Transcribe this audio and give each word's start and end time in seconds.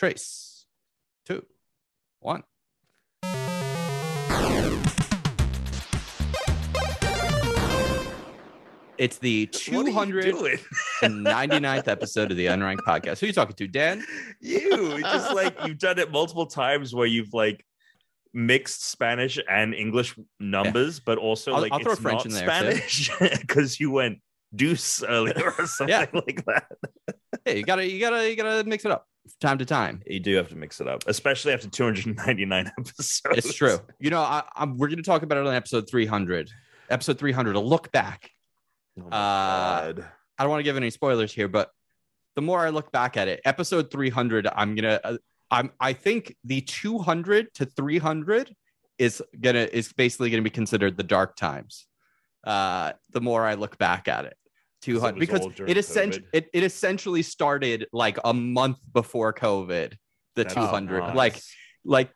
Trace. 0.00 0.64
Two. 1.26 1.44
One. 2.20 2.44
It's 8.98 9.16
the 9.18 9.48
What 9.70 9.86
are 9.88 9.90
299th 11.02 11.88
episode 11.88 12.30
of 12.30 12.36
the 12.36 12.46
Unranked 12.46 12.80
Podcast. 12.86 13.18
Who 13.20 13.26
are 13.26 13.28
you 13.28 13.32
talking 13.32 13.56
to, 13.56 13.66
Dan? 13.66 14.04
you 14.40 14.92
It's 14.96 15.02
just 15.10 15.34
like 15.34 15.56
you've 15.66 15.78
done 15.78 15.98
it 15.98 16.10
multiple 16.10 16.44
times 16.46 16.94
where 16.94 17.06
you've 17.06 17.32
like 17.32 17.64
mixed 18.34 18.90
Spanish 18.90 19.38
and 19.48 19.74
English 19.74 20.16
numbers, 20.38 21.00
but 21.00 21.16
also 21.16 21.52
I'll- 21.54 21.60
like 21.62 21.72
I'll 21.72 21.78
throw 21.80 21.92
it's 21.92 22.00
French 22.00 22.26
in 22.26 22.32
there. 22.32 22.44
Spanish 22.46 23.10
because 23.40 23.80
you 23.80 23.90
went 23.90 24.18
deuce 24.54 25.02
earlier 25.02 25.54
or 25.58 25.66
something 25.66 25.88
Yeah. 25.88 26.06
like 26.12 26.44
that. 26.46 26.66
Hey, 27.46 27.58
you 27.58 27.64
gotta, 27.64 27.86
you 27.86 28.00
gotta, 28.00 28.28
you 28.28 28.36
gotta 28.36 28.64
mix 28.68 28.84
it 28.84 28.90
up 28.90 29.06
time 29.40 29.58
to 29.58 29.66
time. 29.66 30.02
You 30.06 30.20
do 30.20 30.36
have 30.36 30.48
to 30.48 30.56
mix 30.56 30.80
it 30.80 30.88
up, 30.88 31.04
especially 31.06 31.52
after 31.52 31.68
299 31.68 32.72
episodes. 32.78 33.38
It's 33.38 33.54
true. 33.54 33.78
You 33.98 34.10
know, 34.10 34.20
I, 34.20 34.42
I'm, 34.56 34.76
we're 34.76 34.88
gonna 34.88 35.02
talk 35.02 35.22
about 35.22 35.38
it 35.38 35.46
on 35.46 35.54
episode 35.54 35.88
300. 35.88 36.50
Episode 36.88 37.18
300, 37.18 37.56
a 37.56 37.60
look 37.60 37.92
back. 37.92 38.30
Oh 38.98 39.08
Uh. 39.08 39.92
I 40.40 40.42
don't 40.42 40.50
want 40.50 40.60
to 40.60 40.64
give 40.64 40.78
any 40.78 40.88
spoilers 40.88 41.32
here, 41.34 41.48
but 41.48 41.70
the 42.34 42.40
more 42.40 42.60
I 42.60 42.70
look 42.70 42.90
back 42.92 43.18
at 43.18 43.28
it, 43.28 43.42
episode 43.44 43.90
300, 43.90 44.48
I'm 44.50 44.74
gonna, 44.74 44.98
uh, 45.04 45.18
I'm, 45.50 45.70
I 45.78 45.92
think 45.92 46.34
the 46.44 46.62
200 46.62 47.52
to 47.56 47.66
300 47.66 48.54
is 48.98 49.22
gonna 49.38 49.68
is 49.70 49.92
basically 49.92 50.30
gonna 50.30 50.42
be 50.42 50.48
considered 50.48 50.96
the 50.96 51.02
dark 51.02 51.36
times. 51.36 51.86
Uh, 52.42 52.92
the 53.10 53.20
more 53.20 53.44
I 53.44 53.54
look 53.54 53.76
back 53.76 54.08
at 54.08 54.24
it, 54.24 54.36
200 54.82 55.18
was 55.18 55.44
because 55.46 55.60
it 55.68 55.76
essentially 55.76 56.24
it, 56.32 56.48
it 56.52 56.62
essentially 56.62 57.22
started 57.22 57.86
like 57.92 58.18
a 58.24 58.32
month 58.34 58.78
before 58.92 59.32
COVID. 59.32 59.94
The 60.36 60.44
That's 60.44 60.54
200, 60.54 61.00
nice. 61.00 61.14
like 61.16 61.40
like 61.84 62.10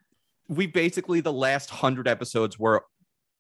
we 0.49 0.67
basically 0.67 1.21
the 1.21 1.33
last 1.33 1.69
hundred 1.71 2.07
episodes 2.09 2.59
were 2.59 2.85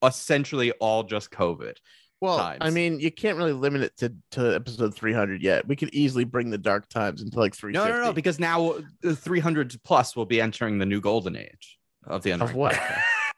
essentially 0.03 0.73
all 0.73 1.03
just 1.05 1.31
COVID. 1.31 1.77
Well, 2.21 2.39
times. 2.39 2.59
I 2.63 2.71
mean, 2.71 3.01
you 3.01 3.11
can't 3.11 3.37
really 3.37 3.53
limit 3.53 3.83
it 3.83 3.97
to, 3.99 4.15
to 4.33 4.55
episode 4.55 4.95
300 4.95 5.43
yet. 5.43 5.67
We 5.69 5.77
could 5.77 5.93
easily 5.93 6.25
bring 6.25 6.49
the 6.51 6.57
dark 6.59 6.89
times 6.89 7.21
into 7.23 7.39
like 7.39 7.53
No, 7.53 7.59
350. 7.85 7.93
no, 8.01 8.05
no, 8.07 8.13
because 8.13 8.39
now 8.39 8.71
uh, 8.71 8.81
the 9.03 9.15
300 9.15 9.77
plus 9.85 10.17
will 10.17 10.25
be 10.25 10.41
entering 10.41 10.79
the 10.79 10.87
new 10.87 11.01
golden 11.03 11.37
age 11.37 11.79
of 12.07 12.23
the 12.23 12.33
end 12.33 12.41
Of 12.43 12.55
what? 12.55 12.79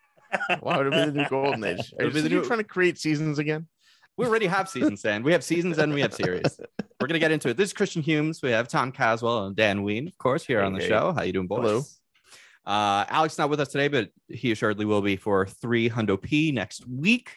Why 0.60 0.78
would 0.78 0.88
it 0.88 0.92
be 0.92 1.10
the 1.10 1.18
new 1.22 1.28
golden 1.28 1.64
age? 1.64 1.92
Are 1.98 2.04
It'll 2.06 2.10
be 2.12 2.16
you, 2.18 2.22
the 2.22 2.30
you 2.30 2.40
new- 2.40 2.44
trying 2.44 2.58
to 2.60 2.64
create 2.64 2.98
seasons 2.98 3.38
again? 3.38 3.66
We 4.16 4.24
already 4.24 4.46
have 4.46 4.68
seasons, 4.68 5.02
Dan. 5.02 5.22
We 5.22 5.32
have 5.32 5.44
seasons 5.44 5.76
and 5.78 5.92
we 5.92 6.00
have 6.00 6.14
series. 6.14 6.58
We're 7.00 7.06
gonna 7.06 7.18
get 7.18 7.32
into 7.32 7.50
it. 7.50 7.56
This 7.58 7.68
is 7.68 7.72
Christian 7.74 8.00
Humes. 8.00 8.40
We 8.42 8.50
have 8.50 8.66
Tom 8.66 8.90
Caswell 8.90 9.46
and 9.46 9.54
Dan 9.54 9.82
Ween, 9.82 10.08
of 10.08 10.16
course, 10.16 10.44
here 10.46 10.62
on 10.62 10.72
the 10.72 10.78
Hey, 10.78 10.84
hey. 10.86 10.88
show. 10.88 11.12
How 11.12 11.22
you 11.22 11.32
doing, 11.34 11.46
boys? 11.46 11.58
Hello. 11.60 11.82
Uh, 12.64 13.04
Alex 13.10 13.36
not 13.36 13.50
with 13.50 13.60
us 13.60 13.68
today, 13.68 13.88
but 13.88 14.10
he 14.28 14.52
assuredly 14.52 14.86
will 14.86 15.02
be 15.02 15.16
for 15.16 15.46
three 15.46 15.90
hundo 15.90 16.20
p 16.20 16.50
next 16.50 16.86
week. 16.88 17.36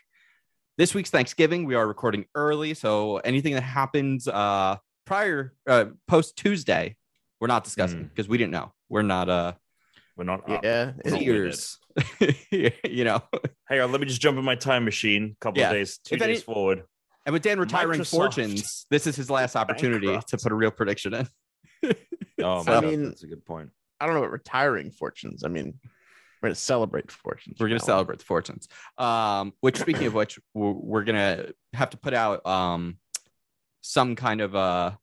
This 0.78 0.96
week's 0.96 1.10
Thanksgiving. 1.10 1.66
We 1.66 1.76
are 1.76 1.86
recording 1.86 2.26
early, 2.34 2.74
so 2.74 3.18
anything 3.18 3.54
that 3.56 3.62
happens 3.64 4.30
uh, 4.30 4.78
prior, 5.06 5.54
uh, 5.68 5.88
post 6.08 6.38
Tuesday, 6.38 6.96
we're 7.42 7.48
not 7.48 7.66
discussing 7.66 8.06
because 8.06 8.30
we 8.30 8.38
didn't 8.38 8.52
know. 8.52 8.72
We're 8.88 9.02
not 9.02 9.28
uh 9.30 9.54
We're 10.20 10.26
not 10.26 10.50
up. 10.50 10.66
Yeah. 10.66 10.92
It's 11.06 11.14
it- 11.16 11.20
weird. 11.26 11.46
ears, 11.48 11.78
you 12.84 13.06
know. 13.06 13.22
Hang 13.70 13.80
on, 13.80 13.94
let 13.94 14.02
me 14.02 14.08
just 14.08 14.20
jump 14.20 14.38
in 14.38 14.44
my 14.44 14.56
time 14.56 14.84
machine. 14.84 15.38
A 15.38 15.40
couple 15.40 15.62
Yeah. 15.62 15.68
of 15.70 15.74
days, 15.76 15.98
two 16.00 16.16
If 16.16 16.22
any- 16.22 16.34
days 16.34 16.44
forward. 16.44 16.84
And 17.26 17.32
with 17.32 17.42
Dan 17.42 17.58
retiring 17.58 18.02
Microsoft. 18.02 18.12
fortunes, 18.12 18.86
this 18.92 19.08
is 19.08 19.16
his 19.16 19.30
last 19.30 19.56
opportunity 19.56 20.08
Bankrupt. 20.08 20.28
to 20.30 20.38
put 20.38 20.52
a 20.52 20.56
real 20.56 20.72
prediction 20.72 21.14
in. 21.14 21.28
Oh, 22.42 22.64
So- 22.64 22.74
I 22.74 22.82
mean- 22.82 23.04
that's 23.06 23.24
a 23.24 23.28
good 23.28 23.46
point. 23.46 23.70
I 24.02 24.06
don't 24.06 24.16
know 24.16 24.20
about 24.22 24.32
retiring 24.32 24.92
fortunes. 24.92 25.46
I 25.46 25.48
mean, 25.48 25.80
we're 26.42 26.48
going 26.48 26.54
to 26.56 26.60
celebrate 26.60 27.10
fortunes. 27.12 27.58
We're 27.60 27.68
gonna 27.68 27.80
now 27.80 27.86
celebrate 27.86 28.20
the 28.20 28.26
fortunes. 28.26 28.68
Um, 28.98 29.54
which 29.62 29.78
speaking 29.78 30.08
of 30.08 30.14
which, 30.14 30.38
we're, 30.54 30.72
we're 30.72 31.04
gonna 31.06 31.48
have 31.74 31.90
to 31.92 31.98
put 31.98 32.14
out 32.14 32.46
um 32.46 32.98
some 33.82 34.16
kind 34.18 34.40
of 34.42 34.54
a 34.56 34.98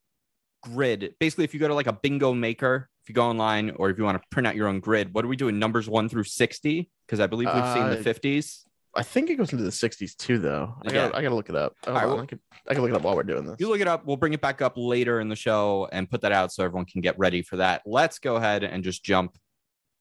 grid. 0.62 1.14
Basically, 1.20 1.44
if 1.44 1.52
you 1.54 1.60
go 1.60 1.68
to 1.68 1.74
like 1.74 1.86
a 1.86 1.92
bingo 1.92 2.32
maker, 2.34 2.88
if 3.06 3.10
you 3.10 3.14
go 3.14 3.22
online, 3.24 3.70
or 3.76 3.88
if 3.88 3.98
you 3.98 4.04
want 4.04 4.20
to 4.20 4.26
print 4.32 4.48
out 4.48 4.56
your 4.56 4.66
own 4.66 4.80
grid, 4.80 5.14
what 5.14 5.24
are 5.24 5.28
we 5.28 5.36
doing? 5.36 5.60
Numbers 5.60 5.88
one 5.88 6.08
through 6.08 6.24
sixty? 6.24 6.90
Because 7.06 7.20
I 7.20 7.28
believe 7.28 7.46
we've 7.54 7.72
seen 7.72 7.88
the 7.88 8.00
Uh, 8.00 8.02
fifties. 8.02 8.66
I 8.96 9.04
think 9.04 9.30
it 9.30 9.36
goes 9.36 9.52
into 9.52 9.62
the 9.62 9.70
60s 9.70 10.16
too, 10.16 10.38
though. 10.38 10.74
I 10.82 10.86
Yeah. 10.88 10.92
got 10.92 11.14
I 11.14 11.22
got 11.22 11.28
to 11.28 11.36
look 11.36 11.48
it 11.48 11.54
up. 11.54 11.74
Hold 11.84 11.96
All 11.96 12.02
right, 12.02 12.08
well- 12.12 12.22
I, 12.22 12.26
can, 12.26 12.40
I 12.66 12.74
can 12.74 12.82
look 12.82 12.90
it 12.90 12.96
up 12.96 13.02
while 13.02 13.14
we're 13.14 13.22
doing 13.22 13.46
this. 13.46 13.54
You 13.60 13.68
look 13.68 13.78
it 13.80 13.86
up. 13.86 14.04
We'll 14.06 14.16
bring 14.16 14.32
it 14.32 14.40
back 14.40 14.60
up 14.60 14.72
later 14.76 15.20
in 15.20 15.28
the 15.28 15.36
show 15.36 15.86
and 15.92 16.10
put 16.10 16.22
that 16.22 16.32
out 16.32 16.50
so 16.50 16.64
everyone 16.64 16.86
can 16.86 17.00
get 17.02 17.16
ready 17.16 17.42
for 17.42 17.58
that. 17.58 17.82
Let's 17.86 18.18
go 18.18 18.34
ahead 18.36 18.64
and 18.64 18.82
just 18.82 19.04
jump 19.04 19.38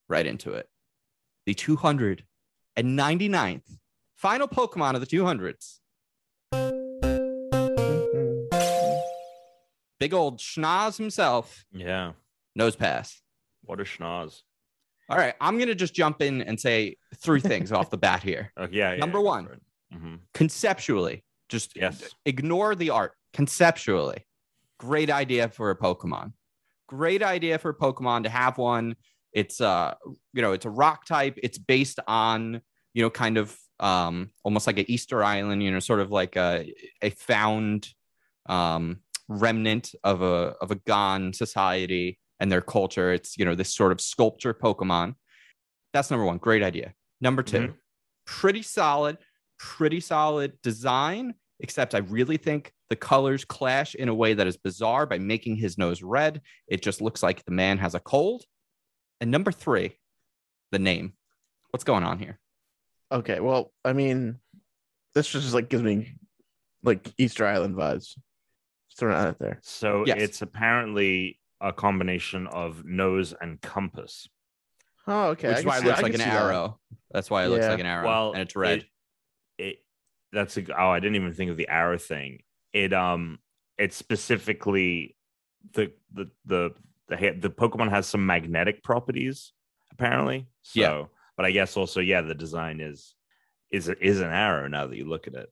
right 0.10 0.26
into 0.26 0.54
it. 0.54 0.68
The 1.46 1.54
299th 1.54 3.78
final 4.16 4.48
Pokemon 4.48 4.96
of 4.96 5.02
the 5.02 5.08
200s. 5.08 5.80
Big 10.00 10.14
old 10.14 10.40
schnoz 10.40 10.98
himself, 10.98 11.66
Yeah. 11.72 12.14
Nose 12.56 12.76
pass. 12.76 13.22
What 13.64 13.80
a 13.80 13.84
schnoz. 13.84 14.42
All 15.10 15.18
right, 15.18 15.36
I'm 15.40 15.58
going 15.58 15.68
to 15.68 15.76
just 15.76 15.94
jump 15.94 16.22
in 16.22 16.42
and 16.42 16.60
say 16.60 16.98
three 17.18 17.40
things 17.42 17.72
off 17.72 17.90
the 17.92 17.98
bat 17.98 18.24
here. 18.24 18.52
Oh, 18.58 18.68
yeah, 18.72 18.94
yeah. 18.94 18.98
Number 18.98 19.20
go 19.20 19.26
one. 19.26 19.48
Mhm. 19.94 20.20
Conceptually, 20.34 21.24
just 21.50 21.76
Yes. 21.76 22.10
ignore 22.26 22.74
the 22.76 22.90
art 22.90 23.14
conceptually 23.34 24.26
great 24.80 25.10
idea 25.10 25.48
for 25.50 25.70
a 25.72 25.78
pokemon 25.78 26.32
great 26.88 27.22
idea 27.22 27.58
for 27.60 27.70
a 27.70 27.76
pokemon 27.78 28.24
to 28.24 28.30
have 28.30 28.58
one 28.58 28.96
it's 29.34 29.60
uh 29.62 29.94
you 30.34 30.42
know 30.42 30.54
it's 30.54 30.66
a 30.66 30.70
rock 30.70 31.06
type 31.06 31.38
it's 31.44 31.58
based 31.58 32.00
on 32.08 32.62
you 32.94 33.02
know 33.04 33.10
kind 33.10 33.38
of 33.38 33.58
um 33.82 34.32
almost 34.44 34.68
like 34.68 34.78
an 34.80 34.86
easter 34.90 35.22
island 35.24 35.62
you 35.62 35.70
know 35.70 35.80
sort 35.80 36.00
of 36.00 36.12
like 36.12 36.36
a 36.38 36.74
a 37.02 37.10
found 37.10 37.90
um 38.48 39.02
remnant 39.28 39.94
of 40.04 40.22
a 40.22 40.56
of 40.62 40.72
a 40.72 40.76
gone 40.76 41.34
society 41.34 42.18
and 42.40 42.52
their 42.52 42.62
culture 42.62 43.12
it's 43.14 43.38
you 43.38 43.46
know 43.46 43.56
this 43.56 43.74
sort 43.74 43.92
of 43.92 44.02
sculpture 44.02 44.54
pokemon 44.54 45.16
that's 45.94 46.10
number 46.12 46.26
one 46.26 46.38
great 46.38 46.64
idea 46.64 46.94
number 47.22 47.42
2 47.44 47.58
Mhm. 47.60 47.76
pretty 48.26 48.62
solid 48.62 49.18
pretty 49.58 50.00
solid 50.00 50.60
design 50.62 51.34
except 51.62 51.96
I 51.96 52.00
really 52.00 52.36
think 52.38 52.74
the 52.90 52.98
colors 52.98 53.46
clash 53.46 53.96
in 53.96 54.10
a 54.10 54.14
way 54.14 54.34
that 54.34 54.46
is 54.46 54.58
bizarre 54.58 55.06
by 55.06 55.18
making 55.18 55.56
his 55.56 55.78
nose 55.78 56.04
red. 56.04 56.42
It 56.68 56.82
just 56.84 57.00
looks 57.02 57.24
like 57.24 57.46
the 57.46 57.52
man 57.54 57.78
has 57.78 57.96
a 57.96 58.00
cold. 58.02 58.44
And 59.22 59.32
number 59.32 59.54
three, 59.54 59.98
the 60.74 60.80
name. 60.80 61.14
What's 61.72 61.86
going 61.86 62.04
on 62.04 62.20
here? 62.20 62.40
Okay, 63.10 63.40
well, 63.40 63.72
I 63.86 63.94
mean, 63.94 64.40
this 65.16 65.30
just 65.32 65.54
like 65.54 65.70
gives 65.70 65.82
me 65.82 66.16
like 66.84 67.10
Easter 67.18 67.48
Island 67.48 67.76
vibes. 67.76 68.18
Just 68.90 69.00
throwing 69.00 69.16
it 69.16 69.20
out 69.26 69.40
there. 69.40 69.60
So 69.64 70.04
Yes. 70.06 70.18
it's 70.22 70.42
apparently 70.42 71.40
a 71.66 71.74
combination 71.74 72.48
of 72.48 72.86
nose 72.86 73.34
and 73.42 73.60
compass. 73.62 74.28
Oh, 75.08 75.30
okay. 75.30 75.50
Which 75.50 75.58
is 75.60 75.66
why 75.66 75.78
it 75.80 75.84
looks 75.84 76.00
I 76.00 76.02
like 76.02 76.14
an 76.14 76.20
see 76.20 76.26
that. 76.26 76.42
arrow. 76.44 76.80
That's 77.12 77.30
why 77.30 77.44
it 77.46 77.48
looks 77.50 77.64
Yeah. 77.64 77.72
like 77.72 77.80
an 77.80 77.86
arrow. 77.86 78.08
Well, 78.08 78.32
and 78.34 78.42
it's 78.42 78.56
red. 78.56 78.86
It, 79.58 79.66
it 79.66 79.78
that's 80.32 80.58
a 80.58 80.64
oh, 80.80 80.90
I 80.90 81.00
didn't 81.00 81.16
even 81.16 81.34
think 81.34 81.52
of 81.52 81.58
the 81.58 81.68
arrow 81.70 81.98
thing. 81.98 82.40
It 82.74 82.94
um, 82.94 83.40
it's 83.78 83.96
specifically 83.96 85.16
the 85.74 85.92
the 86.14 86.30
the 86.46 86.72
the 87.08 87.18
ha- 87.18 87.38
the 87.40 87.50
Pokemon 87.50 87.90
has 87.90 88.08
some 88.08 88.26
magnetic 88.26 88.84
properties 88.84 89.52
apparently. 89.92 90.48
So, 90.64 90.80
Yeah. 90.80 91.04
but 91.38 91.46
I 91.46 91.52
guess 91.52 91.78
also 91.78 92.00
yeah, 92.02 92.22
the 92.22 92.36
design 92.36 92.80
is 92.82 93.16
is 93.72 93.88
is 93.90 94.20
an 94.22 94.32
arrow 94.32 94.68
now 94.68 94.88
that 94.88 94.96
you 94.98 95.06
look 95.06 95.28
at 95.28 95.34
it. 95.36 95.50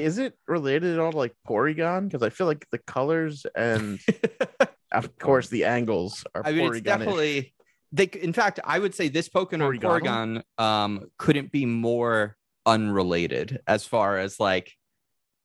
Is 0.00 0.18
it 0.18 0.34
related 0.48 0.94
at 0.94 0.98
all 1.00 1.12
to 1.12 1.18
like 1.18 1.34
Porygon? 1.46 2.04
Because 2.08 2.22
I 2.22 2.30
feel 2.30 2.46
like 2.46 2.66
the 2.70 2.78
colors 2.78 3.46
and 3.54 3.98
of 4.92 5.18
course 5.18 5.48
the 5.48 5.64
angles 5.64 6.24
are 6.34 6.42
I 6.46 6.52
mean, 6.52 6.72
it's 6.72 6.80
definitely 6.80 7.54
they. 7.92 8.04
In 8.04 8.32
fact, 8.32 8.60
I 8.64 8.78
would 8.78 8.94
say 8.94 9.08
this 9.08 9.28
Pokemon 9.28 9.80
Porygon? 9.80 10.42
Um, 10.58 11.06
couldn't 11.18 11.52
be 11.52 11.66
more 11.66 12.36
unrelated 12.64 13.60
as 13.66 13.84
far 13.84 14.18
as 14.18 14.38
like 14.38 14.72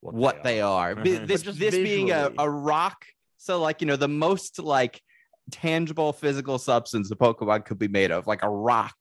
what 0.01 0.43
they 0.43 0.61
are. 0.61 0.95
Bi- 0.95 1.01
Mhm. 1.01 1.03
This 1.27 1.41
But 1.41 1.45
just 1.45 1.59
this 1.59 1.75
being 1.75 2.11
a, 2.11 2.31
a 2.37 2.49
rock, 2.49 3.05
so 3.37 3.59
like 3.61 3.81
you 3.81 3.87
know 3.87 3.95
the 3.95 4.07
most 4.07 4.59
like 4.59 5.01
tangible 5.51 6.13
physical 6.13 6.57
substance 6.59 7.09
the 7.09 7.15
Pokemon 7.15 7.65
could 7.65 7.79
be 7.79 7.87
made 7.87 8.11
of, 8.11 8.27
like 8.27 8.43
a 8.43 8.49
rock, 8.49 8.95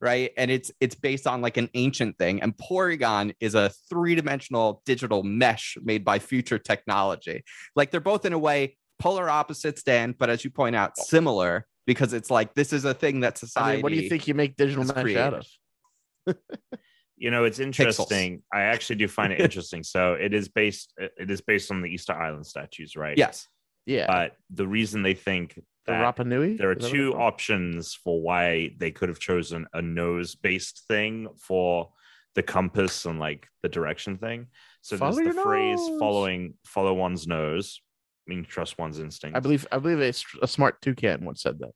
right? 0.00 0.30
And 0.36 0.50
it's 0.50 0.70
it's 0.80 0.94
based 0.94 1.26
on 1.26 1.40
like 1.40 1.56
an 1.56 1.68
ancient 1.74 2.18
thing. 2.18 2.42
And 2.42 2.56
Porygon 2.56 3.34
is 3.40 3.54
a 3.54 3.70
three 3.88 4.14
dimensional 4.14 4.82
digital 4.86 5.22
mesh 5.22 5.76
made 5.82 6.04
by 6.04 6.18
future 6.18 6.58
technology. 6.58 7.42
Like 7.74 7.90
they're 7.90 8.00
both 8.00 8.24
in 8.24 8.32
a 8.32 8.38
way 8.38 8.76
polar 8.98 9.28
opposites, 9.28 9.82
Dan, 9.82 10.14
but 10.18 10.30
as 10.30 10.44
you 10.44 10.50
point 10.50 10.76
out, 10.76 10.92
oh. 10.98 11.02
similar 11.04 11.66
because 11.86 12.12
it's 12.12 12.30
like 12.30 12.54
this 12.54 12.72
is 12.72 12.84
a 12.84 12.94
thing 12.94 13.20
that 13.20 13.34
I 13.36 13.38
society. 13.38 13.76
mean, 13.76 13.82
what 13.82 13.92
do 13.92 13.98
you 13.98 14.08
think 14.08 14.28
you 14.28 14.34
make 14.34 14.56
digital 14.56 14.84
has 14.84 14.94
mesh 14.94 15.16
out 15.16 15.34
of? 15.34 16.36
You 17.20 17.30
know, 17.30 17.44
it's 17.44 17.58
interesting. 17.58 18.42
I 18.52 18.62
actually 18.62 18.96
do 18.96 19.08
find 19.08 19.32
it 19.32 19.40
interesting. 19.40 19.82
so 19.82 20.12
it 20.14 20.32
is 20.32 20.48
based 20.48 20.94
it 20.96 21.30
is 21.30 21.40
based 21.40 21.70
on 21.70 21.82
the 21.82 21.88
Easter 21.88 22.12
Island 22.12 22.46
statues, 22.46 22.96
right? 22.96 23.18
Yes. 23.18 23.48
Yeah. 23.86 24.06
But 24.06 24.36
the 24.50 24.66
reason 24.66 25.02
they 25.02 25.14
think 25.14 25.54
The 25.86 25.92
that 25.92 26.16
Rapa 26.16 26.26
Nui. 26.26 26.56
there 26.56 26.70
are 26.70 26.74
Is 26.74 26.84
that 26.84 26.84
what 26.84 26.92
two 26.92 27.14
options 27.14 27.94
for 27.94 28.20
why 28.20 28.70
they 28.78 28.90
could 28.90 29.08
have 29.08 29.18
chosen 29.18 29.66
a 29.72 29.82
nose 29.82 30.34
based 30.34 30.84
thing 30.88 31.28
for 31.38 31.90
the 32.34 32.42
compass 32.42 33.04
and 33.04 33.18
like 33.18 33.48
the 33.62 33.68
direction 33.68 34.18
thing. 34.18 34.46
So 34.82 34.96
Follow 34.96 35.16
there's 35.16 35.34
the 35.34 35.42
phrase 35.42 35.78
nose. 35.78 35.98
following 35.98 36.54
follow 36.64 36.94
one's 36.94 37.26
nose, 37.26 37.80
meaning 38.28 38.44
trust 38.44 38.78
one's 38.78 38.98
instinct. 39.00 39.36
I 39.36 39.40
believe. 39.40 39.66
I 39.72 39.78
believe 39.78 40.00
a, 40.00 40.08
s- 40.08 40.24
a 40.42 40.46
smart 40.46 40.80
toucan 40.82 41.24
once 41.24 41.42
said 41.42 41.58
that. 41.60 41.72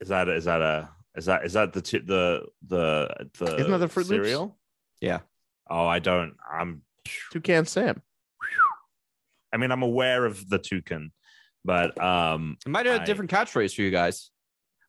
is 0.00 0.08
that 0.08 0.28
is 0.28 0.44
that 0.44 0.60
a 0.62 0.90
is 1.16 1.24
that 1.26 1.44
is 1.44 1.54
that 1.54 1.72
the 1.72 1.80
t- 1.82 1.98
the 1.98 2.46
the 2.68 3.28
the 3.38 3.56
Isn't 3.56 3.70
that 3.72 3.78
the 3.78 3.86
Froot 3.88 4.08
Loops? 4.08 4.08
cereal? 4.28 4.58
Yeah. 5.00 5.20
Oh, 5.68 5.86
I 5.86 5.98
don't. 5.98 6.34
I'm. 6.50 6.82
Toucan 7.32 7.64
Sam. 7.66 8.00
I 9.52 9.56
mean, 9.56 9.70
I'm 9.70 9.82
aware 9.82 10.24
of 10.24 10.48
the 10.48 10.58
toucan, 10.58 11.12
but 11.64 12.00
um, 12.02 12.56
It 12.66 12.70
might 12.70 12.86
have 12.86 13.00
I- 13.00 13.02
a 13.04 13.06
different 13.06 13.30
catchphrase 13.30 13.74
for 13.74 13.82
you 13.82 13.90
guys. 13.90 14.30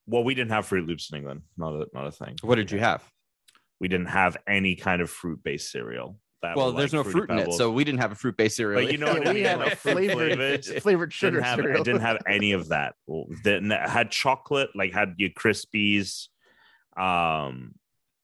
well, 0.07 0.23
we 0.23 0.33
didn't 0.33 0.51
have 0.51 0.67
Froot 0.67 0.87
Loops 0.87 1.11
in 1.11 1.17
England. 1.17 1.41
Not 1.57 1.73
a 1.73 1.87
not 1.93 2.07
a 2.07 2.11
thing. 2.11 2.35
What 2.41 2.55
did 2.55 2.71
you 2.71 2.79
have? 2.79 3.03
We 3.79 3.87
didn't 3.87 4.07
have 4.07 4.37
any 4.47 4.75
kind 4.75 5.01
of 5.01 5.09
fruit 5.09 5.43
based 5.43 5.71
cereal. 5.71 6.19
That 6.45 6.55
Well, 6.57 6.73
were 6.73 6.79
there's 6.79 6.93
like 6.93 7.05
no 7.05 7.11
Fruity 7.11 7.27
fruit 7.27 7.39
in 7.43 7.49
it, 7.49 7.53
so 7.53 7.71
we 7.71 7.83
didn't 7.83 7.99
have 8.01 8.11
a 8.11 8.15
fruit 8.15 8.37
based 8.37 8.55
cereal. 8.57 8.81
But 8.83 8.91
you 8.91 8.97
know 8.97 9.07
Yeah, 9.07 9.19
what 9.19 9.27
I 9.27 9.33
we 9.33 9.41
had 9.41 9.61
a 9.61 9.75
flavored, 9.75 10.33
flavored. 10.33 10.65
flavored 10.83 11.13
sugar 11.13 11.37
didn't 11.37 11.45
have 11.45 11.59
cereal. 11.59 11.81
it 11.81 11.83
didn't 11.83 12.01
have 12.01 12.17
any 12.27 12.51
of 12.53 12.67
that. 12.69 12.95
Well, 13.07 13.25
had 13.43 14.11
chocolate, 14.11 14.69
like 14.75 14.93
had 14.93 15.15
your 15.17 15.31
Krispies, 15.31 16.27
um, 16.97 17.75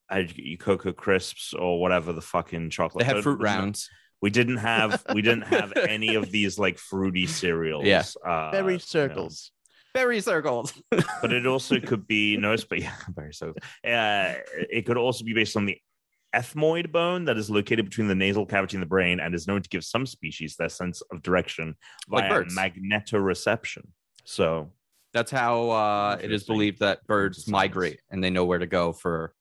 had 0.10 0.38
your 0.38 0.58
Cocoa 0.58 0.94
Crisps 0.94 1.54
or 1.54 1.80
whatever 1.82 2.14
the 2.14 2.22
fucking 2.22 2.70
chocolate. 2.70 3.02
they 3.02 3.06
had 3.06 3.16
but 3.16 3.24
fruit 3.24 3.40
we 3.40 3.46
didn't- 3.46 3.58
rounds. 3.60 3.90
We 4.22 4.30
didn't 4.30 4.58
have 4.58 5.04
we 5.16 5.24
didn't 5.24 5.48
have 5.48 5.74
any 5.76 6.14
of 6.14 6.30
these 6.32 6.60
like 6.60 6.78
fruity 6.78 7.26
cereals. 7.26 7.86
Yeah. 7.86 8.04
uh, 8.24 8.52
Berry 8.52 8.74
you 8.74 8.78
know. 8.78 8.78
circles. 8.78 9.52
Berry 9.96 10.22
circles. 10.22 10.74
but 10.92 11.34
it 11.34 11.48
also 11.48 11.80
could 11.90 12.06
be 12.06 12.38
no, 12.38 12.56
but 12.70 12.80
yeah, 12.82 12.94
berry 13.10 13.34
circles. 13.34 13.58
Uh, 13.84 14.36
it 14.70 14.86
could 14.86 14.98
also 14.98 15.26
be 15.26 15.34
based 15.34 15.58
on 15.58 15.66
the 15.66 15.76
ethmoid 16.36 16.92
bone 16.92 17.26
that 17.26 17.38
is 17.38 17.50
located 17.50 17.86
between 17.86 18.08
the 18.08 18.16
nasal 18.16 18.46
cavity 18.46 18.78
and 18.78 18.82
the 18.82 18.88
brain 18.88 19.20
and 19.20 19.36
is 19.36 19.48
known 19.48 19.62
to 19.62 19.70
give 19.70 19.84
some 19.84 20.06
species 20.06 20.56
their 20.56 20.70
sense 20.70 21.02
of 21.12 21.22
direction 21.22 21.76
Like 22.10 22.24
via 22.30 22.30
birds. 22.44 22.56
magnetoreception. 22.58 23.88
So 24.24 24.72
That's 25.14 25.32
how 25.32 25.70
uh, 25.72 26.18
it 26.22 26.32
is 26.32 26.44
believed 26.46 26.80
that 26.80 27.06
birds 27.08 27.48
migrate 27.48 28.00
and 28.12 28.24
they 28.24 28.30
know 28.30 28.46
where 28.46 28.60
to 28.60 28.68
go 28.68 28.94
for 28.94 29.34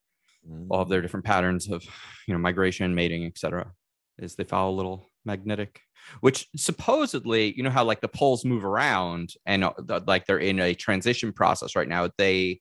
all 0.71 0.81
of 0.81 0.87
Mm. 0.89 0.91
their 0.91 1.03
different 1.03 1.27
patterns 1.27 1.71
of 1.71 1.85
you 2.27 2.33
know 2.33 2.39
migration 2.39 2.95
mating 2.95 3.27
etc 3.27 3.73
is 4.19 4.37
they 4.37 4.45
follow 4.45 4.71
a 4.73 4.79
little 4.81 5.05
magnetic 5.27 5.83
which 6.23 6.49
supposedly 6.57 7.55
you 7.55 7.63
know 7.63 7.69
how 7.69 7.85
like 7.85 8.01
the 8.01 8.09
poles 8.09 8.43
move 8.47 8.65
around 8.65 9.35
and 9.45 9.63
uh, 9.65 9.73
like 10.07 10.25
they're 10.25 10.39
in 10.39 10.59
a 10.59 10.73
transition 10.75 11.31
process 11.31 11.77
right 11.77 11.89
now 11.89 12.09
they 12.17 12.59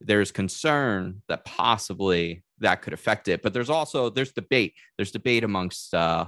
there's 0.00 0.32
concern 0.32 1.22
that 1.28 1.44
possibly 1.44 2.42
that 2.58 2.82
could 2.82 2.92
affect 2.92 3.28
it 3.28 3.42
but 3.42 3.52
there's 3.52 3.70
also 3.70 4.10
there's 4.10 4.32
debate 4.32 4.74
there's 4.96 5.10
debate 5.10 5.44
amongst 5.44 5.92
uh 5.94 6.26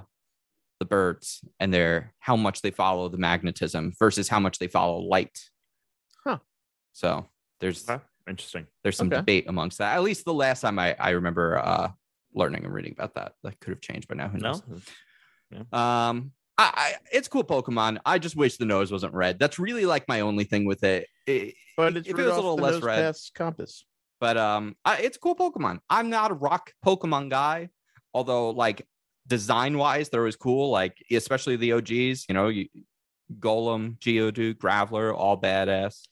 the 0.81 0.85
birds 0.85 1.45
and 1.61 1.73
their 1.73 2.13
how 2.19 2.37
much 2.37 2.61
they 2.63 2.71
follow 2.71 3.09
the 3.09 3.17
magnetism 3.19 3.93
versus 3.99 4.29
how 4.29 4.41
much 4.41 4.59
they 4.59 4.69
follow 4.69 4.99
light 4.99 5.39
Huh. 6.25 6.39
so 6.93 7.29
there's 7.61 7.89
Okay. 7.89 8.03
Interesting. 8.29 8.67
there's 8.83 8.97
some 8.97 9.09
Okay. 9.09 9.17
debate 9.17 9.47
amongst 9.49 9.79
that. 9.79 9.95
At 9.97 10.03
least 10.03 10.25
the 10.25 10.33
last 10.35 10.61
time 10.61 10.79
I, 10.79 10.95
I 10.99 11.11
remember 11.11 11.59
uh, 11.59 11.91
learning 12.35 12.65
and 12.65 12.73
reading 12.73 12.93
about 12.97 13.15
that. 13.15 13.35
That 13.43 13.59
could 13.59 13.71
have 13.73 13.81
changed 13.81 14.07
by 14.07 14.15
now. 14.15 14.29
Who 14.29 14.39
No, 14.39 14.53
knows? 15.51 15.63
Um, 15.73 16.33
I, 16.63 16.71
I 16.75 16.93
it's 17.13 17.29
cool 17.29 17.45
Pokemon. 17.45 17.99
I 18.07 18.19
just 18.19 18.37
wish 18.37 18.57
the 18.57 18.65
nose 18.65 18.91
wasn't 18.93 19.15
red. 19.15 19.39
That's 19.39 19.59
really 19.59 19.87
like 19.87 20.07
my 20.09 20.21
only 20.21 20.45
thing 20.45 20.65
with 20.65 20.83
it. 20.85 21.07
It- 21.27 21.55
But 21.77 21.97
it's 21.97 22.09
it 22.09 22.17
was 22.17 22.27
a 22.27 22.35
little 22.35 22.57
less 22.57 22.83
red, 22.83 22.97
past 23.03 23.35
compass. 23.35 23.85
but 24.21 24.37
um, 24.37 24.77
I, 24.85 24.99
it's 24.99 25.17
a 25.17 25.21
cool 25.21 25.35
Pokemon. 25.37 25.79
I'm 25.91 26.11
not 26.11 26.31
a 26.31 26.35
rock 26.35 26.73
Pokemon 26.85 27.31
guy, 27.31 27.71
although 28.15 28.51
like 28.51 28.87
design 29.27 29.79
wise, 29.79 30.09
they're 30.09 30.21
always 30.21 30.37
cool. 30.37 30.71
Like 30.71 30.97
especially 31.11 31.57
the 31.57 31.73
OGs. 31.73 32.27
You 32.29 32.35
know, 32.35 32.49
you, 32.49 32.67
Golem, 33.39 33.99
Geodude, 33.99 34.55
Graveler, 34.59 35.15
all 35.17 35.41
badass. 35.41 36.03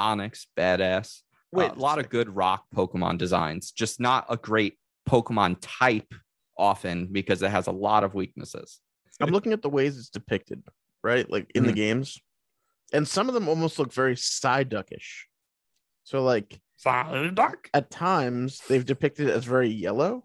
Onix, 0.00 0.46
badass. 0.58 1.20
Wait, 1.52 1.70
Uh, 1.70 1.74
a 1.74 1.76
lot 1.78 1.98
of 1.98 2.08
good 2.08 2.34
rock 2.34 2.64
Pokemon 2.74 3.18
designs, 3.18 3.72
just 3.72 4.00
not 4.00 4.24
a 4.30 4.36
great 4.38 4.78
Pokemon 5.08 5.58
type 5.60 6.12
often 6.56 7.06
because 7.12 7.42
it 7.42 7.50
has 7.50 7.66
a 7.66 7.72
lot 7.72 8.02
of 8.04 8.14
weaknesses. 8.14 8.80
I'm 9.20 9.30
looking 9.30 9.52
at 9.52 9.62
the 9.62 9.68
ways 9.70 9.98
it's 9.98 10.08
depicted, 10.10 10.62
right? 11.02 11.28
Like 11.30 11.50
in 11.54 11.64
the 11.64 11.72
Mhm. 11.72 11.76
games, 11.76 12.18
and 12.92 13.06
some 13.06 13.28
of 13.28 13.34
them 13.34 13.48
almost 13.48 13.78
look 13.78 13.92
very 13.92 14.14
Psyduckish. 14.16 15.24
So, 16.04 16.22
like 16.22 16.60
dark. 17.34 17.70
at 17.74 17.90
times, 17.90 18.60
they've 18.68 18.84
depicted 18.84 19.28
it 19.28 19.32
as 19.32 19.44
very 19.44 19.68
yellow. 19.68 20.24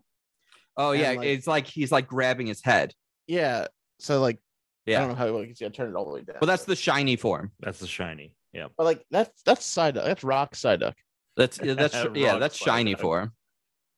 Oh 0.76 0.92
yeah, 0.92 1.12
like- 1.12 1.28
it's 1.28 1.48
like 1.48 1.68
he's 1.68 1.92
like 1.92 2.08
grabbing 2.08 2.48
his 2.48 2.64
head. 2.64 2.94
Yeah. 3.28 3.68
So, 4.00 4.22
like, 4.22 4.40
yeah. 4.86 4.98
I 4.98 5.00
don't 5.02 5.10
know 5.10 5.16
how 5.16 5.26
well 5.32 5.42
you 5.42 5.48
can 5.48 5.56
see 5.56 5.66
it. 5.66 5.74
turn 5.74 5.90
it 5.90 5.96
all 5.96 6.06
the 6.06 6.14
way 6.14 6.22
down. 6.22 6.38
but 6.40 6.46
that's 6.48 6.66
the 6.66 6.76
shiny 6.76 7.16
form. 7.16 7.52
That's 7.60 7.80
the 7.80 7.88
shiny. 7.88 8.36
Yeah. 8.54 8.68
but 8.78 8.86
like 8.86 9.06
that's 9.12 9.42
that's 9.44 9.68
Psyduck. 9.70 10.06
That's 10.06 10.24
Rock 10.24 10.56
Psyduck. 10.56 10.94
That's 11.36 11.58
that's 11.58 11.96
yeah, 12.16 12.38
that's 12.38 12.56
shiny 12.66 12.96
Psyduck. 12.96 13.02
form. 13.02 13.34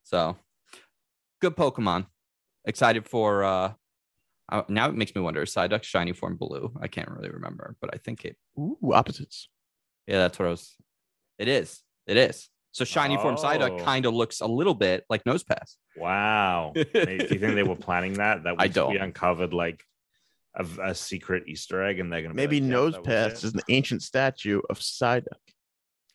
So 0.03 0.35
good 1.41 1.55
Pokemon. 1.55 2.07
Excited 2.65 3.05
for 3.07 3.43
uh 3.43 3.73
uh, 4.51 4.63
now 4.67 4.89
it 4.89 4.95
makes 4.95 5.13
me 5.15 5.21
wonder 5.21 5.41
is 5.41 5.53
Psyduck 5.53 5.83
shiny 5.83 6.13
form 6.13 6.35
blue? 6.35 6.71
I 6.81 6.87
can't 6.87 7.09
really 7.09 7.29
remember, 7.29 7.75
but 7.81 7.89
I 7.93 7.97
think 7.97 8.25
it 8.25 8.35
Ooh, 8.57 8.77
opposites. 8.93 9.49
yeah, 10.07 10.17
that's 10.19 10.37
what 10.39 10.47
I 10.47 10.51
was. 10.51 10.75
It 11.37 11.47
is. 11.47 11.81
It 12.07 12.17
is. 12.17 12.49
So 12.71 12.85
shiny 12.85 13.17
form 13.17 13.35
Psyduck 13.35 13.79
Oh. 13.81 13.83
kind 13.83 14.05
of 14.05 14.13
looks 14.13 14.41
a 14.41 14.47
little 14.47 14.75
bit 14.75 15.03
like 15.09 15.23
Nosepass. 15.23 15.75
Wow. 15.97 16.71
Do 16.75 16.81
you 16.93 17.19
think 17.19 17.41
they 17.41 17.63
were 17.63 17.75
planning 17.75 18.13
that? 18.13 18.43
That 18.43 18.55
I 18.59 18.63
we 18.65 18.69
don't. 18.69 18.97
uncovered 18.97 19.53
like 19.53 19.83
a, 20.55 20.65
a 20.83 20.95
secret 20.95 21.43
Easter 21.47 21.83
egg, 21.83 21.99
and 21.99 22.11
they're 22.11 22.21
gonna 22.21 22.33
Maybe 22.33 22.59
like, 22.59 22.69
yeah, 22.69 22.75
Nose 22.75 22.93
that 22.93 23.03
Pass 23.03 23.31
it. 23.43 23.47
is 23.47 23.53
an 23.55 23.61
ancient 23.69 24.03
statue 24.03 24.61
of 24.69 24.79
Psyduck. 24.79 25.25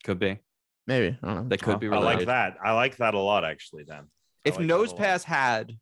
Could 0.03 0.19
be. 0.19 0.39
Maybe 0.87 1.17
I 1.23 1.27
don't 1.27 1.35
know. 1.43 1.49
They 1.49 1.57
could 1.57 1.79
be 1.79 1.87
I 1.87 1.97
like 1.97 2.25
that. 2.27 2.57
I 2.63 2.71
like 2.73 2.97
that 2.97 3.13
a 3.15 3.19
lot, 3.19 3.43
actually. 3.43 3.83
Then 3.83 4.05
if 4.43 4.53
like 4.55 4.61
that 4.61 4.65
Nose. 4.67 4.93
Pass 4.93 5.23
had 5.23 5.73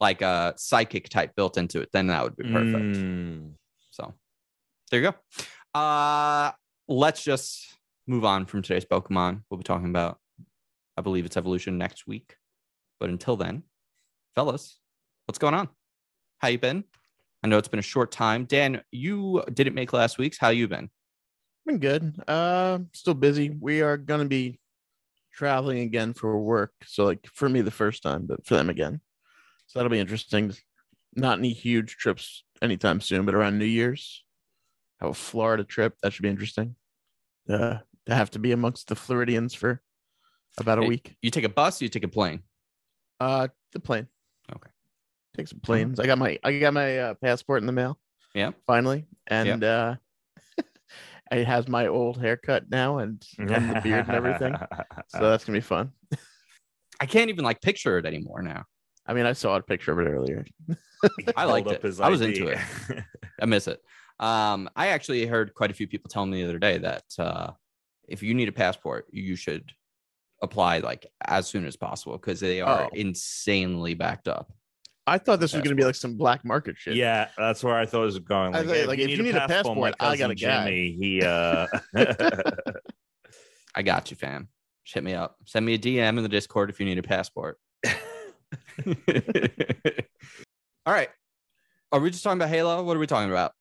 like 0.00 0.22
a 0.22 0.54
psychic 0.56 1.08
type 1.08 1.34
built 1.34 1.58
into 1.58 1.80
it, 1.80 1.88
then 1.92 2.08
that 2.08 2.22
would 2.22 2.36
be 2.36 2.44
perfect. 2.44 2.96
Mm. 2.96 3.52
So 3.90 4.14
there 4.90 5.00
you 5.00 5.10
go. 5.10 5.78
Uh 5.78 6.52
let's 6.88 7.22
just 7.22 7.76
move 8.06 8.24
on 8.24 8.46
from 8.46 8.62
today's 8.62 8.84
Pokemon. 8.84 9.42
We'll 9.50 9.58
be 9.58 9.64
talking 9.64 9.90
about, 9.90 10.18
I 10.96 11.02
believe 11.02 11.26
it's 11.26 11.36
evolution 11.36 11.76
next 11.76 12.06
week. 12.06 12.36
But 12.98 13.10
until 13.10 13.36
then, 13.36 13.64
fellas, 14.34 14.80
what's 15.26 15.38
going 15.38 15.54
on? 15.54 15.68
How 16.38 16.48
you 16.48 16.58
been? 16.58 16.84
I 17.44 17.48
know 17.48 17.58
it's 17.58 17.68
been 17.68 17.78
a 17.78 17.82
short 17.82 18.10
time. 18.10 18.46
Dan, 18.46 18.82
you 18.90 19.44
didn't 19.52 19.74
make 19.74 19.92
last 19.92 20.18
week's. 20.18 20.38
How 20.38 20.48
you 20.48 20.66
been? 20.66 20.88
Been 21.66 21.78
good. 21.78 22.14
Uh, 22.26 22.78
still 22.94 23.14
busy. 23.14 23.50
We 23.50 23.82
are 23.82 23.96
gonna 23.96 24.24
be 24.24 24.58
traveling 25.32 25.80
again 25.80 26.14
for 26.14 26.36
work. 26.40 26.72
So 26.86 27.04
like 27.04 27.24
for 27.32 27.48
me 27.48 27.60
the 27.60 27.70
first 27.70 28.02
time, 28.02 28.26
but 28.26 28.44
for 28.46 28.54
them 28.54 28.70
again. 28.70 29.00
So 29.68 29.78
that'll 29.78 29.90
be 29.90 30.00
interesting. 30.00 30.52
Not 31.14 31.38
any 31.38 31.52
huge 31.52 31.96
trips 31.96 32.44
anytime 32.62 33.00
soon, 33.00 33.24
but 33.24 33.34
around 33.34 33.58
New 33.58 33.64
Year's, 33.66 34.24
have 35.00 35.10
a 35.10 35.14
Florida 35.14 35.62
trip. 35.62 35.94
That 36.02 36.12
should 36.12 36.22
be 36.22 36.28
interesting. 36.28 36.74
Uh, 37.48 37.78
to 38.06 38.14
have 38.14 38.30
to 38.32 38.38
be 38.38 38.52
amongst 38.52 38.88
the 38.88 38.94
Floridians 38.96 39.54
for 39.54 39.82
about 40.58 40.78
a 40.78 40.82
Hey. 40.82 40.88
week. 40.88 41.16
You 41.22 41.30
take 41.30 41.44
a 41.44 41.48
bus, 41.48 41.80
you 41.82 41.88
take 41.88 42.04
a 42.04 42.08
plane. 42.08 42.42
Uh, 43.20 43.48
the 43.72 43.80
plane. 43.80 44.06
Okay. 44.50 44.70
Take 45.36 45.48
some 45.48 45.60
planes. 45.60 46.00
I 46.00 46.06
got 46.06 46.18
my 46.18 46.38
I 46.42 46.58
got 46.58 46.72
my 46.72 46.98
uh, 46.98 47.14
passport 47.14 47.62
in 47.62 47.66
the 47.66 47.72
mail. 47.72 47.98
Yeah. 48.34 48.52
Finally, 48.66 49.06
and 49.26 49.62
uh, 49.62 49.96
it 51.30 51.44
has 51.46 51.68
my 51.68 51.86
old 51.88 52.20
haircut 52.20 52.70
now 52.70 52.98
and, 52.98 53.24
and 53.38 53.70
the 53.70 53.80
beard 53.82 54.06
and 54.06 54.16
everything. 54.16 54.56
So 55.08 55.30
that's 55.30 55.44
gonna 55.44 55.56
be 55.56 55.62
fun. 55.62 55.92
I 57.00 57.06
can't 57.06 57.30
even 57.30 57.42
like 57.44 57.62
picture 57.62 57.96
it 57.98 58.04
anymore 58.04 58.42
now. 58.42 58.64
I 59.08 59.14
mean, 59.14 59.24
I 59.26 59.32
saw 59.32 59.56
a 59.56 59.62
picture 59.62 59.90
of 59.92 59.98
it 60.06 60.10
earlier. 60.10 60.44
I 61.36 61.44
liked 61.44 61.70
it. 61.70 62.00
I 62.00 62.08
was 62.10 62.20
into 62.20 62.48
it. 62.48 62.58
I 63.42 63.46
miss 63.46 63.66
it. 63.66 63.80
Um, 64.20 64.68
I 64.76 64.88
actually 64.88 65.24
heard 65.26 65.54
quite 65.54 65.70
a 65.70 65.74
few 65.74 65.86
people 65.88 66.10
tell 66.10 66.26
me 66.26 66.42
the 66.42 66.48
other 66.48 66.58
day 66.58 66.78
that 66.78 67.04
uh, 67.18 67.52
if 68.06 68.22
you 68.22 68.34
need 68.34 68.48
a 68.48 68.52
passport, 68.52 69.06
you 69.10 69.34
should 69.34 69.72
apply 70.42 70.78
like 70.78 71.06
as 71.26 71.46
soon 71.48 71.64
as 71.66 71.74
possible 71.76 72.12
because 72.18 72.38
they 72.38 72.60
are 72.60 72.84
Oh. 72.84 72.88
insanely 72.92 73.94
backed 73.94 74.28
up. 74.28 74.52
I 75.06 75.16
thought 75.16 75.40
this 75.40 75.54
was 75.54 75.62
gonna 75.62 75.74
be 75.74 75.84
like 75.84 75.94
some 75.94 76.16
black 76.18 76.44
market 76.44 76.76
shit. 76.76 76.94
yeah, 76.94 77.28
that's 77.38 77.64
where 77.64 77.74
I 77.74 77.86
thought 77.86 78.02
it 78.02 78.06
was 78.06 78.18
going. 78.18 78.54
I 78.54 78.58
Like, 78.58 78.66
thought, 78.66 78.76
hey, 78.76 78.86
like, 78.86 78.98
if 78.98 79.08
you 79.08 79.22
need 79.22 79.34
a 79.34 79.40
my 79.40 79.46
passport, 79.46 79.94
I 79.98 80.16
got 80.18 80.30
a 80.30 80.34
cousin 80.34 80.48
guy. 80.50 80.64
Jimmy, 80.66 80.96
he 81.00 81.22
uh, 81.22 81.66
I 83.74 83.82
got 83.82 84.10
you, 84.10 84.16
fam. 84.16 84.48
Just 84.84 84.94
hit 84.94 85.04
me 85.04 85.14
up. 85.14 85.36
Send 85.46 85.64
me 85.64 85.74
a 85.74 85.78
DM 85.78 86.16
in 86.16 86.22
the 86.22 86.28
Discord 86.28 86.70
if 86.70 86.80
you 86.80 86.86
need 86.86 86.98
a 86.98 87.02
passport. 87.02 87.58
All 90.86 90.94
right. 90.94 91.08
Are 91.92 92.00
we 92.00 92.10
just 92.10 92.22
talking 92.22 92.38
about 92.38 92.48
Halo? 92.50 92.82
What 92.82 92.96
are 92.96 93.00
we 93.00 93.06
talking 93.06 93.30
about? 93.30 93.52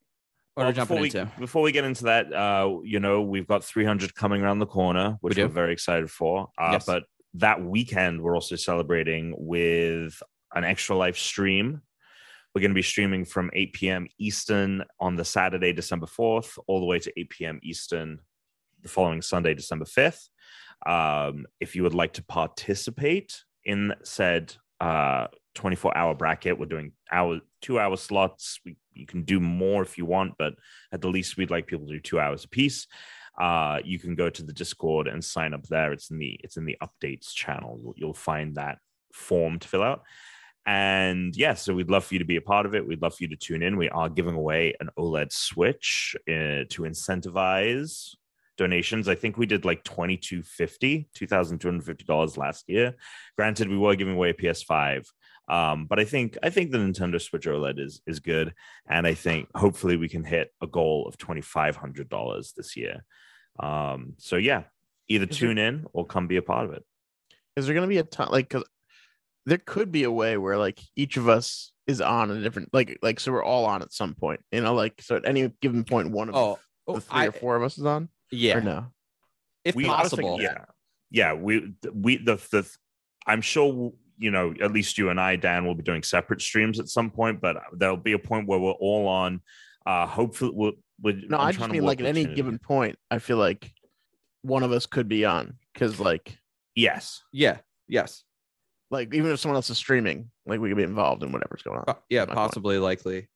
What 0.54 0.64
Well, 0.64 0.66
are 0.68 0.70
we 0.70 0.76
jumping 0.76 0.96
before 0.98 1.02
we, 1.02 1.08
into? 1.08 1.40
before 1.40 1.62
we 1.62 1.72
get 1.72 1.84
into 1.86 2.04
that, 2.06 2.34
uh, 2.34 2.80
you 2.84 3.00
know, 3.00 3.22
we've 3.22 3.48
got 3.48 3.64
300 3.64 4.16
coming 4.16 4.42
around 4.42 4.60
the 4.60 4.66
corner, 4.66 5.18
which 5.22 5.38
we 5.38 5.44
are 5.44 5.48
very 5.48 5.72
excited 5.74 6.10
for. 6.10 6.50
Uh, 6.58 6.70
Yes. 6.74 6.86
But 6.86 7.04
that 7.36 7.62
weekend, 7.64 8.22
we're 8.22 8.36
also 8.36 8.56
celebrating 8.56 9.34
with 9.38 10.22
an 10.56 10.64
extra 10.64 10.96
live 10.96 11.18
stream. 11.18 11.82
We're 12.56 12.62
going 12.62 12.72
to 12.72 12.76
be 12.76 12.82
streaming 12.82 13.26
from 13.26 13.52
8 13.54 13.74
p.m. 13.74 14.08
Eastern 14.18 14.84
on 15.00 15.16
the 15.16 15.26
Saturday, 15.26 15.74
December 15.74 16.08
4th, 16.08 16.58
all 16.68 16.80
the 16.80 16.86
way 16.86 16.98
to 17.00 17.20
8 17.20 17.30
p.m. 17.30 17.60
Eastern 17.62 18.20
the 18.82 18.90
following 18.90 19.22
Sunday, 19.22 19.54
December 19.54 19.86
5th. 19.86 20.30
Um, 20.86 21.46
if 21.60 21.76
you 21.76 21.84
would 21.84 21.94
like 21.94 22.14
to 22.14 22.24
participate 22.24 23.44
in 23.66 23.94
said 24.04 24.56
uh, 24.80 25.28
24 25.56 25.98
hour 25.98 26.14
bracket, 26.14 26.60
we're 26.60 26.66
doing 26.66 26.92
hour, 27.12 27.40
two 27.62 27.80
hour 27.80 27.98
slots. 27.98 28.60
We, 28.66 28.78
you 28.94 29.06
can 29.06 29.24
do 29.24 29.40
more 29.40 29.82
if 29.82 29.98
you 29.98 30.06
want, 30.06 30.34
but 30.38 30.54
at 30.92 31.02
the 31.02 31.10
least, 31.10 31.38
we'd 31.38 31.52
like 31.52 31.68
people 31.68 31.88
to 31.88 31.94
do 31.94 32.00
two 32.00 32.20
hours 32.20 32.44
a 32.44 32.50
piece. 32.50 32.88
Uh, 33.40 33.80
you 33.84 34.00
can 34.00 34.16
go 34.16 34.30
to 34.30 34.44
the 34.44 34.54
Discord 34.54 35.08
and 35.08 35.24
sign 35.24 35.54
up 35.54 35.64
there. 35.64 35.92
It's 35.94 36.10
in 36.10 36.18
the 36.18 36.40
it's 36.44 36.58
in 36.58 36.66
the 36.66 36.78
updates 36.82 37.34
channel. 37.34 37.80
You'll, 37.82 37.94
you'll 37.98 38.14
find 38.14 38.56
that 38.56 38.80
form 39.14 39.60
to 39.60 39.68
fill 39.68 39.84
out. 39.84 40.04
And 40.66 41.36
yeah, 41.36 41.54
so 41.54 41.74
we'd 41.74 41.90
love 41.90 42.04
for 42.04 42.16
you 42.16 42.20
to 42.20 42.26
be 42.26 42.36
a 42.36 42.42
part 42.42 42.66
of 42.66 42.76
it. 42.76 42.86
We'd 42.86 43.02
love 43.02 43.16
for 43.16 43.24
you 43.24 43.30
to 43.30 43.38
tune 43.38 43.64
in. 43.64 43.78
We 43.78 43.90
are 43.90 44.10
giving 44.10 44.36
away 44.36 44.74
an 44.82 44.90
OLED 44.98 45.32
Switch 45.32 46.16
uh, 46.28 46.68
to 46.70 46.82
incentivize 46.82 48.16
donations. 48.58 49.08
I 49.08 49.16
think 49.16 49.38
we 49.38 49.46
did 49.46 49.66
like 49.66 49.84
2250, 49.84 51.10
$2,250 51.16 52.38
last 52.38 52.66
year. 52.68 52.96
Granted, 53.38 53.70
we 53.70 53.78
were 53.78 53.96
giving 53.96 54.16
away 54.16 54.32
a 54.32 54.34
PS5. 54.34 55.06
Um, 55.50 55.86
but 55.86 55.98
I 56.00 56.04
think 56.04 56.38
I 56.44 56.50
think 56.50 56.72
the 56.72 56.78
Nintendo 56.78 57.22
Switch 57.22 57.46
OLED 57.46 57.80
is 57.80 58.02
is 58.06 58.20
good, 58.20 58.54
and 58.90 59.08
I 59.08 59.14
think 59.14 59.48
hopefully 59.56 59.96
we 59.96 60.10
can 60.10 60.26
hit 60.26 60.52
a 60.62 60.68
goal 60.68 61.08
of 61.08 61.18
twenty 61.18 61.40
five 61.40 61.78
hundred 61.78 62.10
dollars 62.10 62.52
this 62.58 62.76
year. 62.76 63.06
Um, 63.58 64.16
so 64.18 64.36
yeah, 64.36 64.64
either 65.08 65.24
Is 65.24 65.40
there- 65.40 65.48
tune 65.48 65.58
in 65.58 65.86
or 65.94 66.06
come 66.06 66.28
be 66.28 66.36
a 66.36 66.42
part 66.42 66.66
of 66.66 66.74
it. 66.74 66.84
Is 67.56 67.66
there 67.66 67.74
gonna 67.76 67.88
be 67.88 67.98
a 67.98 68.04
time 68.04 68.28
like 68.30 68.50
because 68.50 68.66
there 69.46 69.58
could 69.58 69.90
be 69.90 70.04
a 70.04 70.12
way 70.12 70.36
where 70.36 70.58
like 70.58 70.82
each 70.98 71.16
of 71.16 71.30
us 71.30 71.72
is 71.88 72.02
on 72.02 72.30
a 72.30 72.42
different 72.42 72.68
like 72.74 73.00
like 73.02 73.18
so 73.22 73.32
we're 73.32 73.42
all 73.42 73.64
on 73.66 73.82
at 73.82 73.94
some 73.94 74.16
point, 74.16 74.42
you 74.52 74.60
know, 74.60 74.74
like 74.74 75.02
so 75.02 75.16
at 75.16 75.26
any 75.26 75.50
given 75.62 75.86
point 75.86 76.12
one 76.12 76.28
of 76.28 76.36
Oh, 76.36 76.60
the 76.88 76.94
oh, 76.96 77.00
three 77.00 77.22
I- 77.22 77.28
or 77.28 77.32
four 77.32 77.56
of 77.56 77.64
us 77.64 77.78
is 77.78 77.86
on 77.86 78.10
yeah. 78.32 78.58
or 78.58 78.62
no? 78.62 78.86
If 79.66 79.76
We- 79.76 79.86
possible. 79.86 80.42
yeah, 80.42 80.66
yeah. 81.12 81.34
We 81.34 81.74
we 81.94 82.18
the 82.18 82.36
the 82.52 82.70
I'm 83.26 83.42
sure 83.42 83.92
you 84.18 84.32
know 84.32 84.54
at 84.62 84.72
least 84.72 84.98
you 84.98 85.10
and 85.10 85.20
I, 85.20 85.36
Dan, 85.36 85.66
will 85.66 85.76
be 85.76 85.84
doing 85.84 86.04
separate 86.04 86.42
streams 86.42 86.80
at 86.80 86.88
some 86.88 87.12
point, 87.12 87.42
but 87.42 87.58
there'll 87.74 87.98
be 87.98 88.14
a 88.14 88.20
point 88.20 88.48
where 88.48 88.60
we're 88.60 88.72
all 88.72 89.08
on. 89.08 89.42
Uh, 89.86 90.06
hopefully, 90.08 90.52
we'll. 90.54 90.74
we're 91.02 91.16
No, 91.28 91.38
I'm 91.38 91.48
I 91.48 91.52
just 91.52 91.70
mean 91.70 91.84
like 91.84 92.00
at 92.00 92.06
any 92.08 92.26
given 92.26 92.60
point, 92.60 92.98
I 93.12 93.20
feel 93.20 93.38
like 93.38 93.72
one 94.42 94.64
of 94.64 94.72
us 94.72 94.86
could 94.86 95.08
be 95.10 95.26
on 95.26 95.58
because 95.74 96.00
like 96.00 96.38
Yes. 96.76 97.24
Yeah. 97.34 97.58
Yes. 97.88 98.24
like 98.92 99.14
even 99.14 99.32
if 99.32 99.40
someone 99.40 99.56
else 99.56 99.70
is 99.70 99.78
streaming, 99.78 100.32
like 100.46 100.60
we 100.60 100.70
could 100.70 100.78
be 100.78 100.84
involved 100.84 101.24
in 101.24 101.32
whatever's 101.32 101.62
going 101.64 101.80
on. 101.80 101.86
Po- 101.86 101.98
yeah. 102.10 102.22
That's 102.26 102.30
my 102.30 102.36
point. 102.36 102.48
Possibly. 102.50 102.78
Likely. 102.78 103.28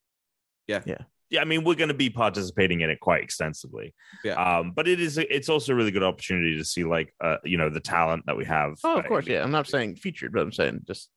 Yeah. 0.68 0.82
Yeah 0.86 1.00
i 1.40 1.46
mean 1.46 1.64
we're 1.64 1.76
going 1.76 1.88
to 1.88 1.94
be 1.94 2.10
participating 2.10 2.82
in 2.82 2.90
it 2.90 3.00
quite 3.00 3.24
extensively 3.24 3.94
Yeah. 4.24 4.34
um 4.36 4.74
but 4.76 4.88
it 4.88 5.00
is 5.00 5.18
it's 5.18 5.50
also 5.50 5.74
a 5.74 5.76
really 5.76 5.92
good 5.92 6.04
opportunity 6.04 6.58
to 6.58 6.66
see 6.66 6.84
like 6.84 7.14
uh 7.24 7.38
you 7.44 7.58
know 7.58 7.70
the 7.70 7.80
talent 7.80 8.26
that 8.26 8.36
we 8.38 8.46
have 8.46 8.74
Oh, 8.84 8.98
of 9.00 9.06
course, 9.06 9.28
yeah. 9.28 9.44
I'm 9.44 9.52
not 9.52 9.68
saying 9.68 9.96
featured, 9.96 10.34
but 10.34 10.42
I'm 10.42 10.52
saying 10.52 10.82
just 10.88 11.10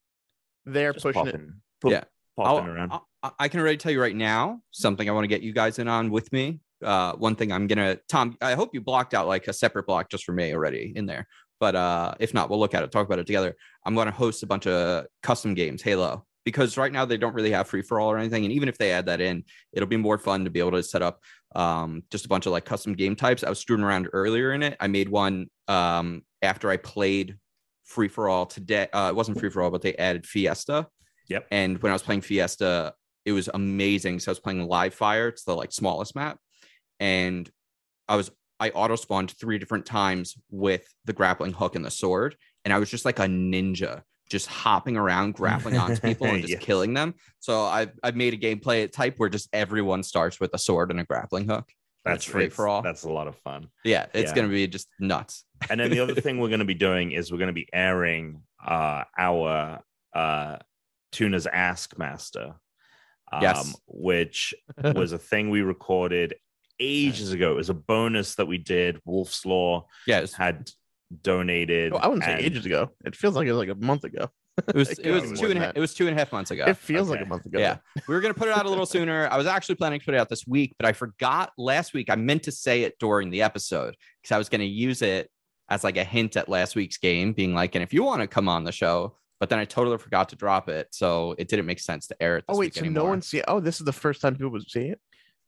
they're 0.65 0.93
just 0.93 1.05
pushing 1.05 1.27
it. 1.27 1.41
pop- 1.81 1.93
Yeah. 1.93 2.05
popping 2.37 2.65
I'll- 2.69 2.75
around 2.75 2.93
I- 2.93 3.01
I, 3.25 3.31
I 3.41 3.49
can 3.49 3.61
already 3.61 3.79
tell 3.79 3.93
you 3.93 4.01
right 4.01 4.15
now 4.15 4.61
something 4.71 5.09
I 5.09 5.13
want 5.13 5.25
to 5.25 5.29
get 5.29 5.43
you 5.43 5.53
guys 5.55 5.79
in 5.79 5.89
on 5.89 6.11
with 6.11 6.31
me. 6.33 6.61
Uh, 6.85 7.15
one 7.15 7.35
thing 7.37 7.51
I'm 7.53 7.67
gonna 7.67 7.97
Tom. 8.09 8.37
I 8.43 8.53
hope 8.55 8.75
you 8.75 8.83
blocked 8.83 9.15
out 9.15 9.27
like 9.27 9.49
a 9.49 9.53
separate 9.53 9.87
block 9.87 10.11
just 10.11 10.25
for 10.25 10.33
me 10.33 10.53
already 10.55 10.93
in 10.95 11.07
there. 11.07 11.27
But 11.59 11.75
uh, 11.75 12.15
if 12.21 12.35
not, 12.35 12.51
we'll 12.51 12.59
look 12.59 12.75
at 12.75 12.83
it, 12.83 12.91
talk 12.93 13.07
about 13.07 13.19
it 13.21 13.27
together. 13.27 13.57
I'm 13.87 13.95
going 13.95 14.07
to 14.07 14.13
host 14.13 14.43
a 14.43 14.47
bunch 14.47 14.67
of 14.67 15.07
custom 15.23 15.55
games, 15.55 15.81
Halo, 15.81 16.27
because 16.45 16.77
right 16.77 16.93
now 16.93 17.05
they 17.05 17.17
don't 17.17 17.35
really 17.35 17.51
have 17.51 17.69
free 17.69 17.83
for 17.83 17.99
all 17.99 18.11
or 18.11 18.19
anything. 18.19 18.45
And 18.45 18.53
even 18.53 18.69
if 18.69 18.79
they 18.79 18.93
add 18.93 19.07
that 19.07 19.21
in, 19.21 19.45
it'll 19.73 19.89
be 19.89 19.97
more 19.97 20.19
fun 20.19 20.45
to 20.45 20.51
be 20.51 20.61
able 20.61 20.73
to 20.73 20.83
set 20.83 21.03
up 21.03 21.21
um, 21.55 22.03
just 22.11 22.27
a 22.27 22.29
bunch 22.29 22.47
of 22.47 22.53
like 22.53 22.65
custom 22.65 22.95
game 22.95 23.17
types. 23.17 23.43
I 23.45 23.49
was 23.49 23.59
screwing 23.59 23.83
around 23.83 24.09
earlier 24.13 24.53
in 24.53 24.63
it. 24.63 24.77
I 24.81 24.87
made 24.87 25.09
one 25.09 25.49
um, 25.69 26.23
after 26.43 26.71
I 26.71 26.77
played 26.77 27.39
free 27.85 28.09
for 28.09 28.29
all 28.29 28.47
today. 28.47 28.89
Uh, 28.93 29.09
it 29.11 29.17
wasn't 29.17 29.39
free 29.39 29.51
for 29.51 29.63
all, 29.63 29.71
but 29.71 29.83
they 29.83 29.95
added 29.97 30.27
Fiesta. 30.27 30.89
Yep. 31.29 31.47
And 31.51 31.83
when 31.83 31.91
I 31.91 31.95
was 31.95 32.03
playing 32.03 32.21
Fiesta, 32.23 32.95
it 33.25 33.33
was 33.33 33.49
amazing. 33.53 34.21
So 34.21 34.31
I 34.31 34.33
was 34.33 34.41
playing 34.41 34.67
Live 34.67 34.95
Fire. 34.95 35.29
It's 35.29 35.45
the 35.45 35.55
like 35.55 35.73
smallest 35.73 36.15
map, 36.15 36.39
and 37.01 37.51
I 38.09 38.17
was 38.17 38.31
I 38.61 38.71
auto 38.71 38.97
spawned 38.97 39.31
three 39.31 39.59
different 39.59 39.87
times 39.87 40.37
with 40.51 40.87
the 41.05 41.13
grappling 41.13 41.53
hook 41.53 41.77
and 41.77 41.85
the 41.85 41.91
sword, 41.91 42.37
and 42.65 42.73
I 42.73 42.79
was 42.79 42.91
just 42.91 43.05
like 43.05 43.19
a 43.19 43.27
ninja, 43.27 44.03
just 44.31 44.47
hopping 44.47 44.97
around, 44.97 45.35
grappling 45.35 45.77
onto 45.77 46.01
people 46.09 46.27
and 46.29 46.41
just 46.41 46.55
Yes. 46.55 46.63
killing 46.63 46.95
them. 46.95 47.15
So 47.41 47.63
I've 47.65 47.93
I've 48.03 48.17
made 48.17 48.35
a 48.35 48.39
gameplay 48.39 48.91
type 48.91 49.15
where 49.19 49.29
just 49.29 49.49
everyone 49.53 50.03
starts 50.03 50.41
with 50.41 50.51
a 50.55 50.59
sword 50.59 50.91
and 50.91 51.01
a 51.01 51.05
grappling 51.05 51.49
hook. 51.49 51.71
that's 52.05 52.25
free 52.25 52.49
for 52.51 52.69
all. 52.69 52.83
that's 52.83 53.05
a 53.05 53.11
lot 53.11 53.27
of 53.29 53.37
fun 53.39 53.69
Yeah, 53.85 54.07
it's 54.15 54.31
Yeah. 54.31 54.35
gonna 54.37 54.49
be 54.49 54.67
just 54.67 54.89
nuts. 54.99 55.45
and 55.71 55.81
then 55.81 55.91
the 55.91 56.01
other 56.01 56.15
thing 56.21 56.39
we're 56.39 56.49
going 56.49 56.59
to 56.59 56.65
be 56.67 56.75
doing 56.75 57.13
is 57.13 57.31
we're 57.33 57.39
going 57.39 57.49
to 57.49 57.53
be 57.55 57.69
airing 57.73 58.43
uh 58.67 59.05
our 59.19 59.81
uh 60.15 60.59
tuna's 61.13 61.45
Taskmaster 61.51 62.55
um, 63.33 63.43
Yes. 63.43 63.77
which 63.87 64.55
was 64.95 65.13
a 65.13 65.19
thing 65.19 65.51
we 65.51 65.63
recorded 65.63 66.35
ages 66.81 67.33
ago. 67.33 67.53
It 67.53 67.57
was 67.57 67.71
a 67.71 67.75
bonus 67.75 68.35
that 68.35 68.47
we 68.47 68.59
did. 68.59 69.01
Wolfslore 69.07 69.85
Yeah, 70.07 70.21
was 70.21 70.35
had 70.35 70.71
donated. 71.23 71.93
Oh, 71.93 71.97
I 71.99 72.07
wouldn't 72.09 72.25
say 72.25 72.39
ages 72.39 72.67
ago. 72.67 72.91
It 73.05 73.15
feels 73.17 73.35
like 73.37 73.47
it 73.47 73.53
was 73.53 73.59
like 73.59 73.69
a 73.69 73.75
month 73.85 74.05
ago. 74.05 74.31
it 74.69 74.75
was, 74.75 74.91
It 74.91 74.99
it 75.07 75.11
was 75.31 75.39
two 75.41 75.51
and 75.51 75.59
a, 75.59 75.67
ha- 75.67 75.73
it 75.75 75.81
was 75.81 75.95
two 75.95 76.07
and 76.07 76.17
a 76.17 76.19
half 76.19 76.31
months 76.33 76.51
ago. 76.51 76.65
It 76.67 76.77
feels 76.77 77.09
like 77.09 77.21
a 77.21 77.27
month 77.27 77.47
ago. 77.47 77.59
Yeah. 77.59 77.79
we 78.09 78.15
were 78.15 78.21
going 78.21 78.33
to 78.35 78.39
put 78.39 78.49
it 78.49 78.57
out 78.57 78.67
a 78.67 78.69
little 78.69 78.87
sooner. 78.87 79.29
I 79.31 79.37
was 79.37 79.47
actually 79.47 79.75
planning 79.77 80.01
to 80.01 80.05
put 80.07 80.15
it 80.15 80.19
out 80.19 80.29
this 80.29 80.47
week, 80.47 80.75
but 80.79 80.87
I 80.87 80.93
forgot 80.93 81.53
last 81.59 81.95
week. 81.95 82.11
I 82.11 82.17
meant 82.17 82.45
to 82.45 82.53
say 82.53 82.83
it 82.83 82.95
during 83.01 83.31
the 83.31 83.43
episode 83.43 83.97
because 84.23 84.33
I 84.35 84.39
was 84.39 84.49
going 84.49 84.61
to 84.61 84.67
use 84.67 85.03
it 85.03 85.31
as 85.69 85.83
like 85.83 85.97
a 85.97 86.05
hint 86.05 86.37
at 86.37 86.49
last 86.49 86.77
week's 86.77 86.99
game, 86.99 87.33
being 87.33 87.55
like, 87.55 87.75
and 87.75 87.83
if 87.83 87.93
you 87.95 88.05
want 88.05 88.21
to 88.21 88.27
come 88.27 88.49
on 88.49 88.65
the 88.65 88.73
show, 88.73 89.17
but 89.41 89.49
then 89.51 89.59
I 89.59 89.65
totally 89.65 89.99
forgot 89.99 90.29
to 90.29 90.37
drop 90.37 90.69
it. 90.69 90.89
So 90.93 91.35
it 91.39 91.49
didn't 91.49 91.67
make 91.67 91.81
sense 91.81 92.07
to 92.09 92.23
air 92.23 92.37
it. 92.37 92.45
Oh, 92.49 92.53
this 92.53 92.57
Oh 92.57 92.61
wait, 92.61 92.67
week 92.67 92.75
so 92.75 92.81
anymore. 92.81 93.03
no 93.05 93.09
one 93.11 93.23
see? 93.23 93.43
Oh, 93.49 93.61
this 93.61 93.81
is 93.81 93.85
the 93.87 93.93
first 93.93 94.21
time 94.21 94.35
people 94.37 94.51
would 94.51 94.71
see 94.71 94.89
it. 94.89 95.01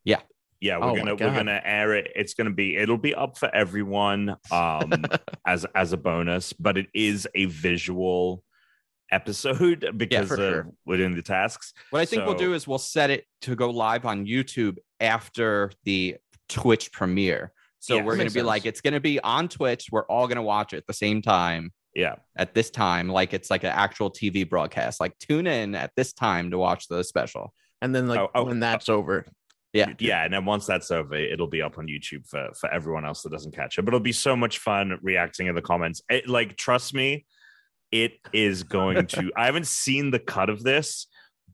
Yeah, 0.04 0.20
we're 0.62 0.75
Oh 0.78 0.96
gonna 0.96 1.14
we're 1.14 1.34
gonna 1.34 1.60
air 1.64 1.94
it. 1.94 2.10
It's 2.14 2.34
gonna 2.34 2.50
be 2.50 2.76
it'll 2.76 2.98
be 2.98 3.14
up 3.14 3.38
for 3.38 3.54
everyone 3.54 4.36
um 4.50 4.92
as 5.46 5.66
as 5.75 5.92
a 5.92 5.96
bonus, 5.96 6.52
but 6.52 6.76
it 6.78 6.86
is 6.94 7.28
a 7.34 7.46
visual 7.46 8.42
episode 9.10 9.92
because 9.96 10.28
for 10.28 10.34
uh, 10.34 10.36
sure. 10.36 10.72
we're 10.84 10.96
doing 10.96 11.14
the 11.14 11.22
tasks. 11.22 11.72
What 11.90 12.00
I 12.00 12.04
think 12.06 12.25
we'll 12.26 12.34
do 12.34 12.54
is 12.54 12.66
we'll 12.66 12.78
set 12.78 13.10
it 13.10 13.25
to 13.42 13.54
go 13.54 13.70
live 13.70 14.04
on 14.04 14.26
YouTube 14.26 14.78
after 15.00 15.70
the 15.84 16.16
Twitch 16.48 16.92
premiere. 16.92 17.52
So 17.78 17.96
Yeah, 17.96 18.02
we're 18.02 18.16
going 18.16 18.28
to 18.28 18.34
be 18.34 18.40
sense. 18.40 18.46
like, 18.46 18.66
it's 18.66 18.80
going 18.80 18.94
to 18.94 19.00
be 19.00 19.20
on 19.20 19.48
Twitch. 19.48 19.88
We're 19.92 20.06
all 20.06 20.26
going 20.26 20.36
to 20.36 20.42
watch 20.42 20.72
it 20.72 20.78
at 20.78 20.86
the 20.86 20.92
same 20.92 21.22
time 21.22 21.72
Yeah, 21.94 22.16
at 22.36 22.52
this 22.54 22.70
time, 22.70 23.08
like 23.08 23.32
it's 23.32 23.50
like 23.50 23.62
an 23.62 23.70
actual 23.70 24.10
TV 24.10 24.48
broadcast. 24.48 24.98
Like 24.98 25.16
tune 25.18 25.46
in 25.46 25.75
at 25.75 25.92
this 25.96 26.12
time 26.12 26.50
to 26.50 26.58
watch 26.58 26.88
the 26.88 27.04
special. 27.04 27.52
And 27.82 27.94
then 27.94 28.08
like 28.08 28.18
Oh, 28.18 28.30
oh, 28.34 28.44
when 28.44 28.58
that's 28.58 28.88
over, 28.88 29.26
Yeah. 29.73 29.92
Yeah, 29.99 30.25
and 30.25 30.32
then 30.32 30.44
once 30.44 30.64
that's 30.66 30.90
over, 30.90 31.14
it'll 31.14 31.49
be 31.49 31.61
up 31.61 31.78
on 31.78 31.87
YouTube 31.87 32.26
for 32.28 32.50
for 32.58 32.73
everyone 32.73 33.04
else 33.04 33.23
that 33.23 33.32
doesn't 33.32 33.54
catch 33.54 33.78
it. 33.78 33.82
But 33.82 33.94
it'll 33.94 34.00
be 34.00 34.12
so 34.12 34.35
much 34.35 34.58
fun 34.58 34.99
reacting 35.02 35.49
in 35.49 35.54
the 35.54 35.62
comments. 35.62 36.02
It, 36.08 36.28
like, 36.28 36.56
trust 36.56 36.94
me, 36.94 37.26
it 37.92 38.12
is 38.32 38.62
going 38.62 39.06
to. 39.08 39.30
I 39.37 39.46
haven't 39.46 39.66
seen 39.66 40.11
the 40.11 40.18
cut 40.18 40.49
of 40.49 40.62
this, 40.62 41.06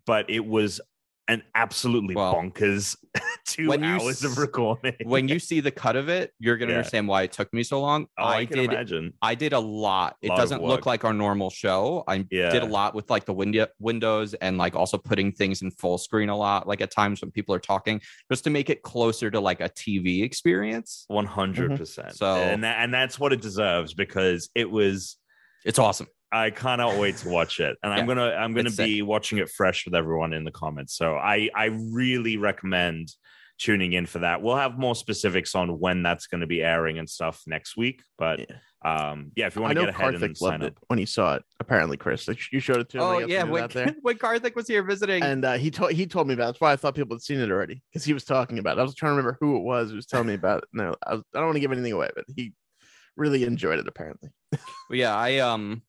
but 0.07 0.31
it 0.31 0.45
was 0.45 0.81
an 1.29 1.43
absolutely 1.55 2.15
Well, 2.15 2.35
bonkers 2.35 2.97
two 3.47 3.69
when 3.69 3.83
you 3.83 3.91
hours 3.91 4.25
of 4.25 4.39
recording. 4.39 4.95
When 5.05 5.29
you 5.29 5.39
see 5.39 5.61
the 5.61 5.71
cut 5.71 5.97
of 5.97 6.09
it, 6.09 6.33
you're 6.39 6.57
going 6.57 6.69
to 6.69 6.73
Yeah. 6.75 6.79
understand 6.79 7.09
why 7.09 7.23
it 7.23 7.33
took 7.33 7.53
me 7.55 7.63
so 7.63 7.81
long. 7.81 8.07
oh, 8.19 8.25
I, 8.25 8.39
I, 8.39 8.47
can 8.47 8.59
did. 8.59 8.73
imagine. 8.73 9.13
I 9.23 9.35
did 9.35 9.53
a 9.53 9.59
lot. 9.61 10.17
It 10.21 10.31
Lot 10.31 10.37
doesn't 10.37 10.63
look 10.63 10.85
like 10.85 11.05
our 11.05 11.13
normal 11.13 11.51
show. 11.51 12.05
I 12.09 12.27
Yeah. 12.31 12.51
did 12.51 12.63
a 12.63 12.67
lot 12.67 12.95
with 12.95 13.09
like 13.11 13.25
the 13.25 13.33
window 13.33 13.69
windows 13.79 14.35
and 14.35 14.59
like 14.59 14.75
also 14.75 14.99
putting 14.99 15.33
things 15.33 15.63
in 15.63 15.71
full 15.71 15.99
screen 15.99 16.29
a 16.29 16.37
lot. 16.37 16.67
Like 16.67 16.81
at 16.81 16.91
times 16.91 17.21
when 17.21 17.31
people 17.31 17.55
are 17.55 17.61
talking, 17.61 18.01
just 18.31 18.45
to 18.45 18.51
make 18.51 18.69
it 18.69 18.83
closer 18.83 19.31
to 19.31 19.41
like 19.41 19.61
a 19.61 19.69
TV 19.69 20.23
experience. 20.25 21.05
One 21.09 21.27
hundred 21.27 21.71
mm-hmm. 21.71 21.77
percent. 21.79 22.17
So- 22.17 22.37
and 22.37 22.65
that, 22.65 22.79
and 22.81 22.93
that's 22.93 23.19
what 23.19 23.33
it 23.33 23.41
deserves 23.41 23.95
because 23.95 24.51
it 24.55 24.71
was. 24.71 25.17
It's 25.65 25.79
awesome. 25.79 26.09
I 26.33 26.51
cannot 26.51 26.99
wait 26.99 27.19
to 27.19 27.29
watch 27.29 27.61
it, 27.61 27.77
and 27.83 27.93
I'm 27.93 28.07
gonna 28.07 28.31
I'm 28.31 28.55
gonna 28.55 28.69
it's 28.69 28.77
be 28.77 29.03
watching 29.03 29.39
it 29.39 29.51
fresh 29.51 29.85
with 29.85 29.95
everyone 29.95 30.33
in 30.33 30.45
the 30.45 30.51
comments. 30.51 30.97
So 30.97 31.17
I 31.17 31.51
I 31.55 31.67
really 31.67 32.37
recommend 32.37 33.13
tuning 33.59 33.93
in 33.93 34.07
for 34.07 34.21
that. 34.21 34.43
We'll 34.43 34.57
have 34.57 34.79
more 34.79 34.95
specifics 34.95 35.55
on 35.55 35.79
when 35.79 36.03
that's 36.03 36.27
going 36.27 36.41
to 36.41 36.47
be 36.47 36.63
airing 36.63 36.99
and 36.99 37.09
stuff 37.09 37.43
next 37.47 37.77
week. 37.77 38.03
But 38.19 38.41
yeah, 38.41 38.57
um, 38.85 39.31
yeah, 39.37 39.47
if 39.47 39.57
you 39.57 39.63
want 39.63 39.75
to 39.75 39.81
get 39.81 39.89
ahead 39.91 40.15
Karthik 40.15 40.23
and 40.23 40.37
sign 40.37 40.51
loved 40.51 40.65
up, 40.65 40.71
it 40.73 40.79
when 40.89 40.99
he 40.99 41.07
saw 41.07 41.37
it. 41.37 41.45
Apparently, 41.61 41.97
Chris, 41.97 42.29
you 42.51 42.61
showed 42.61 42.79
it 42.79 42.89
to 42.91 42.99
him. 42.99 43.03
Oh 43.03 43.19
yeah, 43.19 43.45
when 43.45 43.47
he 43.47 43.53
was 43.53 43.75
when, 43.75 43.85
there. 43.87 43.97
when 44.03 44.19
Karthik 44.19 44.57
was 44.57 44.67
here 44.67 44.83
visiting, 44.83 45.23
and 45.23 45.45
uh, 45.45 45.53
he 45.55 45.71
told 45.71 45.93
he 45.93 46.07
told 46.07 46.27
me 46.27 46.35
about. 46.35 46.45
It. 46.45 46.47
That's 46.49 46.61
why 46.61 46.73
I 46.73 46.77
thought 46.77 46.95
people 46.95 47.15
had 47.15 47.23
seen 47.23 47.39
it 47.39 47.51
already 47.51 47.83
because 47.91 48.05
he 48.05 48.13
was 48.13 48.25
talking 48.25 48.59
about. 48.59 48.79
it. 48.79 48.81
I 48.81 48.85
was 48.85 48.95
trying 48.95 49.13
to 49.13 49.17
remember 49.17 49.39
who 49.41 49.57
it 49.57 49.63
was 49.63 49.91
who 49.91 49.97
was 49.97 50.07
telling 50.07 50.27
me 50.27 50.35
about. 50.35 50.65
It. 50.65 50.69
No, 50.73 50.95
I, 51.07 51.15
was, 51.15 51.23
I 51.35 51.39
don't 51.39 51.47
want 51.47 51.57
to 51.57 51.61
give 51.61 51.73
anything 51.73 51.93
away, 51.93 52.11
but 52.15 52.25
he 52.35 52.53
really 53.17 53.45
enjoyed 53.45 53.79
it. 53.79 53.87
Apparently, 53.87 54.31
yeah, 54.91 55.15
I 55.15 55.39
um, 55.39 55.83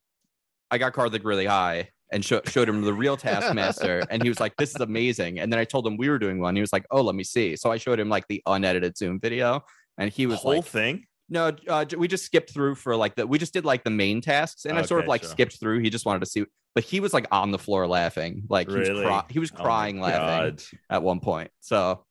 I 0.74 0.80
got 0.80 0.94
Karthik 0.94 1.24
really 1.24 1.46
high 1.46 1.90
and 2.12 2.26
sho- 2.26 2.42
showed 2.48 2.68
him 2.68 2.82
the 2.82 2.94
real 2.94 3.16
Taskmaster, 3.16 4.04
and 4.10 4.24
he 4.24 4.30
was 4.30 4.40
like, 4.40 4.56
"This 4.58 4.72
is 4.72 4.82
amazing." 4.82 5.40
And 5.40 5.54
then 5.54 5.60
I 5.60 5.66
told 5.66 5.86
him 5.86 5.98
we 5.98 6.10
were 6.10 6.18
doing 6.18 6.40
one. 6.40 6.56
He 6.56 6.62
was 6.62 6.74
like, 6.74 6.84
"Oh, 6.90 7.02
let 7.02 7.14
me 7.14 7.24
see." 7.24 7.56
So 7.56 7.72
I 7.72 7.78
showed 7.78 8.00
him 8.00 8.10
like 8.10 8.28
the 8.28 8.42
unedited 8.48 8.98
Zoom 8.98 9.20
video, 9.20 9.64
and 10.00 10.12
he 10.12 10.26
was 10.26 10.38
the 10.38 10.42
whole 10.42 10.56
like, 10.56 10.66
thing. 10.66 11.06
"No, 11.30 11.52
uh, 11.68 11.86
we 11.96 12.08
just 12.08 12.26
skipped 12.26 12.52
through 12.52 12.74
for 12.76 12.96
like 12.96 13.14
the 13.14 13.28
we 13.28 13.38
just 13.38 13.54
did 13.54 13.66
like 13.66 13.84
the 13.84 13.92
main 13.92 14.20
tasks, 14.20 14.66
and 14.66 14.80
I 14.80 14.82
sort 14.82 15.02
of 15.02 15.08
like 15.08 15.22
sure. 15.22 15.30
skipped 15.30 15.60
through. 15.60 15.80
He 15.80 15.92
just 15.92 16.08
wanted 16.08 16.22
to 16.22 16.26
see." 16.26 16.46
But 16.74 16.84
he 16.84 17.00
was 17.00 17.14
like 17.14 17.28
on 17.32 17.52
the 17.52 17.60
floor 17.60 17.88
laughing, 17.88 18.46
like 18.50 18.68
he 18.68 18.78
was, 18.78 18.90
cry- 18.90 19.26
he 19.30 19.38
was 19.38 19.52
Oh 19.56 19.62
crying 19.62 20.00
laughing 20.00 20.56
God. 20.56 20.64
at 20.90 21.04
one 21.04 21.20
point. 21.20 21.52
So 21.60 22.04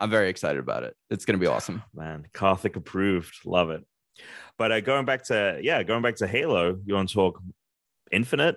I'm 0.00 0.10
very 0.10 0.30
excited 0.30 0.58
about 0.58 0.82
it. 0.82 0.96
It's 1.10 1.24
gonna 1.24 1.38
be 1.38 1.46
awesome. 1.46 1.80
man 1.94 2.26
Karthik 2.34 2.74
approved 2.74 3.36
love 3.44 3.70
it 3.70 3.84
but 4.58 4.70
uh, 4.72 4.80
going 4.80 5.04
back 5.04 5.24
to 5.24 5.58
yeah 5.62 5.82
going 5.82 6.02
back 6.02 6.16
to 6.16 6.26
halo 6.26 6.78
you 6.84 6.94
want 6.94 7.08
to 7.08 7.14
talk 7.14 7.40
infinite 8.12 8.56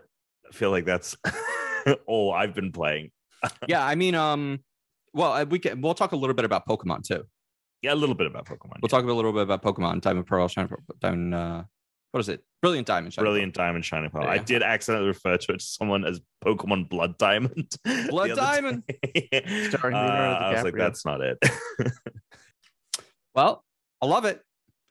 i 0.50 0.51
feel 0.54 0.72
like 0.72 0.86
that's 0.86 1.16
all 2.08 2.32
i've 2.34 2.54
been 2.54 2.72
playing 2.72 3.12
yeah, 3.68 3.86
I 3.86 3.94
mean, 3.94 4.16
um, 4.16 4.62
well, 5.13 5.46
we 5.46 5.60
can 5.60 5.80
we'll 5.80 5.94
talk 5.94 6.12
a 6.12 6.16
little 6.16 6.34
bit 6.34 6.44
about 6.44 6.66
Pokemon 6.68 7.04
too. 7.04 7.24
yeah 7.84 7.94
a 7.94 7.96
little 7.96 8.16
bit 8.16 8.25
about 8.25 8.46
pokemon 8.48 8.77
We'll 8.82 8.89
talk 8.89 9.04
a 9.04 9.13
little 9.13 9.32
bit 9.32 9.44
about 9.44 9.62
Pokemon, 9.62 10.01
Diamond 10.01 10.25
Pearl, 10.25 10.48
Shine, 10.48 10.68
Diamond. 11.00 11.36
Uh, 11.36 11.63
what 12.12 12.20
is 12.22 12.30
it? 12.30 12.44
Brilliant 12.63 12.88
Diamond. 12.88 13.13
Shine 13.13 13.24
brilliant 13.24 13.54
diamond 13.54 13.86
shining 13.86 14.10
pearl 14.10 14.25
i 14.25 14.39
did 14.39 14.63
accidentally 14.63 15.08
refer 15.10 15.38
to 15.38 15.51
it 15.54 15.60
to 15.60 15.66
someone 15.66 16.04
as 16.04 16.20
pokemon 16.44 16.89
blood 16.89 17.16
diamond 17.20 17.70
Blood 18.10 18.32
Diamond. 18.36 18.84
day. 18.88 19.30
Starring 19.70 19.96
Uh, 19.96 20.00
i 20.00 20.54
was 20.54 20.63
like 20.63 20.74
that's 20.75 21.06
not 21.06 21.22
it 21.22 21.38
Well, 23.36 23.63
I 24.01 24.08
love 24.08 24.25
it. 24.25 24.42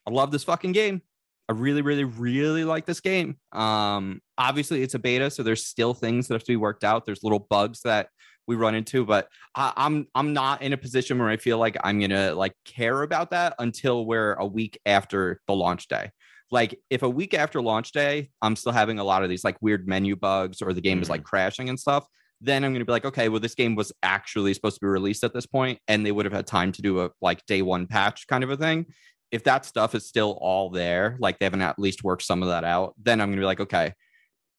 I 0.07 0.11
love 0.11 0.31
this 0.31 0.45
fucking 0.45 0.71
game. 0.73 1.03
I 1.49 1.53
really, 1.53 1.83
really, 1.83 2.05
really 2.05 2.65
like 2.65 2.87
this 2.87 3.01
game. 3.01 3.37
Um, 3.53 4.21
obviously 4.37 4.83
it's 4.83 4.95
a 4.95 4.99
beta, 4.99 5.31
so 5.31 5.43
there's 5.43 5.65
still 5.65 5.95
things 5.95 6.27
that 6.27 6.35
have 6.35 6.43
to 6.43 6.53
be 6.53 6.57
worked 6.57 6.83
out. 6.83 7.07
There's 7.07 7.23
little 7.23 7.47
bugs 7.51 7.83
that 7.83 8.09
we 8.49 8.57
run 8.57 8.75
into, 8.75 9.05
but 9.05 9.29
I, 9.55 9.73
I'm 9.77 10.09
I'm 10.15 10.33
not 10.33 10.63
in 10.63 10.73
a 10.73 10.77
position 10.77 11.19
where 11.19 11.29
I 11.29 11.37
feel 11.37 11.59
like 11.59 11.77
I'm 11.83 12.01
gonna 12.01 12.35
like 12.35 12.53
care 12.65 13.03
about 13.03 13.31
that 13.31 13.55
until 13.59 14.07
we're 14.07 14.35
a 14.35 14.47
week 14.47 14.79
after 14.87 15.41
the 15.47 15.55
launch 15.55 15.89
day. 15.89 16.11
Like 16.51 16.79
if 16.91 17.03
a 17.03 17.09
week 17.09 17.35
after 17.35 17.61
launch 17.61 17.93
day, 17.93 18.31
I'm 18.43 18.57
still 18.57 18.73
having 18.73 18.99
a 18.99 19.05
lot 19.05 19.23
of 19.23 19.29
these 19.29 19.45
like 19.45 19.57
weird 19.61 19.89
menu 19.89 20.17
bugs 20.17 20.63
or 20.63 20.73
the 20.73 20.81
game 20.81 21.03
is 21.03 21.11
like 21.11 21.25
crashing 21.25 21.69
and 21.69 21.79
stuff. 21.79 22.07
Then 22.41 22.65
I'm 22.65 22.73
gonna 22.73 22.85
be 22.85 22.93
like, 22.93 23.05
okay, 23.05 23.29
well, 23.29 23.41
this 23.41 23.55
game 23.55 23.75
was 23.75 23.93
actually 24.03 24.55
supposed 24.55 24.77
to 24.77 24.81
be 24.81 24.89
released 24.89 25.25
at 25.25 25.33
this 25.33 25.47
point, 25.47 25.79
and 25.89 26.05
they 26.05 26.13
would 26.13 26.27
have 26.27 26.35
had 26.35 26.47
time 26.47 26.73
to 26.73 26.83
do 26.83 27.01
a 27.01 27.11
like 27.21 27.45
day 27.47 27.63
one 27.63 27.87
patch 27.87 28.27
kind 28.27 28.45
of 28.45 28.51
a 28.51 28.57
thing 28.57 28.87
if 29.31 29.45
that 29.45 29.65
stuff 29.67 29.95
is 29.95 30.07
still 30.07 30.39
all 30.41 30.71
there, 30.71 31.17
like 31.21 31.39
they 31.39 31.47
haven't 31.47 31.63
at 31.63 31.79
least 31.79 32.05
worked 32.05 32.23
some 32.23 32.43
of 32.43 32.49
that 32.49 32.65
out, 32.65 32.95
then 33.03 33.21
I'm 33.21 33.29
gonna 33.31 33.41
be 33.41 33.47
like, 33.47 33.61
okay. 33.61 33.95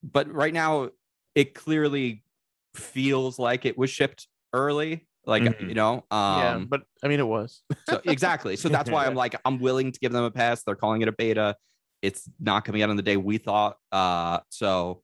But 0.03 0.31
right 0.31 0.53
now, 0.53 0.89
it 1.36 1.53
clearly 1.53 2.24
feels 2.75 3.39
like 3.39 3.65
it 3.65 3.77
was 3.77 3.89
shipped 3.89 4.27
early, 4.53 5.07
like 5.25 5.43
Mhm. 5.43 5.69
you 5.69 5.74
know. 5.75 6.05
Um, 6.12 6.38
yeah, 6.39 6.63
but 6.67 6.83
I 7.03 7.07
mean, 7.07 7.19
it 7.19 7.27
was. 7.27 7.63
so 7.88 8.01
exactly. 8.05 8.55
So 8.55 8.69
that's 8.69 8.89
why 8.89 9.05
I'm 9.05 9.15
like, 9.24 9.36
I'm 9.45 9.59
willing 9.59 9.91
to 9.91 10.00
give 10.00 10.12
them 10.12 10.24
a 10.24 10.31
pass. 10.31 10.63
They're 10.63 10.75
calling 10.75 11.01
it 11.01 11.07
a 11.07 11.12
beta. 11.13 11.55
It's 12.01 12.29
not 12.39 12.63
coming 12.65 12.83
out 12.83 12.89
on 12.89 12.95
the 12.95 13.01
day 13.03 13.17
we 13.17 13.38
thought. 13.38 13.77
Uh, 13.91 14.39
so 14.50 15.01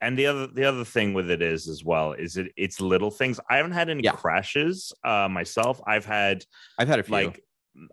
and 0.00 0.18
the 0.18 0.24
other 0.26 0.46
the 0.46 0.64
other 0.64 0.84
thing 0.84 1.12
with 1.12 1.30
it 1.30 1.42
is 1.42 1.68
as 1.68 1.84
well 1.84 2.12
is 2.14 2.38
it 2.38 2.50
it's 2.56 2.80
little 2.80 3.10
things 3.10 3.38
i 3.50 3.58
haven't 3.58 3.72
had 3.72 3.90
any 3.90 4.02
Yeah. 4.02 4.12
crashes 4.12 4.94
uh 5.04 5.28
myself 5.30 5.78
i've 5.86 6.06
had 6.06 6.42
I've 6.78 6.88
had 6.88 7.00
a 7.00 7.02
few. 7.02 7.12
like 7.12 7.44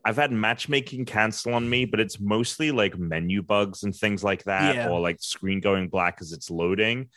I've 0.04 0.16
had 0.18 0.32
matchmaking 0.32 1.06
cancel 1.06 1.54
on 1.54 1.70
me, 1.70 1.86
but 1.86 2.00
it's 2.00 2.20
mostly 2.20 2.72
like 2.72 2.98
menu 2.98 3.42
bugs 3.42 3.84
and 3.84 3.96
things 3.96 4.24
like 4.24 4.44
that, 4.46 4.76
Yeah. 4.76 4.90
or 4.90 5.00
like 5.00 5.18
screen 5.22 5.60
going 5.60 5.88
black 5.90 6.18
as 6.22 6.32
it's 6.34 6.50
loading. 6.50 7.10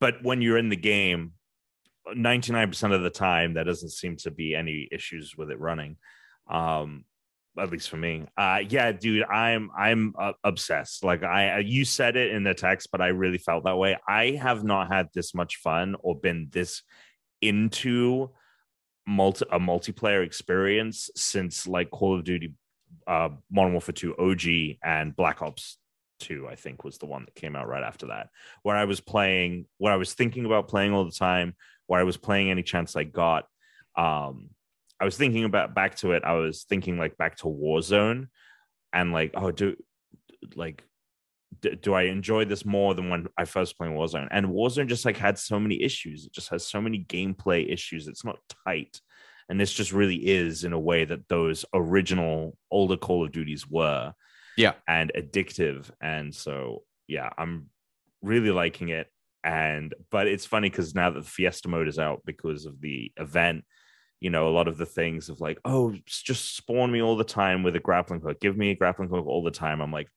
But 0.00 0.22
when 0.22 0.42
you're 0.42 0.58
in 0.58 0.68
the 0.68 0.76
game, 0.76 1.32
99% 2.08 2.92
of 2.92 3.02
the 3.02 3.10
time, 3.10 3.54
there 3.54 3.64
doesn't 3.64 3.90
seem 3.90 4.16
to 4.18 4.30
be 4.30 4.54
any 4.54 4.88
issues 4.90 5.36
with 5.36 5.50
it 5.50 5.60
running. 5.60 5.96
Um, 6.50 7.04
at 7.58 7.70
least 7.70 7.90
for 7.90 7.98
me. 7.98 8.24
Uh, 8.36 8.60
yeah, 8.66 8.92
dude, 8.92 9.24
I'm 9.24 9.70
I'm 9.76 10.14
uh, 10.18 10.32
obsessed. 10.42 11.04
Like 11.04 11.22
I, 11.22 11.58
you 11.58 11.84
said 11.84 12.16
it 12.16 12.32
in 12.32 12.44
the 12.44 12.54
text, 12.54 12.88
but 12.90 13.00
I 13.02 13.08
really 13.08 13.38
felt 13.38 13.64
that 13.64 13.76
way. 13.76 13.96
I 14.08 14.30
have 14.42 14.64
not 14.64 14.88
had 14.88 15.08
this 15.14 15.34
much 15.34 15.56
fun 15.56 15.94
or 16.00 16.18
been 16.18 16.48
this 16.50 16.82
into 17.42 18.30
multi 19.06 19.44
a 19.50 19.58
multiplayer 19.58 20.24
experience 20.24 21.10
since 21.16 21.66
like 21.66 21.90
Call 21.90 22.14
of 22.14 22.24
Duty 22.24 22.54
uh 23.06 23.30
Modern 23.50 23.72
Warfare 23.72 23.92
2 23.92 24.16
OG 24.16 24.78
and 24.84 25.16
Black 25.16 25.42
Ops 25.42 25.78
2 26.20 26.46
I 26.48 26.54
think 26.54 26.84
was 26.84 26.98
the 26.98 27.06
one 27.06 27.24
that 27.24 27.34
came 27.34 27.56
out 27.56 27.68
right 27.68 27.82
after 27.82 28.06
that. 28.08 28.28
Where 28.62 28.76
I 28.76 28.84
was 28.84 29.00
playing 29.00 29.66
where 29.78 29.92
I 29.92 29.96
was 29.96 30.14
thinking 30.14 30.44
about 30.44 30.68
playing 30.68 30.92
all 30.92 31.04
the 31.04 31.10
time 31.10 31.54
where 31.86 32.00
I 32.00 32.04
was 32.04 32.16
playing 32.16 32.50
any 32.50 32.62
chance 32.62 32.96
I 32.96 33.04
got 33.04 33.46
um 33.96 34.50
I 35.00 35.04
was 35.04 35.16
thinking 35.16 35.44
about 35.44 35.74
back 35.74 35.96
to 35.96 36.12
it 36.12 36.22
I 36.24 36.34
was 36.34 36.64
thinking 36.64 36.96
like 36.98 37.16
back 37.16 37.36
to 37.38 37.46
Warzone 37.46 38.28
and 38.92 39.12
like 39.12 39.32
oh 39.34 39.50
do 39.50 39.76
like 40.54 40.84
d- 41.60 41.76
do 41.80 41.94
I 41.94 42.02
enjoy 42.02 42.44
this 42.44 42.64
more 42.64 42.94
than 42.94 43.08
when 43.10 43.26
I 43.36 43.44
first 43.44 43.76
played 43.76 43.90
Warzone? 43.90 44.28
And 44.30 44.46
Warzone 44.46 44.86
just 44.86 45.04
like 45.04 45.16
had 45.16 45.38
so 45.38 45.58
many 45.60 45.82
issues. 45.82 46.26
It 46.26 46.32
just 46.32 46.48
has 46.50 46.66
so 46.66 46.80
many 46.80 47.04
gameplay 47.04 47.70
issues. 47.70 48.08
It's 48.08 48.24
not 48.24 48.38
tight. 48.66 49.00
And 49.48 49.60
this 49.60 49.72
just 49.72 49.92
really 49.92 50.16
is 50.16 50.64
in 50.64 50.72
a 50.72 50.78
way 50.78 51.04
that 51.04 51.28
those 51.28 51.64
original 51.74 52.56
older 52.70 52.96
Call 52.96 53.24
of 53.24 53.32
Duties 53.32 53.68
were. 53.68 54.12
Yeah. 54.56 54.74
And 54.86 55.12
addictive. 55.16 55.90
And 56.00 56.34
so, 56.34 56.84
yeah, 57.06 57.30
I'm 57.36 57.68
really 58.22 58.50
liking 58.50 58.90
it. 58.90 59.08
And, 59.44 59.94
but 60.10 60.28
it's 60.28 60.46
funny 60.46 60.70
because 60.70 60.94
now 60.94 61.10
that 61.10 61.20
the 61.20 61.28
Fiesta 61.28 61.68
mode 61.68 61.88
is 61.88 61.98
out 61.98 62.22
because 62.24 62.64
of 62.64 62.80
the 62.80 63.10
event, 63.16 63.64
you 64.20 64.30
know, 64.30 64.48
a 64.48 64.50
lot 64.50 64.68
of 64.68 64.78
the 64.78 64.86
things 64.86 65.28
of 65.28 65.40
like, 65.40 65.58
oh, 65.64 65.92
just 66.06 66.56
spawn 66.56 66.92
me 66.92 67.02
all 67.02 67.16
the 67.16 67.24
time 67.24 67.64
with 67.64 67.74
a 67.74 67.80
grappling 67.80 68.20
hook. 68.20 68.40
Give 68.40 68.56
me 68.56 68.70
a 68.70 68.76
grappling 68.76 69.08
hook 69.08 69.26
all 69.26 69.42
the 69.42 69.50
time. 69.50 69.80
I'm 69.80 69.90
like, 69.90 70.08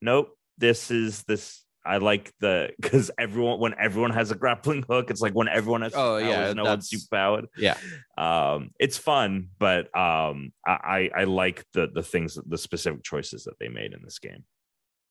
nope 0.00 0.37
this 0.58 0.90
is 0.90 1.22
this 1.24 1.64
i 1.86 1.96
like 1.98 2.32
the 2.40 2.70
because 2.80 3.10
everyone 3.18 3.58
when 3.60 3.74
everyone 3.78 4.10
has 4.10 4.30
a 4.30 4.34
grappling 4.34 4.84
hook 4.88 5.10
it's 5.10 5.20
like 5.22 5.32
when 5.34 5.48
everyone 5.48 5.82
has 5.82 5.92
Oh, 5.96 6.18
yeah, 6.18 6.52
no 6.52 6.64
one's 6.64 6.90
superpowered 6.90 7.46
yeah. 7.56 7.78
um 8.18 8.70
it's 8.78 8.98
fun 8.98 9.48
but 9.58 9.84
um 9.96 10.52
i 10.66 11.08
i 11.16 11.24
like 11.24 11.64
the 11.72 11.88
the 11.94 12.02
things 12.02 12.38
the 12.46 12.58
specific 12.58 13.02
choices 13.02 13.44
that 13.44 13.58
they 13.58 13.68
made 13.68 13.92
in 13.94 14.02
this 14.02 14.18
game 14.18 14.44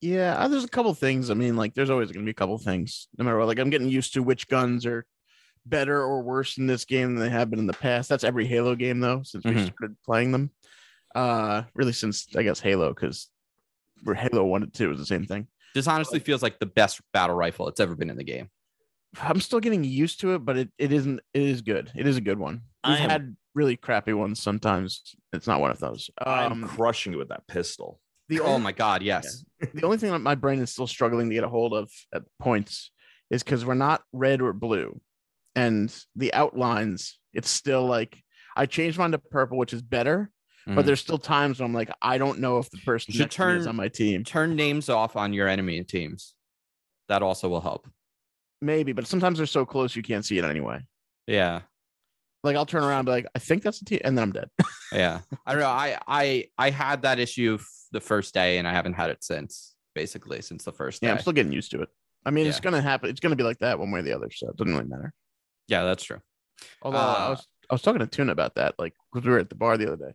Yeah, 0.02 0.36
uh, 0.38 0.48
there's 0.48 0.64
a 0.64 0.70
couple 0.70 0.94
things. 0.94 1.32
I 1.32 1.34
mean, 1.34 1.56
like, 1.56 1.74
there's 1.74 1.90
always 1.90 2.12
going 2.12 2.24
to 2.24 2.30
be 2.30 2.38
a 2.38 2.42
couple 2.42 2.58
things, 2.60 3.08
no 3.18 3.26
matter 3.26 3.40
what. 3.40 3.48
Like, 3.48 3.58
I'm 3.58 3.72
getting 3.72 3.90
used 3.90 4.14
to 4.14 4.22
which 4.22 4.48
guns 4.48 4.86
are 4.86 5.08
better 5.66 5.98
or 6.00 6.22
worse 6.22 6.60
in 6.60 6.68
this 6.68 6.86
game 6.86 7.16
than 7.16 7.24
they 7.24 7.32
have 7.32 7.50
been 7.50 7.58
in 7.58 7.66
the 7.66 7.74
past. 7.74 8.08
That's 8.08 8.24
every 8.24 8.46
Halo 8.46 8.76
game, 8.76 9.00
though, 9.00 9.24
since 9.24 9.44
we 9.44 9.56
Mhm. 9.56 9.74
started 9.74 9.98
playing 10.06 10.32
them. 10.34 10.52
Uh, 11.16 11.64
really, 11.74 11.94
since 11.94 12.28
I 12.36 12.44
guess 12.44 12.60
Halo, 12.60 12.94
because 12.94 13.28
we're 14.04 14.14
Halo 14.16 14.46
one 14.46 14.64
and 14.64 14.74
two 14.74 14.92
is 14.92 15.00
the 15.00 15.06
same 15.06 15.26
thing. 15.26 15.48
this 15.76 15.88
honestly 15.88 16.20
feels 16.20 16.42
like 16.44 16.60
the 16.60 16.66
best 16.66 17.02
battle 17.14 17.36
rifle 17.36 17.68
it's 17.68 17.80
ever 17.80 17.96
been 17.96 18.10
in 18.10 18.18
the 18.18 18.24
game. 18.24 18.50
I'm 19.22 19.40
still 19.42 19.60
getting 19.60 19.84
used 19.84 20.20
to 20.22 20.36
it, 20.36 20.40
but 20.40 20.58
it, 20.58 20.70
it 20.78 20.92
isn't. 20.92 21.22
It 21.34 21.42
is 21.42 21.62
good. 21.62 21.92
It 21.96 22.06
is 22.08 22.18
a 22.18 22.22
good 22.22 22.38
one. 22.40 22.62
We've 22.86 22.98
am- 23.00 23.10
had 23.10 23.36
really 23.56 23.76
crappy 23.78 24.14
ones 24.14 24.42
sometimes. 24.42 25.16
It's 25.34 25.48
not 25.48 25.60
one 25.62 25.72
of 25.72 25.80
those. 25.80 26.10
i'm 26.20 26.64
Um, 26.64 26.68
crushing 26.70 27.14
it 27.14 27.18
with 27.18 27.30
that 27.30 27.48
pistol 27.48 28.00
the 28.30 28.42
Oh 28.42 28.48
only- 28.48 28.64
my 28.64 28.72
god, 28.74 29.02
yes. 29.04 29.44
the 29.74 29.84
only 29.86 29.98
thing 29.98 30.12
that 30.12 30.20
my 30.20 30.36
brain 30.36 30.60
is 30.60 30.72
still 30.72 30.86
struggling 30.88 31.30
to 31.30 31.34
get 31.36 31.44
a 31.46 31.50
hold 31.50 31.74
of 31.74 31.90
at 32.14 32.24
points 32.40 32.92
is 33.32 33.42
because 33.42 33.66
we're 33.66 33.74
not 33.74 34.04
red 34.14 34.42
or 34.42 34.52
blue, 34.54 35.00
and 35.56 35.94
the 36.16 36.34
outlines. 36.34 37.20
It's 37.34 37.50
still 37.50 37.86
like 37.86 38.22
I 38.56 38.66
changed 38.66 38.98
mine 38.98 39.12
to 39.12 39.18
purple, 39.18 39.58
which 39.58 39.74
is 39.74 39.82
better. 39.82 40.30
But 40.68 40.84
Mhm. 40.84 40.86
there's 40.86 41.00
still 41.00 41.18
times 41.18 41.60
when 41.60 41.66
I'm 41.70 41.74
like, 41.74 41.90
I 42.02 42.18
don't 42.18 42.40
know 42.40 42.58
if 42.58 42.70
the 42.70 42.78
person 42.80 43.14
You 43.14 43.20
should 43.20 43.24
me 43.28 43.28
is 43.30 43.34
turn- 43.36 43.68
on 43.70 43.76
my 43.78 43.88
team. 43.88 44.24
turn 44.26 44.56
names 44.56 44.90
off 44.90 45.16
on 45.16 45.32
your 45.32 45.48
enemy 45.48 45.82
teams. 45.86 46.36
That 47.08 47.24
also 47.24 47.48
will 47.48 47.62
help. 47.62 47.88
Maybe, 48.62 48.92
but 48.92 49.08
sometimes 49.08 49.38
they're 49.38 49.48
so 49.48 49.66
close 49.66 49.96
you 49.96 50.04
can't 50.04 50.26
see 50.26 50.38
it 50.38 50.44
anyway. 50.44 50.86
Yeah. 51.26 51.62
Like 52.44 52.56
I'll 52.58 52.66
turn 52.66 52.84
around 52.84 53.00
and 53.00 53.06
be 53.06 53.12
like, 53.12 53.28
I 53.34 53.40
think 53.40 53.64
that's 53.64 53.82
a 53.82 53.86
team, 53.86 54.00
and 54.04 54.18
then 54.18 54.24
I'm 54.24 54.32
dead. 54.32 54.50
Yeah. 54.94 55.20
I 55.46 55.52
don't 55.52 55.62
know. 55.62 55.68
I 55.68 56.00
I 56.08 56.50
I 56.58 56.70
had 56.70 57.02
that 57.02 57.20
issue 57.20 57.60
the 57.92 58.00
first 58.00 58.34
day 58.34 58.58
and 58.58 58.66
I 58.68 58.72
haven't 58.74 58.94
had 58.94 59.10
it 59.10 59.22
since, 59.24 59.76
basically, 59.96 60.42
since 60.42 60.64
the 60.64 60.72
first 60.72 61.02
day. 61.02 61.08
Yeah, 61.08 61.14
I'm 61.14 61.20
still 61.20 61.34
getting 61.34 61.52
used 61.52 61.72
to 61.72 61.82
it. 61.82 61.90
I 62.26 62.32
mean, 62.32 62.46
it's 62.48 62.60
gonna 62.62 62.82
happen. 62.82 63.10
It's 63.10 63.20
gonna 63.20 63.36
be 63.36 63.44
like 63.44 63.60
that 63.60 63.80
one 63.80 63.92
way 63.92 64.00
or 64.00 64.04
the 64.04 64.14
other, 64.14 64.30
so 64.32 64.50
it 64.50 64.56
doesn't 64.58 64.74
really 64.74 64.88
matter. 64.88 65.14
yeah, 65.68 65.84
that's 65.84 66.04
true. 66.04 66.22
Although 66.82 66.98
I 67.00 67.26
Uh, 67.26 67.30
was 67.32 67.48
I 67.70 67.74
was 67.74 67.82
talking 67.82 68.00
to 68.00 68.08
Tuna 68.08 68.32
about 68.32 68.56
that, 68.56 68.76
like 68.80 68.94
because 69.14 69.26
we 69.26 69.32
were 69.32 69.40
at 69.40 69.50
the 69.50 69.56
bar 69.56 69.78
the 69.78 69.88
other 69.92 70.08
day, 70.12 70.14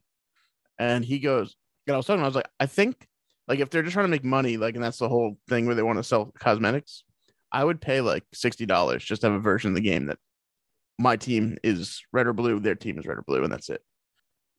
and 0.78 1.04
he 1.04 1.18
goes, 1.18 1.56
and 1.87 1.94
I 1.94 1.96
was 1.96 2.06
talking, 2.06 2.22
I 2.22 2.26
was 2.26 2.35
like, 2.35 2.48
I 2.61 2.66
think 2.66 3.06
like 3.48 3.58
if 3.61 3.70
they're 3.70 3.82
just 3.82 3.94
trying 3.94 4.04
to 4.04 4.11
make 4.11 4.24
money, 4.24 4.56
like, 4.56 4.74
and 4.74 4.85
that's 4.85 4.98
the 4.98 5.08
whole 5.08 5.37
thing 5.48 5.66
where 5.66 5.74
they 5.74 5.82
want 5.82 5.98
to 5.98 6.04
sell 6.04 6.32
cosmetics, 6.38 7.04
I 7.50 7.64
would 7.64 7.80
pay 7.80 8.00
like 8.00 8.24
sixty 8.32 8.66
dollars 8.66 9.04
just 9.04 9.22
to 9.22 9.28
have 9.28 9.37
a 9.37 9.40
version 9.40 9.70
of 9.70 9.74
the 9.74 9.80
game 9.82 10.06
that 10.06 10.18
my 10.98 11.16
team 11.16 11.58
is 11.62 12.00
red 12.12 12.26
or 12.26 12.32
blue, 12.32 12.61
their 12.61 12.74
team 12.74 12.98
is 12.98 13.06
red 13.06 13.18
or 13.18 13.24
blue, 13.26 13.42
and 13.42 13.52
that's 13.52 13.68
it. 13.68 13.82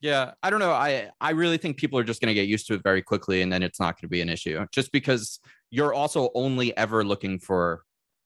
Yeah, 0.01 0.33
I 0.43 0.49
don't 0.49 0.59
know. 0.59 0.73
I 0.73 1.09
I 1.21 1.31
really 1.31 1.57
think 1.57 1.77
people 1.77 1.97
are 1.97 2.03
just 2.03 2.21
going 2.21 2.27
to 2.27 2.33
get 2.33 2.47
used 2.47 2.67
to 2.67 2.73
it 2.73 2.83
very 2.83 3.01
quickly, 3.01 3.41
and 3.41 3.51
then 3.51 3.63
it's 3.63 3.79
not 3.79 3.95
going 3.95 4.07
to 4.07 4.11
be 4.11 4.21
an 4.21 4.29
issue. 4.29 4.65
Just 4.71 4.91
because 4.91 5.39
you're 5.71 5.93
also 5.93 6.29
only 6.35 6.75
ever 6.75 7.05
looking 7.05 7.39
for 7.39 7.83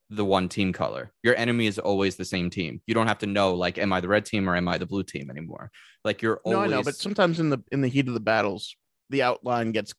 the 0.10 0.24
one 0.26 0.48
team 0.48 0.72
color. 0.74 1.12
Your 1.24 1.36
enemy 1.36 1.68
is 1.68 1.80
always 1.80 2.16
the 2.16 2.26
same 2.26 2.50
team. 2.50 2.82
You 2.88 2.94
don't 2.94 3.08
have 3.08 3.18
to 3.20 3.26
know 3.28 3.54
like, 3.56 3.78
am 3.78 3.92
I 3.92 4.00
the 4.00 4.08
red 4.08 4.26
team 4.26 4.50
or 4.50 4.56
am 4.56 4.68
I 4.68 4.78
the 4.78 4.86
blue 4.86 5.04
team 5.04 5.30
anymore? 5.30 5.70
Like 6.06 6.22
you're 6.22 6.40
No. 6.46 6.62
I 6.62 6.68
know, 6.68 6.82
but 6.84 6.96
sometimes 6.96 7.40
in 7.40 7.50
the 7.50 7.60
in 7.72 7.82
the 7.82 7.88
heat 7.90 8.08
of 8.08 8.14
the 8.14 8.20
battles, 8.22 8.76
the 9.10 9.24
outline 9.24 9.72
gets 9.74 9.94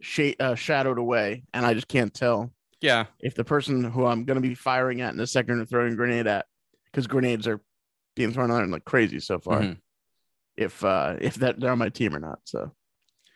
sh- 0.00 0.34
uh, 0.38 0.54
shadowed 0.54 0.98
away, 0.98 1.44
and 1.52 1.66
I 1.66 1.74
just 1.74 1.88
can't 1.88 2.14
tell 2.14 2.52
yeah, 2.80 3.06
if 3.18 3.34
the 3.34 3.44
person 3.44 3.82
who 3.82 4.04
I'm 4.06 4.24
going 4.24 4.40
to 4.40 4.46
be 4.46 4.54
firing 4.54 5.00
at 5.00 5.14
in 5.14 5.20
a 5.20 5.26
second 5.26 5.58
or 5.60 5.64
throwing 5.64 5.94
a 5.94 5.96
grenade 5.96 6.26
at, 6.26 6.44
because 6.86 7.06
grenades 7.06 7.48
are 7.48 7.60
being 8.14 8.32
thrown 8.32 8.50
on 8.50 8.70
like 8.70 8.84
crazy 8.84 9.18
so 9.20 9.38
far. 9.40 9.60
Mhm. 9.62 9.78
If 10.56 10.84
uh 10.84 11.16
if 11.20 11.34
that 11.36 11.58
they're 11.58 11.72
on 11.72 11.78
my 11.78 11.88
team 11.88 12.14
or 12.14 12.20
not, 12.20 12.38
so 12.44 12.72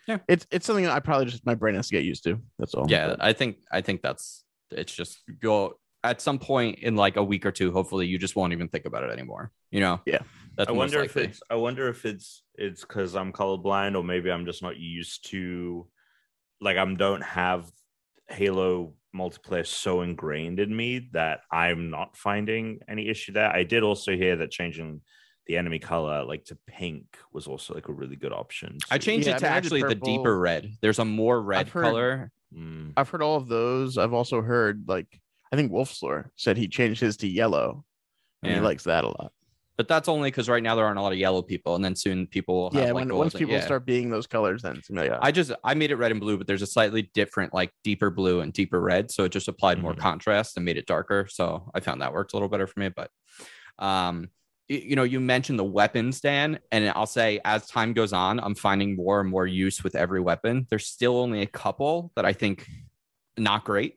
Yeah. 0.07 0.19
it's 0.29 0.47
it's 0.51 0.65
something 0.65 0.85
that 0.85 0.93
I 0.93 0.99
probably 1.01 1.25
just 1.25 1.45
my 1.45 1.55
brain 1.55 1.75
has 1.75 1.89
to 1.89 1.95
get 1.95 2.05
used 2.05 2.23
to. 2.23 2.39
That's 2.57 2.73
all. 2.73 2.85
yeah. 2.89 3.15
I 3.19 3.33
think 3.33 3.57
I 3.71 3.81
think 3.81 4.01
that's 4.01 4.45
it's 4.71 4.93
just 4.95 5.19
go 5.41 5.77
at 6.03 6.21
some 6.21 6.39
point 6.39 6.79
in 6.79 6.95
like 6.95 7.17
a 7.17 7.23
week 7.23 7.45
or 7.45 7.51
two. 7.51 7.71
Hopefully, 7.71 8.07
you 8.07 8.17
just 8.17 8.35
won't 8.35 8.53
even 8.53 8.67
think 8.67 8.85
about 8.85 9.03
it 9.03 9.11
anymore. 9.11 9.51
You 9.71 9.81
know. 9.81 10.01
Yeah. 10.05 10.19
That's 10.55 10.69
I 10.69 10.73
wonder 10.73 11.01
if 11.03 11.15
it's 11.15 11.41
I 11.49 11.55
wonder 11.55 11.87
if 11.87 12.05
it's 12.05 12.43
it's 12.55 12.81
because 12.81 13.15
I'm 13.15 13.31
colorblind 13.31 13.95
or 13.95 14.03
maybe 14.03 14.29
I'm 14.31 14.45
just 14.45 14.61
not 14.61 14.77
used 14.77 15.29
to 15.29 15.87
like 16.59 16.77
I 16.77 16.93
don't 16.95 17.23
have 17.23 17.69
Halo 18.27 18.93
multiplayer 19.15 19.65
so 19.65 20.01
ingrained 20.01 20.59
in 20.59 20.75
me 20.75 21.09
that 21.13 21.41
I'm 21.51 21.89
not 21.89 22.15
finding 22.17 22.79
any 22.87 23.07
issue 23.09 23.31
there. 23.31 23.49
I 23.49 23.63
did 23.63 23.83
also 23.83 24.15
hear 24.15 24.35
that 24.37 24.51
changing 24.51 25.01
the 25.47 25.57
enemy 25.57 25.79
color 25.79 26.23
like 26.25 26.45
to 26.45 26.57
pink 26.67 27.05
was 27.33 27.47
also 27.47 27.73
like 27.73 27.87
a 27.87 27.93
really 27.93 28.15
good 28.17 28.33
option. 28.33 28.77
I 28.91 28.97
changed 28.97 29.27
Yeah, 29.27 29.37
it 29.37 29.39
to 29.39 29.45
I 29.47 29.49
mean, 29.49 29.57
actually 29.57 29.81
the 29.83 29.95
deeper 29.95 30.37
red. 30.37 30.69
There's 30.81 30.99
a 30.99 31.05
more 31.05 31.41
red 31.41 31.59
I've 31.61 31.71
heard- 31.71 31.83
color. 31.83 32.31
Mm. 32.53 32.93
I've 32.97 33.09
heard 33.09 33.21
all 33.21 33.37
of 33.37 33.47
those. 33.47 33.97
I've 33.97 34.13
also 34.13 34.41
heard 34.41 34.83
like 34.87 35.07
I 35.51 35.55
think 35.55 35.71
Wolfslore 35.71 36.29
said 36.35 36.57
he 36.57 36.67
changed 36.67 37.01
his 37.01 37.17
to 37.17 37.27
yellow, 37.27 37.85
and 38.43 38.51
Yeah. 38.51 38.57
he 38.59 38.61
likes 38.63 38.83
that 38.83 39.03
a 39.03 39.07
lot. 39.07 39.33
But 39.77 39.87
that's 39.87 40.09
only 40.09 40.29
because 40.29 40.49
right 40.49 40.61
now 40.61 40.75
there 40.75 40.83
aren't 40.85 40.99
a 40.99 41.01
lot 41.01 41.13
of 41.13 41.17
yellow 41.17 41.41
people, 41.41 41.75
and 41.75 41.83
then 41.83 41.95
soon 41.95 42.27
people 42.27 42.55
will 42.55 42.69
have 42.71 42.81
Yeah, 42.81 42.85
like 42.91 42.95
when 42.95 43.15
once 43.15 43.33
people 43.33 43.55
yeah. 43.55 43.61
start 43.61 43.85
being 43.85 44.09
those 44.09 44.27
colors, 44.27 44.61
then 44.61 44.75
it's 44.75 44.89
gonna 44.89 45.03
be 45.03 45.09
like, 45.09 45.19
I 45.21 45.31
just 45.31 45.53
I 45.63 45.73
made 45.73 45.91
it 45.91 45.95
red 45.95 46.11
and 46.11 46.19
blue, 46.19 46.37
but 46.37 46.47
there's 46.47 46.61
a 46.61 46.67
slightly 46.67 47.03
different, 47.13 47.53
like 47.53 47.71
deeper 47.83 48.09
blue 48.11 48.41
and 48.41 48.51
deeper 48.51 48.81
red. 48.81 49.09
So 49.09 49.23
it 49.23 49.31
just 49.31 49.47
applied 49.47 49.79
more 49.79 49.93
Mhm. 49.93 49.99
contrast 49.99 50.57
and 50.57 50.65
made 50.65 50.75
it 50.77 50.85
darker. 50.85 51.27
So 51.29 51.71
I 51.73 51.79
found 51.79 52.01
that 52.01 52.11
worked 52.13 52.33
a 52.33 52.35
little 52.35 52.49
better 52.49 52.67
for 52.67 52.79
me. 52.81 52.89
But 52.89 53.09
um, 53.79 54.29
you 54.67 54.95
know, 54.97 55.03
you 55.03 55.19
mentioned 55.21 55.57
the 55.57 55.63
weapons, 55.63 56.19
Dan, 56.19 56.59
and 56.71 56.89
I'll 56.89 57.05
say 57.07 57.39
as 57.45 57.65
time 57.65 57.93
goes 57.93 58.11
on, 58.13 58.39
I'm 58.39 58.53
finding 58.55 58.95
more 58.97 59.21
and 59.21 59.29
more 59.29 59.47
use 59.47 59.81
with 59.83 59.95
every 59.95 60.19
weapon. 60.19 60.67
There's 60.69 60.85
still 60.85 61.17
only 61.17 61.41
a 61.41 61.47
couple 61.47 62.11
that 62.17 62.25
I 62.25 62.33
think 62.33 62.67
not 63.37 63.63
great. 63.63 63.95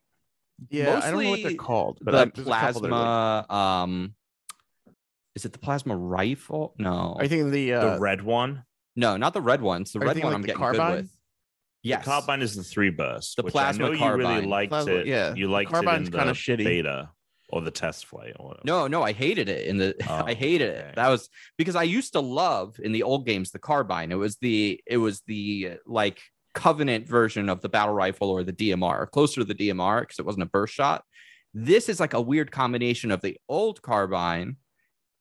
Yeah, 0.70 1.00
I 1.02 1.10
don't 1.10 1.22
know 1.22 1.30
what 1.30 1.42
they're 1.42 1.54
called, 1.54 1.98
but 2.02 2.12
the 2.12 2.18
I- 2.18 2.24
there's 2.26 2.46
a 2.46 2.50
couple 2.50 2.80
that 2.82 2.92
are 2.92 3.36
like- 3.38 3.46
plasma, 3.48 3.54
um, 3.54 4.14
is 5.34 5.44
it 5.44 5.52
the 5.52 5.58
plasma 5.58 5.96
rifle? 5.96 6.74
No, 6.78 7.14
Are 7.16 7.22
you 7.24 7.28
thinking 7.28 7.50
the 7.50 7.72
uh, 7.74 7.94
the 7.94 8.00
red 8.00 8.22
one. 8.22 8.64
no, 8.96 9.16
not 9.16 9.32
the 9.34 9.40
red 9.40 9.62
one. 9.62 9.82
It's 9.82 9.92
The 9.92 10.00
Are 10.00 10.06
red 10.06 10.16
one 10.16 10.24
like 10.26 10.34
I'm 10.34 10.42
the 10.42 10.46
getting 10.48 10.60
carbine? 10.60 10.90
good 10.90 11.02
with. 11.04 11.16
Yes, 11.84 12.04
The 12.04 12.10
carbine 12.12 12.42
is 12.42 12.54
the 12.54 12.62
three 12.62 12.90
burst. 12.90 13.36
The 13.36 13.42
which 13.42 13.52
plasma 13.52 13.86
I 13.86 13.88
know 13.88 13.94
you 13.94 14.14
really 14.14 14.46
liked 14.46 14.70
Plasma- 14.70 14.92
it. 14.94 15.06
yeah, 15.06 15.34
you 15.34 15.46
the 15.46 15.52
liked 15.52 15.70
carbine's 15.70 16.08
it 16.08 16.14
in 16.14 16.18
kinda 16.20 16.32
the 16.34 16.38
shitty. 16.38 16.64
beta 16.64 17.10
or 17.48 17.60
the 17.60 17.70
test 17.72 18.06
flight 18.06 18.34
or 18.38 18.48
whatever. 18.48 18.62
No, 18.64 18.86
no, 18.86 19.02
I 19.02 19.12
hated 19.12 19.48
it 19.48 19.66
in 19.66 19.78
the 19.78 19.96
Oh, 20.08 20.22
I 20.26 20.34
hated 20.34 20.70
okay. 20.76 20.88
it. 20.90 20.94
That 20.96 21.08
was 21.08 21.28
because 21.58 21.74
I 21.74 21.82
used 21.82 22.12
to 22.12 22.20
love 22.20 22.78
in 22.82 22.92
the 22.92 23.02
old 23.02 23.26
games 23.26 23.50
the 23.50 23.58
carbine. 23.58 24.12
It 24.12 24.16
was 24.16 24.36
the 24.36 24.80
it 24.86 24.98
was 24.98 25.22
the 25.26 25.78
like 25.86 26.20
covenant 26.54 27.06
version 27.06 27.48
of 27.48 27.60
the 27.60 27.68
battle 27.68 27.94
rifle 27.94 28.30
or 28.30 28.44
the 28.44 28.52
DMR, 28.52 29.10
closer 29.10 29.40
to 29.40 29.44
the 29.44 29.54
DMR 29.54 30.00
because 30.00 30.18
it 30.18 30.26
wasn't 30.26 30.42
a 30.42 30.46
burst 30.46 30.74
shot. 30.74 31.04
This 31.54 31.88
is 31.88 32.00
like 32.00 32.14
a 32.14 32.20
weird 32.20 32.50
combination 32.50 33.10
of 33.10 33.20
the 33.20 33.36
old 33.48 33.82
carbine 33.82 34.56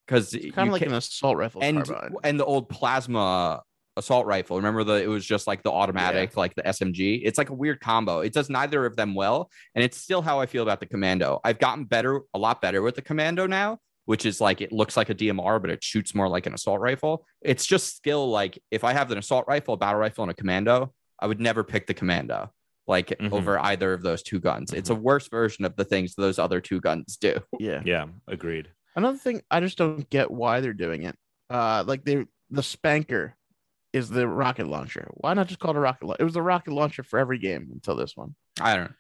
because 0.07 0.35
kind 0.53 0.69
of 0.69 0.73
like 0.73 0.81
an 0.81 0.93
assault 0.93 1.37
rifle 1.37 1.61
and 1.63 1.85
carbine. 1.85 2.15
and 2.23 2.39
the 2.39 2.45
old 2.45 2.69
plasma 2.69 3.61
assault 3.97 4.25
rifle. 4.25 4.57
Remember 4.57 4.83
the 4.83 5.03
it 5.03 5.07
was 5.07 5.25
just 5.25 5.47
like 5.47 5.63
the 5.63 5.71
automatic, 5.71 6.35
like 6.37 6.55
the 6.55 6.63
SMG. 6.63 7.21
It's 7.23 7.37
like 7.37 7.49
a 7.49 7.53
weird 7.53 7.79
combo. 7.79 8.19
It 8.19 8.33
does 8.33 8.49
neither 8.49 8.85
of 8.85 8.95
them 8.95 9.13
well, 9.15 9.49
and 9.75 9.83
it's 9.83 9.97
still 9.97 10.21
how 10.21 10.39
I 10.39 10.45
feel 10.45 10.63
about 10.63 10.79
the 10.79 10.85
commando. 10.85 11.39
I've 11.43 11.59
gotten 11.59 11.85
better, 11.85 12.21
a 12.33 12.39
lot 12.39 12.61
better 12.61 12.81
with 12.81 12.95
the 12.95 13.01
commando 13.01 13.47
now, 13.47 13.79
which 14.05 14.25
is 14.25 14.41
like 14.41 14.61
it 14.61 14.71
looks 14.71 14.95
like 14.97 15.09
a 15.09 15.15
DMR, 15.15 15.61
but 15.61 15.69
it 15.69 15.83
shoots 15.83 16.15
more 16.15 16.27
like 16.27 16.45
an 16.45 16.53
assault 16.53 16.79
rifle. 16.79 17.25
It's 17.41 17.65
just 17.65 17.95
skill. 17.97 18.29
Like 18.29 18.61
if 18.71 18.83
I 18.83 18.93
have 18.93 19.11
an 19.11 19.17
assault 19.17 19.45
rifle, 19.47 19.73
a 19.73 19.77
battle 19.77 19.99
rifle, 19.99 20.23
and 20.23 20.31
a 20.31 20.35
commando, 20.35 20.93
I 21.21 21.27
would 21.27 21.39
never 21.39 21.63
pick 21.63 21.87
the 21.87 21.93
commando. 21.93 22.51
Like 22.87 23.09
Mhm. 23.09 23.31
over 23.31 23.59
either 23.59 23.93
of 23.93 24.01
those 24.01 24.23
two 24.23 24.39
guns. 24.39 24.73
It's 24.73 24.89
a 24.89 24.95
worse 24.95 25.27
version 25.29 25.63
of 25.65 25.75
the 25.75 25.85
things 25.85 26.15
those 26.15 26.39
other 26.39 26.59
two 26.59 26.81
guns 26.81 27.15
do. 27.17 27.37
yeah. 27.59 27.81
Yeah, 27.85 28.07
agreed. 28.27 28.69
Another 28.95 29.17
thing, 29.17 29.41
I 29.51 29.59
just 29.61 29.77
don't 29.77 30.09
get 30.09 30.31
why 30.31 30.59
they're 30.59 30.73
doing 30.73 31.03
it. 31.03 31.15
Uh, 31.49 31.83
like 31.85 32.03
they 32.03 32.25
the 32.49 32.63
spanker 32.63 33.35
is 33.93 34.09
the 34.09 34.27
rocket 34.27 34.67
launcher. 34.67 35.07
Why 35.13 35.33
not 35.33 35.47
just 35.47 35.59
call 35.59 35.71
it 35.71 35.77
a 35.77 35.79
rocket? 35.79 36.05
La- 36.05 36.15
it 36.19 36.23
was 36.23 36.33
the 36.33 36.41
rocket 36.41 36.71
launcher 36.73 37.03
for 37.03 37.19
every 37.19 37.37
game 37.37 37.69
until 37.71 37.95
this 37.95 38.17
one. 38.17 38.35
I 38.59 38.75
don't 38.75 38.85
know. 38.85 38.95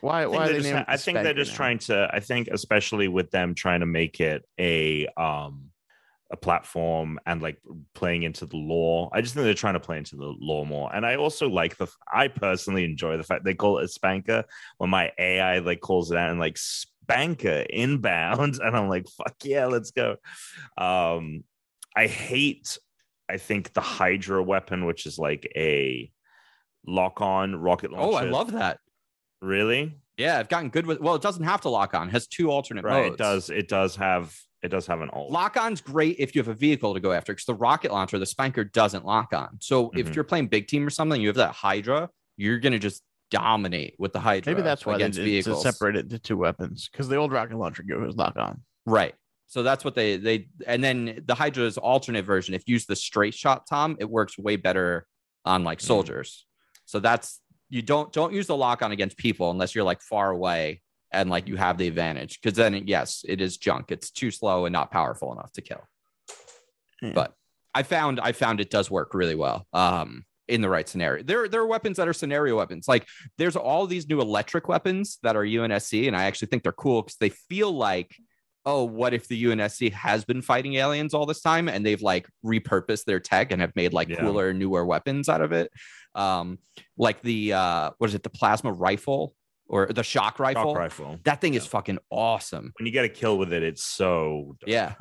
Why? 0.00 0.20
I 0.20 0.24
think, 0.24 0.34
Why 0.34 0.44
they're 0.44 0.52
they 0.54 0.58
just, 0.60 0.72
named 0.74 0.84
I 0.88 0.96
think 0.96 1.18
they're 1.22 1.34
just 1.34 1.50
now? 1.52 1.56
trying 1.56 1.78
to. 1.78 2.10
I 2.12 2.20
think 2.20 2.48
especially 2.48 3.08
with 3.08 3.30
them 3.30 3.54
trying 3.54 3.80
to 3.80 3.86
make 3.86 4.20
it 4.20 4.44
a 4.60 5.06
um 5.16 5.70
a 6.32 6.36
platform 6.36 7.18
and 7.26 7.42
like 7.42 7.58
playing 7.94 8.22
into 8.22 8.46
the 8.46 8.56
law. 8.56 9.10
I 9.12 9.20
just 9.20 9.34
think 9.34 9.44
they're 9.44 9.54
trying 9.54 9.74
to 9.74 9.80
play 9.80 9.98
into 9.98 10.16
the 10.16 10.34
law 10.40 10.64
more. 10.64 10.90
And 10.94 11.04
I 11.04 11.16
also 11.16 11.48
like 11.48 11.76
the. 11.76 11.86
I 12.12 12.28
personally 12.28 12.84
enjoy 12.84 13.18
the 13.18 13.22
fact 13.22 13.44
they 13.44 13.54
call 13.54 13.78
it 13.78 13.84
a 13.84 13.88
spanker 13.88 14.44
when 14.78 14.90
my 14.90 15.12
AI 15.18 15.58
like 15.58 15.80
calls 15.80 16.10
it 16.10 16.16
out 16.18 16.30
and 16.30 16.40
like 16.40 16.56
spanker 16.56 17.64
inbound, 17.70 18.58
and 18.62 18.76
I'm 18.76 18.88
like, 18.88 19.06
fuck 19.08 19.36
yeah, 19.44 19.66
let's 19.66 19.90
go. 19.90 20.16
Um, 20.76 21.44
I 21.94 22.06
hate. 22.06 22.78
I 23.28 23.36
think 23.36 23.72
the 23.72 23.80
Hydra 23.80 24.42
weapon, 24.42 24.84
which 24.84 25.06
is 25.06 25.18
like 25.18 25.50
a 25.54 26.10
lock-on 26.86 27.56
rocket 27.56 27.92
launcher. 27.92 28.06
Oh, 28.06 28.14
I 28.14 28.24
love 28.24 28.52
that. 28.52 28.78
Really? 29.40 29.96
Yeah, 30.18 30.38
I've 30.38 30.48
gotten 30.48 30.68
good 30.68 30.86
with. 30.86 31.00
Well, 31.00 31.14
it 31.14 31.22
doesn't 31.22 31.44
have 31.44 31.62
to 31.62 31.68
lock 31.68 31.94
on. 31.94 32.08
It 32.08 32.12
has 32.12 32.26
two 32.26 32.50
alternate 32.50 32.84
right 32.84 33.04
modes. 33.04 33.14
it 33.14 33.18
does 33.18 33.50
it 33.50 33.68
does 33.68 33.96
have 33.96 34.34
it 34.62 34.68
does 34.68 34.86
have 34.86 35.00
an 35.00 35.10
alt 35.10 35.30
Lock 35.30 35.56
on's 35.56 35.80
great 35.80 36.16
if 36.18 36.34
you 36.34 36.40
have 36.40 36.48
a 36.48 36.54
vehicle 36.54 36.94
to 36.94 37.00
go 37.00 37.12
after 37.12 37.32
because 37.32 37.46
the 37.46 37.54
rocket 37.54 37.90
launcher, 37.92 38.18
the 38.18 38.26
spanker 38.26 38.64
doesn't 38.64 39.04
lock 39.04 39.32
on. 39.32 39.58
So 39.60 39.90
if 39.94 40.06
Mhm. 40.08 40.14
you're 40.14 40.24
playing 40.24 40.46
big 40.48 40.68
team 40.68 40.86
or 40.86 40.90
something, 40.90 41.20
you 41.20 41.28
have 41.28 41.36
that 41.36 41.52
Hydra, 41.52 42.08
you're 42.36 42.58
gonna 42.58 42.78
just 42.78 43.02
dominate 43.30 43.94
with 43.98 44.12
the 44.12 44.20
Hydra. 44.20 44.52
Maybe 44.52 44.62
that's 44.62 44.84
why 44.86 44.92
they 44.92 45.04
against 45.04 45.16
did 45.16 45.24
to 45.24 45.30
vehicles. 45.30 45.62
separate 45.62 45.96
it 45.96 46.04
into 46.04 46.18
two 46.18 46.36
weapons 46.36 46.88
because 46.90 47.08
the 47.08 47.16
old 47.16 47.32
rocket 47.32 47.56
launcher 47.56 47.82
goes 47.82 48.14
lock 48.16 48.36
on. 48.36 48.62
Right. 48.86 49.14
So 49.46 49.62
that's 49.62 49.84
what 49.84 49.94
they 49.94 50.16
they 50.16 50.48
and 50.66 50.82
then 50.82 51.22
the 51.26 51.34
Hydra's 51.34 51.76
alternate 51.78 52.24
version. 52.24 52.54
If 52.54 52.62
you 52.66 52.74
use 52.74 52.86
the 52.86 52.96
straight 52.96 53.34
shot, 53.34 53.66
Tom, 53.66 53.96
it 54.00 54.08
works 54.08 54.38
way 54.38 54.56
better 54.56 55.06
on 55.44 55.64
like 55.64 55.78
Mm. 55.80 55.86
soldiers. 55.86 56.46
So 56.84 57.00
that's 57.00 57.40
you 57.68 57.82
don't 57.82 58.12
don't 58.12 58.32
use 58.32 58.46
the 58.46 58.56
lock 58.56 58.82
on 58.82 58.92
against 58.92 59.16
people 59.16 59.50
unless 59.50 59.74
you're 59.74 59.84
like 59.84 60.02
far 60.02 60.30
away 60.30 60.82
and 61.12 61.30
like 61.30 61.48
you 61.48 61.56
have 61.56 61.78
the 61.78 61.88
advantage 61.88 62.40
because 62.40 62.56
then 62.56 62.86
yes, 62.86 63.24
it 63.28 63.40
is 63.40 63.56
junk. 63.56 63.90
It's 63.90 64.10
too 64.10 64.30
slow 64.30 64.66
and 64.66 64.72
not 64.72 64.90
powerful 64.90 65.32
enough 65.32 65.52
to 65.52 65.60
kill. 65.62 65.82
Yeah. 67.00 67.12
But 67.14 67.34
I 67.74 67.82
found 67.82 68.20
I 68.20 68.32
found 68.32 68.60
it 68.60 68.70
does 68.70 68.90
work 68.90 69.14
really 69.14 69.34
well. 69.34 69.66
Um 69.72 70.24
in 70.48 70.60
the 70.60 70.68
right 70.68 70.88
scenario. 70.88 71.22
There, 71.22 71.48
there 71.48 71.60
are 71.60 71.66
weapons 71.66 71.96
that 71.96 72.08
are 72.08 72.12
scenario 72.12 72.56
weapons. 72.56 72.86
Like 72.88 73.06
there's 73.38 73.56
all 73.56 73.86
these 73.86 74.08
new 74.08 74.20
electric 74.20 74.68
weapons 74.68 75.18
that 75.22 75.36
are 75.36 75.44
UNSC, 75.44 76.06
and 76.08 76.16
I 76.16 76.24
actually 76.24 76.48
think 76.48 76.62
they're 76.62 76.72
cool 76.72 77.02
because 77.02 77.16
they 77.16 77.30
feel 77.30 77.72
like, 77.72 78.14
oh, 78.66 78.84
what 78.84 79.14
if 79.14 79.28
the 79.28 79.44
UNSC 79.44 79.92
has 79.92 80.24
been 80.24 80.42
fighting 80.42 80.74
aliens 80.74 81.14
all 81.14 81.26
this 81.26 81.40
time 81.40 81.68
and 81.68 81.86
they've 81.86 82.02
like 82.02 82.28
repurposed 82.44 83.04
their 83.04 83.20
tech 83.20 83.50
and 83.52 83.60
have 83.62 83.74
made 83.76 83.92
like 83.92 84.08
Yeah. 84.08 84.16
cooler, 84.16 84.52
newer 84.52 84.84
weapons 84.84 85.28
out 85.28 85.40
of 85.40 85.52
it? 85.52 85.70
Um, 86.14 86.58
like 86.98 87.22
the 87.22 87.54
uh, 87.54 87.90
what 87.98 88.10
is 88.10 88.14
it, 88.14 88.22
the 88.22 88.28
plasma 88.30 88.72
rifle 88.72 89.34
or 89.72 89.86
the 89.86 90.04
shock 90.04 90.38
rifle? 90.38 90.72
Shock 90.74 90.78
rifle 90.78 91.18
That 91.24 91.40
thing 91.40 91.54
is 91.54 91.66
fucking 91.66 91.98
awesome. 92.10 92.72
when 92.78 92.86
you 92.86 92.92
get 92.92 93.04
a 93.04 93.08
kill 93.08 93.38
with 93.38 93.52
it 93.52 93.62
it's 93.64 93.82
so 93.84 94.56
dope. 94.60 94.68
Yeah. 94.68 94.94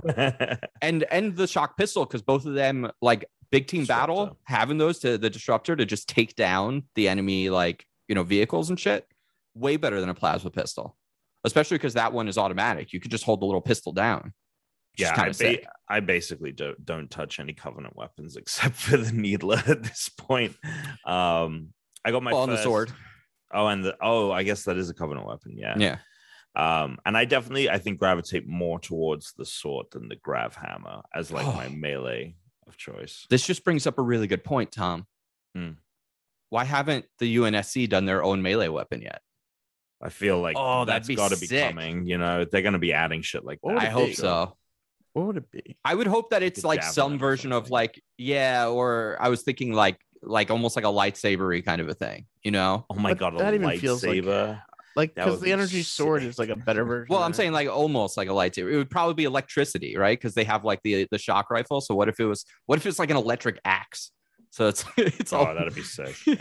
and 0.81 1.03
and 1.03 1.35
the 1.35 1.45
shock 1.47 1.77
pistol 1.77 2.05
because 2.05 2.23
both 2.23 2.45
of 2.47 2.55
them 2.55 2.89
like 3.01 3.25
big 3.51 3.67
team 3.67 3.85
battle 3.85 4.37
having 4.45 4.77
those 4.79 4.99
to 4.99 5.17
the 5.17 5.29
disruptor 5.29 5.75
to 5.75 5.85
just 5.85 6.07
take 6.09 6.35
down 6.35 6.83
the 6.95 7.07
enemy 7.09 7.49
like 7.49 7.85
you 8.07 8.15
know 8.15 8.23
vehicles 8.23 8.69
and 8.69 8.79
shit 8.79 9.05
way 9.53 9.75
better 9.77 9.99
than 9.99 10.09
a 10.09 10.13
plasma 10.15 10.49
pistol 10.49 10.95
especially 11.43 11.75
because 11.75 11.95
that 11.95 12.13
one 12.13 12.27
is 12.29 12.37
automatic 12.37 12.93
you 12.93 12.99
could 13.01 13.11
just 13.11 13.25
hold 13.25 13.41
the 13.41 13.45
little 13.45 13.61
pistol 13.61 13.91
down 13.91 14.31
Yeah, 14.97 15.11
I, 15.11 15.15
kind 15.15 15.27
of 15.29 15.35
sick. 15.35 15.63
ba- 15.63 15.69
I 15.89 15.99
basically 15.99 16.53
don't 16.53 16.85
don't 16.85 17.09
touch 17.11 17.39
any 17.41 17.51
covenant 17.53 17.95
weapons 17.97 18.35
except 18.41 18.75
for 18.75 18.95
the 18.95 19.11
needler 19.11 19.61
at 19.67 19.83
this 19.83 20.09
point. 20.17 20.55
Um, 21.05 21.73
I 22.05 22.11
got 22.11 22.23
my 22.23 22.31
Well, 22.31 22.43
and 22.45 22.53
the 22.53 22.63
sword. 22.63 22.91
Oh, 23.53 23.67
and 23.67 23.83
the 23.83 23.95
oh, 24.01 24.31
I 24.31 24.43
guess 24.43 24.63
that 24.63 24.77
is 24.77 24.89
a 24.89 24.93
covenant 24.93 25.27
weapon. 25.27 25.57
Yeah. 25.57 25.75
Yeah. 25.77 25.97
Um, 26.55 26.97
and 27.05 27.15
I 27.17 27.25
definitely 27.25 27.69
I 27.69 27.77
think 27.77 27.99
gravitate 27.99 28.47
more 28.47 28.79
towards 28.79 29.33
the 29.37 29.45
sword 29.45 29.85
than 29.91 30.09
the 30.09 30.17
grav 30.17 30.55
hammer 30.55 31.01
as 31.15 31.31
like 31.31 31.45
my 31.45 31.67
Oh. 31.67 31.69
melee 31.69 32.35
of 32.67 32.77
choice. 32.77 33.25
This 33.29 33.45
just 33.45 33.63
brings 33.63 33.87
up 33.87 33.97
a 33.99 34.01
really 34.01 34.27
good 34.27 34.43
point, 34.43 34.71
Tom. 34.71 35.05
Hmm. 35.55 35.71
Why 36.49 36.65
haven't 36.65 37.05
the 37.19 37.37
UNSC 37.37 37.87
done 37.87 38.05
their 38.05 38.23
own 38.23 38.41
melee 38.41 38.67
weapon 38.67 39.01
yet? 39.01 39.21
I 40.01 40.09
feel 40.09 40.41
like 40.41 40.55
Oh, 40.59 40.83
that's 40.83 41.07
got 41.07 41.31
to 41.31 41.39
be 41.39 41.47
coming. 41.47 42.05
You 42.05 42.17
know, 42.17 42.43
they're 42.43 42.61
going 42.63 42.73
to 42.73 42.79
be 42.79 42.91
adding 42.91 43.21
shit 43.21 43.45
like 43.45 43.59
What 43.61 43.75
that. 43.75 43.83
I 43.83 43.89
hope 43.89 44.07
be? 44.07 44.13
so. 44.15 44.57
What 45.13 45.27
would 45.27 45.37
it 45.37 45.51
be? 45.51 45.77
I 45.85 45.93
would 45.95 46.07
hope 46.07 46.29
that 46.31 46.41
it's 46.43 46.61
The 46.61 46.67
like 46.67 46.83
some 46.83 47.17
version 47.19 47.51
of 47.51 47.69
like, 47.69 48.01
yeah, 48.17 48.67
or 48.67 49.17
I 49.19 49.29
was 49.29 49.43
thinking 49.43 49.71
like 49.73 49.99
like 50.23 50.51
almost 50.51 50.75
like 50.75 50.85
a 50.85 50.89
lightsabery 50.89 51.63
kind 51.65 51.81
of 51.81 51.89
a 51.89 51.93
thing, 51.93 52.25
you 52.43 52.51
know? 52.51 52.85
Oh 52.89 52.95
my 52.95 53.11
But 53.11 53.19
god, 53.19 53.35
a 53.35 53.37
that 53.39 53.53
even 53.53 53.77
feels 53.79 54.03
like- 54.05 54.23
lightsaber. 54.23 54.61
Like 54.93 55.15
because 55.15 55.39
the 55.39 55.45
be 55.45 55.51
energy 55.53 55.83
sword 55.83 56.21
sick. 56.21 56.29
is 56.31 56.37
like 56.37 56.49
a 56.49 56.55
better 56.57 56.83
version. 56.83 57.07
Well, 57.13 57.23
I'm 57.23 57.31
it. 57.31 57.35
saying 57.35 57.53
like 57.53 57.69
almost 57.69 58.17
like 58.17 58.27
a 58.27 58.31
lightsaber. 58.33 58.69
It 58.73 58.75
would 58.75 58.89
probably 58.89 59.13
be 59.13 59.23
electricity, 59.23 59.95
right? 59.95 60.19
Because 60.19 60.33
they 60.33 60.43
have 60.43 60.65
like 60.65 60.81
the 60.83 61.07
the 61.09 61.17
shock 61.17 61.49
rifle. 61.49 61.79
So 61.79 61.95
what 61.95 62.09
if 62.09 62.19
it 62.19 62.25
was 62.25 62.43
what 62.65 62.77
if 62.77 62.85
it's 62.85 62.99
like 62.99 63.09
an 63.09 63.15
electric 63.15 63.57
axe? 63.63 64.11
So 64.49 64.67
it's 64.67 64.83
it's 64.97 65.31
all 65.31 65.47
Oh, 65.47 65.53
that'd 65.53 65.73
be 65.73 65.81
sick. 65.83 66.17
yeah. 66.27 66.35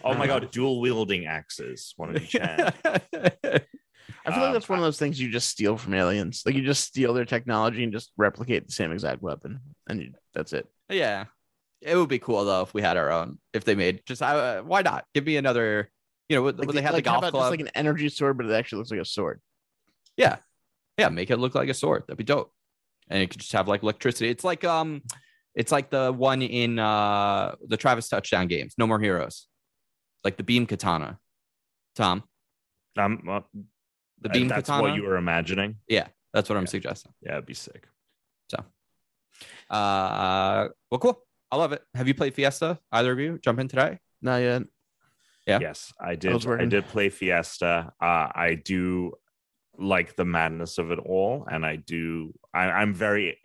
Oh 0.04 0.12
my 0.12 0.26
god, 0.26 0.50
dual 0.50 0.82
wielding 0.82 1.24
axes, 1.24 1.94
one 1.96 2.14
in 2.14 2.22
each 2.22 2.32
hand. 2.32 2.74
I 2.84 3.00
feel 3.32 3.62
like 4.26 4.36
Um, 4.48 4.52
that's 4.52 4.68
one 4.68 4.78
of 4.78 4.84
those 4.84 4.98
things 4.98 5.18
you 5.18 5.30
just 5.30 5.48
steal 5.48 5.78
from 5.78 5.94
aliens. 5.94 6.42
Like 6.44 6.54
you 6.54 6.62
just 6.64 6.84
steal 6.84 7.14
their 7.14 7.24
technology 7.24 7.82
and 7.82 7.94
just 7.94 8.12
replicate 8.18 8.66
the 8.66 8.72
same 8.72 8.92
exact 8.92 9.22
weapon, 9.22 9.60
and 9.88 10.02
you, 10.02 10.12
that's 10.34 10.52
it. 10.52 10.66
yeah. 10.90 11.24
It 11.82 11.96
would 11.96 12.08
be 12.08 12.18
cool 12.18 12.44
though 12.44 12.62
if 12.62 12.72
we 12.74 12.82
had 12.82 12.96
our 12.96 13.10
own. 13.10 13.38
If 13.52 13.64
they 13.64 13.74
made 13.74 14.02
just 14.06 14.22
uh, 14.22 14.62
why 14.62 14.82
not? 14.82 15.04
Give 15.14 15.24
me 15.26 15.36
another. 15.36 15.90
You 16.28 16.36
know, 16.36 16.42
would, 16.42 16.58
Like, 16.58 16.66
would 16.68 16.76
they 16.76 16.82
had 16.82 16.92
like, 16.94 17.04
the 17.04 17.10
how 17.10 17.20
golf 17.20 17.28
about 17.28 17.38
club. 17.38 17.42
just 17.44 17.50
like 17.52 17.60
an 17.60 17.76
energy 17.76 18.08
sword, 18.08 18.36
but 18.36 18.46
it 18.46 18.52
actually 18.52 18.78
looks 18.78 18.90
like 18.90 19.00
a 19.00 19.04
sword. 19.04 19.40
yeah, 20.16 20.38
yeah, 20.98 21.08
make 21.08 21.30
it 21.30 21.36
look 21.36 21.54
like 21.54 21.68
a 21.68 21.74
sword. 21.74 22.02
That'd 22.08 22.18
be 22.18 22.24
dope. 22.24 22.52
And 23.08 23.22
it 23.22 23.30
could 23.30 23.40
just 23.40 23.52
have 23.52 23.68
like 23.68 23.82
electricity. 23.84 24.28
It's 24.30 24.42
like 24.42 24.64
um, 24.64 25.02
it's 25.54 25.70
like 25.70 25.90
the 25.90 26.12
one 26.12 26.42
in 26.42 26.78
uh 26.80 27.54
the 27.68 27.76
Travis 27.76 28.08
touchdown 28.08 28.48
games. 28.48 28.74
No 28.78 28.86
more 28.88 28.98
heroes. 28.98 29.46
Like 30.24 30.36
the 30.36 30.42
beam 30.42 30.66
katana. 30.66 31.18
Tom, 31.94 32.24
Um, 32.98 33.22
uh, 33.28 33.40
the 34.20 34.28
beam 34.30 34.48
that's 34.48 34.66
katana. 34.68 34.82
what 34.82 34.96
you 34.96 35.04
were 35.04 35.16
imagining. 35.16 35.76
Yeah, 35.86 36.08
that's 36.32 36.48
what 36.48 36.58
I'm 36.58 36.66
suggesting. 36.66 37.12
Yeah, 37.22 37.34
it'd 37.34 37.46
be 37.46 37.54
sick. 37.54 37.86
So. 38.50 38.64
Uh, 39.70 40.68
well, 40.90 40.98
cool. 40.98 41.22
I 41.50 41.56
love 41.56 41.72
it. 41.72 41.82
Have 41.94 42.08
you 42.08 42.14
played 42.14 42.34
Fiesta? 42.34 42.78
Either 42.92 43.12
of 43.12 43.18
you 43.18 43.38
jump 43.42 43.60
in 43.60 43.68
today? 43.68 43.98
Not 44.20 44.38
yet. 44.38 44.62
Yeah. 45.46 45.58
Yes, 45.60 45.92
I 46.00 46.16
did. 46.16 46.34
was 46.34 46.46
I, 46.46 46.64
did 46.64 46.88
play 46.88 47.08
Fiesta. 47.08 47.92
Uh, 48.00 48.28
I 48.34 48.60
do 48.62 49.12
like 49.78 50.16
the 50.16 50.24
madness 50.24 50.78
of 50.78 50.90
it 50.90 50.98
all, 50.98 51.46
and 51.50 51.64
I 51.64 51.76
do. 51.76 52.34
I, 52.52 52.64
I'm 52.64 52.94
very 52.94 53.38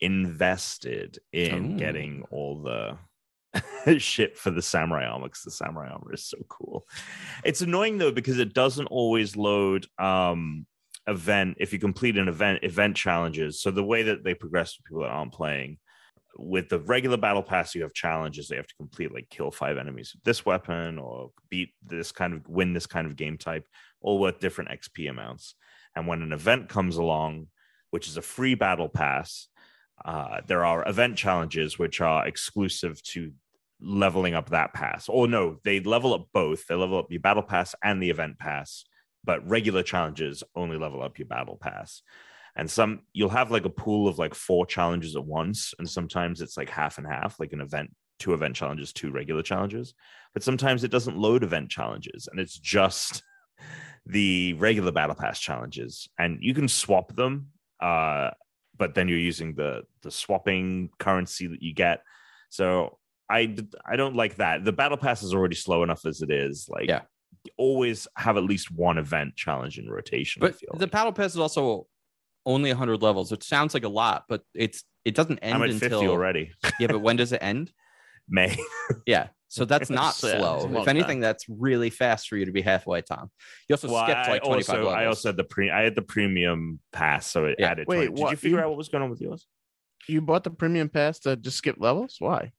invested 0.00 1.18
in 1.32 1.74
Ooh. 1.74 1.78
getting 1.78 2.24
all 2.30 2.62
the 2.62 2.98
shit 3.98 4.36
for 4.36 4.50
the 4.50 4.62
samurai 4.62 5.06
armor 5.06 5.26
because 5.26 5.42
the 5.42 5.50
samurai 5.50 5.90
armor 5.90 6.12
is 6.12 6.24
so 6.24 6.38
cool. 6.48 6.86
It's 7.44 7.60
annoying 7.60 7.98
though 7.98 8.12
because 8.12 8.38
it 8.38 8.54
doesn't 8.54 8.86
always 8.86 9.36
load 9.36 9.86
um 9.98 10.66
event 11.06 11.56
if 11.58 11.72
you 11.72 11.78
complete 11.78 12.16
an 12.16 12.28
event 12.28 12.60
event 12.62 12.96
challenges. 12.96 13.60
So 13.60 13.70
the 13.70 13.84
way 13.84 14.02
that 14.04 14.24
they 14.24 14.34
progress 14.34 14.74
for 14.74 14.82
people 14.82 15.02
that 15.02 15.10
aren't 15.10 15.32
playing 15.32 15.78
with 16.36 16.68
the 16.68 16.78
regular 16.78 17.16
battle 17.16 17.42
pass, 17.42 17.74
you 17.74 17.82
have 17.82 17.94
challenges 17.94 18.48
they 18.48 18.56
have 18.56 18.66
to 18.66 18.74
complete, 18.76 19.12
like 19.12 19.28
kill 19.30 19.50
five 19.50 19.78
enemies 19.78 20.12
with 20.14 20.24
this 20.24 20.46
weapon 20.46 20.98
or 20.98 21.30
beat 21.48 21.70
this 21.84 22.12
kind 22.12 22.34
of 22.34 22.48
win 22.48 22.72
this 22.72 22.86
kind 22.86 23.06
of 23.06 23.16
game 23.16 23.38
type, 23.38 23.66
all 24.00 24.18
worth 24.18 24.40
different 24.40 24.70
XP 24.70 25.10
amounts. 25.10 25.54
And 25.96 26.06
when 26.06 26.22
an 26.22 26.32
event 26.32 26.68
comes 26.68 26.96
along, 26.96 27.48
which 27.90 28.08
is 28.08 28.16
a 28.16 28.22
free 28.22 28.54
battle 28.54 28.88
pass, 28.88 29.48
uh, 30.04 30.40
there 30.46 30.64
are 30.64 30.88
event 30.88 31.16
challenges 31.16 31.78
which 31.78 32.00
are 32.00 32.26
exclusive 32.26 33.02
to 33.02 33.32
leveling 33.80 34.34
up 34.34 34.50
that 34.50 34.72
pass. 34.72 35.08
Or 35.08 35.26
no, 35.26 35.58
they 35.64 35.80
level 35.80 36.14
up 36.14 36.28
both. 36.32 36.66
They 36.66 36.74
level 36.74 36.98
up 36.98 37.10
your 37.10 37.20
battle 37.20 37.42
pass 37.42 37.74
and 37.82 38.02
the 38.02 38.10
event 38.10 38.38
pass, 38.38 38.84
but 39.24 39.46
regular 39.48 39.82
challenges 39.82 40.42
only 40.54 40.78
level 40.78 41.02
up 41.02 41.18
your 41.18 41.28
battle 41.28 41.58
pass. 41.60 42.02
And 42.56 42.70
some 42.70 43.00
you'll 43.12 43.28
have 43.30 43.50
like 43.50 43.64
a 43.64 43.70
pool 43.70 44.08
of 44.08 44.18
like 44.18 44.34
four 44.34 44.66
challenges 44.66 45.16
at 45.16 45.24
once, 45.24 45.72
and 45.78 45.88
sometimes 45.88 46.40
it's 46.40 46.56
like 46.56 46.68
half 46.70 46.98
and 46.98 47.06
half, 47.06 47.38
like 47.40 47.52
an 47.52 47.60
event, 47.60 47.94
two 48.18 48.34
event 48.34 48.56
challenges, 48.56 48.92
two 48.92 49.10
regular 49.10 49.42
challenges. 49.42 49.94
But 50.34 50.42
sometimes 50.42 50.84
it 50.84 50.90
doesn't 50.90 51.16
load 51.16 51.42
event 51.44 51.70
challenges, 51.70 52.28
and 52.30 52.40
it's 52.40 52.58
just 52.58 53.22
the 54.06 54.54
regular 54.54 54.92
battle 54.92 55.14
pass 55.16 55.38
challenges, 55.40 56.08
and 56.18 56.38
you 56.40 56.54
can 56.54 56.68
swap 56.68 57.14
them. 57.14 57.48
Uh, 57.80 58.30
but 58.76 58.94
then 58.94 59.08
you're 59.08 59.18
using 59.18 59.54
the 59.54 59.82
the 60.02 60.10
swapping 60.10 60.90
currency 60.98 61.46
that 61.46 61.62
you 61.62 61.74
get. 61.74 62.02
So 62.48 62.98
i 63.30 63.54
i 63.86 63.94
don't 63.96 64.16
like 64.16 64.36
that. 64.36 64.64
The 64.64 64.72
battle 64.72 64.96
pass 64.98 65.22
is 65.22 65.32
already 65.34 65.54
slow 65.54 65.82
enough 65.82 66.04
as 66.04 66.20
it 66.22 66.30
is. 66.30 66.66
Like 66.68 66.88
Yeah. 66.88 67.02
always 67.56 68.08
have 68.16 68.36
at 68.36 68.42
least 68.42 68.70
one 68.72 68.98
event 68.98 69.36
challenge 69.36 69.78
in 69.78 69.88
rotation. 69.88 70.42
I 70.42 70.46
But 70.48 70.58
feel 70.58 70.70
the 70.74 70.86
like. 70.86 70.90
battle 70.90 71.12
pass 71.12 71.32
is 71.32 71.38
also 71.38 71.86
only 72.54 72.70
100 72.70 73.02
levels, 73.02 73.30
which 73.30 73.44
sounds 73.44 73.74
like 73.74 73.84
a 73.84 73.88
lot, 73.88 74.24
but 74.28 74.42
it's 74.54 74.84
it 75.04 75.14
doesn't 75.14 75.38
end 75.38 75.54
I'm 75.54 75.62
at 75.62 75.70
until 75.70 76.00
50 76.00 76.08
already. 76.08 76.52
yeah. 76.78 76.88
But 76.88 77.00
when 77.00 77.16
does 77.16 77.32
it 77.32 77.42
end? 77.42 77.72
May. 78.28 78.56
Yeah, 79.06 79.28
so 79.48 79.64
that's 79.64 79.90
not 80.00 80.02
Yeah, 80.02 80.08
it's 80.10 80.22
a 80.24 80.38
slow. 80.38 80.58
long 80.60 80.76
If 80.76 80.84
time. 80.84 80.88
anything, 80.96 81.20
that's 81.20 81.44
really 81.48 81.90
fast 81.90 82.28
for 82.28 82.36
you 82.36 82.44
to 82.44 82.52
be 82.52 82.62
halfway, 82.62 83.02
Tom. 83.02 83.30
You 83.68 83.74
also 83.74 83.90
Well, 83.90 84.04
skipped 84.04 84.18
I 84.28 84.30
like 84.32 84.42
25 84.44 84.54
also, 84.54 84.72
levels. 84.88 84.94
I 84.94 85.06
also 85.06 85.28
had 85.30 85.36
the 85.36 85.44
pre 85.44 85.70
I 85.70 85.82
had 85.82 85.94
the 85.94 86.02
premium 86.02 86.80
pass, 86.92 87.26
so 87.26 87.46
it 87.46 87.56
Yeah. 87.58 87.70
added. 87.70 87.86
Wait, 87.88 88.06
20. 88.08 88.14
Did 88.22 88.30
you 88.30 88.36
figure 88.36 88.58
You- 88.58 88.64
out 88.64 88.68
what 88.68 88.78
was 88.78 88.88
going 88.88 89.02
on 89.04 89.10
with 89.10 89.20
yours? 89.20 89.46
You 90.08 90.20
bought 90.20 90.44
the 90.44 90.50
premium 90.50 90.88
pass 90.88 91.18
to 91.20 91.36
just 91.36 91.56
skip 91.58 91.76
levels? 91.78 92.16
Why? 92.20 92.52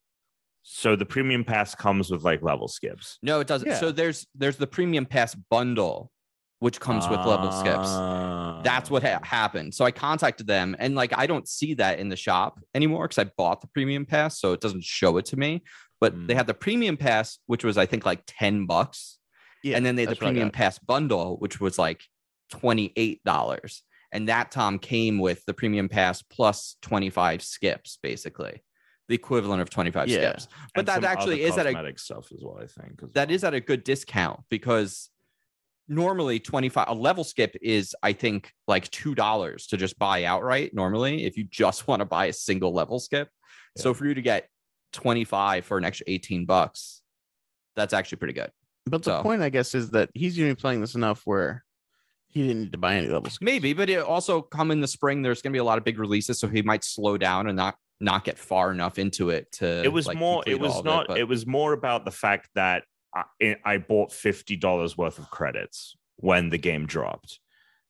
So 0.63 0.95
the 0.95 1.05
premium 1.07 1.43
pass 1.43 1.73
comes 1.73 2.11
with 2.11 2.23
like 2.23 2.41
level 2.43 2.67
skips. 2.67 3.17
no, 3.23 3.39
it 3.39 3.47
doesn't. 3.47 3.67
Yeah. 3.67 3.79
So 3.79 3.91
there's 3.91 4.27
there's 4.35 4.57
the 4.57 4.67
premium 4.67 5.05
pass 5.05 5.33
bundle, 5.35 6.11
which 6.59 6.79
comes 6.79 7.07
with 7.09 7.19
level 7.19 7.51
skips. 7.51 7.87
Ah. 7.89 8.40
That's 8.63 8.89
what 8.89 9.03
ha- 9.03 9.19
happened. 9.23 9.73
So 9.73 9.85
I 9.85 9.91
contacted 9.91 10.47
them, 10.47 10.75
and 10.79 10.95
like 10.95 11.13
I 11.17 11.27
don't 11.27 11.47
see 11.47 11.73
that 11.75 11.99
in 11.99 12.09
the 12.09 12.15
shop 12.15 12.59
anymore 12.75 13.07
because 13.07 13.17
I 13.25 13.31
bought 13.37 13.61
the 13.61 13.67
premium 13.67 14.05
pass, 14.05 14.39
so 14.39 14.53
it 14.53 14.61
doesn't 14.61 14.83
show 14.83 15.17
it 15.17 15.25
to 15.25 15.37
me. 15.37 15.63
But 15.99 16.13
they 16.27 16.33
Mm. 16.33 16.37
had 16.37 16.47
the 16.47 16.53
premium 16.55 16.97
pass, 16.97 17.37
which 17.45 17.63
was 17.63 17.77
I 17.77 17.85
think 17.85 18.05
like 18.05 18.23
ten 18.25 18.65
bucks, 18.65 19.19
Yeah, 19.63 19.77
and 19.77 19.85
then 19.85 19.95
they 19.95 20.01
had 20.03 20.09
the 20.09 20.11
that's 20.15 20.21
what 20.21 20.27
I 20.27 20.31
premium 20.31 20.51
pass 20.51 20.79
bundle, 20.79 21.37
which 21.37 21.59
was 21.61 21.77
like 21.77 22.01
twenty 22.49 22.91
eight 22.95 23.23
dollars, 23.23 23.83
and 24.11 24.27
that 24.27 24.49
Tom 24.51 24.79
came 24.79 25.19
with 25.19 25.45
the 25.45 25.53
premium 25.53 25.87
pass 25.89 26.21
plus 26.23 26.75
twenty 26.81 27.09
five 27.11 27.41
skips, 27.43 27.97
basically 28.01 28.63
the 29.09 29.15
equivalent 29.15 29.61
of 29.61 29.69
twenty 29.69 29.91
five 29.91 30.07
Yeah. 30.07 30.31
skips. 30.37 30.47
But 30.73 30.87
And 30.89 31.03
that 31.03 31.03
actually 31.03 31.43
is 31.43 31.57
at 31.57 31.67
a 31.67 31.93
stuff 31.97 32.31
as 32.31 32.41
well. 32.43 32.57
I 32.57 32.65
think 32.67 33.01
that 33.13 33.27
well. 33.27 33.35
is 33.35 33.43
at 33.43 33.53
a 33.53 33.59
good 33.59 33.83
discount 33.83 34.39
because 34.49 35.09
normally 35.91 36.39
25 36.39 36.85
a 36.87 36.93
level 36.93 37.23
skip 37.23 37.53
is 37.61 37.93
i 38.01 38.13
think 38.13 38.53
like 38.65 38.89
two 38.91 39.13
dollars 39.13 39.67
to 39.67 39.75
just 39.75 39.99
buy 39.99 40.23
outright 40.23 40.73
normally 40.73 41.25
if 41.25 41.35
you 41.37 41.43
just 41.43 41.85
want 41.87 41.99
to 41.99 42.05
buy 42.05 42.27
a 42.27 42.33
single 42.33 42.73
level 42.73 42.97
skip. 42.99 43.27
So 43.77 43.93
for 43.93 44.05
you 44.05 44.13
to 44.13 44.21
get 44.21 44.47
25 44.93 45.65
for 45.65 45.77
an 45.77 45.85
extra 45.85 46.05
18 46.07 46.45
bucks 46.45 47.01
that's 47.75 47.93
actually 47.93 48.17
pretty 48.17 48.33
good. 48.33 48.51
But 48.85 49.03
the 49.03 49.17
So- 49.17 49.23
point, 49.23 49.41
I 49.41 49.49
guess, 49.49 49.73
is 49.75 49.91
that 49.91 50.09
he's 50.13 50.35
going 50.37 50.49
to 50.49 50.55
be 50.55 50.59
playing 50.59 50.81
this 50.81 50.95
enough 50.95 51.21
where 51.25 51.63
he 52.27 52.41
didn't 52.47 52.63
need 52.63 52.71
to 52.73 52.77
buy 52.77 52.95
any 52.95 53.07
levels. 53.07 53.37
maybe 53.41 53.73
but 53.73 53.89
it 53.89 53.99
also 53.99 54.41
come 54.41 54.71
in 54.71 54.79
the 54.81 54.87
spring 54.87 55.21
there's 55.21 55.41
going 55.41 55.51
to 55.51 55.55
be 55.55 55.59
a 55.59 55.63
lot 55.63 55.77
of 55.77 55.83
big 55.83 55.99
releases 55.99 56.39
so 56.39 56.47
he 56.47 56.61
might 56.61 56.83
slow 56.83 57.17
down 57.17 57.47
and 57.47 57.55
not 57.57 57.75
not 57.99 58.23
get 58.23 58.37
far 58.37 58.71
enough 58.71 58.97
into 58.97 59.29
it 59.29 59.51
to 59.51 59.83
it 59.83 59.91
was 59.91 60.07
like, 60.07 60.17
more 60.17 60.41
it 60.47 60.59
was 60.59 60.77
of 60.77 60.85
not 60.85 61.07
but- 61.07 61.17
it, 61.19 61.27
was 61.27 61.45
more 61.45 61.73
about 61.73 62.03
the 62.05 62.11
fact 62.11 62.49
that 62.55 62.83
I, 63.13 63.57
I 63.65 63.77
bought 63.77 64.11
$50 64.11 64.97
worth 64.97 65.19
of 65.19 65.29
credits 65.29 65.95
when 66.17 66.49
the 66.49 66.57
game 66.57 66.85
dropped. 66.85 67.39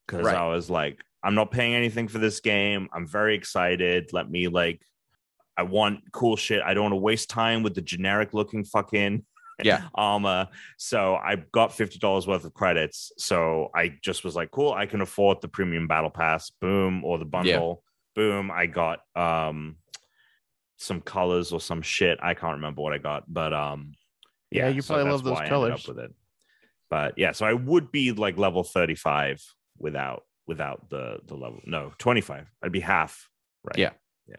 Because 0.08 0.26
Right. 0.26 0.36
i 0.36 0.48
was 0.48 0.70
like 0.70 1.00
i'm 1.24 1.36
not 1.36 1.52
paying 1.52 1.76
anything 1.76 2.08
for 2.08 2.18
this 2.18 2.40
game. 2.40 2.90
I'm 2.94 3.06
very 3.08 3.36
excited. 3.36 4.12
Let 4.14 4.30
me 4.30 4.48
like 4.48 4.82
i 5.58 5.64
want 5.64 6.00
cool 6.12 6.36
shit. 6.36 6.62
I 6.66 6.74
don't 6.74 6.84
want 6.84 6.94
to 6.94 6.98
waste 6.98 7.30
time 7.30 7.62
with 7.64 7.76
the 7.76 7.82
generic 7.82 8.34
looking 8.34 8.64
fucking 8.64 9.26
Yeah. 9.64 9.84
armor. 9.94 10.48
So 10.78 11.16
i 11.16 11.36
got 11.52 11.70
$50 11.70 12.28
worth 12.28 12.46
of 12.46 12.54
credits. 12.56 13.12
So 13.18 13.70
i 13.76 13.94
just 14.02 14.24
was 14.24 14.36
like 14.36 14.50
cool 14.52 14.72
i 14.74 14.86
can 14.88 15.02
afford 15.02 15.40
the 15.42 15.48
premium 15.48 15.88
battle 15.88 16.10
pass. 16.10 16.50
Boom 16.50 17.06
or 17.06 17.20
the 17.20 17.26
bundle. 17.26 17.84
Boom 18.16 18.50
i 18.52 18.66
got 18.66 19.00
um 19.16 19.76
some 20.78 21.00
colors 21.00 21.52
or 21.52 21.62
some 21.62 21.84
shit. 21.84 22.18
I 22.24 22.34
can't 22.34 22.56
remember 22.56 22.82
what 22.82 22.94
i 22.94 22.98
got 22.98 23.32
but 23.32 23.54
um 23.54 23.94
Yeah, 24.52 24.68
you 24.68 24.84
probably 24.84 25.06
that's 25.06 25.14
love 25.14 25.24
those 25.24 25.34
why 25.34 25.40
I 25.40 25.44
ended 25.46 25.54
up 25.54 25.60
colors. 25.84 25.88
with 25.88 26.00
it 26.00 26.14
but 26.90 27.14
yeah 27.18 27.32
so 27.32 27.46
i 27.46 27.54
would 27.54 27.90
be 27.90 28.12
like 28.12 28.38
level 28.38 28.64
35 28.64 29.42
without 29.78 30.24
without 30.48 30.90
the 30.90 31.20
the 31.28 31.36
level. 31.36 31.60
No, 31.66 31.94
25. 31.98 32.46
I'd 32.62 32.72
be 32.72 32.80
half. 32.80 33.30
Right. 33.64 33.78
Yeah. 33.78 33.92
Yeah. 34.28 34.36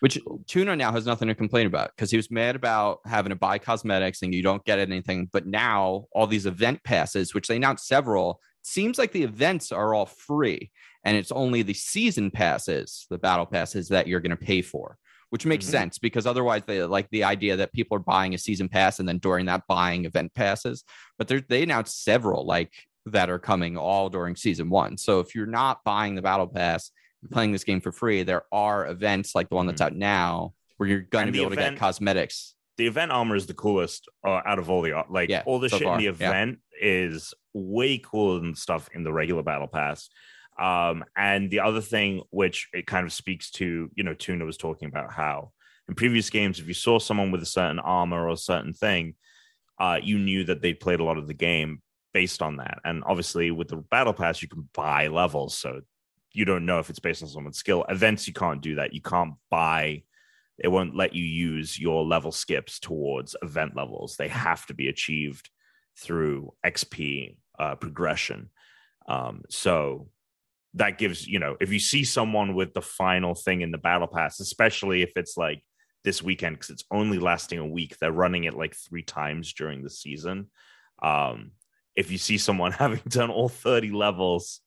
Which 0.00 0.18
Tuna 0.46 0.76
now 0.76 0.92
has 0.92 1.06
nothing 1.06 1.28
to 1.28 1.34
complain 1.34 1.66
about 1.66 1.90
because 1.96 2.10
he 2.10 2.16
was 2.16 2.30
mad 2.30 2.54
about 2.54 3.00
having 3.04 3.30
to 3.30 3.36
buy 3.36 3.58
cosmetics 3.58 4.22
and 4.22 4.34
you 4.34 4.42
don't 4.42 4.64
get 4.64 4.78
anything. 4.78 5.28
But 5.32 5.46
now 5.46 6.04
all 6.12 6.26
these 6.26 6.46
event 6.46 6.84
passes, 6.84 7.34
which 7.34 7.48
they 7.48 7.56
announced 7.56 7.86
several, 7.86 8.40
seems 8.62 8.98
like 8.98 9.12
the 9.12 9.24
events 9.24 9.72
are 9.72 9.94
all 9.94 10.06
free 10.06 10.70
and 11.04 11.16
it's 11.16 11.32
only 11.32 11.62
the 11.62 11.74
season 11.74 12.30
passes, 12.30 13.06
the 13.10 13.18
battle 13.18 13.46
passes 13.46 13.88
that 13.88 14.06
you're 14.06 14.20
going 14.20 14.30
to 14.30 14.36
pay 14.36 14.62
for, 14.62 14.98
which 15.32 15.46
makes 15.46 15.64
Mhm. 15.64 15.70
sense 15.70 15.98
because 15.98 16.26
otherwise 16.26 16.62
they 16.66 16.82
like 16.84 17.08
the 17.10 17.24
idea 17.24 17.56
that 17.56 17.72
people 17.72 17.96
are 17.96 18.00
buying 18.00 18.34
a 18.34 18.38
season 18.38 18.68
pass 18.68 19.00
and 19.00 19.08
then 19.08 19.16
during 19.16 19.46
that 19.46 19.62
buying 19.66 20.04
event 20.04 20.34
passes. 20.34 20.84
But 21.16 21.26
they're- 21.26 21.42
announced 21.62 22.04
several 22.04 22.44
like 22.44 22.70
that 23.06 23.30
are 23.30 23.38
coming 23.38 23.78
all 23.78 24.10
during 24.10 24.36
season 24.36 24.68
one. 24.68 24.98
So 24.98 25.20
if 25.20 25.34
you're 25.34 25.46
not 25.46 25.82
buying 25.84 26.16
the 26.16 26.22
battle 26.22 26.46
pass, 26.46 26.90
playing 27.30 27.52
this 27.52 27.64
game 27.64 27.80
for 27.80 27.92
free, 27.92 28.24
there 28.24 28.42
are 28.52 28.86
events 28.86 29.34
like 29.34 29.48
the 29.48 29.54
one 29.54 29.66
that's 29.66 29.80
out 29.80 29.94
now 29.96 30.52
where 30.76 30.86
you're 30.86 31.00
going 31.00 31.26
to 31.26 31.32
be 31.32 31.40
able 31.40 31.50
to 31.50 31.56
get 31.56 31.76
cosmetics. 31.78 32.54
the 32.76 32.86
event 32.86 33.10
armor 33.12 33.36
is 33.36 33.46
the 33.46 33.54
coolest 33.54 34.08
uh, 34.26 34.40
out 34.44 34.58
of 34.58 34.68
all 34.68 34.82
the 34.82 34.92
like 35.08 35.30
Yeah, 35.30 35.42
all 35.46 35.58
the 35.58 35.68
so 35.70 35.78
shit 35.78 35.86
far, 35.86 35.94
in 35.94 35.98
the 35.98 36.04
yeah. 36.04 36.10
event 36.28 36.58
is 36.80 37.32
way 37.54 37.96
cooler 37.98 38.38
than 38.40 38.54
stuff 38.54 38.88
in 38.94 39.02
the 39.04 39.12
regular 39.12 39.42
battle 39.42 39.68
pass 39.68 40.08
um 40.58 41.04
and 41.16 41.50
the 41.50 41.60
other 41.60 41.80
thing 41.80 42.22
which 42.30 42.68
it 42.72 42.86
kind 42.86 43.06
of 43.06 43.12
speaks 43.12 43.50
to 43.50 43.90
you 43.94 44.04
know 44.04 44.14
tuna 44.14 44.44
was 44.44 44.56
talking 44.56 44.88
about 44.88 45.12
how 45.12 45.50
in 45.88 45.94
previous 45.94 46.30
games 46.30 46.58
if 46.58 46.68
you 46.68 46.74
saw 46.74 46.98
someone 46.98 47.30
with 47.30 47.42
a 47.42 47.46
certain 47.46 47.78
armor 47.78 48.26
or 48.26 48.30
a 48.30 48.36
certain 48.36 48.72
thing 48.72 49.14
uh 49.78 49.98
you 50.02 50.18
knew 50.18 50.44
that 50.44 50.60
they 50.60 50.74
played 50.74 51.00
a 51.00 51.04
lot 51.04 51.18
of 51.18 51.26
the 51.26 51.34
game 51.34 51.80
based 52.12 52.42
on 52.42 52.56
that 52.56 52.78
and 52.84 53.02
obviously 53.06 53.50
with 53.50 53.68
the 53.68 53.76
battle 53.76 54.12
pass 54.12 54.42
you 54.42 54.48
can 54.48 54.68
buy 54.74 55.06
levels 55.06 55.56
so 55.56 55.80
you 56.32 56.44
don't 56.44 56.66
know 56.66 56.78
if 56.78 56.90
it's 56.90 56.98
based 56.98 57.22
on 57.22 57.28
someone's 57.28 57.58
skill 57.58 57.84
events 57.88 58.26
you 58.26 58.34
can't 58.34 58.60
do 58.60 58.74
that 58.74 58.92
you 58.92 59.00
can't 59.00 59.34
buy 59.50 60.02
it 60.58 60.68
won't 60.68 60.96
let 60.96 61.14
you 61.14 61.24
use 61.24 61.78
your 61.78 62.04
level 62.04 62.32
skips 62.32 62.78
towards 62.78 63.36
event 63.42 63.74
levels. 63.76 64.16
They 64.16 64.28
have 64.28 64.64
to 64.66 64.74
be 64.74 64.88
achieved 64.88 65.50
through 65.98 66.52
XP 66.64 67.36
uh, 67.58 67.74
progression. 67.76 68.50
Um, 69.08 69.42
so 69.48 70.08
that 70.74 70.98
gives, 70.98 71.26
you 71.26 71.38
know, 71.38 71.56
if 71.60 71.70
you 71.72 71.78
see 71.78 72.04
someone 72.04 72.54
with 72.54 72.72
the 72.72 72.82
final 72.82 73.34
thing 73.34 73.60
in 73.60 73.70
the 73.70 73.78
battle 73.78 74.06
pass, 74.06 74.40
especially 74.40 75.02
if 75.02 75.12
it's 75.16 75.36
like 75.36 75.62
this 76.04 76.22
weekend, 76.22 76.56
because 76.56 76.70
it's 76.70 76.84
only 76.90 77.18
lasting 77.18 77.58
a 77.58 77.66
week, 77.66 77.98
they're 77.98 78.12
running 78.12 78.44
it 78.44 78.54
like 78.54 78.74
three 78.74 79.02
times 79.02 79.52
during 79.52 79.82
the 79.82 79.90
season. 79.90 80.50
Um, 81.02 81.52
if 81.94 82.10
you 82.10 82.18
see 82.18 82.38
someone 82.38 82.72
having 82.72 83.02
done 83.08 83.30
all 83.30 83.48
30 83.48 83.90
levels 83.90 84.60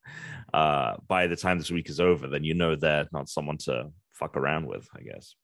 uh, 0.53 0.95
by 1.07 1.27
the 1.27 1.35
time 1.35 1.57
this 1.57 1.71
week 1.71 1.89
is 1.89 1.99
over, 1.99 2.27
then 2.27 2.43
you 2.43 2.53
know 2.53 2.75
they're 2.75 3.07
not 3.11 3.29
someone 3.29 3.57
to 3.59 3.91
fuck 4.13 4.37
around 4.37 4.67
with, 4.67 4.87
I 4.95 5.01
guess. 5.01 5.35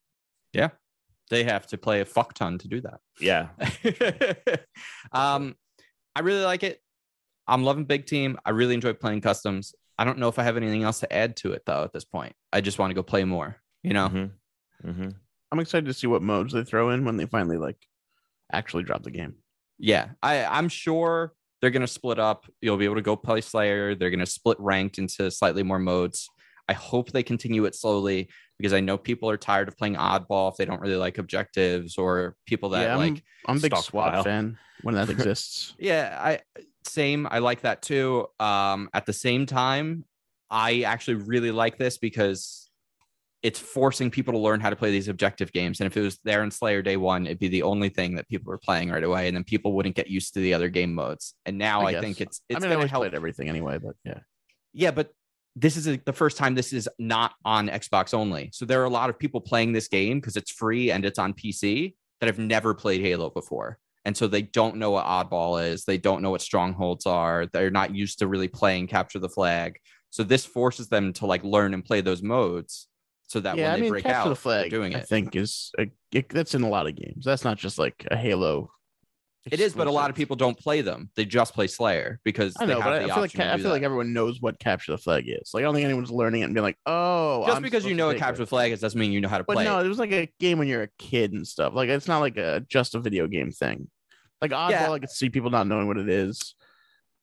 Yeah, 0.53 0.69
they 1.29 1.43
have 1.43 1.65
to 1.67 1.77
play 1.77 2.01
a 2.01 2.05
fuck 2.05 2.33
ton 2.33 2.57
to 2.59 2.67
do 2.67 2.81
that. 2.81 2.99
Yeah. 3.19 3.47
um, 5.11 5.55
I 6.15 6.19
really 6.21 6.43
like 6.43 6.63
it. 6.63 6.79
I'm 7.47 7.63
loving 7.63 7.85
Big 7.85 8.05
Team. 8.05 8.37
I 8.45 8.51
really 8.51 8.75
enjoy 8.75 8.93
playing 8.93 9.21
customs. 9.21 9.73
I 9.97 10.03
don't 10.05 10.17
know 10.17 10.27
if 10.29 10.39
I 10.39 10.43
have 10.43 10.57
anything 10.57 10.83
else 10.83 10.99
to 11.01 11.13
add 11.13 11.35
to 11.37 11.51
it 11.53 11.63
though 11.65 11.83
at 11.83 11.93
this 11.93 12.05
point. 12.05 12.33
I 12.51 12.61
just 12.61 12.79
want 12.79 12.91
to 12.91 12.95
go 12.95 13.03
play 13.03 13.23
more. 13.23 13.57
You 13.83 13.93
know, 13.93 14.07
Mhm. 14.09 14.31
Mhm. 14.85 15.15
I'm 15.51 15.59
excited 15.59 15.85
to 15.87 15.93
see 15.93 16.07
what 16.07 16.21
modes 16.21 16.53
they 16.53 16.63
throw 16.63 16.89
in 16.91 17.03
when 17.05 17.17
they 17.17 17.25
finally 17.25 17.57
like 17.57 17.77
actually 18.51 18.83
drop 18.83 19.03
the 19.03 19.11
game. 19.11 19.35
yeah. 19.79 20.09
I 20.21 20.45
I'm 20.45 20.69
sure 20.69 21.33
they're 21.61 21.71
gonna 21.71 21.87
split 21.87 22.19
up. 22.19 22.45
You'll 22.61 22.77
be 22.77 22.85
able 22.85 22.95
to 22.95 23.01
go 23.01 23.15
play 23.15 23.41
Slayer. 23.41 23.95
They're 23.95 24.09
gonna 24.11 24.25
split 24.25 24.57
ranked 24.59 24.97
into 24.97 25.29
slightly 25.31 25.63
more 25.63 25.79
modes. 25.79 26.27
I 26.67 26.73
hope 26.73 27.11
they 27.11 27.23
continue 27.23 27.65
it 27.65 27.75
slowly 27.75 28.29
because 28.57 28.73
I 28.73 28.79
know 28.79 28.97
people 28.97 29.29
are 29.29 29.37
tired 29.37 29.67
of 29.67 29.75
playing 29.77 29.95
oddball 29.95 30.51
if 30.51 30.57
they 30.57 30.65
don't 30.65 30.79
really 30.79 30.95
like 30.95 31.17
objectives 31.17 31.97
or 31.97 32.35
people 32.45 32.69
that 32.69 32.83
yeah, 32.83 32.93
I'm, 32.93 32.99
like 33.13 33.23
I'm 33.47 33.57
a 33.57 33.59
big 33.59 33.75
stockpile. 33.75 34.11
SWAT 34.21 34.23
fan 34.23 34.57
when 34.83 34.95
that 34.95 35.09
exists. 35.15 35.73
Yeah, 35.79 36.17
I 36.19 36.39
same. 36.83 37.27
I 37.29 37.39
like 37.39 37.61
that 37.61 37.81
too. 37.81 38.27
Um, 38.39 38.89
at 38.93 39.05
the 39.05 39.13
same 39.13 39.45
time, 39.45 40.05
I 40.49 40.81
actually 40.81 41.15
really 41.15 41.51
like 41.51 41.77
this 41.77 41.97
because 41.97 42.69
it's 43.43 43.59
forcing 43.59 44.11
people 44.11 44.33
to 44.33 44.39
learn 44.39 44.59
how 44.59 44.69
to 44.69 44.75
play 44.75 44.91
these 44.91 45.07
objective 45.07 45.51
games. 45.51 45.79
And 45.79 45.87
if 45.87 45.97
it 45.97 46.01
was 46.01 46.19
there 46.23 46.43
in 46.43 46.51
Slayer 46.51 46.81
day 46.81 46.97
one, 46.97 47.25
it'd 47.25 47.39
be 47.39 47.47
the 47.47 47.63
only 47.63 47.89
thing 47.89 48.15
that 48.15 48.27
people 48.27 48.51
were 48.51 48.59
playing 48.59 48.91
right 48.91 49.03
away, 49.03 49.27
and 49.27 49.35
then 49.35 49.43
people 49.43 49.73
wouldn't 49.73 49.95
get 49.95 50.09
used 50.09 50.33
to 50.35 50.41
the 50.41 50.53
other 50.53 50.69
game 50.69 50.93
modes. 50.93 51.33
And 51.45 51.57
now 51.57 51.81
I 51.81 51.97
I, 51.97 52.01
think 52.01 52.21
it's 52.21 52.41
it's 52.49 52.57
I 52.57 52.59
mean, 52.59 52.65
I 52.65 52.67
going 52.67 52.69
to 52.69 52.75
always 52.75 52.91
help. 52.91 53.01
played 53.01 53.15
everything 53.15 53.49
anyway, 53.49 53.79
but 53.79 53.95
yeah. 54.05 54.19
Yeah, 54.73 54.91
but 54.91 55.11
this 55.55 55.75
is 55.75 55.99
the 56.05 56.13
first 56.13 56.37
time 56.37 56.55
this 56.55 56.71
is 56.71 56.87
not 56.97 57.33
on 57.43 57.67
Xbox 57.67 58.13
only. 58.13 58.51
So 58.53 58.65
there 58.65 58.81
are 58.81 58.85
a 58.85 58.89
lot 58.89 59.09
of 59.09 59.19
people 59.19 59.41
playing 59.41 59.73
this 59.73 59.87
game 59.87 60.19
because 60.19 60.37
it's 60.37 60.51
free 60.51 60.91
and 60.91 61.03
it's 61.03 61.19
on 61.19 61.33
PC 61.33 61.95
that 62.19 62.27
have 62.27 62.39
never 62.39 62.73
played 62.73 63.01
Halo 63.01 63.29
before. 63.29 63.77
And 64.05 64.17
so 64.17 64.27
they 64.27 64.41
don't 64.41 64.77
know 64.77 64.91
what 64.91 65.05
oddball 65.05 65.63
is. 65.63 65.85
They 65.85 65.97
don't 65.97 66.21
know 66.21 66.31
what 66.31 66.41
strongholds 66.41 67.05
are. 67.05 67.45
They're 67.45 67.69
not 67.69 67.93
used 67.93 68.19
to 68.19 68.27
really 68.27 68.47
playing 68.47 68.87
capture 68.87 69.19
the 69.19 69.29
flag. 69.29 69.77
So 70.09 70.23
this 70.23 70.45
forces 70.45 70.87
them 70.89 71.13
to 71.13 71.25
like 71.25 71.43
learn 71.43 71.73
and 71.73 71.85
play 71.85 72.01
those 72.01 72.23
modes 72.23 72.87
so 73.27 73.39
that 73.39 73.57
yeah, 73.57 73.65
when 73.65 73.71
I 73.71 73.75
they 73.75 73.81
mean, 73.83 73.91
break 73.91 74.03
capture 74.03 74.27
out, 74.27 74.29
the 74.29 74.35
flag. 74.35 74.69
doing 74.71 74.91
it. 74.91 74.97
I 74.97 75.01
think 75.01 75.35
is 75.35 75.71
a, 75.79 75.85
it, 76.11 76.29
that's 76.29 76.53
in 76.55 76.63
a 76.63 76.69
lot 76.69 76.87
of 76.87 76.95
games. 76.95 77.23
That's 77.23 77.45
not 77.45 77.57
just 77.57 77.79
like 77.79 78.05
a 78.11 78.17
Halo. 78.17 78.71
It 79.49 79.59
is, 79.59 79.73
but 79.73 79.87
a 79.87 79.91
lot 79.91 80.09
of 80.11 80.15
people 80.15 80.35
don't 80.35 80.57
play 80.57 80.81
them. 80.81 81.09
They 81.15 81.25
just 81.25 81.55
play 81.55 81.65
Slayer 81.65 82.19
because 82.23 82.53
I 82.59 82.65
know, 82.65 82.79
but 82.79 82.93
I 82.93 83.07
feel 83.07 83.21
like 83.21 83.39
I 83.39 83.57
feel 83.57 83.71
like 83.71 83.81
everyone 83.81 84.13
knows 84.13 84.39
what 84.39 84.59
capture 84.59 84.91
the 84.91 84.99
flag 84.99 85.23
is. 85.27 85.49
Like 85.53 85.61
I 85.61 85.63
don't 85.63 85.73
think 85.73 85.85
anyone's 85.85 86.11
learning 86.11 86.41
it 86.41 86.45
and 86.45 86.53
being 86.53 86.63
like, 86.63 86.77
oh, 86.85 87.43
just 87.45 87.57
I'm 87.57 87.63
because 87.63 87.83
you 87.85 87.95
know 87.95 88.07
what 88.07 88.17
capture 88.17 88.43
the 88.43 88.47
flag 88.47 88.71
is 88.71 88.81
doesn't 88.81 88.99
mean 88.99 89.11
you 89.11 89.19
know 89.19 89.29
how 89.29 89.39
to 89.39 89.43
But 89.43 89.53
play. 89.53 89.63
no, 89.63 89.79
it. 89.79 89.85
it 89.85 89.89
was 89.89 89.97
like 89.97 90.11
a 90.11 90.31
game 90.39 90.59
when 90.59 90.67
you're 90.67 90.83
a 90.83 90.89
kid 90.99 91.33
and 91.33 91.47
stuff. 91.47 91.73
Like 91.73 91.89
it's 91.89 92.07
not 92.07 92.19
like 92.19 92.37
a 92.37 92.63
just 92.69 92.93
a 92.93 92.99
video 92.99 93.25
game 93.27 93.49
thing. 93.51 93.89
Like 94.41 94.51
oddball, 94.51 94.69
Yeah. 94.69 94.91
I 94.91 94.99
could 94.99 95.09
see 95.09 95.29
people 95.29 95.49
not 95.49 95.65
knowing 95.67 95.87
what 95.87 95.97
it 95.97 96.09
is. 96.09 96.55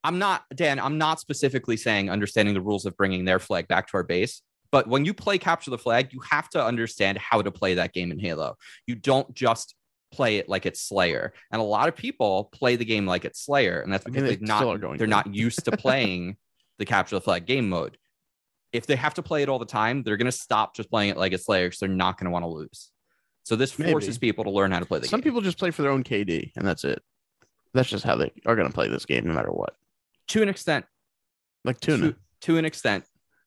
I'm 0.02 0.18
not 0.18 0.44
Dan. 0.54 0.80
I'm 0.80 0.98
not 0.98 1.20
specifically 1.20 1.76
saying 1.76 2.10
understanding 2.10 2.54
the 2.54 2.60
rules 2.60 2.84
of 2.86 2.96
bringing 2.96 3.24
their 3.24 3.38
flag 3.38 3.68
back 3.68 3.86
to 3.88 3.94
our 3.96 4.04
base. 4.04 4.42
But 4.70 4.86
when 4.86 5.04
you 5.04 5.14
play 5.14 5.38
capture 5.38 5.70
the 5.70 5.78
flag, 5.78 6.12
you 6.12 6.20
have 6.30 6.48
to 6.50 6.62
understand 6.64 7.16
how 7.18 7.42
to 7.42 7.50
play 7.50 7.74
that 7.74 7.92
game 7.94 8.12
in 8.12 8.18
Halo. 8.18 8.56
You 8.86 8.96
don't 8.96 9.32
just 9.34 9.74
play 10.10 10.36
it 10.38 10.48
like 10.48 10.66
it's 10.66 10.80
Slayer. 10.80 11.32
And 11.50 11.60
a 11.60 11.64
lot 11.64 11.88
of 11.88 11.96
people 11.96 12.44
play 12.52 12.76
the 12.76 12.84
game 12.84 13.06
like 13.06 13.24
it's 13.24 13.40
Slayer, 13.44 13.80
and 13.80 13.92
that's 13.92 14.06
I 14.06 14.10
because 14.10 14.22
mean, 14.22 14.30
they 14.30 14.36
they're 14.36 14.46
not 14.46 14.80
they're 14.80 14.98
to. 14.98 15.06
not 15.06 15.34
used 15.34 15.64
to 15.64 15.76
playing 15.76 16.36
the 16.78 16.84
capture 16.84 17.16
the 17.16 17.20
flag 17.20 17.46
game 17.46 17.68
mode. 17.68 17.98
If 18.72 18.86
they 18.86 18.96
have 18.96 19.14
to 19.14 19.22
play 19.22 19.42
it 19.42 19.48
all 19.48 19.58
the 19.58 19.64
time, 19.64 20.02
they're 20.02 20.16
going 20.18 20.26
to 20.26 20.32
stop 20.32 20.76
just 20.76 20.90
playing 20.90 21.10
it 21.10 21.16
like 21.16 21.32
it's 21.32 21.44
Slayer 21.46 21.66
because 21.66 21.78
they're 21.80 21.88
not 21.88 22.18
going 22.18 22.26
to 22.26 22.30
want 22.30 22.44
to 22.44 22.48
lose. 22.48 22.90
So 23.44 23.56
this 23.56 23.72
forces 23.72 24.16
Maybe. 24.16 24.28
people 24.28 24.44
to 24.44 24.50
learn 24.50 24.70
how 24.72 24.78
to 24.78 24.84
play 24.84 24.98
the 24.98 25.06
Some 25.06 25.20
game. 25.20 25.22
Some 25.22 25.30
people 25.30 25.40
just 25.40 25.58
play 25.58 25.70
for 25.70 25.80
their 25.80 25.90
own 25.90 26.04
KD, 26.04 26.52
and 26.56 26.66
that's 26.66 26.84
it. 26.84 27.02
That's 27.72 27.88
just 27.88 28.04
how 28.04 28.16
they 28.16 28.30
are 28.44 28.56
going 28.56 28.68
to 28.68 28.74
play 28.74 28.88
this 28.88 29.06
game, 29.06 29.26
no 29.26 29.32
matter 29.32 29.50
what. 29.50 29.74
to 30.28 30.42
an 30.42 30.48
extent. 30.50 30.84
Like 31.64 31.80
tuna. 31.80 32.12
to, 32.12 32.16
to 32.42 32.58
an 32.58 32.64
extent. 32.66 33.04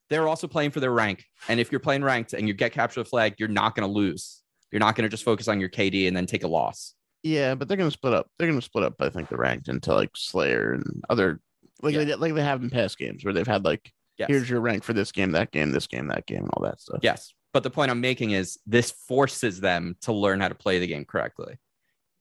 They're 0.10 0.28
also 0.28 0.47
playing 0.47 0.71
for 0.71 0.80
their 0.80 0.91
rank. 0.91 1.24
And 1.47 1.60
if 1.60 1.71
you're 1.71 1.80
playing 1.80 2.04
ranked 2.04 2.34
and 2.34 2.47
you 2.47 2.54
get 2.54 2.74
capture 2.74 3.02
the 3.02 3.06
flag, 3.10 3.36
you're 3.38 3.47
not 3.47 3.76
going 3.76 3.88
to 3.88 3.93
lose. 3.93 4.41
You're 4.72 4.80
not 4.80 4.96
going 4.96 5.04
to 5.04 5.10
just 5.10 5.24
focus 5.26 5.48
on 5.48 5.60
your 5.60 5.70
KD 5.70 6.08
and 6.08 6.16
then 6.16 6.26
take 6.26 6.44
a 6.44 6.48
loss. 6.48 6.94
Yeah, 7.24 7.56
but 7.56 7.68
they're 7.68 7.78
going 7.78 7.90
to 7.90 7.94
split 7.94 8.14
up. 8.14 8.28
They're 8.38 8.48
going 8.48 8.60
to 8.60 8.66
split 8.66 8.84
up. 8.86 8.96
I 9.00 9.10
think 9.10 9.30
the 9.30 9.38
ranked 9.38 9.68
into 9.68 9.94
like 9.94 10.12
Slayer 10.16 10.74
and 10.74 11.04
other 11.10 11.40
like 11.82 11.94
Yeah. 11.94 12.04
they, 12.06 12.16
like 12.16 12.34
they 12.34 12.44
have 12.44 12.64
in 12.64 12.70
past 12.70 12.98
games 12.98 13.24
where 13.24 13.34
they've 13.34 13.46
had 13.48 13.64
like 13.66 13.92
Yes. 14.18 14.28
here's 14.30 14.50
your 14.50 14.62
rank 14.62 14.84
for 14.84 14.94
this 14.94 15.12
game, 15.12 15.32
that 15.32 15.52
game, 15.52 15.72
this 15.72 15.88
game, 15.88 16.08
that 16.08 16.26
game, 16.28 16.40
and 16.44 16.50
all 16.54 16.64
that 16.64 16.80
stuff. 16.80 17.00
yes. 17.02 17.34
But 17.54 17.64
the 17.64 17.70
point 17.70 17.92
I'm 17.92 18.02
making 18.02 18.32
is 18.32 18.58
this 18.66 18.92
forces 18.92 19.60
them 19.60 19.96
to 20.02 20.14
learn 20.14 20.40
how 20.40 20.48
to 20.48 20.56
play 20.56 20.80
the 20.80 20.88
game 20.88 21.06
correctly, 21.06 21.58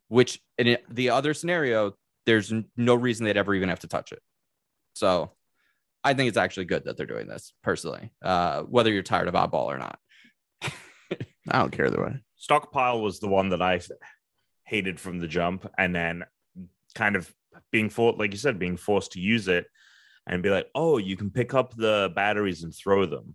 which 0.08 0.40
in 0.58 0.76
the 0.90 1.10
other 1.10 1.34
scenario, 1.34 1.94
there's 2.26 2.52
no 2.76 2.94
reason 2.94 3.26
they'd 3.26 3.36
ever 3.36 3.54
even 3.54 3.68
have 3.68 3.80
to 3.80 3.86
touch 3.86 4.12
it. 4.12 4.20
So 4.94 5.30
I 6.02 6.14
think 6.14 6.28
it's 6.28 6.36
actually 6.38 6.64
good 6.66 6.84
that 6.86 6.96
they're 6.96 7.06
doing 7.06 7.28
this 7.28 7.52
personally, 7.62 8.10
uh, 8.22 8.62
whether 8.62 8.90
you're 8.90 9.02
tired 9.02 9.28
of 9.28 9.34
oddball 9.34 9.66
or 9.66 9.78
not. 9.78 9.98
I 10.62 11.58
don't 11.60 11.70
care 11.70 11.86
either 11.86 12.02
way. 12.02 12.20
Stockpile 12.40 13.02
was 13.02 13.20
the 13.20 13.28
one 13.28 13.50
that 13.50 13.60
I 13.60 13.78
hated 14.64 14.98
from 14.98 15.18
the 15.18 15.28
jump, 15.28 15.70
and 15.76 15.94
then 15.94 16.24
kind 16.94 17.14
of 17.14 17.30
being 17.70 17.90
forced, 17.90 18.18
like 18.18 18.32
you 18.32 18.38
said, 18.38 18.58
being 18.58 18.78
forced 18.78 19.12
to 19.12 19.20
use 19.20 19.46
it 19.46 19.66
and 20.26 20.42
be 20.42 20.48
like, 20.48 20.66
oh, 20.74 20.96
you 20.96 21.18
can 21.18 21.30
pick 21.30 21.52
up 21.52 21.76
the 21.76 22.10
batteries 22.16 22.62
and 22.62 22.74
throw 22.74 23.04
them, 23.04 23.34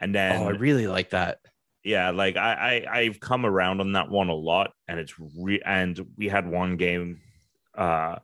and 0.00 0.12
then 0.12 0.42
oh, 0.42 0.48
I 0.48 0.50
really 0.50 0.88
like 0.88 1.10
that. 1.10 1.38
yeah, 1.84 2.10
like 2.10 2.36
I, 2.36 2.84
I 2.90 2.98
I've 2.98 3.20
come 3.20 3.46
around 3.46 3.80
on 3.80 3.92
that 3.92 4.10
one 4.10 4.30
a 4.30 4.34
lot, 4.34 4.72
and 4.88 4.98
it's 4.98 5.14
re 5.18 5.60
and 5.64 5.98
we 6.18 6.28
had 6.28 6.48
one 6.48 6.76
game 6.76 7.20
uh 7.76 8.16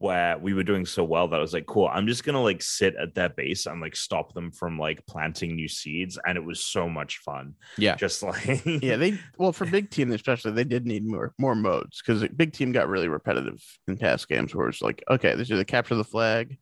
where 0.00 0.38
we 0.38 0.54
were 0.54 0.62
doing 0.62 0.86
so 0.86 1.04
well 1.04 1.28
that 1.28 1.36
I 1.36 1.40
was 1.40 1.52
like, 1.52 1.66
cool, 1.66 1.86
I'm 1.92 2.06
just 2.06 2.24
gonna 2.24 2.42
like 2.42 2.62
sit 2.62 2.94
at 2.96 3.14
their 3.14 3.28
base 3.28 3.66
and 3.66 3.80
like 3.82 3.94
stop 3.94 4.32
them 4.32 4.50
from 4.50 4.78
like 4.78 5.04
planting 5.06 5.54
new 5.54 5.68
seeds, 5.68 6.18
and 6.26 6.36
it 6.38 6.44
was 6.44 6.58
so 6.64 6.88
much 6.88 7.18
fun. 7.18 7.54
Yeah. 7.76 7.96
Just 7.96 8.22
like 8.22 8.62
Yeah, 8.64 8.96
they 8.96 9.18
well 9.38 9.52
for 9.52 9.66
big 9.66 9.90
team 9.90 10.10
especially 10.12 10.52
they 10.52 10.64
did 10.64 10.86
need 10.86 11.06
more 11.06 11.34
more 11.38 11.54
modes 11.54 12.00
because 12.04 12.26
big 12.30 12.52
team 12.54 12.72
got 12.72 12.88
really 12.88 13.08
repetitive 13.08 13.62
in 13.86 13.98
past 13.98 14.26
games 14.26 14.54
where 14.54 14.68
it's 14.68 14.80
like 14.82 15.04
okay, 15.10 15.34
there's 15.34 15.52
either 15.52 15.64
capture 15.64 15.94
the 15.94 16.02
flag 16.04 16.56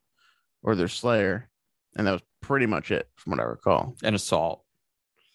or 0.65 0.75
there's 0.75 0.93
Slayer, 0.93 1.49
and 1.97 2.07
that 2.09 2.13
was 2.13 2.23
pretty 2.43 2.67
much 2.67 2.91
it 2.91 3.09
from 3.15 3.31
what 3.31 3.41
I 3.41 3.45
recall. 3.45 3.95
and 4.03 4.17
assault. 4.17 4.65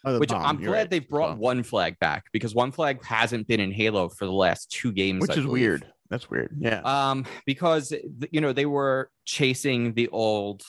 Oh, 0.06 0.10
Other 0.10 0.20
Which 0.20 0.32
bomb, 0.32 0.44
I'm 0.44 0.60
you're 0.60 0.72
glad 0.72 0.78
right, 0.80 0.90
they've 0.90 1.08
brought 1.08 1.30
bomb. 1.30 1.40
one 1.40 1.64
flag 1.64 1.98
back 2.00 2.26
because 2.34 2.54
one 2.54 2.74
flag 2.74 3.02
hasn't 3.06 3.48
been 3.48 3.62
in 3.62 3.72
Halo 3.72 4.10
for 4.10 4.26
the 4.26 4.34
last 4.34 4.70
two 4.70 4.92
games, 4.92 5.22
which 5.22 5.32
I 5.32 5.36
is 5.40 5.46
believe. 5.46 5.52
weird. 5.62 5.93
That's 6.14 6.30
weird. 6.30 6.56
Yeah. 6.60 6.80
Um, 6.84 7.26
because 7.44 7.92
you 8.32 8.40
know 8.40 8.54
they 8.54 8.68
were 8.68 9.10
chasing 9.26 9.96
the 9.96 10.10
old 10.10 10.62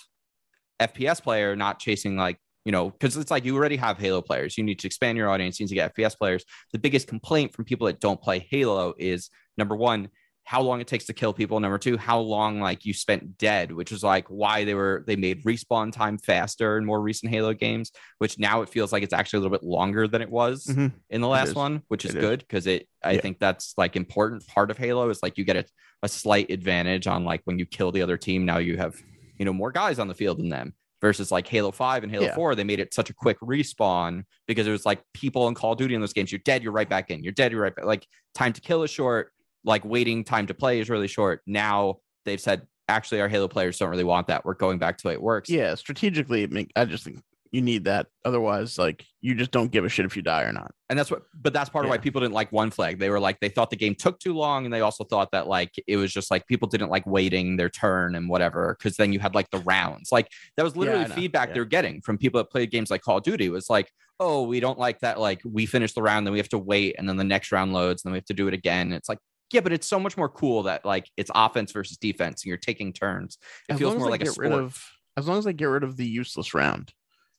FPS 0.80 1.22
player, 1.22 1.55
not 1.55 1.78
chasing 1.78 2.16
like 2.16 2.38
you 2.64 2.72
know 2.72 2.88
because 2.88 3.18
it's 3.18 3.30
like 3.30 3.45
you 3.45 3.55
already 3.55 3.76
have 3.76 3.99
Halo 3.99 4.22
players. 4.22 4.57
You 4.57 4.64
need 4.64 4.78
to 4.78 4.86
expand 4.86 5.18
your 5.18 5.28
audience. 5.28 5.61
You 5.61 5.64
need 5.64 5.68
to 5.68 5.74
get 5.74 5.95
FPS 5.95 6.16
players. 6.16 6.47
The 6.72 6.78
biggest 6.78 7.09
complaint 7.09 7.53
from 7.53 7.66
people 7.66 7.86
that 7.88 8.01
don't 8.01 8.22
play 8.22 8.47
Halo 8.51 8.95
is 8.99 9.28
number 9.59 9.76
one, 9.76 10.09
how 10.47 10.61
long 10.61 10.80
it 10.80 10.86
takes 10.86 11.07
to 11.07 11.14
kill 11.14 11.32
people. 11.32 11.59
Number 11.59 11.78
two, 11.78 11.97
how 11.97 12.18
long 12.20 12.61
like 12.61 12.84
you 12.84 12.92
spent 12.92 13.38
dead, 13.38 13.72
which 13.72 13.90
is 13.92 14.03
like 14.03 14.26
why 14.28 14.64
they 14.64 14.74
were 14.74 15.03
they 15.07 15.16
made 15.16 15.42
respawn 15.45 15.90
time 15.90 16.18
faster 16.18 16.76
in 16.76 16.84
more 16.84 17.01
recent 17.01 17.32
Halo 17.32 17.55
games. 17.55 17.90
Which 18.18 18.38
now 18.38 18.61
it 18.61 18.68
feels 18.68 18.92
like 18.92 19.03
it's 19.03 19.14
actually 19.14 19.38
a 19.38 19.40
little 19.42 19.57
bit 19.59 19.66
longer 19.66 20.07
than 20.07 20.20
it 20.20 20.30
was 20.30 20.66
Mhm. 20.66 20.92
in 21.11 21.20
the 21.22 21.28
last 21.28 21.55
one, 21.55 21.82
which 21.88 22.05
is 22.05 22.14
It 22.14 22.20
good 22.20 22.38
because 22.40 22.66
it 22.66 22.88
I 23.03 23.12
Yeah. 23.12 23.20
think 23.22 23.38
that's 23.38 23.72
like 23.78 23.97
important 23.97 24.47
part 24.47 24.70
of 24.70 24.76
Halo 24.78 25.09
is 25.09 25.22
like 25.22 25.38
you 25.38 25.45
get 25.45 25.57
a, 25.57 25.64
a 26.03 26.09
slight 26.09 26.51
advantage 26.51 27.07
on 27.07 27.24
like 27.24 27.40
when 27.45 27.59
you 27.59 27.64
kill 27.66 27.90
the 27.90 28.03
other 28.03 28.18
team. 28.18 28.45
Now 28.45 28.59
you 28.59 28.76
have 28.76 28.95
you 29.38 29.45
know 29.47 29.53
more 29.53 29.72
guys 29.72 29.99
on 29.99 30.09
the 30.09 30.14
field 30.14 30.38
than 30.38 30.51
them 30.51 30.74
versus 31.01 31.32
like 31.32 31.47
Halo 31.49 31.70
5 31.70 32.03
and 32.03 32.12
Halo 32.12 32.26
Yeah. 32.26 32.34
4, 32.34 32.55
they 32.55 32.64
made 32.64 32.80
it 32.80 32.92
such 32.95 33.09
a 33.11 33.14
quick 33.14 33.38
respawn 33.40 34.24
because 34.47 34.66
it 34.66 34.70
was 34.70 34.84
like 34.86 35.03
people 35.14 35.49
in 35.49 35.55
Call 35.55 35.72
of 35.72 35.78
Duty 35.78 35.95
in 35.95 36.01
those 36.01 36.12
games, 36.12 36.30
you're 36.32 36.38
dead, 36.45 36.62
you're 36.62 36.72
right 36.72 36.88
back 36.88 37.11
in, 37.11 37.22
you're 37.24 37.32
dead, 37.32 37.51
you're 37.53 37.61
right 37.62 37.74
back. 37.74 37.84
Like 37.86 38.07
time 38.34 38.53
to 38.55 38.61
kill 38.61 38.82
is 38.84 38.90
short, 38.90 39.32
like 39.64 39.84
waiting 39.84 40.24
time 40.24 40.46
to 40.46 40.54
play 40.54 40.80
is 40.80 40.90
really 40.90 41.08
short. 41.08 41.40
Now 41.46 41.96
they've 42.24 42.40
said 42.40 42.66
actually 42.88 43.20
our 43.20 43.28
Halo 43.28 43.48
players 43.48 43.78
don't 43.78 43.90
really 43.90 44.04
want 44.04 44.26
that. 44.28 44.44
We're 44.44 44.54
going 44.54 44.78
back 44.78 44.98
to 44.98 45.02
the 45.02 45.08
way 45.08 45.14
it 45.14 45.22
works. 45.22 45.48
Yeah, 45.50 45.74
strategically, 45.74 46.42
it 46.42 46.52
make, 46.52 46.70
I 46.76 46.84
just 46.84 47.04
think 47.04 47.20
you 47.50 47.62
need 47.62 47.84
that. 47.84 48.08
Otherwise, 48.24 48.78
like 48.78 49.06
you 49.20 49.34
just 49.34 49.52
don't 49.52 49.70
give 49.70 49.84
a 49.84 49.88
shit 49.88 50.04
if 50.04 50.16
you 50.16 50.22
die 50.22 50.42
or 50.42 50.52
not. 50.52 50.72
and 50.90 50.98
that's 50.98 51.10
what 51.10 51.22
but 51.34 51.52
that's 51.52 51.70
part 51.70 51.84
of 51.84 51.88
why 51.90 51.96
people 51.98 52.20
didn't 52.20 52.34
like 52.34 52.50
one 52.52 52.70
flag 52.70 52.98
they 52.98 53.08
were 53.10 53.20
like 53.20 53.38
they 53.40 53.48
thought 53.48 53.70
the 53.70 53.76
game 53.76 53.94
took 53.94 54.18
too 54.18 54.34
long 54.34 54.64
and 54.64 54.74
they 54.74 54.80
also 54.80 55.02
thought 55.04 55.30
that 55.32 55.46
like 55.46 55.70
it 55.86 55.96
was 55.96 56.12
just 56.12 56.30
like 56.32 56.46
people 56.48 56.68
didn't 56.68 56.90
like 56.90 57.06
waiting 57.06 57.56
their 57.56 57.68
turn 57.70 58.14
and 58.16 58.28
whatever 58.28 58.76
because 58.78 58.96
then 58.96 59.12
you 59.12 59.18
had 59.20 59.34
like 59.34 59.48
the 59.50 59.58
rounds 59.60 60.10
like 60.12 60.28
that 60.56 60.62
was 60.64 60.76
literally 60.76 61.04
I 61.04 61.06
know. 61.06 61.14
feedback 61.14 61.48
Yeah. 61.50 61.54
they're 61.54 61.64
getting 61.64 62.00
from 62.02 62.18
people 62.18 62.38
that 62.38 62.50
played 62.50 62.70
games 62.70 62.90
like 62.90 63.02
call 63.02 63.18
of 63.18 63.22
duty 63.22 63.48
was 63.48 63.70
like 63.70 63.88
oh 64.20 64.42
we 64.42 64.58
don't 64.60 64.78
like 64.78 64.98
that 65.00 65.18
like 65.20 65.40
we 65.44 65.64
finish 65.64 65.94
the 65.94 66.02
round 66.02 66.26
then 66.26 66.32
we 66.32 66.38
have 66.40 66.48
to 66.50 66.58
wait 66.58 66.96
and 66.98 67.08
then 67.08 67.16
the 67.16 67.24
next 67.24 67.50
round 67.52 67.72
loads 67.72 68.04
and 68.04 68.10
then 68.10 68.12
we 68.14 68.18
have 68.18 68.26
to 68.26 68.34
do 68.34 68.46
it 68.48 68.54
again 68.54 68.92
it's 68.92 69.08
like 69.08 69.18
yeah 69.53 69.61
but 69.61 69.72
it's 69.72 69.86
so 69.86 70.01
much 70.01 70.16
more 70.16 70.28
cool 70.28 70.64
that 70.64 70.84
like 70.84 71.09
it's 71.16 71.30
offense 71.34 71.72
versus 71.72 71.97
defense 71.97 72.42
and 72.42 72.49
you're 72.49 72.57
taking 72.57 72.92
turns 72.92 73.38
it 73.68 73.74
As 73.74 73.78
feels 73.78 73.97
more 73.97 74.11
like 74.11 74.22
a 74.22 74.24
get 74.24 74.32
sport 74.32 74.51
rid 74.51 74.59
of 74.59 74.82
as 75.16 75.28
long 75.28 75.38
as 75.38 75.45
they 75.45 75.53
get 75.53 75.66
rid 75.66 75.84
of 75.84 75.97
the 75.97 76.07
useless 76.07 76.55
round. 76.55 76.92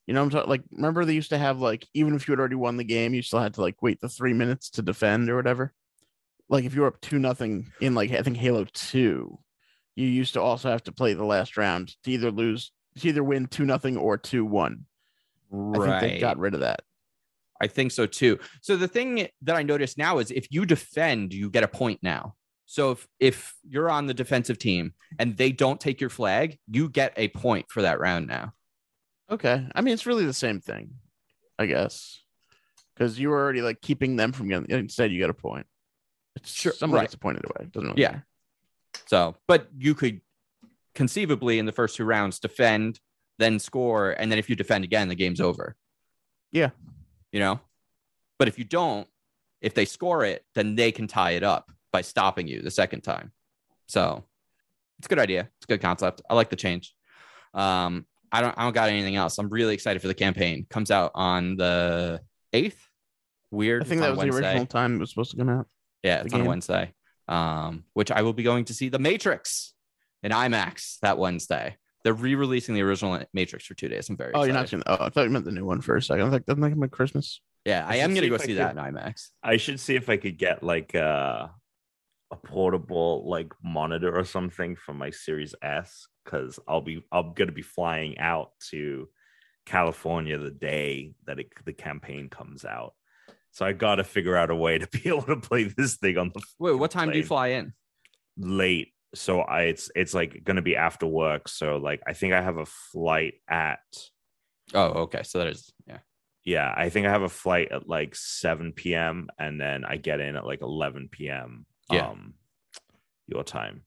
You 0.06 0.14
know, 0.14 0.20
what 0.20 0.26
I'm 0.26 0.30
talking 0.30 0.50
like 0.50 0.62
remember 0.70 1.04
they 1.04 1.14
used 1.14 1.30
to 1.30 1.38
have 1.38 1.58
like 1.58 1.86
even 1.94 2.14
if 2.14 2.26
you 2.26 2.32
had 2.32 2.38
already 2.38 2.54
won 2.54 2.76
the 2.76 2.84
game, 2.84 3.12
you 3.12 3.22
still 3.22 3.40
had 3.40 3.54
to 3.54 3.60
like 3.60 3.82
wait 3.82 4.00
the 4.00 4.08
three 4.08 4.32
minutes 4.32 4.70
to 4.70 4.82
defend 4.82 5.28
or 5.28 5.36
whatever. 5.36 5.72
Like 6.48 6.64
if 6.64 6.74
you 6.74 6.82
were 6.82 6.86
up 6.88 7.00
two 7.00 7.18
nothing 7.18 7.72
in 7.80 7.94
like 7.94 8.12
I 8.12 8.22
think 8.22 8.36
Halo 8.36 8.66
Two, 8.72 9.38
you 9.96 10.06
used 10.06 10.34
to 10.34 10.40
also 10.40 10.70
have 10.70 10.84
to 10.84 10.92
play 10.92 11.14
the 11.14 11.24
last 11.24 11.56
round 11.56 11.96
to 12.04 12.10
either 12.12 12.30
lose 12.30 12.70
to 12.98 13.08
either 13.08 13.24
win 13.24 13.46
two 13.46 13.64
nothing 13.64 13.96
or 13.96 14.16
two 14.16 14.44
one. 14.44 14.86
I 15.52 16.00
think 16.00 16.00
they 16.00 16.18
got 16.20 16.38
rid 16.38 16.54
of 16.54 16.60
that. 16.60 16.82
I 17.60 17.66
think 17.66 17.92
so 17.92 18.06
too. 18.06 18.38
So 18.60 18.76
the 18.76 18.88
thing 18.88 19.28
that 19.42 19.56
I 19.56 19.62
notice 19.62 19.96
now 19.96 20.18
is 20.18 20.30
if 20.30 20.46
you 20.50 20.66
defend, 20.66 21.32
you 21.32 21.50
get 21.50 21.64
a 21.64 21.68
point 21.68 22.00
now. 22.02 22.34
So 22.66 22.90
if 22.90 23.06
if 23.20 23.54
you're 23.68 23.88
on 23.90 24.06
the 24.06 24.14
defensive 24.14 24.58
team 24.58 24.92
and 25.18 25.36
they 25.36 25.52
don't 25.52 25.80
take 25.80 26.00
your 26.00 26.10
flag, 26.10 26.58
you 26.70 26.88
get 26.88 27.12
a 27.16 27.28
point 27.28 27.66
for 27.70 27.82
that 27.82 28.00
round 28.00 28.26
now. 28.26 28.52
Okay. 29.30 29.66
I 29.74 29.80
mean, 29.80 29.94
it's 29.94 30.06
really 30.06 30.26
the 30.26 30.32
same 30.32 30.60
thing, 30.60 30.90
I 31.58 31.66
guess, 31.66 32.22
because 32.94 33.18
you 33.18 33.30
were 33.30 33.38
already 33.42 33.62
like 33.62 33.80
keeping 33.80 34.16
them 34.16 34.32
from 34.32 34.48
getting. 34.48 34.70
Instead, 34.70 35.12
you 35.12 35.18
get 35.18 35.30
a 35.30 35.34
point. 35.34 35.66
It's 36.36 36.52
Sure, 36.52 36.72
Someone 36.72 36.98
right. 36.98 37.04
gets 37.04 37.14
a 37.14 37.18
point 37.18 37.38
either 37.38 37.52
way. 37.58 37.64
It 37.66 37.72
doesn't 37.72 37.88
really 37.90 38.02
Yeah. 38.02 38.08
matter. 38.10 38.26
So, 39.06 39.36
but 39.46 39.68
you 39.78 39.94
could 39.94 40.20
conceivably 40.94 41.58
in 41.58 41.66
the 41.66 41.72
first 41.72 41.96
two 41.96 42.04
rounds 42.04 42.38
defend, 42.40 43.00
then 43.38 43.58
score, 43.58 44.10
and 44.12 44.30
then 44.30 44.38
if 44.38 44.48
you 44.50 44.56
defend 44.56 44.84
again, 44.84 45.08
the 45.08 45.14
game's 45.14 45.40
over. 45.40 45.76
Yeah. 46.52 46.70
You 47.32 47.40
know? 47.40 47.60
But 48.38 48.48
if 48.48 48.58
you 48.58 48.64
don't, 48.64 49.08
if 49.60 49.74
they 49.74 49.84
score 49.84 50.24
it, 50.24 50.44
then 50.54 50.76
they 50.76 50.92
can 50.92 51.06
tie 51.06 51.32
it 51.32 51.42
up 51.42 51.70
by 51.92 52.02
stopping 52.02 52.46
you 52.46 52.60
the 52.60 52.70
second 52.70 53.00
time. 53.02 53.32
So 53.86 54.24
it's 54.98 55.06
a 55.06 55.08
good 55.08 55.18
idea. 55.18 55.48
It's 55.56 55.64
a 55.64 55.68
good 55.68 55.80
concept. 55.80 56.22
I 56.28 56.34
like 56.34 56.50
the 56.50 56.56
change. 56.56 56.94
Um, 57.54 58.06
I 58.30 58.40
don't 58.40 58.56
I 58.58 58.64
don't 58.64 58.74
got 58.74 58.90
anything 58.90 59.16
else. 59.16 59.38
I'm 59.38 59.48
really 59.48 59.74
excited 59.74 60.02
for 60.02 60.08
the 60.08 60.14
campaign. 60.14 60.66
Comes 60.68 60.90
out 60.90 61.12
on 61.14 61.56
the 61.56 62.20
eighth. 62.52 62.88
Weird. 63.50 63.82
I 63.82 63.86
think 63.86 64.00
that 64.00 64.10
was 64.10 64.20
the 64.20 64.30
original 64.30 64.66
time 64.66 64.96
it 64.96 64.98
was 64.98 65.10
supposed 65.10 65.30
to 65.30 65.36
come 65.36 65.48
out. 65.48 65.66
Yeah, 66.02 66.22
it's 66.22 66.34
on. 66.34 66.44
Wednesday. 66.44 66.92
Um, 67.28 67.84
which 67.94 68.10
I 68.10 68.22
will 68.22 68.32
be 68.32 68.42
going 68.42 68.66
to 68.66 68.74
see 68.74 68.88
The 68.88 68.98
Matrix 68.98 69.74
in 70.22 70.32
IMAX 70.32 70.98
that 71.00 71.18
Wednesday. 71.18 71.76
They're 72.06 72.14
re-releasing 72.14 72.76
the 72.76 72.82
original 72.82 73.20
Matrix 73.34 73.66
for 73.66 73.74
two 73.74 73.88
days. 73.88 74.08
I'm 74.08 74.16
very 74.16 74.32
Oh, 74.32 74.44
you're 74.44 74.54
not 74.54 74.62
excited. 74.66 74.84
seeing. 74.86 74.98
Oh, 75.00 75.04
I 75.06 75.08
thought 75.10 75.24
you 75.24 75.30
meant 75.30 75.44
the 75.44 75.50
new 75.50 75.64
one 75.64 75.80
for 75.80 75.96
a 75.96 76.00
second. 76.02 76.20
I 76.20 76.24
was 76.26 76.32
like, 76.34 76.46
doesn't 76.46 76.60
that 76.60 76.70
come 76.70 76.84
at 76.84 76.92
Christmas? 76.92 77.40
Yeah, 77.64 77.84
I, 77.84 77.94
I 77.94 77.96
am 77.96 78.14
gonna 78.14 78.28
go 78.28 78.36
I 78.36 78.38
see 78.38 78.46
could- 78.48 78.58
that 78.58 78.76
in 78.76 78.82
IMAX. 78.82 79.30
I 79.42 79.56
should 79.56 79.80
see 79.80 79.96
if 79.96 80.08
I 80.08 80.16
could 80.16 80.38
get 80.38 80.62
like 80.62 80.94
uh, 80.94 81.48
a 82.30 82.36
portable 82.36 83.28
like 83.28 83.52
monitor 83.60 84.16
or 84.16 84.22
something 84.24 84.76
for 84.76 84.94
my 84.94 85.10
Series 85.10 85.56
S 85.62 86.06
because 86.24 86.60
I'll 86.68 86.80
be 86.80 87.02
I'm 87.10 87.34
gonna 87.34 87.50
be 87.50 87.62
flying 87.62 88.18
out 88.18 88.50
to 88.70 89.08
California 89.64 90.38
the 90.38 90.52
day 90.52 91.12
that 91.26 91.40
it, 91.40 91.48
the 91.64 91.72
campaign 91.72 92.28
comes 92.28 92.64
out. 92.64 92.94
So 93.50 93.66
I 93.66 93.72
got 93.72 93.96
to 93.96 94.04
figure 94.04 94.36
out 94.36 94.50
a 94.50 94.54
way 94.54 94.78
to 94.78 94.86
be 94.86 95.02
able 95.08 95.22
to 95.22 95.36
play 95.36 95.64
this 95.64 95.96
thing 95.96 96.18
on 96.18 96.30
the 96.32 96.40
Wait, 96.60 96.74
what 96.78 96.92
time 96.92 97.10
do 97.10 97.18
you 97.18 97.24
fly 97.24 97.48
in? 97.48 97.72
late. 98.38 98.92
So 99.16 99.40
I 99.40 99.62
it's 99.62 99.90
it's 99.94 100.14
like 100.14 100.44
gonna 100.44 100.62
be 100.62 100.76
after 100.76 101.06
work. 101.06 101.48
So 101.48 101.76
like 101.76 102.02
I 102.06 102.12
think 102.12 102.34
I 102.34 102.42
have 102.42 102.58
a 102.58 102.66
flight 102.66 103.34
at 103.48 103.80
Oh, 104.74 104.88
okay. 105.04 105.22
So 105.22 105.38
that 105.38 105.48
is 105.48 105.72
yeah. 105.86 105.98
yeah, 106.44 106.74
I 106.76 106.88
think 106.88 107.06
I 107.06 107.10
have 107.10 107.22
a 107.22 107.28
flight 107.28 107.70
at 107.70 107.88
like 107.88 108.14
7 108.16 108.72
p.m. 108.72 109.28
and 109.38 109.60
then 109.60 109.84
I 109.84 109.96
get 109.96 110.20
in 110.20 110.36
at 110.36 110.44
like 110.46 110.60
11 110.62 111.08
p.m. 111.10 111.66
Yeah. 111.90 112.08
um 112.08 112.34
your 113.26 113.44
time. 113.44 113.82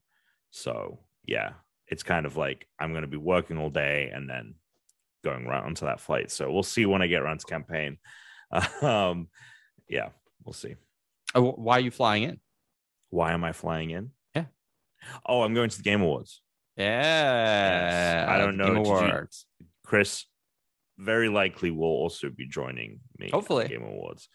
So 0.50 1.00
yeah, 1.24 1.52
it's 1.86 2.02
kind 2.02 2.26
of 2.26 2.36
like 2.36 2.66
I'm 2.78 2.92
gonna 2.94 3.06
be 3.06 3.16
working 3.16 3.58
all 3.58 3.70
day 3.70 4.10
and 4.12 4.28
then 4.28 4.54
going 5.22 5.46
right 5.46 5.62
onto 5.62 5.84
that 5.86 6.00
flight. 6.00 6.30
So 6.30 6.50
we'll 6.50 6.62
see 6.62 6.86
when 6.86 7.02
I 7.02 7.06
get 7.06 7.22
around 7.22 7.40
to 7.40 7.46
campaign. 7.46 7.98
Um 8.82 9.28
yeah, 9.88 10.08
we'll 10.44 10.52
see. 10.54 10.74
Oh, 11.34 11.52
why 11.52 11.76
are 11.76 11.80
you 11.80 11.92
flying 11.92 12.24
in? 12.24 12.40
Why 13.10 13.32
am 13.32 13.44
I 13.44 13.52
flying 13.52 13.90
in? 13.90 14.10
Oh, 15.26 15.42
I'm 15.42 15.54
going 15.54 15.70
to 15.70 15.76
the 15.76 15.82
Game 15.82 16.02
Awards. 16.02 16.42
Yeah. 16.76 18.26
I 18.28 18.38
don't 18.38 18.56
know. 18.56 18.74
Did 18.74 18.86
you- 18.86 18.92
Awards. 18.92 19.46
Chris 19.84 20.24
very 20.98 21.28
likely 21.28 21.70
will 21.70 21.86
also 21.86 22.30
be 22.30 22.46
joining 22.46 23.00
me 23.18 23.26
at 23.26 23.30
the 23.32 23.36
Hopefully. 23.36 23.68
Game 23.68 23.82
Awards. 23.82 24.28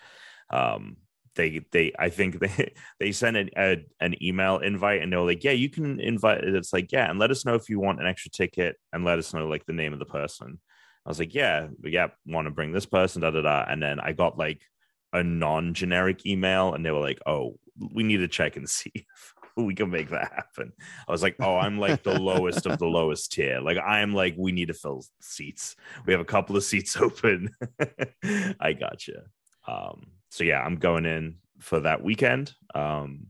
Um, 0.49 0.97
they 1.35 1.65
they 1.71 1.91
I 1.97 2.09
think 2.09 2.39
they 2.39 2.73
they 2.99 3.11
sent 3.11 3.37
an 3.37 3.49
a, 3.57 3.85
an 3.99 4.21
email 4.23 4.57
invite 4.59 5.01
and 5.01 5.11
they 5.11 5.17
were 5.17 5.25
like, 5.25 5.43
yeah, 5.43 5.51
you 5.51 5.69
can 5.69 5.99
invite. 5.99 6.43
It's 6.43 6.73
like 6.73 6.91
yeah, 6.91 7.09
and 7.09 7.19
let 7.19 7.31
us 7.31 7.45
know 7.45 7.55
if 7.55 7.69
you 7.69 7.79
want 7.79 7.99
an 8.01 8.07
extra 8.07 8.31
ticket 8.31 8.77
and 8.93 9.05
let 9.05 9.19
us 9.19 9.33
know 9.33 9.47
like 9.47 9.65
the 9.65 9.73
name 9.73 9.93
of 9.93 9.99
the 9.99 10.05
person. 10.05 10.59
I 11.05 11.09
was 11.09 11.19
like, 11.19 11.35
yeah, 11.35 11.67
yeah, 11.83 12.07
want 12.25 12.47
to 12.47 12.51
bring 12.51 12.71
this 12.71 12.87
person, 12.87 13.21
da 13.21 13.29
da 13.29 13.41
da. 13.41 13.65
And 13.69 13.81
then 13.81 13.99
I 13.99 14.11
got 14.13 14.39
like 14.39 14.61
a 15.13 15.23
non-generic 15.23 16.25
email, 16.25 16.73
and 16.73 16.83
they 16.83 16.89
were 16.91 16.99
like, 16.99 17.19
oh, 17.27 17.59
we 17.93 18.01
need 18.03 18.17
to 18.17 18.27
check 18.27 18.55
and 18.57 18.67
see 18.79 18.91
if 18.95 19.33
we 19.63 19.75
can 19.75 19.89
make 19.89 20.09
that 20.09 20.31
happen. 20.33 20.73
I 21.07 21.11
was 21.11 21.23
like, 21.23 21.35
oh, 21.39 21.57
I'm 21.57 21.79
like 21.79 22.03
the 22.03 22.19
lowest 22.19 22.65
of 22.65 22.77
the 22.77 22.87
lowest 22.87 23.31
tier. 23.31 23.61
Like 23.61 23.77
I'm 23.77 24.13
like, 24.13 24.35
we 24.37 24.51
need 24.51 24.67
to 24.67 24.73
fill 24.73 25.03
seats. 25.21 25.75
We 26.05 26.13
have 26.13 26.21
a 26.21 26.25
couple 26.25 26.57
of 26.57 26.63
seats 26.63 26.97
open. 27.01 27.49
I 28.59 28.73
gotcha. 28.73 29.23
Um, 29.67 30.07
so 30.29 30.43
yeah, 30.43 30.61
I'm 30.61 30.75
going 30.75 31.05
in 31.05 31.37
for 31.59 31.79
that 31.81 32.03
weekend. 32.03 32.53
Um, 32.73 33.27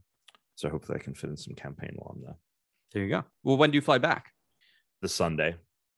so 0.56 0.70
hopefully 0.70 1.00
I 1.00 1.04
can 1.04 1.14
fit 1.14 1.30
in 1.30 1.38
some 1.38 1.54
campaign 1.54 1.94
while 1.96 2.16
I'm 2.16 2.24
there. 2.24 2.38
There 2.94 3.04
you 3.04 3.10
go. 3.10 3.24
Well, 3.44 3.58
when 3.58 3.72
do 3.72 3.76
you 3.76 3.82
fly 3.82 3.98
back? 3.98 4.32
The 5.02 5.10
Sunday. 5.10 5.56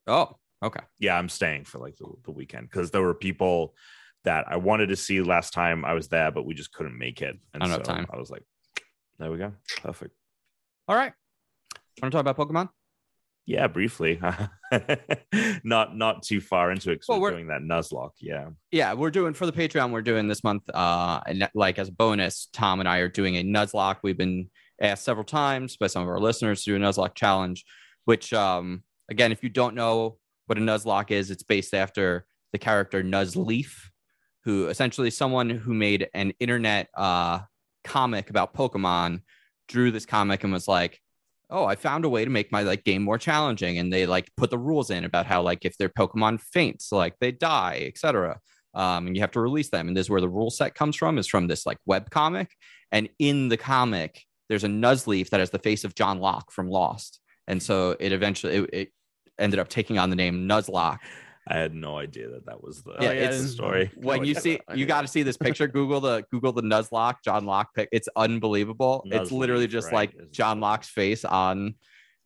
Oh, 0.08 0.36
okay. 0.64 0.82
Yeah, 1.00 1.18
I'm 1.18 1.30
staying 1.30 1.66
for 1.66 1.78
like 1.78 1.96
the, 1.98 2.08
the 2.26 2.32
weekend 2.32 2.70
because 2.70 2.92
there 2.92 3.04
were 3.04 3.14
people 3.14 3.76
that 4.24 4.46
I 4.50 4.58
wanted 4.58 4.88
to 4.88 4.96
see 4.96 5.22
last 5.22 5.54
time 5.54 5.86
I 5.86 5.94
was 5.94 6.10
there, 6.10 6.32
but 6.32 6.46
we 6.46 6.54
just 6.54 6.74
couldn't 6.74 6.98
make 6.98 7.22
it. 7.22 7.38
And 7.54 7.64
I 7.64 7.68
don't 7.68 7.86
so 7.86 7.92
have 7.92 7.98
time. 7.98 8.08
I 8.12 8.18
was 8.18 8.30
like, 8.30 8.44
there 9.20 9.32
we 9.32 9.38
go. 9.38 9.54
Perfect. 9.82 10.16
All 10.88 10.96
right. 10.96 11.14
Want 12.02 12.12
to 12.12 12.16
talk 12.16 12.22
about 12.22 12.38
Pokemon? 12.38 12.70
Yeah, 13.46 13.68
briefly. 13.68 14.20
not 15.64 15.96
not 15.96 16.24
too 16.24 16.42
far 16.42 16.72
into 16.72 16.92
it 16.92 17.04
Well, 17.08 17.22
we're, 17.22 17.32
doing 17.32 17.48
that 17.48 17.62
Nuzlocke. 17.62 18.12
Yeah. 18.20 18.50
yeah, 18.72 18.94
we're 18.94 19.10
doing 19.10 19.34
for 19.34 19.46
the 19.46 19.54
Patreon. 19.54 19.92
We're 19.92 20.02
doing 20.02 20.28
this 20.28 20.44
month, 20.44 20.64
uh, 20.74 21.22
and 21.26 21.50
like 21.56 21.80
as 21.80 21.88
a 21.88 21.94
bonus, 21.94 22.50
Tom 22.52 22.82
and 22.82 22.90
I 22.90 22.98
are 22.98 23.08
doing 23.08 23.38
a 23.38 23.44
Nuzlocke. 23.44 24.00
We've 24.04 24.18
been 24.18 24.50
asked 24.82 25.06
several 25.06 25.24
times 25.24 25.78
by 25.78 25.88
some 25.88 26.04
of 26.04 26.10
our 26.10 26.20
listeners 26.20 26.64
to 26.64 26.72
do 26.72 26.76
a 26.76 26.80
Nuzlocke 26.88 27.16
challenge, 27.16 27.64
which, 28.04 28.34
um, 28.34 28.84
again, 29.10 29.32
if 29.32 29.42
you 29.42 29.50
don't 29.50 29.76
know 29.76 30.18
what 30.48 30.58
a 30.58 30.62
Nuzlocke 30.62 31.12
is. 31.12 31.30
It's 31.30 31.44
based 31.44 31.74
after 31.74 32.26
the 32.52 32.58
character 32.58 33.04
Nuzleaf, 33.04 33.72
who 34.44 34.68
essentially 34.68 35.12
someone 35.12 35.50
who 35.50 35.74
made 35.74 36.08
an 36.14 36.34
internet 36.40 36.88
uh, 36.98 37.42
comic 37.88 38.30
about 38.30 38.54
Pokemon, 38.54 39.22
drew 39.68 39.92
this 39.92 40.06
comic 40.06 40.44
and 40.44 40.54
was 40.54 40.68
like, 40.68 41.00
"Oh, 41.50 41.66
I 41.66 41.76
found 41.76 42.06
a 42.06 42.10
way 42.10 42.26
to 42.26 42.32
make 42.32 42.52
my 42.52 42.62
like 42.64 42.84
game 42.84 43.04
more 43.04 43.18
challenging." 43.18 43.78
And 43.80 43.92
they 43.92 44.06
like 44.06 44.30
put 44.38 44.50
the 44.50 44.58
rules 44.58 44.90
in 44.90 45.06
about 45.06 45.26
how 45.26 45.42
like 45.42 45.66
if 45.66 45.78
their 45.78 45.90
Pokemon 45.90 46.42
faints, 46.42 46.92
like 46.92 47.16
they 47.20 47.32
die, 47.32 47.86
etc. 47.88 48.40
Um, 48.74 49.08
and 49.08 49.16
you 49.16 49.22
have 49.22 49.32
to 49.32 49.42
release 49.42 49.70
them. 49.70 49.88
And 49.88 49.98
this 49.98 50.06
is 50.06 50.10
where 50.10 50.22
the 50.22 50.30
rule 50.30 50.52
set 50.52 50.76
comes 50.76 50.96
from. 50.96 51.18
Is 51.18 51.28
from 51.28 51.48
this 51.48 51.66
like 51.66 51.80
web 51.86 52.10
comic. 52.10 52.52
And 52.92 53.10
in 53.20 53.50
the 53.50 53.58
comic, 53.58 54.24
there's 54.50 54.64
a 54.64 54.70
Nuzleaf 54.70 55.30
that 55.30 55.40
has 55.40 55.50
the 55.50 55.60
face 55.60 55.84
of 55.84 55.96
John 55.96 56.20
Locke 56.20 56.52
from 56.52 56.70
Lost. 56.70 57.20
And 57.48 57.62
so 57.62 57.96
it 58.00 58.12
eventually 58.12 58.56
it, 58.56 58.70
it 58.74 58.92
ended 59.40 59.60
up 59.60 59.70
taking 59.70 59.98
on 59.98 60.10
the 60.10 60.16
name 60.16 60.48
Nuzlocke. 60.48 61.00
I 61.50 61.58
had 61.58 61.74
no 61.74 61.98
idea 61.98 62.30
that 62.30 62.46
that 62.48 62.64
was 62.64 62.84
the, 62.84 62.92
Yeah, 63.00 63.14
that's 63.14 63.20
it's- 63.36 63.42
the 63.44 63.48
story. 63.50 63.92
When 63.98 64.26
you 64.26 64.36
see, 64.36 64.60
know, 64.70 64.76
you 64.76 64.86
got 64.86 65.02
to 65.02 65.08
see 65.08 65.24
this 65.24 65.38
picture. 65.38 65.68
Google 65.80 66.00
the 66.02 66.24
Google 66.32 66.52
the 66.52 66.62
Nuzlocke 66.62 67.18
John 67.24 67.46
Locke 67.46 67.74
pic. 67.74 67.90
It's 67.92 68.10
unbelievable. 68.16 69.04
it's 69.06 69.32
literally 69.32 69.68
just 69.68 69.88
right, 69.88 70.14
like 70.16 70.32
John 70.32 70.60
Locke's 70.60 70.90
face 70.90 71.26
on. 71.26 71.76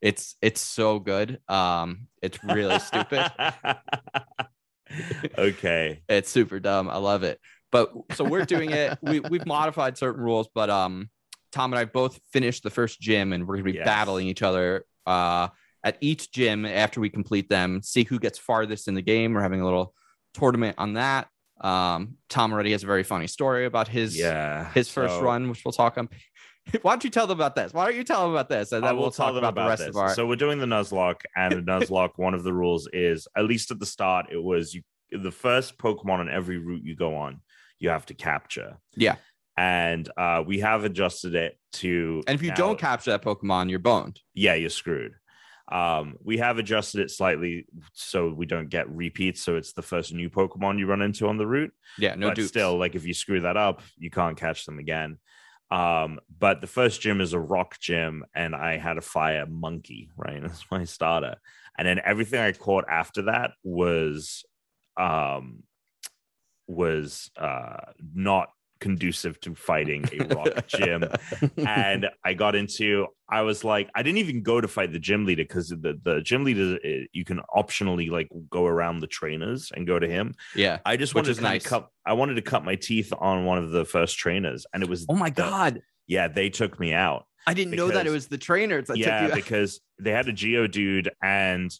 It's 0.02 0.36
it's 0.42 0.62
so 0.62 1.00
good. 1.00 1.40
Um, 1.48 2.08
it's 2.22 2.44
really 2.44 2.80
stupid. 2.80 3.32
okay. 5.38 6.02
It's 6.10 6.30
super 6.30 6.60
dumb. 6.60 6.90
I 6.90 6.98
love 6.98 7.24
it. 7.24 7.40
But 7.72 7.92
so 8.14 8.24
we're 8.26 8.46
doing 8.46 8.72
it. 8.72 8.98
We 9.02 9.20
we've 9.22 9.46
modified 9.46 9.98
certain 9.98 10.22
rules, 10.24 10.50
but 10.54 10.70
um, 10.70 11.10
Tom 11.52 11.72
and 11.72 11.80
I 11.80 11.86
both 11.86 12.20
finished 12.34 12.64
the 12.64 12.70
first 12.70 13.00
gym, 13.00 13.32
and 13.32 13.48
we're 13.48 13.56
gonna 13.56 13.64
be 13.66 13.74
Yes. 13.74 13.86
battling 13.86 14.28
each 14.28 14.42
other 14.42 14.86
uh 15.08 15.48
at 15.84 15.98
each 16.02 16.32
gym 16.32 16.66
after 16.66 17.00
we 17.02 17.10
complete 17.10 17.50
them. 17.50 17.82
See 17.84 18.04
who 18.04 18.20
gets 18.20 18.38
farthest 18.38 18.88
in 18.88 18.94
the 18.94 19.02
game. 19.02 19.34
We're 19.34 19.42
having 19.42 19.62
a 19.62 19.66
little 19.66 19.94
tournament 20.34 20.76
on 20.78 20.94
that. 20.94 21.28
Um, 21.60 22.16
Tom 22.30 22.54
already 22.54 22.72
has 22.72 22.84
a 22.84 22.88
very 22.88 23.04
funny 23.04 23.28
story 23.28 23.66
about 23.66 23.88
his 23.88 24.18
Yeah. 24.18 24.72
his 24.74 24.90
first 24.90 25.16
so- 25.16 25.22
run, 25.22 25.50
which 25.50 25.64
we'll 25.66 25.72
talk 25.74 25.98
on. 25.98 26.10
Why 26.84 26.92
don't 26.94 27.04
you 27.04 27.10
tell 27.10 27.26
them 27.28 27.38
about 27.40 27.56
this? 27.56 27.74
Why 27.74 27.86
don't 27.86 27.96
you 27.96 28.04
tell 28.04 28.22
them 28.22 28.32
about 28.32 28.48
this, 28.48 28.72
and 28.72 28.84
then 28.84 28.96
we'll 28.96 29.10
talk 29.12 29.34
them 29.34 29.44
about, 29.44 29.56
the 29.64 29.68
rest 29.70 29.80
this. 29.80 29.90
of 29.90 29.98
our. 29.98 30.14
So 30.14 30.28
we're 30.28 30.36
doing 30.36 30.60
the 30.60 30.68
Nuzlocke, 30.68 31.22
and 31.36 31.54
the 31.54 31.62
Nuzlocke. 31.72 32.12
one 32.18 32.34
of 32.36 32.44
the 32.44 32.54
rules 32.54 32.88
is, 32.94 33.28
at 33.36 33.46
least 33.46 33.72
at 33.72 33.80
the 33.80 33.86
start, 33.86 34.28
it 34.32 34.42
was 34.42 34.74
you. 34.74 34.82
The 35.12 35.32
first 35.32 35.78
Pokemon 35.80 36.20
on 36.20 36.30
every 36.30 36.58
route 36.60 36.84
you 36.86 36.96
go 36.96 37.16
on, 37.16 37.42
you 37.80 37.90
have 37.90 38.06
to 38.06 38.14
capture. 38.14 38.78
Yeah. 38.96 39.16
And 39.58 40.10
uh, 40.16 40.44
we 40.46 40.60
have 40.62 40.86
adjusted 40.86 41.36
it 41.36 41.58
to. 41.74 42.24
and 42.28 42.36
if 42.36 42.42
you 42.44 42.50
now- 42.50 42.56
don't 42.56 42.80
capture 42.80 43.12
that 43.12 43.22
Pokemon, 43.24 43.70
you're 43.70 43.80
boned. 43.80 44.20
yeah, 44.34 44.54
you're 44.54 44.70
screwed. 44.70 45.14
Um, 45.72 46.18
we 46.22 46.38
have 46.38 46.58
adjusted 46.58 47.02
it 47.02 47.12
slightly 47.12 47.66
so 47.94 48.30
we 48.30 48.46
don't 48.46 48.70
get 48.70 48.90
repeats. 48.90 49.42
So 49.42 49.56
it's 49.56 49.74
the 49.74 49.82
first 49.82 50.14
new 50.14 50.30
Pokemon 50.30 50.80
you 50.80 50.86
run 50.86 51.02
into 51.02 51.28
on 51.28 51.38
the 51.38 51.48
route. 51.48 51.74
Yeah, 51.98 52.16
no 52.16 52.28
but 52.28 52.36
dupes. 52.36 52.50
still, 52.50 52.78
like 52.78 52.96
if 52.96 53.06
you 53.06 53.14
screw 53.14 53.42
that 53.42 53.58
up, 53.58 53.82
you 53.98 54.10
can't 54.10 54.38
catch 54.38 54.66
them 54.66 54.80
again. 54.80 55.18
Um, 55.72 56.20
but 56.38 56.60
the 56.60 56.68
first 56.68 57.00
gym 57.00 57.22
is 57.22 57.32
a 57.32 57.40
rock 57.40 57.80
gym, 57.80 58.26
and 58.36 58.54
I 58.54 58.78
had 58.78 58.98
a 58.98 59.02
fire 59.02 59.46
monkey, 59.46 60.10
right? 60.18 60.42
That's 60.42 60.66
my 60.70 60.84
starter. 60.84 61.36
And 61.78 61.88
then 61.88 62.02
everything 62.04 62.42
I 62.42 62.52
caught 62.52 62.86
after 62.90 63.24
that 63.24 63.52
was 63.64 64.44
um 64.98 65.64
was 66.68 67.32
uh 67.38 67.92
not 68.14 68.50
conducive 68.82 69.40
to 69.40 69.56
fighting 69.56 70.04
a 70.20 70.36
rock 70.36 70.68
gym 70.68 71.06
and 71.58 72.08
I 72.26 72.34
got 72.34 72.56
into. 72.56 73.08
I 73.30 73.44
was 73.44 73.64
like, 73.64 73.90
I 73.96 74.04
didn't 74.04 74.18
even 74.18 74.44
go 74.44 74.60
to 74.60 74.68
fight 74.68 74.92
the 74.92 75.00
gym 75.00 75.26
leader 75.26 75.44
because 75.44 75.70
the 75.70 75.98
the 76.04 76.20
gym 76.22 76.44
leader 76.44 76.78
eh, 76.84 77.06
you 77.14 77.24
can 77.24 77.40
optionally 77.56 78.10
like 78.12 78.28
go 78.50 78.66
around 78.66 79.00
the 79.00 79.08
trainers 79.08 79.72
and 79.74 79.88
go 79.88 79.98
to 80.00 80.08
him. 80.08 80.34
yeah. 80.56 80.80
I 80.86 80.98
just 80.98 81.16
wanted 81.16 81.36
to 81.36 81.42
nice. 81.42 81.66
cut. 81.66 81.88
I 82.06 82.12
wanted 82.14 82.34
to 82.36 82.42
cut 82.42 82.66
my 82.66 82.76
teeth 82.76 83.14
on 83.18 83.46
one 83.46 83.58
of 83.60 83.72
the 83.72 83.86
first 83.86 84.18
trainers, 84.18 84.66
and 84.74 84.84
it 84.84 84.90
was 84.90 85.06
Oh 85.08 85.16
my 85.16 85.30
the- 85.30 85.44
god. 85.44 85.82
yeah, 86.08 86.28
they 86.28 86.50
took 86.50 86.78
me 86.80 86.92
out. 86.94 87.26
I 87.48 87.54
didn't 87.54 87.76
know 87.76 87.88
that 87.90 88.06
it 88.06 88.12
was 88.12 88.28
the 88.28 88.38
trainers 88.38 88.88
that 88.88 88.98
yeah, 88.98 89.34
because 89.34 89.80
they 89.98 90.12
had 90.12 90.28
a 90.28 90.34
Geodude 90.34 91.08
and 91.24 91.72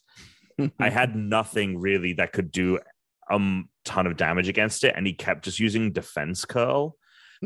I 0.80 0.88
had 0.90 1.14
nothing 1.14 1.78
really 1.78 2.14
that 2.14 2.32
could 2.32 2.50
do 2.50 2.78
a 3.30 3.34
m- 3.34 3.68
ton 3.84 4.06
of 4.06 4.16
damage 4.16 4.48
against 4.48 4.84
it, 4.84 4.94
and 4.96 5.06
he 5.06 5.12
kept 5.12 5.44
just 5.44 5.58
using 5.60 5.92
defense 5.92 6.44
curl. 6.44 6.96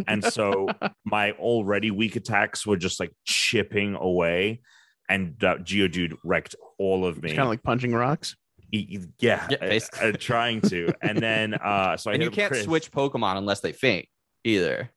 And 0.07 0.23
so 0.25 0.69
my 1.05 1.33
already 1.33 1.91
weak 1.91 2.17
attacks 2.17 2.67
were 2.67 2.77
just 2.77 3.01
like 3.01 3.13
chipping 3.25 3.95
away, 3.95 4.61
and 5.09 5.43
uh, 5.43 5.57
Geodude 5.59 6.15
wrecked 6.25 6.55
all 6.79 7.07
of 7.07 7.23
me. 7.23 7.31
Kind 7.31 7.41
of 7.43 7.49
like 7.49 7.63
punching 7.63 7.93
rocks. 7.95 8.37
He- 8.71 8.87
he- 8.91 9.07
yeah, 9.21 9.47
Yeah, 9.51 9.57
uh, 9.63 9.69
basically. 9.69 10.09
uh, 10.09 10.13
trying 10.19 10.61
to. 10.63 10.93
And 11.01 11.19
then, 11.19 11.55
uh, 11.65 11.97
so 11.97 12.11
I 12.11 12.15
and 12.15 12.23
you 12.23 12.31
can't 12.31 12.53
crit. 12.53 12.65
switch 12.65 12.91
Pokemon 12.91 13.39
unless 13.39 13.61
they 13.61 13.73
faint 13.73 14.07
either. 14.45 14.91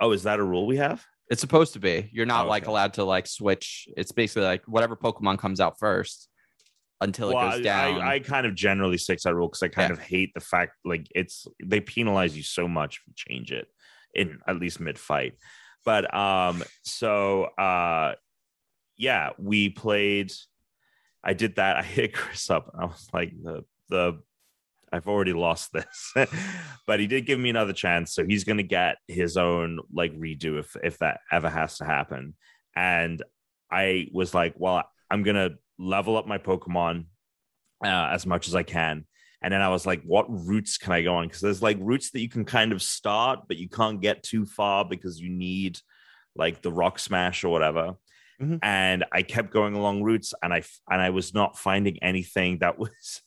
Oh, 0.00 0.12
is 0.12 0.24
that 0.24 0.38
a 0.40 0.44
rule 0.44 0.66
we 0.66 0.76
have? 0.76 1.04
It's 1.30 1.40
supposed 1.40 1.72
to 1.74 1.78
be. 1.78 2.08
You're 2.12 2.26
not 2.26 2.46
Oh, 2.46 2.48
like 2.48 2.64
okay. 2.64 2.70
allowed 2.70 2.94
to 2.94 3.04
like 3.04 3.26
switch. 3.26 3.86
It's 3.96 4.12
basically 4.12 4.44
like 4.44 4.62
whatever 4.66 4.96
Pokemon 4.96 5.38
comes 5.38 5.60
out 5.60 5.78
first 5.78 6.27
until 7.00 7.32
well, 7.34 7.48
it 7.48 7.56
goes 7.56 7.64
down. 7.64 8.00
I, 8.00 8.14
I 8.14 8.18
kind 8.20 8.46
of 8.46 8.54
generally 8.54 8.98
stick 8.98 9.18
to 9.18 9.28
that 9.28 9.34
rule 9.34 9.48
because 9.48 9.62
I 9.62 9.68
kind 9.68 9.90
Yeah. 9.90 9.94
of 9.94 10.00
hate 10.00 10.32
the 10.34 10.40
fact 10.40 10.72
like 10.84 11.06
it's 11.14 11.46
they 11.64 11.80
penalize 11.80 12.36
you 12.36 12.42
so 12.42 12.66
much 12.66 12.96
if 12.96 13.06
you 13.06 13.12
change 13.16 13.52
it 13.52 13.68
in 14.14 14.38
at 14.46 14.58
least 14.58 14.80
mid 14.80 14.98
fight. 14.98 15.34
But 15.84 16.12
um, 16.14 16.62
so 16.82 17.44
uh, 17.44 18.14
yeah, 18.96 19.30
we 19.38 19.68
played. 19.70 20.32
I 21.22 21.34
did 21.34 21.56
that. 21.56 21.76
I 21.76 21.82
hit 21.98 22.14
Chris 22.14 22.50
up. 22.50 22.72
I 22.78 22.84
was 22.86 23.08
like 23.12 23.32
the 23.42 23.64
the. 23.88 24.20
I've 24.90 25.06
already 25.06 25.34
lost 25.34 25.70
this, 25.74 26.14
but 26.86 26.98
he 26.98 27.06
did 27.06 27.26
give 27.26 27.38
me 27.38 27.50
another 27.50 27.74
chance, 27.74 28.14
so 28.14 28.24
he's 28.24 28.44
gonna 28.44 28.62
get 28.62 28.96
his 29.06 29.36
own 29.36 29.80
like 29.92 30.18
redo 30.18 30.58
if 30.58 30.74
if 30.82 30.98
that 30.98 31.20
ever 31.30 31.50
has 31.50 31.76
to 31.78 31.84
happen. 31.84 32.34
And 32.74 33.22
I 33.70 34.08
was 34.12 34.32
like, 34.32 34.54
well, 34.56 34.84
I'm 35.10 35.22
gonna 35.22 35.50
level 35.78 36.16
up 36.16 36.26
my 36.26 36.38
Pokemon 36.38 37.06
uh, 37.84 38.08
as 38.12 38.26
much 38.26 38.48
as 38.48 38.54
I 38.54 38.62
can. 38.62 39.04
And 39.40 39.52
then 39.52 39.62
I 39.62 39.68
was 39.68 39.86
like, 39.86 40.02
what 40.02 40.26
routes 40.28 40.78
can 40.78 40.92
I 40.92 41.02
go 41.02 41.14
on? 41.14 41.28
Because 41.28 41.40
there's 41.40 41.62
like 41.62 41.76
routes 41.80 42.10
that 42.10 42.20
you 42.20 42.28
can 42.28 42.44
kind 42.44 42.72
of 42.72 42.82
start, 42.82 43.40
but 43.46 43.56
you 43.56 43.68
can't 43.68 44.00
get 44.00 44.22
too 44.22 44.44
far 44.44 44.84
because 44.84 45.20
you 45.20 45.30
need 45.30 45.78
like 46.34 46.60
the 46.60 46.72
rock 46.72 46.98
smash 46.98 47.44
or 47.44 47.50
whatever. 47.50 47.94
Mhm. 48.40 48.58
And 48.62 49.04
I 49.12 49.22
kept 49.22 49.52
going 49.52 49.74
along 49.74 50.02
routes 50.02 50.34
and 50.42 50.52
I 50.52 50.62
and 50.90 51.00
I 51.00 51.10
was 51.10 51.34
not 51.34 51.58
finding 51.58 52.02
anything 52.02 52.58
that 52.58 52.78
was 52.78 53.22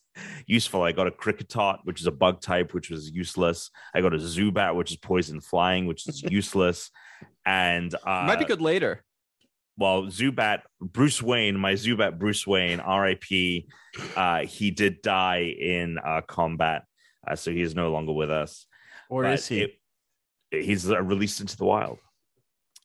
useful. 0.46 0.84
I 0.84 0.92
got 0.92 1.08
a 1.08 1.12
Kricketot, 1.12 1.80
which 1.86 2.02
is 2.02 2.08
a 2.08 2.12
bug 2.12 2.42
type, 2.42 2.74
which 2.74 2.90
was 2.90 3.10
useless. 3.10 3.70
I 3.96 4.02
got 4.02 4.14
a 4.14 4.18
Zubat, 4.18 4.76
which 4.76 4.92
is 4.92 4.98
poison 4.98 5.40
flying, 5.40 5.86
which 5.86 6.08
is 6.08 6.22
useless. 6.30 6.92
And 7.46 7.94
uh, 7.96 8.26
Might 8.28 8.40
be 8.40 8.46
good 8.46 8.62
later. 8.62 9.04
Well, 9.82 10.04
Zubat, 10.04 10.62
Bruce 10.80 11.22
Wayne, 11.22 11.58
my 11.58 11.74
Zubat, 11.74 12.18
Bruce 12.20 12.46
Wayne, 12.46 12.80
R.I.P. 12.80 13.68
Uh, 14.16 14.40
he 14.46 14.72
did 14.72 15.02
die 15.02 15.54
in 15.60 15.98
uh, 15.98 16.22
combat, 16.22 16.84
uh, 17.28 17.36
so 17.36 17.52
he 17.52 17.62
is 17.62 17.76
no 17.76 17.92
longer 17.92 18.14
with 18.14 18.30
us. 18.30 18.68
Or 19.10 19.24
But 19.24 19.34
is 19.34 19.48
he? 19.48 19.62
it- 19.62 19.78
he's 20.52 20.90
uh, 20.90 21.02
released 21.02 21.42
into 21.42 21.58
the 21.58 21.66
wild. 21.66 21.98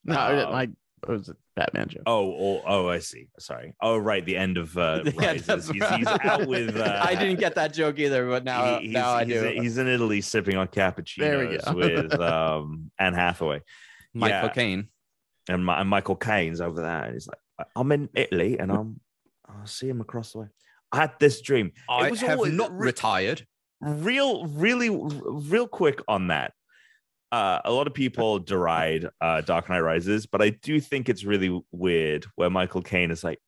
no, 0.05 0.49
my 0.51 0.63
it 0.63 1.09
was 1.11 1.29
a 1.29 1.35
Batman 1.55 1.89
joke. 1.89 2.03
Oh, 2.07 2.33
oh, 2.33 2.61
oh, 2.65 2.89
I 2.89 2.99
see. 2.99 3.27
Sorry. 3.39 3.73
Oh, 3.81 3.97
right. 3.97 4.25
The 4.25 4.35
end 4.35 4.57
of 4.57 4.75
uh, 4.77 5.03
The 5.03 5.11
Rises. 5.11 5.69
He's, 5.69 5.87
he's 5.89 6.07
out 6.07 6.47
with. 6.47 6.75
Uh, 6.75 6.99
I 7.03 7.13
didn't 7.13 7.39
get 7.39 7.55
that 7.55 7.73
joke 7.73 7.99
either, 7.99 8.27
but 8.27 8.43
now, 8.43 8.79
he- 8.79 8.85
he's, 8.87 8.93
now 8.93 9.11
I 9.11 9.23
he's, 9.25 9.33
do. 9.41 9.47
he's 9.61 9.77
in 9.77 9.87
Italy 9.87 10.21
sipping 10.21 10.57
on 10.57 10.67
There 10.73 10.91
cappuccinos 10.91 11.75
with 11.75 12.19
um, 12.19 12.89
Anne 12.97 13.13
Hathaway. 13.13 13.61
Michael 14.13 14.47
yeah. 14.47 14.53
Caine. 14.53 14.87
And, 15.47 15.65
my, 15.65 15.79
and 15.81 15.89
Michael 15.89 16.15
Caine's 16.15 16.61
over 16.61 16.81
there, 16.81 17.03
and 17.03 17.13
he's 17.13 17.27
like, 17.27 17.67
"I'm 17.75 17.91
in 17.91 18.09
Italy, 18.13 18.57
and 18.59 18.71
I'm, 18.71 18.99
I'll 19.47 19.65
see 19.65 19.87
him 19.87 20.01
across 20.01 20.33
the 20.33 20.39
way." 20.39 20.47
I 20.91 20.97
had 20.97 21.13
this 21.19 21.41
dream. 21.41 21.71
I 21.89 22.09
was 22.09 22.21
have 22.21 22.39
not 22.53 22.71
re- 22.71 22.87
retired. 22.87 23.45
Real, 23.81 24.45
really, 24.45 24.89
real 24.89 25.67
quick 25.67 26.01
on 26.07 26.27
that. 26.27 26.53
Uh, 27.31 27.59
a 27.65 27.71
lot 27.71 27.87
of 27.87 27.93
people 27.93 28.39
deride 28.39 29.07
uh, 29.19 29.41
Dark 29.41 29.69
Knight 29.69 29.81
Rises, 29.81 30.25
but 30.25 30.41
I 30.41 30.49
do 30.49 30.79
think 30.79 31.09
it's 31.09 31.25
really 31.25 31.61
weird 31.71 32.25
where 32.35 32.49
Michael 32.49 32.81
Caine 32.81 33.11
is 33.11 33.23
like, 33.23 33.39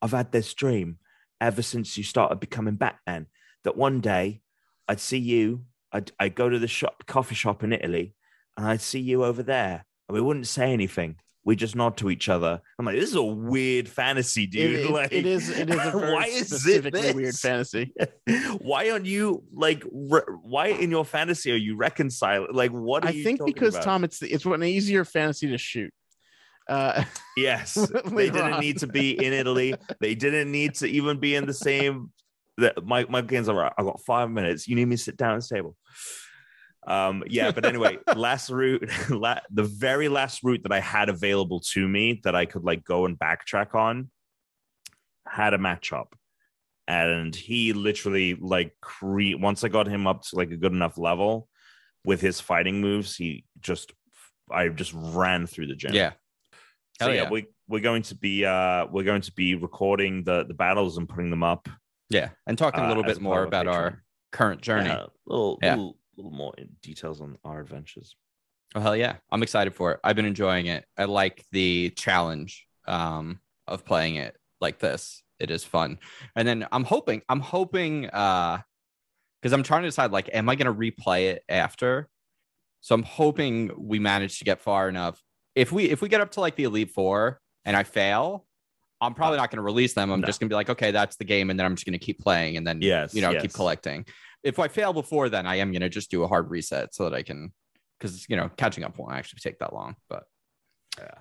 "I've 0.00 0.10
had 0.10 0.32
this 0.32 0.52
dream 0.54 0.98
ever 1.40 1.62
since 1.62 1.98
you 1.98 2.04
started 2.04 2.38
becoming 2.38 2.76
Batman 2.76 3.26
that 3.64 3.76
one 3.76 4.00
day 4.00 4.40
I'd 4.88 5.00
see 5.00 5.18
you, 5.18 5.64
I'd, 5.92 6.12
I'd 6.18 6.34
go 6.34 6.48
to 6.48 6.58
the 6.58 6.68
shop, 6.68 7.04
coffee 7.06 7.34
shop 7.34 7.62
in 7.64 7.72
Italy, 7.72 8.14
and 8.56 8.66
I'd 8.66 8.80
see 8.80 9.00
you 9.00 9.24
over 9.24 9.42
there, 9.42 9.84
and 10.08 10.14
we 10.14 10.20
wouldn't 10.20 10.46
say 10.46 10.72
anything. 10.72 11.16
We 11.44 11.56
just 11.56 11.74
nod 11.74 11.96
to 11.96 12.08
each 12.10 12.28
other. 12.28 12.60
I'm 12.78 12.86
like, 12.86 12.94
this 12.96 13.10
is 13.10 13.16
a 13.16 13.22
weird 13.22 13.88
fantasy, 13.88 14.46
dude. 14.46 14.80
it, 14.86 14.90
like, 14.90 15.12
it 15.12 15.26
is. 15.26 15.50
It 15.50 15.70
is 15.70 15.76
a 15.76 15.90
very 15.98 16.12
why 16.14 16.26
is 16.26 16.42
it 16.42 16.46
specifically 16.46 17.12
weird 17.12 17.34
fantasy. 17.34 17.92
why 18.58 18.90
aren't 18.90 19.06
you 19.06 19.42
like? 19.52 19.84
Re- 19.90 20.22
why 20.42 20.68
in 20.68 20.90
your 20.90 21.04
fantasy 21.04 21.50
are 21.52 21.56
you 21.56 21.76
reconciling? 21.76 22.48
Like, 22.52 22.70
what? 22.70 23.04
I 23.04 23.10
you 23.10 23.24
think 23.24 23.44
because 23.44 23.74
about? 23.74 23.84
Tom, 23.84 24.04
it's 24.04 24.22
it's 24.22 24.44
an 24.44 24.62
easier 24.62 25.04
fantasy 25.04 25.48
to 25.48 25.58
shoot. 25.58 25.92
Uh, 26.68 27.04
Yes, 27.36 27.74
they 28.04 28.30
didn't 28.30 28.52
on. 28.54 28.60
need 28.60 28.78
to 28.78 28.86
be 28.86 29.12
in 29.12 29.32
Italy. 29.32 29.74
They 30.00 30.14
didn't 30.14 30.52
need 30.52 30.74
to 30.76 30.86
even 30.86 31.18
be 31.18 31.34
in 31.34 31.46
the 31.46 31.54
same 31.54 32.12
The, 32.58 32.74
my 32.84 33.04
my 33.08 33.22
games 33.22 33.48
are 33.48 33.56
right. 33.56 33.72
I've 33.76 33.86
got 33.86 34.00
five 34.02 34.30
minutes. 34.30 34.68
You 34.68 34.76
need 34.76 34.84
me 34.84 34.96
to 34.96 35.02
sit 35.02 35.16
down 35.16 35.36
at 35.36 35.42
the 35.42 35.54
table. 35.54 35.76
Um, 36.86 37.22
yeah, 37.28 37.50
but 37.52 37.64
anyway, 37.64 37.98
last 38.16 38.50
route, 38.50 38.88
la- 39.10 39.40
the 39.50 39.62
very 39.62 40.08
last 40.08 40.42
route 40.42 40.62
that 40.64 40.72
I 40.72 40.80
had 40.80 41.08
available 41.08 41.60
to 41.72 41.86
me 41.88 42.20
that 42.24 42.34
I 42.34 42.44
could 42.46 42.64
like 42.64 42.84
go 42.84 43.06
and 43.06 43.18
backtrack 43.18 43.74
on 43.74 44.10
had 45.26 45.54
a 45.54 45.58
matchup. 45.58 46.06
And 46.88 47.34
he 47.34 47.72
literally 47.72 48.34
like 48.34 48.74
cre- 48.80 49.36
once 49.38 49.62
I 49.62 49.68
got 49.68 49.86
him 49.86 50.06
up 50.06 50.22
to 50.22 50.36
like 50.36 50.50
a 50.50 50.56
good 50.56 50.72
enough 50.72 50.98
level 50.98 51.48
with 52.04 52.20
his 52.20 52.40
fighting 52.40 52.80
moves, 52.80 53.16
he 53.16 53.44
just 53.60 53.92
I 54.50 54.68
just 54.68 54.92
ran 54.94 55.46
through 55.46 55.68
the 55.68 55.76
gym. 55.76 55.94
Yeah. 55.94 56.12
So 57.00 57.08
yeah, 57.08 57.22
yeah. 57.22 57.30
we 57.30 57.46
we're 57.68 57.80
going 57.80 58.02
to 58.02 58.16
be 58.16 58.44
uh 58.44 58.86
we're 58.86 59.04
going 59.04 59.22
to 59.22 59.32
be 59.32 59.54
recording 59.54 60.24
the 60.24 60.44
the 60.44 60.54
battles 60.54 60.98
and 60.98 61.08
putting 61.08 61.30
them 61.30 61.44
up. 61.44 61.68
Yeah. 62.10 62.30
And 62.48 62.58
talking 62.58 62.80
a 62.80 62.84
Uh, 62.84 62.88
little 62.88 63.04
as 63.06 63.14
bit 63.18 63.22
more 63.22 63.44
about 63.44 63.68
our 63.68 64.02
current 64.32 64.60
journey. 64.60 64.88
Yeah, 64.88 65.06
little, 65.26 65.58
Yeah. 65.62 65.76
little 65.76 65.96
little 66.16 66.30
more 66.32 66.54
details 66.82 67.20
on 67.20 67.38
our 67.44 67.60
adventures. 67.60 68.16
Oh 68.74 68.80
hell 68.80 68.96
yeah. 68.96 69.16
I'm 69.30 69.42
excited 69.42 69.74
for 69.74 69.92
it. 69.92 70.00
I've 70.02 70.16
been 70.16 70.24
enjoying 70.26 70.66
it. 70.66 70.84
I 70.96 71.04
like 71.04 71.44
the 71.52 71.90
challenge 71.90 72.66
um 72.86 73.40
of 73.66 73.84
playing 73.84 74.16
it 74.16 74.36
like 74.60 74.78
this. 74.78 75.22
It 75.38 75.50
is 75.50 75.64
fun. 75.64 75.98
And 76.36 76.46
then 76.46 76.66
I'm 76.72 76.84
hoping, 76.84 77.22
I'm 77.28 77.40
hoping 77.40 78.08
uh 78.10 78.58
because 79.40 79.52
I'm 79.52 79.62
trying 79.62 79.82
to 79.82 79.88
decide 79.88 80.12
like, 80.12 80.30
am 80.32 80.48
I 80.48 80.54
gonna 80.54 80.74
replay 80.74 81.32
it 81.32 81.44
after? 81.48 82.08
So 82.80 82.94
I'm 82.94 83.02
hoping 83.02 83.70
we 83.76 83.98
manage 83.98 84.38
to 84.38 84.44
get 84.44 84.60
far 84.60 84.88
enough. 84.88 85.20
If 85.54 85.70
we 85.72 85.84
if 85.84 86.00
we 86.00 86.08
get 86.08 86.20
up 86.20 86.30
to 86.32 86.40
like 86.40 86.56
the 86.56 86.64
Elite 86.64 86.90
Four 86.90 87.40
and 87.64 87.76
I 87.76 87.82
fail, 87.82 88.46
I'm 89.00 89.14
probably 89.14 89.36
not 89.38 89.50
gonna 89.50 89.62
release 89.62 89.94
them. 89.94 90.10
I'm 90.10 90.20
No. 90.20 90.26
just 90.26 90.40
gonna 90.40 90.48
be 90.48 90.54
like, 90.54 90.70
okay, 90.70 90.92
that's 90.92 91.16
the 91.16 91.24
game, 91.24 91.50
and 91.50 91.58
then 91.58 91.66
I'm 91.66 91.74
just 91.74 91.84
gonna 91.86 91.98
keep 91.98 92.20
playing 92.20 92.56
and 92.56 92.66
then 92.66 92.80
Yes, 92.80 93.14
you 93.14 93.20
know, 93.20 93.38
keep 93.40 93.52
collecting. 93.52 94.06
If 94.44 94.58
I 94.58 94.68
fail 94.68 94.92
before 94.92 95.28
then, 95.28 95.46
I 95.46 95.56
am 95.56 95.72
gonna 95.72 95.88
just 95.88 96.10
do 96.10 96.22
a 96.24 96.28
hard 96.28 96.50
reset 96.50 96.94
so 96.94 97.04
that 97.04 97.14
I 97.14 97.22
can 97.22 97.52
because 97.98 98.26
you 98.28 98.36
know 98.36 98.50
catching 98.56 98.84
up 98.84 98.98
won't 98.98 99.12
actually 99.14 99.40
take 99.40 99.58
that 99.60 99.72
long. 99.72 99.96
But 100.08 100.24
Yeah. 100.98 101.14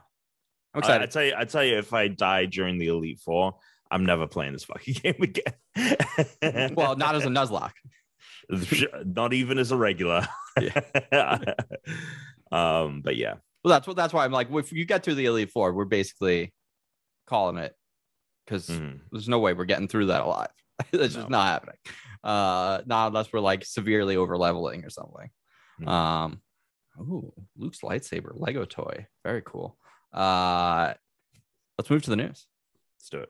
I'm 0.73 0.83
I, 0.83 0.87
I 0.87 0.95
excited. 1.03 1.11
tell 1.11 1.23
you, 1.25 1.33
I 1.37 1.45
tell 1.45 1.63
you, 1.63 1.77
if 1.77 1.93
I 1.93 2.07
die 2.07 2.45
during 2.45 2.77
the 2.77 2.87
Elite 2.87 3.19
Four, 3.19 3.55
I'm 3.91 4.05
never 4.05 4.25
playing 4.27 4.53
this 4.53 4.63
fucking 4.63 4.93
game 5.03 5.21
again. 5.21 6.73
well, 6.75 6.95
not 6.95 7.15
as 7.15 7.25
a 7.25 7.29
Nuzlocke. 7.29 7.73
not 9.05 9.33
even 9.33 9.57
as 9.57 9.71
a 9.71 9.77
regular. 9.77 10.27
um, 12.51 13.01
but 13.01 13.15
yeah, 13.15 13.35
Well, 13.63 13.71
that's 13.73 13.87
what 13.87 13.95
that's 13.95 14.13
why 14.13 14.25
I'm 14.25 14.31
like, 14.31 14.49
if 14.51 14.71
you 14.73 14.85
get 14.85 15.03
to 15.03 15.15
the 15.15 15.25
Elite 15.25 15.51
Four, 15.51 15.73
we're 15.73 15.85
basically 15.85 16.53
calling 17.27 17.57
it 17.57 17.75
because 18.45 18.67
Mhm. 18.69 18.99
there's 19.11 19.29
no 19.29 19.39
way 19.39 19.53
we're 19.53 19.65
getting 19.65 19.87
through 19.87 20.07
that 20.07 20.21
alive. 20.21 20.49
That's 20.91 21.15
just 21.15 21.29
not 21.29 21.47
happening. 21.47 21.75
Uh, 22.23 22.81
not 22.85 23.07
unless 23.07 23.31
we're 23.33 23.39
like 23.39 23.65
severely 23.65 24.15
over 24.15 24.37
leveling 24.37 24.83
or 24.85 24.89
something. 24.89 25.29
Mhm. 25.81 25.87
Um, 25.87 26.41
oh, 26.99 27.33
Luke's 27.57 27.81
lightsaber 27.81 28.31
Lego 28.35 28.65
toy, 28.65 29.07
very 29.23 29.41
cool. 29.45 29.77
Uh, 30.13 30.93
let's 31.77 31.89
move 31.89 32.03
to 32.03 32.09
the 32.09 32.15
news. 32.17 32.45
let's 32.99 33.09
do 33.09 33.19
it. 33.19 33.29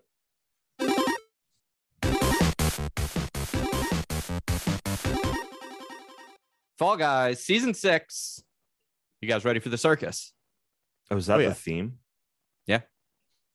Fall 6.77 6.97
Guys 6.97 7.43
season 7.43 7.73
six. 7.73 8.43
You 9.21 9.27
guys 9.29 9.45
ready 9.45 9.59
for 9.59 9.69
the 9.69 9.77
circus? 9.77 10.33
Oh, 11.11 11.17
is 11.17 11.27
that 11.27 11.37
Oh, 11.37 11.39
yeah. 11.43 11.49
the 11.49 11.55
theme? 11.55 11.99
Yeah, 12.65 12.81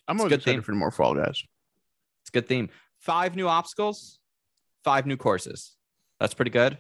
I'm 0.07 0.17
It's 0.17 0.21
a 0.21 0.23
always 0.25 0.31
good 0.31 0.35
excited 0.41 0.57
theme. 0.59 0.63
for 0.63 0.73
more 0.73 0.91
Fall 0.91 1.15
Guys. 1.15 1.43
It's 2.23 2.29
a 2.29 2.33
good 2.33 2.47
theme. 2.47 2.69
Five 3.07 3.37
new 3.37 3.47
obstacles, 3.47 4.19
five 4.83 5.07
new 5.07 5.17
courses. 5.17 5.77
That's 6.19 6.35
pretty 6.35 6.51
good. 6.51 6.77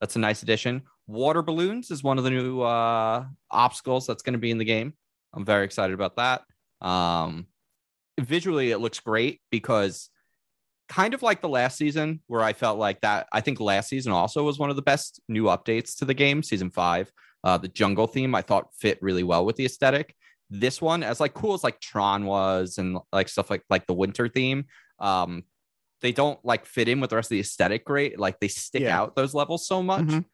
That's 0.00 0.16
a 0.16 0.18
nice 0.18 0.42
addition. 0.42 0.82
Water 1.06 1.42
balloons 1.42 1.92
is 1.92 2.02
one 2.02 2.18
of 2.18 2.24
the 2.24 2.30
new 2.30 2.60
uh, 2.60 3.24
obstacles 3.52 4.04
that's 4.04 4.24
going 4.24 4.32
to 4.32 4.40
be 4.40 4.50
in 4.50 4.58
the 4.58 4.64
game. 4.64 4.94
I'm 5.32 5.44
very 5.44 5.64
excited 5.64 5.94
about 5.94 6.16
that. 6.16 6.42
Um, 6.84 7.46
visually, 8.20 8.72
it 8.72 8.78
looks 8.78 8.98
great 8.98 9.40
because 9.52 10.10
kind 10.88 11.14
of 11.14 11.22
like 11.22 11.40
the 11.40 11.48
last 11.48 11.78
season, 11.78 12.20
where 12.26 12.42
I 12.42 12.52
felt 12.52 12.80
like 12.80 13.00
that. 13.02 13.28
I 13.32 13.40
think 13.40 13.60
last 13.60 13.88
season 13.88 14.10
also 14.10 14.42
was 14.42 14.58
one 14.58 14.70
of 14.70 14.76
the 14.76 14.82
best 14.82 15.20
new 15.28 15.44
updates 15.44 15.96
to 15.98 16.04
the 16.04 16.14
game. 16.14 16.42
Season 16.42 16.68
five, 16.68 17.12
uh, 17.44 17.58
the 17.58 17.68
jungle 17.68 18.08
theme 18.08 18.34
I 18.34 18.42
thought 18.42 18.74
fit 18.74 18.98
really 19.00 19.22
well 19.22 19.46
with 19.46 19.54
the 19.54 19.66
aesthetic. 19.66 20.16
This 20.50 20.82
one, 20.82 21.04
as 21.04 21.20
like 21.20 21.32
cool 21.32 21.54
as 21.54 21.62
like 21.62 21.78
Tron 21.78 22.26
was, 22.26 22.78
and 22.78 22.98
like 23.12 23.28
stuff 23.28 23.50
like 23.50 23.62
like 23.70 23.86
the 23.86 23.94
winter 23.94 24.28
theme, 24.28 24.64
um, 24.98 25.44
they 26.00 26.12
don't 26.12 26.42
like 26.44 26.66
fit 26.66 26.88
in 26.88 27.00
with 27.00 27.10
the 27.10 27.16
rest 27.16 27.26
of 27.26 27.30
the 27.36 27.40
aesthetic 27.40 27.84
great. 27.84 28.18
Like 28.18 28.38
they 28.40 28.48
stick 28.48 28.82
Yeah. 28.82 29.00
out 29.00 29.16
those 29.16 29.32
levels 29.34 29.66
so 29.66 29.82
much. 29.82 30.04
Mhm. 30.04 30.24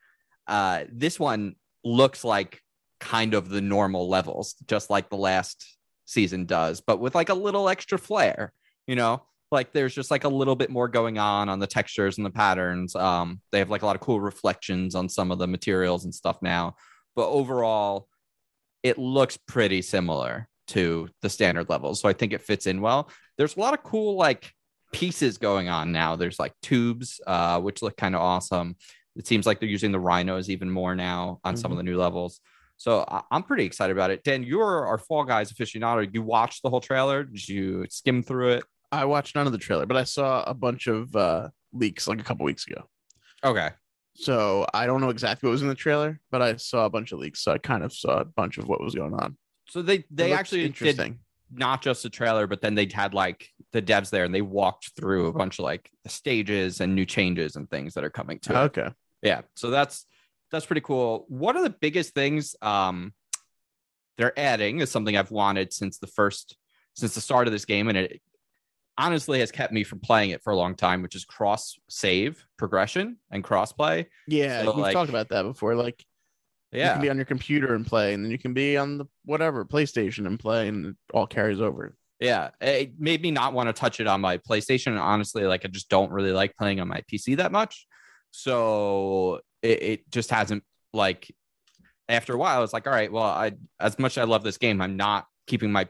Uh, 0.47 0.85
this 0.91 1.21
one 1.21 1.55
looks 1.85 2.25
like 2.25 2.61
kind 2.99 3.35
of 3.35 3.49
the 3.49 3.61
normal 3.61 4.09
levels, 4.09 4.55
just 4.67 4.91
like 4.91 5.09
the 5.11 5.17
last 5.17 5.65
season 6.07 6.45
does, 6.45 6.81
but 6.81 6.99
with 6.99 7.15
like 7.15 7.29
a 7.29 7.35
little 7.35 7.69
extra 7.69 7.97
flair, 7.99 8.53
you 8.89 8.97
know, 8.97 9.23
like 9.53 9.73
there's 9.73 9.95
just 9.95 10.11
like 10.11 10.25
a 10.25 10.29
little 10.29 10.57
bit 10.57 10.71
more 10.71 10.89
going 10.89 11.19
on 11.19 11.49
on 11.49 11.59
the 11.61 11.67
textures 11.67 12.19
and 12.19 12.27
the 12.27 12.31
patterns. 12.31 12.95
Um, 12.97 13.41
they 13.53 13.59
have 13.61 13.71
like 13.71 13.83
a 13.83 13.87
lot 13.87 13.97
of 13.97 14.03
cool 14.03 14.21
reflections 14.21 14.95
on 14.95 15.09
some 15.09 15.31
of 15.31 15.39
the 15.39 15.47
materials 15.47 16.05
and 16.05 16.15
stuff 16.15 16.39
now, 16.43 16.75
but 17.15 17.29
overall, 17.29 18.09
it 18.83 18.99
looks 18.99 19.37
pretty 19.37 19.83
similar 19.83 20.49
to 20.69 21.09
the 21.23 21.29
standard 21.29 21.69
levels. 21.69 22.01
So 22.01 22.09
I 22.09 22.13
think 22.13 22.33
it 22.33 22.43
fits 22.43 22.67
in 22.67 22.81
well. 22.81 23.11
There's 23.41 23.57
a 23.57 23.61
lot 23.61 23.73
of 23.73 23.83
cool 23.83 24.17
like 24.17 24.53
pieces 24.93 25.39
going 25.39 25.71
on 25.71 25.93
now. 25.93 26.15
There's 26.15 26.39
like 26.39 26.53
tubes, 26.61 27.23
uh, 27.27 27.59
which 27.59 27.81
look 27.81 27.97
kind 27.97 28.15
of 28.15 28.21
awesome. 28.21 28.77
It 29.17 29.27
seems 29.27 29.47
like 29.47 29.61
they're 29.61 29.69
using 29.69 29.93
the 29.93 29.99
rhinos 29.99 30.51
even 30.51 30.71
more 30.71 30.95
now 30.95 31.41
on 31.43 31.57
some 31.57 31.71
of 31.73 31.79
the 31.79 31.83
new 31.83 31.97
levels. 31.97 32.41
So 32.77 33.03
I- 33.09 33.23
I'm 33.31 33.43
pretty 33.43 33.65
excited 33.65 33.97
about 33.97 34.11
it. 34.11 34.25
Dan, 34.25 34.43
you're 34.43 34.85
our 34.87 34.99
Fall 34.99 35.25
Guys 35.25 35.51
aficionado. 35.55 36.13
You 36.13 36.21
watched 36.21 36.63
the 36.63 36.69
whole 36.69 36.83
trailer? 36.83 37.25
Did 37.25 37.49
you 37.49 37.87
skim 37.89 38.23
through 38.23 38.51
it? 38.51 38.65
I 38.93 39.07
watched 39.07 39.35
none 39.37 39.47
of 39.47 39.53
the 39.53 39.59
trailer, 39.59 39.87
but 39.87 39.97
I 39.97 40.05
saw 40.05 40.43
a 40.45 40.53
bunch 40.53 40.87
of 40.87 41.17
uh, 41.17 41.49
leaks 41.73 42.07
like 42.07 42.21
a 42.21 42.25
couple 42.25 42.45
weeks 42.45 42.67
ago. 42.67 42.85
Okay. 43.43 43.71
So 44.17 44.67
I 44.75 44.85
don't 44.85 45.01
know 45.01 45.09
exactly 45.09 45.47
what 45.47 45.53
was 45.53 45.63
in 45.63 45.69
the 45.69 45.75
trailer, 45.75 46.21
but 46.31 46.43
I 46.43 46.57
saw 46.57 46.85
a 46.85 46.91
bunch 46.91 47.13
of 47.13 47.21
leaks. 47.21 47.41
So 47.43 47.53
I 47.53 47.59
kind 47.59 47.85
of 47.85 47.93
saw 47.93 48.21
a 48.21 48.25
bunch 48.27 48.59
of 48.59 48.69
what 48.69 48.83
was 48.83 48.95
going 48.95 49.15
on. 49.15 49.39
So 49.69 49.81
they 49.81 50.05
they 50.11 50.33
actually 50.33 50.63
did 50.63 50.67
interesting. 50.67 51.21
Not 51.53 51.83
just 51.83 52.03
the 52.03 52.11
trailer, 52.11 52.47
but 52.47 52.61
then 52.61 52.75
they 52.75 52.89
had 52.93 53.15
like 53.15 53.49
the 53.73 53.83
devs 53.83 54.11
there 54.11 54.25
and 54.25 54.35
they 54.35 54.43
walked 54.43 54.93
through 54.97 55.27
a 55.27 55.33
bunch 55.33 55.59
of 55.59 55.65
like 55.65 55.91
the 56.05 56.11
stages 56.11 56.81
and 56.81 56.95
new 56.95 57.05
changes 57.07 57.57
and 57.57 57.69
things 57.71 57.95
that 57.95 58.05
are 58.05 58.11
coming 58.11 58.39
to 58.41 58.53
it. 58.53 58.65
Okay. 58.67 58.89
Yeah. 59.23 59.43
So 59.57 59.71
that's 59.71 60.07
that's 60.51 60.67
pretty 60.67 60.81
cool. 60.81 61.25
One 61.29 61.57
of 61.57 61.63
the 61.63 61.71
biggest 61.71 62.15
things 62.15 62.55
um 62.63 63.13
they're 64.19 64.39
adding 64.39 64.81
is 64.81 64.91
something 64.91 65.17
I've 65.17 65.31
wanted 65.31 65.73
since 65.73 65.99
the 65.99 66.07
first 66.07 66.57
since 66.95 67.15
the 67.15 67.21
start 67.21 67.47
of 67.47 67.53
this 67.53 67.65
game, 67.65 67.89
and 67.89 67.97
it 67.97 68.21
honestly 68.99 69.41
has 69.41 69.51
kept 69.51 69.73
me 69.73 69.83
from 69.85 69.99
playing 70.01 70.31
it 70.31 70.43
for 70.43 70.53
a 70.53 70.57
long 70.57 70.75
time, 70.75 71.01
which 71.03 71.15
is 71.15 71.25
cross 71.25 71.79
save 71.89 72.45
progression 72.59 73.17
and 73.31 73.43
cross 73.43 73.73
play. 73.73 74.09
Yeah, 74.29 74.63
So, 74.65 74.73
we've 74.73 74.83
like- 74.83 74.93
talked 74.93 75.09
about 75.09 75.31
that 75.31 75.43
before. 75.43 75.75
Like 75.75 76.05
you 76.73 76.93
can 76.93 77.01
be 77.01 77.11
on 77.11 77.17
your 77.17 77.25
computer 77.25 77.75
and 77.75 77.87
play, 77.87 78.15
and 78.15 78.25
then 78.25 78.31
you 78.31 78.39
can 78.39 78.55
be 78.55 78.77
on 78.77 78.99
the 78.99 79.07
whatever 79.25 79.65
PlayStation 79.65 80.27
and 80.27 80.39
play, 80.39 80.69
and 80.69 80.87
it 80.87 80.97
all 81.13 81.27
carries 81.27 81.61
over. 81.61 81.97
Yeah, 82.21 82.51
it 82.61 83.01
made 83.01 83.23
me 83.23 83.31
not 83.31 83.55
want 83.55 83.69
to 83.69 83.73
touch 83.73 83.99
it 83.99 84.07
on 84.07 84.21
my 84.21 84.39
PlayStation. 84.39 84.89
And 84.89 84.99
honestly, 84.99 85.45
like 85.45 85.65
I 85.65 85.69
just 85.69 85.89
don't 85.89 86.13
really 86.13 86.33
like 86.33 86.57
playing 86.57 86.81
on 86.81 86.89
my 86.89 87.03
PC 87.11 87.39
that 87.39 87.51
much. 87.51 87.87
So 88.31 89.41
it, 89.63 89.83
it 89.83 90.11
just 90.11 90.31
hasn't 90.31 90.63
like 90.93 91.35
after 92.09 92.35
a 92.35 92.39
while, 92.39 92.63
it's 92.63 92.73
like, 92.73 92.87
all 92.87 92.93
right, 92.93 93.11
well, 93.11 93.25
I 93.25 93.53
as 93.79 93.99
much 93.99 94.19
as 94.19 94.23
I 94.23 94.25
love 94.25 94.45
this 94.45 94.59
game, 94.59 94.81
I'm 94.81 94.97
not 94.97 95.27
keeping 95.47 95.73
my 95.73 95.89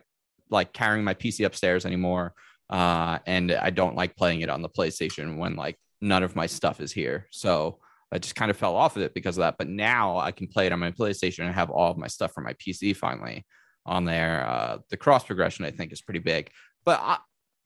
like 0.51 0.72
carrying 0.72 1.05
my 1.05 1.14
PC 1.14 1.45
upstairs 1.45 1.85
anymore. 1.85 2.35
Uh, 2.68 3.18
and 3.26 3.51
I 3.53 3.70
don't 3.70 3.97
like 3.97 4.16
playing 4.16 4.43
it 4.43 4.49
on 4.49 4.62
the 4.62 4.68
PlayStation 4.68 5.37
when 5.37 5.57
like 5.57 5.76
none 6.01 6.22
of 6.22 6.37
my 6.37 6.47
stuff 6.47 6.81
is 6.81 6.93
here. 6.93 7.26
So 7.31 7.81
I 8.12 8.18
just 8.18 8.34
kind 8.34 8.50
of 8.50 8.56
fell 8.56 8.74
off 8.76 8.96
of 8.96 9.02
it 9.02 9.14
because 9.14 9.36
of 9.38 9.42
that. 9.42 9.56
But 9.58 9.68
now 9.68 10.18
I 10.18 10.32
can 10.32 10.48
play 10.48 10.66
it 10.66 10.72
on 10.72 10.80
my 10.80 10.90
PlayStation 10.90 11.44
and 11.46 11.54
have 11.54 11.70
all 11.70 11.90
of 11.90 11.96
my 11.98 12.08
stuff 12.08 12.32
from 12.32 12.44
my 12.44 12.54
PC 12.54 12.96
finally 12.96 13.44
on 13.86 14.04
there. 14.04 14.46
Uh, 14.46 14.78
the 14.90 14.96
cross 14.96 15.24
progression, 15.24 15.64
I 15.64 15.70
think, 15.70 15.92
is 15.92 16.02
pretty 16.02 16.20
big. 16.20 16.50
But 16.84 17.00
I, 17.00 17.18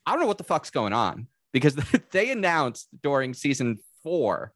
I 0.07 0.12
don't 0.12 0.20
know 0.20 0.26
what 0.26 0.38
the 0.38 0.45
fuck's 0.45 0.70
going 0.70 0.92
on 0.92 1.28
because 1.53 1.74
they 2.12 2.30
announced 2.30 2.88
during 3.03 3.32
season 3.32 3.78
four 4.03 4.53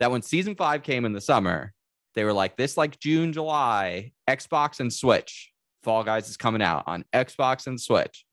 that 0.00 0.10
when 0.10 0.22
season 0.22 0.56
five 0.56 0.82
came 0.82 1.04
in 1.04 1.12
the 1.12 1.20
summer, 1.20 1.72
they 2.14 2.24
were 2.24 2.32
like, 2.32 2.56
this 2.56 2.76
like 2.76 2.98
June, 2.98 3.32
July, 3.32 4.12
Xbox 4.28 4.80
and 4.80 4.92
Switch. 4.92 5.52
Fall 5.84 6.02
Guys 6.02 6.28
is 6.28 6.36
coming 6.36 6.62
out 6.62 6.84
on 6.86 7.04
Xbox 7.12 7.66
and 7.66 7.80
Switch. 7.80 8.24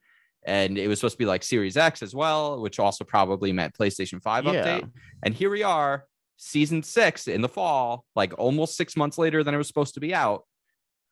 And 0.43 0.77
it 0.77 0.88
was 0.88 0.99
supposed 0.99 1.13
to 1.15 1.19
be 1.19 1.25
like 1.25 1.43
Series 1.43 1.77
X 1.77 2.01
as 2.01 2.15
well, 2.15 2.59
which 2.61 2.79
also 2.79 3.03
probably 3.03 3.51
meant 3.51 3.75
PlayStation 3.75 4.21
5 4.21 4.45
Yeah. 4.45 4.51
update. 4.53 4.89
And 5.23 5.36
here 5.36 5.49
we 5.51 5.61
are, 5.61 6.05
season 6.38 6.84
six 6.84 7.27
in 7.27 7.41
the 7.41 7.49
fall, 7.49 8.05
like 8.15 8.34
almost 8.39 8.75
six 8.77 8.95
months 8.97 9.17
later 9.17 9.43
than 9.43 9.53
it 9.53 9.57
was 9.57 9.67
supposed 9.67 9.93
to 9.95 9.99
be 9.99 10.13
out. 10.13 10.43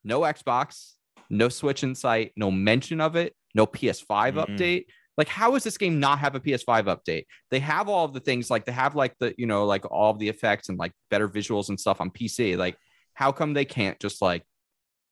No 0.04 0.22
Xbox, 0.22 0.94
no 1.30 1.50
Switch 1.50 1.84
in 1.84 1.94
sight, 1.96 2.32
no 2.36 2.50
mention 2.52 3.00
of 3.02 3.16
it, 3.16 3.36
no 3.54 3.66
PS5 3.68 4.34
Mm. 4.36 4.46
update. 4.46 4.86
Like, 5.18 5.28
how 5.28 5.52
does 5.52 5.64
this 5.66 5.78
game 5.78 6.00
not 6.00 6.20
have 6.20 6.36
a 6.36 6.40
PS5 6.40 6.86
update? 6.86 7.26
They 7.52 7.60
have 7.60 7.90
all 7.90 8.06
of 8.06 8.14
the 8.14 8.22
things, 8.22 8.50
like 8.50 8.64
they 8.66 8.72
have 8.72 8.96
like 8.96 9.16
the, 9.20 9.36
you 9.38 9.46
know, 9.48 9.66
like 9.66 9.84
all 9.92 10.12
of 10.12 10.20
the 10.20 10.30
effects 10.30 10.70
and 10.70 10.80
like 10.80 10.94
better 11.12 11.28
visuals 11.28 11.68
and 11.70 11.78
stuff 11.80 12.00
on 12.00 12.10
PC. 12.10 12.56
Like, 12.58 12.78
how 13.14 13.34
come 13.34 13.54
they 13.54 13.66
can't 13.66 14.00
just 14.00 14.22
like 14.22 14.44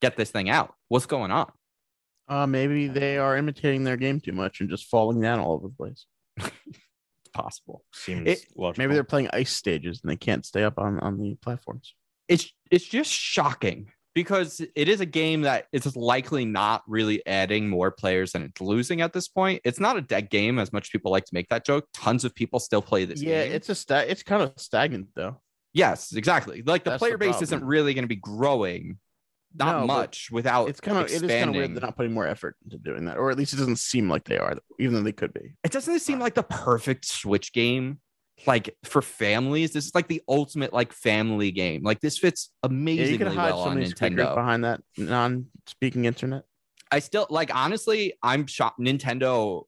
get 0.01 0.15
this 0.15 0.31
thing 0.31 0.49
out? 0.49 0.73
What's 0.87 1.05
going 1.07 1.31
on? 1.31 1.51
Uh, 2.29 2.47
maybe 2.47 2.87
they 2.87 3.17
are 3.17 3.35
imitating 3.37 3.83
their 3.83 3.97
game 3.97 4.21
too 4.21 4.31
much 4.31 4.61
and 4.61 4.69
just 4.69 4.85
falling 4.85 5.19
down 5.19 5.39
all 5.39 5.53
over 5.53 5.67
the 5.67 5.73
place. 5.73 6.05
It's 7.27 7.31
possible. 7.41 7.83
Seems 7.93 8.27
It- 8.27 8.45
logical. 8.55 8.83
Maybe 8.83 8.93
they're 8.93 9.03
playing 9.03 9.29
ice 9.33 9.51
stages 9.51 9.99
and 10.01 10.09
they 10.11 10.15
can't 10.15 10.45
stay 10.45 10.63
up 10.63 10.77
on 10.79 10.99
on 10.99 11.17
the 11.19 11.35
platforms. 11.41 11.93
It's 12.27 12.51
it's 12.71 12.85
just 12.85 13.11
shocking 13.11 13.91
because 14.13 14.61
it 14.75 14.89
is 14.89 14.99
a 14.99 15.05
game 15.05 15.41
that 15.41 15.67
is 15.71 15.95
likely 15.95 16.43
not 16.43 16.83
really 16.87 17.25
adding 17.27 17.69
more 17.69 17.91
players 17.91 18.31
than 18.31 18.41
it's 18.41 18.59
losing 18.59 19.01
at 19.01 19.13
this 19.13 19.27
point. 19.27 19.61
It's 19.63 19.79
not 19.79 19.95
a 19.97 20.01
dead 20.01 20.29
game 20.29 20.57
as 20.57 20.73
much 20.73 20.91
people 20.91 21.11
like 21.11 21.25
to 21.25 21.33
make 21.33 21.49
that 21.49 21.65
joke. 21.65 21.85
Tons 21.93 22.25
of 22.25 22.33
people 22.33 22.59
still 22.59 22.81
play 22.81 23.05
this 23.05 23.21
yeah, 23.21 23.43
game. 23.43 23.51
it's 23.53 23.69
a 23.69 23.75
sta- 23.75 24.05
it's 24.07 24.23
kind 24.23 24.41
of 24.41 24.53
stagnant 24.57 25.09
though. 25.15 25.39
Yes, 25.73 26.13
exactly. 26.13 26.63
Like 26.65 26.83
the 26.83 26.91
That's 26.91 26.99
player 26.99 27.11
the 27.13 27.17
base 27.19 27.29
problem. 27.31 27.43
isn't 27.43 27.63
really 27.63 27.93
going 27.93 28.03
to 28.05 28.07
be 28.07 28.15
growing 28.15 28.97
not 29.57 29.81
No, 29.81 29.87
much 29.87 30.29
without 30.31 30.69
It's 30.69 30.79
kind 30.79 30.97
of 30.97 31.05
it 31.05 31.11
is 31.11 31.21
kind 31.21 31.49
of 31.49 31.55
weird 31.55 31.73
they're 31.73 31.81
not 31.81 31.95
putting 31.97 32.13
more 32.13 32.27
effort 32.27 32.55
into 32.63 32.77
doing 32.77 33.05
that, 33.05 33.17
or 33.17 33.31
at 33.31 33.37
least 33.37 33.53
it 33.53 33.57
doesn't 33.57 33.77
seem 33.79 34.09
like 34.09 34.23
they 34.25 34.37
are, 34.37 34.55
even 34.79 34.93
though 34.95 35.01
they 35.03 35.11
could 35.11 35.33
be. 35.33 35.53
it 35.63 35.71
doesn't 35.71 35.99
seem 35.99 36.19
uh, 36.19 36.25
like 36.25 36.35
the 36.35 36.43
perfect 36.43 37.05
Switch 37.05 37.51
game. 37.53 37.99
Like 38.45 38.75
for 38.83 39.01
families, 39.01 39.71
this 39.73 39.87
is 39.87 39.95
like 39.95 40.07
the 40.07 40.21
ultimate 40.27 40.71
like 40.71 40.93
family 40.93 41.49
game. 41.51 41.81
Like 41.83 42.01
this 42.01 42.19
fits 42.19 42.51
Yeah, 42.63 42.69
amazingly 42.69 43.35
hide 43.35 43.51
well 43.51 43.61
on 43.63 43.77
Nintendo. 43.77 44.35
behind 44.35 44.63
that 44.63 44.81
non-speaking 44.97 46.05
internet. 46.05 46.43
I 46.91 46.99
still 46.99 47.25
like 47.29 47.53
honestly, 47.53 48.13
I'm 48.21 48.45
shocked. 48.45 48.79
Nintendo 48.79 49.63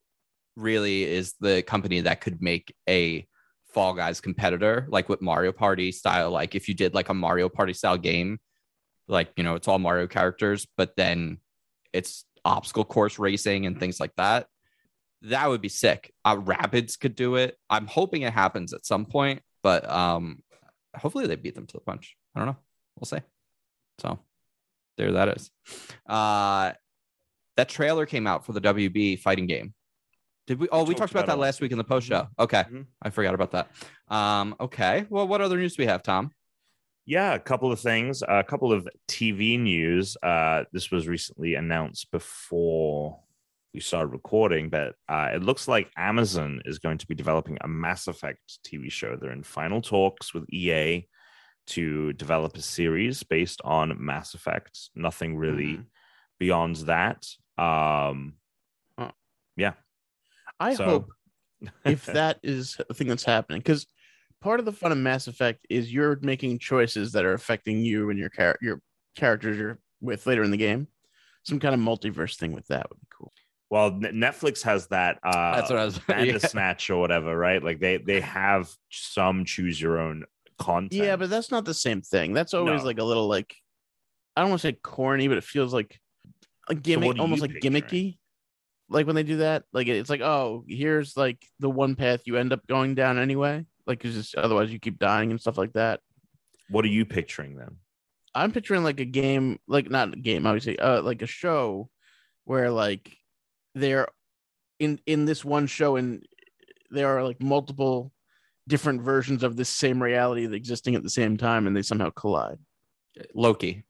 really 0.55 1.03
is 1.03 1.33
the 1.39 1.63
company 1.63 2.01
that 2.01 2.21
could 2.21 2.41
make 2.41 2.73
a 2.87 3.25
Fall 3.73 3.93
Guys 3.93 4.21
competitor, 4.21 4.87
like 4.89 5.09
with 5.09 5.21
Mario 5.21 5.51
Party 5.51 5.91
style. 5.91 6.31
Like 6.31 6.55
if 6.55 6.67
you 6.67 6.73
did 6.73 6.93
like 6.93 7.09
a 7.09 7.13
Mario 7.13 7.49
Party 7.49 7.73
style 7.73 7.97
game, 7.97 8.39
like 9.09 9.31
you 9.35 9.43
know, 9.43 9.55
it's 9.55 9.67
all 9.67 9.79
Mario 9.79 10.07
characters, 10.07 10.65
but 10.77 10.95
then 10.95 11.39
it's 11.91 12.23
obstacle 12.45 12.85
course 12.85 13.19
racing 13.19 13.65
and 13.65 13.77
things 13.79 13.99
like 13.99 14.15
that. 14.15 14.47
That 15.23 15.49
would 15.49 15.59
be 15.61 15.67
sick. 15.69 16.13
Uh, 16.23 16.37
Rapids 16.39 16.95
could 16.95 17.15
do 17.15 17.35
it. 17.35 17.57
I'm 17.69 17.87
hoping 17.87 18.21
it 18.21 18.31
happens 18.31 18.71
at 18.73 18.85
some 18.85 19.05
point, 19.05 19.41
but 19.61 19.89
um, 19.89 20.41
hopefully 20.95 21.27
they 21.27 21.35
beat 21.35 21.55
them 21.55 21.65
to 21.67 21.73
the 21.73 21.81
punch. 21.81 22.15
I 22.33 22.39
don't 22.39 22.47
know. 22.47 22.57
We'll 22.97 23.05
see. 23.07 23.23
So 23.97 24.19
there 24.97 25.11
that 25.11 25.29
is. 25.37 25.51
Uh 26.07 26.71
that 27.57 27.67
trailer 27.67 28.05
came 28.05 28.25
out 28.25 28.45
for 28.45 28.53
the 28.53 28.61
WB 28.61 29.19
fighting 29.19 29.45
game. 29.47 29.73
Did 30.47 30.59
we? 30.59 30.69
Oh, 30.71 30.83
we 30.85 30.95
talked 30.95 31.11
about 31.11 31.25
about 31.25 31.33
that 31.35 31.39
last 31.41 31.59
week 31.59 31.71
in 31.73 31.77
the 31.77 31.83
post 31.83 32.07
show. 32.07 32.27
Okay, 32.39 32.63
Mhm. 32.63 32.85
I 33.01 33.09
forgot 33.09 33.33
about 33.33 33.51
that. 33.51 33.69
Um, 34.07 34.55
okay. 34.59 35.05
Well, 35.09 35.27
what 35.27 35.41
other 35.41 35.57
news 35.57 35.75
do 35.75 35.83
we 35.83 35.87
have, 35.87 36.01
Tom? 36.01 36.31
Yeah, 37.09 37.33
a 37.33 37.39
couple 37.39 37.71
of 37.71 37.79
things. 37.79 38.21
A 38.27 38.43
couple 38.43 38.71
of 38.71 38.87
TV 39.07 39.59
news. 39.59 40.15
Uh, 40.21 40.65
this 40.71 40.91
was 40.91 41.07
recently 41.07 41.55
announced 41.55 42.11
before 42.11 43.19
we 43.73 43.79
started 43.79 44.11
recording, 44.11 44.69
but 44.69 44.93
uh, 45.07 45.29
it 45.33 45.41
looks 45.41 45.67
like 45.67 45.89
Amazon 45.97 46.61
is 46.65 46.77
going 46.77 46.99
to 46.99 47.07
be 47.07 47.15
developing 47.15 47.57
a 47.61 47.67
Mass 47.67 48.05
Effect 48.05 48.59
TV 48.63 48.91
show. 48.91 49.15
They're 49.19 49.31
in 49.31 49.41
final 49.41 49.81
talks 49.81 50.35
with 50.35 50.45
EA 50.53 51.07
to 51.69 52.13
develop 52.13 52.55
a 52.55 52.61
series 52.61 53.23
based 53.23 53.59
on 53.63 53.97
Mass 53.99 54.35
Effect. 54.35 54.77
Nothing 54.93 55.35
really 55.35 55.77
Mhm. 55.77 55.85
beyond 56.39 56.75
that. 56.93 57.25
Um, 57.57 58.35
Huh. 58.99 59.13
yeah. 59.55 59.73
I 60.59 60.75
So- 60.75 60.85
hope 60.85 61.09
if 61.85 62.05
that 62.21 62.39
is 62.43 62.75
the 62.87 62.93
thing 62.93 63.07
that's 63.07 63.25
happening, 63.25 63.61
because 63.61 63.87
part 64.41 64.59
of 64.59 64.65
the 64.65 64.71
fun 64.71 64.91
of 64.91 64.97
Mass 64.97 65.27
Effect 65.27 65.65
is 65.69 65.91
you're 65.91 66.17
making 66.21 66.59
choices 66.59 67.11
that 67.13 67.25
are 67.25 67.33
affecting 67.33 67.79
you 67.83 68.09
and 68.09 68.19
your 68.19 68.29
char- 68.29 68.57
your 68.61 68.81
characters 69.15 69.57
you're 69.57 69.79
with 70.01 70.25
later 70.25 70.43
in 70.43 70.51
the 70.51 70.57
game. 70.57 70.87
Some 71.43 71.59
kind 71.59 71.73
of 71.73 71.81
multiverse 71.81 72.35
thing 72.37 72.53
with 72.53 72.67
that 72.67 72.89
would 72.89 72.99
be 72.99 73.07
cool. 73.17 73.31
Well, 73.69 73.87
N- 73.87 74.01
Netflix 74.15 74.61
has 74.63 74.87
that. 74.87 75.19
Uh, 75.23 75.55
That's 75.55 75.69
what 75.69 75.79
I 75.79 75.85
was. 75.85 75.99
yeah. 76.09 76.15
Bandersnatch 76.15 76.89
or 76.89 76.97
whatever, 76.97 77.37
right? 77.37 77.63
Like 77.63 77.79
they 77.79 77.97
they 77.97 78.19
have 78.21 78.69
some 78.89 79.45
choose 79.45 79.79
your 79.79 79.99
own 79.99 80.25
content. 80.57 80.93
Yeah, 80.93 81.15
but 81.15 81.29
that's 81.29 81.51
not 81.51 81.65
the 81.65 81.73
same 81.73 82.01
thing. 82.01 82.33
That's 82.33 82.53
always 82.53 82.81
No. 82.81 82.85
like 82.85 82.99
a 82.99 83.03
little 83.03 83.27
like 83.27 83.55
I 84.35 84.41
don't 84.41 84.49
want 84.51 84.61
to 84.61 84.67
say 84.67 84.77
corny, 84.83 85.27
but 85.27 85.37
it 85.37 85.43
feels 85.43 85.73
like 85.73 85.99
a 86.69 86.75
gimmick, 86.75 87.07
what 87.07 87.17
are 87.17 87.21
almost 87.21 87.41
like 87.41 87.51
picturing? 87.53 87.73
gimmicky. 87.75 88.17
Like 88.89 89.05
when 89.05 89.15
they 89.15 89.23
do 89.23 89.37
that, 89.37 89.63
like 89.71 89.87
it's 89.87 90.09
like, 90.09 90.21
oh, 90.21 90.63
here's 90.67 91.15
like 91.15 91.37
the 91.59 91.69
one 91.69 91.95
path 91.95 92.21
you 92.25 92.37
end 92.37 92.53
up 92.53 92.65
going 92.67 92.95
down 92.95 93.19
anyway. 93.19 93.65
Like 93.89 94.05
it's 94.05 94.15
just 94.15 94.35
otherwise 94.35 94.71
you 94.71 94.79
keep 94.79 94.99
dying 94.99 95.31
and 95.31 95.41
stuff 95.41 95.57
like 95.57 95.73
that. 95.73 95.99
what 96.69 96.85
are 96.85 96.89
you 96.89 97.05
picturing 97.05 97.57
then? 97.57 97.75
I'm 98.35 98.51
picturing 98.51 98.83
like 98.83 98.99
a 99.01 99.05
game, 99.05 99.57
like 99.67 99.89
not 99.89 100.13
a 100.13 100.17
game, 100.17 100.45
obviously, 100.45 100.77
uh, 100.79 101.01
like 101.01 101.21
a 101.23 101.27
show 101.27 101.89
where 102.45 102.69
like 102.69 103.11
they're 103.75 104.07
in 104.79 104.99
in 105.05 105.25
this 105.25 105.43
one 105.43 105.65
show 105.67 105.95
and 105.97 106.23
there 106.91 107.07
are 107.17 107.23
like 107.23 107.41
multiple 107.41 108.13
different 108.67 109.01
versions 109.01 109.41
of 109.43 109.55
this 109.57 109.69
same 109.69 110.01
reality 110.01 110.45
that 110.45 110.55
existing 110.55 110.93
at 110.95 111.01
the 111.03 111.09
same 111.09 111.35
time 111.37 111.65
and 111.67 111.75
they 111.75 111.81
somehow 111.81 112.11
collide. 112.11 112.59
Loki. 113.33 113.83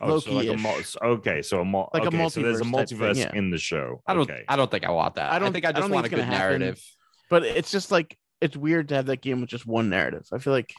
Oh, 0.00 0.20
so 0.20 0.32
like 0.32 0.46
a 0.46 0.52
Loki-ish. 0.52 0.96
mul- 1.02 1.10
okay, 1.14 1.42
so 1.42 1.60
a 1.60 1.64
mul- 1.64 1.90
Like 1.92 2.04
a 2.04 2.06
okay, 2.06 2.28
so 2.28 2.40
there's 2.40 2.60
a 2.60 2.64
multiverse 2.64 3.14
thing, 3.14 3.22
yeah. 3.24 3.34
in 3.34 3.50
the 3.50 3.58
show. 3.58 4.00
I 4.06 4.14
don't. 4.14 4.22
Okay. 4.30 4.44
I 4.48 4.56
don't 4.56 4.70
think 4.70 4.84
I 4.86 4.90
want 4.90 5.16
that. 5.16 5.32
I 5.32 5.36
I, 5.36 5.38
don't- 5.40 5.52
think 5.52 5.64
I 5.66 5.70
I 5.70 5.72
just 5.72 5.82
don't 5.82 5.90
want 5.90 6.06
a 6.06 6.08
think 6.08 6.20
it's 6.22 6.28
good 6.28 6.32
happen. 6.34 6.60
narrative. 6.60 6.82
But 7.28 7.42
it's 7.44 7.70
just 7.72 7.90
like 7.90 8.16
it's 8.40 8.56
weird 8.56 8.88
to 8.88 8.94
have 8.96 9.06
that 9.06 9.20
game 9.22 9.40
with 9.40 9.50
just 9.50 9.66
one 9.66 9.88
narrative. 9.88 10.26
I 10.32 10.38
feel 10.38 10.52
like 10.52 10.72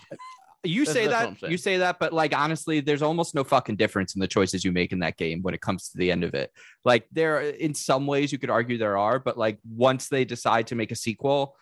You 0.64 0.86
That's- 0.86 0.94
say 0.94 1.08
that's 1.08 1.42
that. 1.42 1.52
You 1.52 1.58
say 1.58 1.78
that, 1.78 1.98
but 2.00 2.12
like 2.14 2.36
honestly, 2.36 2.80
there's 2.82 3.02
almost 3.04 3.36
no 3.36 3.44
fucking 3.44 3.76
difference 3.78 4.16
in 4.16 4.20
the 4.20 4.28
choices 4.28 4.66
you 4.66 4.72
make 4.72 4.92
in 4.92 5.00
that 5.00 5.16
game 5.16 5.42
when 5.42 5.54
it 5.54 5.62
comes 5.62 5.90
to 5.90 5.98
the 5.98 6.12
end 6.12 6.24
of 6.24 6.34
it. 6.34 6.52
Like 6.84 7.08
there, 7.12 7.42
in 7.42 7.74
some 7.74 8.08
ways, 8.08 8.32
you 8.32 8.38
could 8.38 8.50
argue 8.50 8.78
there 8.78 8.98
are, 8.98 9.20
but 9.20 9.38
like 9.38 9.60
once 9.70 10.10
they 10.10 10.26
decide 10.26 10.68
to 10.68 10.76
make 10.76 10.92
a 10.92 10.96
sequel, 10.96 11.56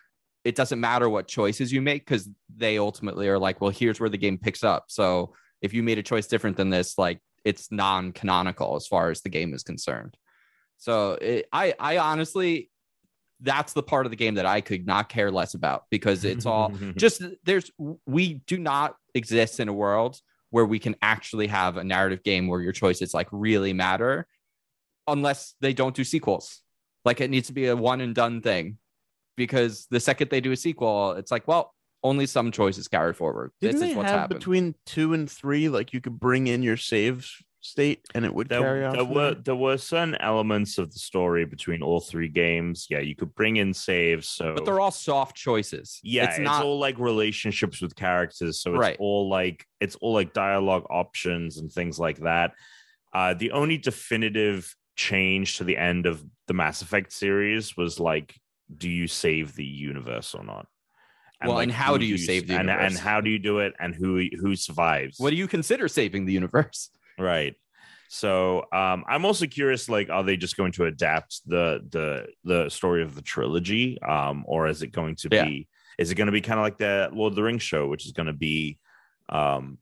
it 0.43 0.55
doesn't 0.55 0.79
matter 0.79 1.09
what 1.09 1.27
choices 1.27 1.73
you 1.73 1.81
make 1.81 2.05
because 2.05 2.29
they 2.55 2.77
ultimately 2.77 3.27
are 3.27 3.37
like, 3.37 3.59
well, 3.61 3.69
here's 3.69 3.99
where 3.99 4.09
the 4.09 4.17
game 4.17 4.37
picks 4.37 4.63
up. 4.63 4.85
So 4.87 5.33
if 5.61 5.73
you 5.73 5.83
made 5.83 5.97
a 5.99 6.03
choice 6.03 6.27
different 6.27 6.55
than 6.55 6.69
this, 6.69 6.97
like 6.97 7.19
it's 7.43 7.71
non-canonical 7.71 8.75
as 8.75 8.87
far 8.87 9.11
as 9.11 9.21
the 9.21 9.29
game 9.29 9.53
is 9.53 9.63
concerned. 9.63 10.15
So 10.77 11.13
it, 11.13 11.47
I, 11.51 11.73
I 11.79 11.97
honestly, 11.97 12.69
that's 13.41 13.73
the 13.73 13.83
part 13.83 14.05
of 14.05 14.11
the 14.11 14.15
game 14.15 14.35
that 14.35 14.45
I 14.45 14.61
could 14.61 14.85
not 14.85 15.09
care 15.09 15.31
less 15.31 15.53
about 15.53 15.85
because 15.89 16.23
it's 16.23 16.45
all 16.45 16.71
just 16.95 17.21
there's 17.43 17.71
we 18.05 18.35
do 18.47 18.57
not 18.57 18.95
exist 19.13 19.59
in 19.59 19.67
a 19.67 19.73
world 19.73 20.19
where 20.51 20.65
we 20.65 20.79
can 20.79 20.95
actually 21.01 21.47
have 21.47 21.77
a 21.77 21.83
narrative 21.83 22.23
game 22.23 22.47
where 22.47 22.61
your 22.61 22.71
choices 22.71 23.13
like 23.13 23.27
really 23.31 23.73
matter 23.73 24.27
unless 25.07 25.55
they 25.61 25.73
don't 25.73 25.95
do 25.95 26.03
sequels. 26.03 26.61
Like 27.03 27.21
it 27.21 27.29
needs 27.29 27.47
to 27.47 27.53
be 27.53 27.67
a 27.67 27.75
one 27.75 28.01
and 28.01 28.15
done 28.15 28.41
thing 28.41 28.77
because 29.37 29.85
the 29.91 29.99
second 29.99 30.29
they 30.29 30.41
do 30.41 30.53
a 30.53 30.57
sequel 30.57 31.11
it's 31.13 31.31
like 31.31 31.47
well 31.47 31.73
only 32.03 32.27
some 32.27 32.51
choices 32.51 32.87
carry 32.87 33.13
forward. 33.13 33.51
Didn't 33.59 33.75
this 33.75 33.81
they 33.81 33.89
is 33.91 33.97
what's 33.97 34.09
have 34.09 34.19
happened. 34.21 34.39
between 34.39 34.75
two 34.85 35.13
and 35.13 35.29
three, 35.29 35.69
like 35.69 35.91
you 35.91 35.99
could 35.99 36.19
bring 36.19 36.45
in 36.47 36.61
your 36.61 36.77
save 36.77 37.27
state 37.65 38.05
and 38.13 38.23
it 38.25 38.33
would 38.33 38.49
carry 38.49 38.81
there, 38.81 38.89
on. 38.89 38.95
there 38.95 39.05
were 39.05 39.33
there? 39.33 39.43
there 39.43 39.55
were 39.55 39.77
certain 39.77 40.15
elements 40.15 40.77
of 40.77 40.91
the 40.93 40.99
story 40.99 41.45
between 41.45 41.81
all 41.81 41.99
three 41.99 42.29
games. 42.29 42.87
Yeah, 42.89 42.99
you 42.99 43.15
could 43.15 43.33
bring 43.35 43.57
in 43.57 43.73
saves. 43.73 44.27
So 44.27 44.53
but 44.55 44.65
they're 44.65 44.79
all 44.79 44.91
soft 44.91 45.35
choices 45.35 45.99
yeah, 46.03 46.25
it's 46.25 46.37
it's, 46.37 46.43
not 46.43 46.63
all 46.63 46.79
like 46.79 46.99
relationships 46.99 47.81
with 47.81 47.95
characters. 47.95 48.61
So 48.61 48.71
it's 48.71 48.79
Right. 48.79 48.97
all 48.99 49.29
like 49.29 49.65
it's 49.79 49.95
all 49.95 50.13
like 50.13 50.33
dialogue 50.33 50.85
options 50.89 51.57
and 51.57 51.71
things 51.71 51.99
like 51.99 52.19
that. 52.19 52.51
Uh, 53.13 53.33
the 53.33 53.51
only 53.51 53.77
definitive 53.77 54.75
change 54.95 55.57
to 55.57 55.63
the 55.63 55.77
end 55.77 56.05
of 56.05 56.23
the 56.47 56.53
Mass 56.53 56.81
Effect 56.81 57.11
series 57.11 57.75
was 57.75 57.99
like, 57.99 58.35
do 58.77 58.89
you 58.89 59.07
save 59.07 59.55
the 59.55 59.65
universe 59.65 60.35
or 60.35 60.43
not? 60.43 60.67
Well, 61.43 61.59
and 61.59 61.71
how 61.71 61.93
who 61.93 61.99
do 61.99 62.05
you 62.05 62.17
save 62.17 62.47
the 62.47 62.55
and, 62.55 62.69
universe? 62.69 62.93
and 62.93 62.99
how 62.99 63.21
do 63.21 63.29
you 63.29 63.39
do 63.39 63.59
it 63.59 63.73
and 63.79 63.93
who 63.93 64.23
who 64.39 64.55
survives? 64.55 65.19
what 65.19 65.29
do 65.29 65.35
you 65.35 65.47
consider 65.47 65.87
saving 65.87 66.25
the 66.25 66.33
universe 66.33 66.89
Right. 67.19 67.55
So 68.07 68.65
um, 68.71 69.03
I'm 69.07 69.25
also 69.25 69.47
curious, 69.47 69.89
like, 69.89 70.09
are 70.09 70.23
they 70.23 70.37
just 70.37 70.57
going 70.57 70.71
to 70.73 70.85
adapt 70.85 71.41
the 71.45 71.81
the 71.89 72.27
the 72.43 72.69
story 72.69 73.01
of 73.01 73.15
the 73.15 73.21
trilogy, 73.21 73.99
um, 74.01 74.43
or 74.47 74.67
is 74.67 74.83
it 74.83 74.91
going 74.91 75.15
to 75.17 75.29
Yeah. 75.31 75.45
be? 75.45 75.67
Is 75.97 76.11
it 76.11 76.15
going 76.15 76.27
to 76.27 76.31
be 76.31 76.41
kind 76.41 76.59
of 76.59 76.63
like 76.63 76.77
the 76.77 77.09
Lord 77.13 77.31
of 77.31 77.35
the 77.35 77.43
Rings 77.43 77.63
show, 77.63 77.87
which 77.87 78.05
is 78.05 78.11
going 78.11 78.27
to 78.27 78.33
be, 78.33 78.79
um, 79.29 79.77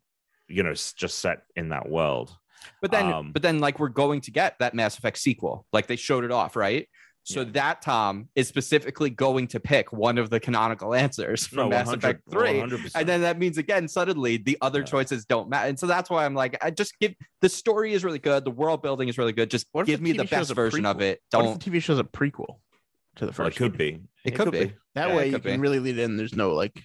you 0.48 0.64
know, 0.64 0.74
just 0.74 1.20
set 1.20 1.40
in 1.56 1.70
that 1.70 1.90
world? 1.90 2.36
But 2.82 2.92
then, 2.92 3.06
Um, 3.06 3.32
but 3.34 3.42
then, 3.42 3.60
like 3.60 3.80
we're 3.80 3.90
going 3.90 4.22
to 4.22 4.32
get 4.32 4.58
that 4.60 4.74
Mass 4.74 4.98
Effect 4.98 5.18
sequel. 5.18 5.66
Like 5.74 5.88
they 5.88 5.96
showed 5.98 6.24
it 6.24 6.32
off, 6.32 6.56
right? 6.56 6.88
So 7.26 7.42
Yeah. 7.42 7.50
that 7.54 7.82
Tom 7.82 8.28
is 8.36 8.48
specifically 8.50 9.10
going 9.10 9.48
to 9.48 9.60
pick 9.60 9.94
one 9.94 10.18
of 10.18 10.30
the 10.30 10.40
canonical 10.40 10.94
answers 11.04 11.48
from 11.48 11.70
No, 11.70 11.70
Mass 11.70 11.92
Effect 11.92 12.22
Three, 12.30 12.60
100%. 12.60 12.92
and 12.96 13.08
then 13.08 13.22
that 13.22 13.40
means 13.40 13.58
again 13.58 13.88
suddenly 13.88 14.38
the 14.38 14.58
other 14.62 14.80
Yeah. 14.80 14.86
choices 14.86 15.26
don't 15.26 15.50
matter. 15.50 15.70
And 15.70 15.80
so 15.80 15.88
that's 15.88 16.10
why 16.10 16.26
I'm 16.26 16.34
like, 16.36 16.58
I 16.64 16.70
just 16.70 17.00
give 17.00 17.14
the 17.42 17.50
story 17.50 17.94
is 17.94 18.04
really 18.04 18.20
good, 18.20 18.44
the 18.44 18.52
world 18.52 18.82
building 18.82 19.08
is 19.08 19.18
really 19.18 19.32
good. 19.34 19.50
Just 19.50 19.68
What 19.72 19.86
give 19.86 20.00
the 20.00 20.04
me 20.04 20.12
the 20.12 20.24
TV 20.24 20.28
show's 20.30 20.40
best 20.40 20.52
a 20.52 20.56
version 20.56 20.86
of 20.86 21.00
it. 21.02 21.22
Don't 21.32 21.46
if 21.46 21.60
the 21.60 21.72
TV 21.72 21.82
show's 21.82 22.00
a 22.00 22.04
prequel? 22.04 22.58
to 23.16 23.26
the 23.28 23.34
Well, 23.38 23.48
it 23.48 23.56
could 23.56 23.78
be. 23.78 24.00
It 24.26 24.32
could 24.36 24.52
be. 24.52 24.74
That 24.96 25.10
Yeah, 25.10 25.16
way 25.16 25.28
you 25.28 25.34
could 25.34 25.44
can 25.44 25.58
be. 25.60 25.62
really 25.62 25.80
lead 25.80 26.00
in. 26.00 26.18
There's 26.18 26.36
no 26.36 26.54
like 26.54 26.82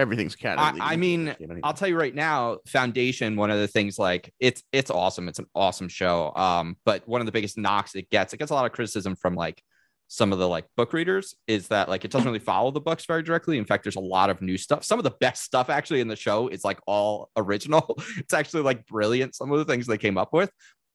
everything's 0.00 0.34
kind 0.34 0.58
I. 0.58 0.74
I 0.80 0.96
mean, 0.96 1.34
I'll 1.62 1.74
tell 1.74 1.88
you 1.88 1.98
right 1.98 2.14
now, 2.14 2.58
Foundation. 2.66 3.36
One 3.36 3.50
of 3.50 3.58
the 3.58 3.68
things 3.68 3.98
like 3.98 4.32
it's 4.40 4.62
it's 4.72 4.90
awesome. 4.90 5.28
It's 5.28 5.38
an 5.38 5.46
awesome 5.54 5.88
show. 5.88 6.32
Um, 6.34 6.76
but 6.84 7.06
one 7.06 7.20
of 7.20 7.26
the 7.26 7.32
biggest 7.32 7.58
knocks 7.58 7.94
it 7.94 8.10
gets, 8.10 8.32
it 8.32 8.38
gets 8.38 8.50
a 8.50 8.54
lot 8.54 8.66
of 8.66 8.72
criticism 8.72 9.14
from 9.14 9.34
like 9.34 9.62
some 10.08 10.32
of 10.32 10.38
the 10.38 10.48
like 10.48 10.64
book 10.76 10.92
readers, 10.92 11.34
is 11.46 11.68
that 11.68 11.88
like 11.88 12.04
it 12.04 12.10
doesn't 12.10 12.26
really 12.26 12.38
follow 12.38 12.70
the 12.70 12.80
books 12.80 13.04
very 13.04 13.22
directly. 13.22 13.58
In 13.58 13.64
fact, 13.64 13.84
there's 13.84 13.96
a 13.96 14.00
lot 14.00 14.30
of 14.30 14.42
new 14.42 14.56
stuff. 14.56 14.84
Some 14.84 14.98
of 14.98 15.04
the 15.04 15.14
best 15.20 15.44
stuff 15.44 15.70
actually 15.70 16.00
in 16.00 16.08
the 16.08 16.16
show 16.16 16.48
is 16.48 16.64
like 16.64 16.80
all 16.86 17.30
original. 17.36 17.96
it's 18.16 18.34
actually 18.34 18.62
like 18.62 18.86
brilliant. 18.86 19.34
Some 19.34 19.52
of 19.52 19.58
the 19.58 19.64
things 19.64 19.86
they 19.86 19.98
came 19.98 20.18
up 20.18 20.32
with, 20.32 20.50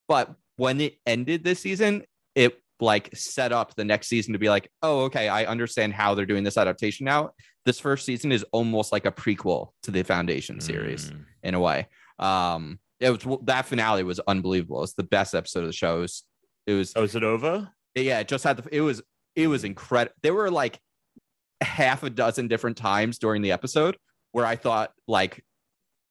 but 0.08 0.34
when 0.58 0.82
it 0.82 0.96
ended 1.06 1.44
this 1.44 1.60
season, 1.60 2.04
it 2.34 2.60
like 2.80 3.10
set 3.16 3.52
up 3.52 3.76
the 3.76 3.86
next 3.86 4.08
season 4.08 4.34
to 4.34 4.40
be 4.40 4.50
like, 4.50 4.70
oh, 4.82 5.02
okay, 5.04 5.28
I 5.30 5.46
understand 5.46 5.94
how 5.94 6.14
they're 6.16 6.26
doing 6.26 6.44
this 6.44 6.58
adaptation 6.58 7.06
now. 7.06 7.32
This 7.66 7.80
first 7.80 8.06
season 8.06 8.32
is 8.32 8.44
almost 8.52 8.92
like 8.92 9.06
a 9.06 9.12
prequel 9.12 9.70
to 9.84 9.92
the 9.92 10.04
Foundation 10.04 10.60
series 10.60 11.12
Mm. 11.12 11.26
in 11.44 11.54
a 11.56 11.60
way. 11.60 11.88
Um, 12.20 12.80
it 13.00 13.10
was 13.10 13.40
that 13.44 13.66
finale 13.66 14.04
was 14.04 14.20
unbelievable. 14.22 14.84
It's 14.84 14.94
the 14.94 15.04
best 15.04 15.34
episode 15.36 15.62
of 15.62 15.68
the 15.68 15.74
show. 15.74 15.98
It 15.98 16.02
was, 16.02 16.24
it 16.68 16.74
was 16.74 16.94
Oh, 16.96 17.04
is 17.04 17.16
it 17.16 17.24
over? 17.24 17.70
yeah, 17.96 18.20
it 18.20 18.28
just 18.28 18.44
had 18.44 18.58
the 18.58 18.76
it 18.76 18.82
was 18.82 19.02
it 19.36 19.48
was 19.48 19.64
incredible. 19.64 20.16
There 20.24 20.34
were 20.34 20.50
like 20.52 20.80
half 21.62 22.04
a 22.04 22.10
dozen 22.10 22.48
different 22.48 22.78
times 22.78 23.18
during 23.18 23.42
the 23.42 23.52
episode 23.52 23.98
where 24.32 24.46
I 24.46 24.56
thought 24.56 24.92
like 25.08 25.44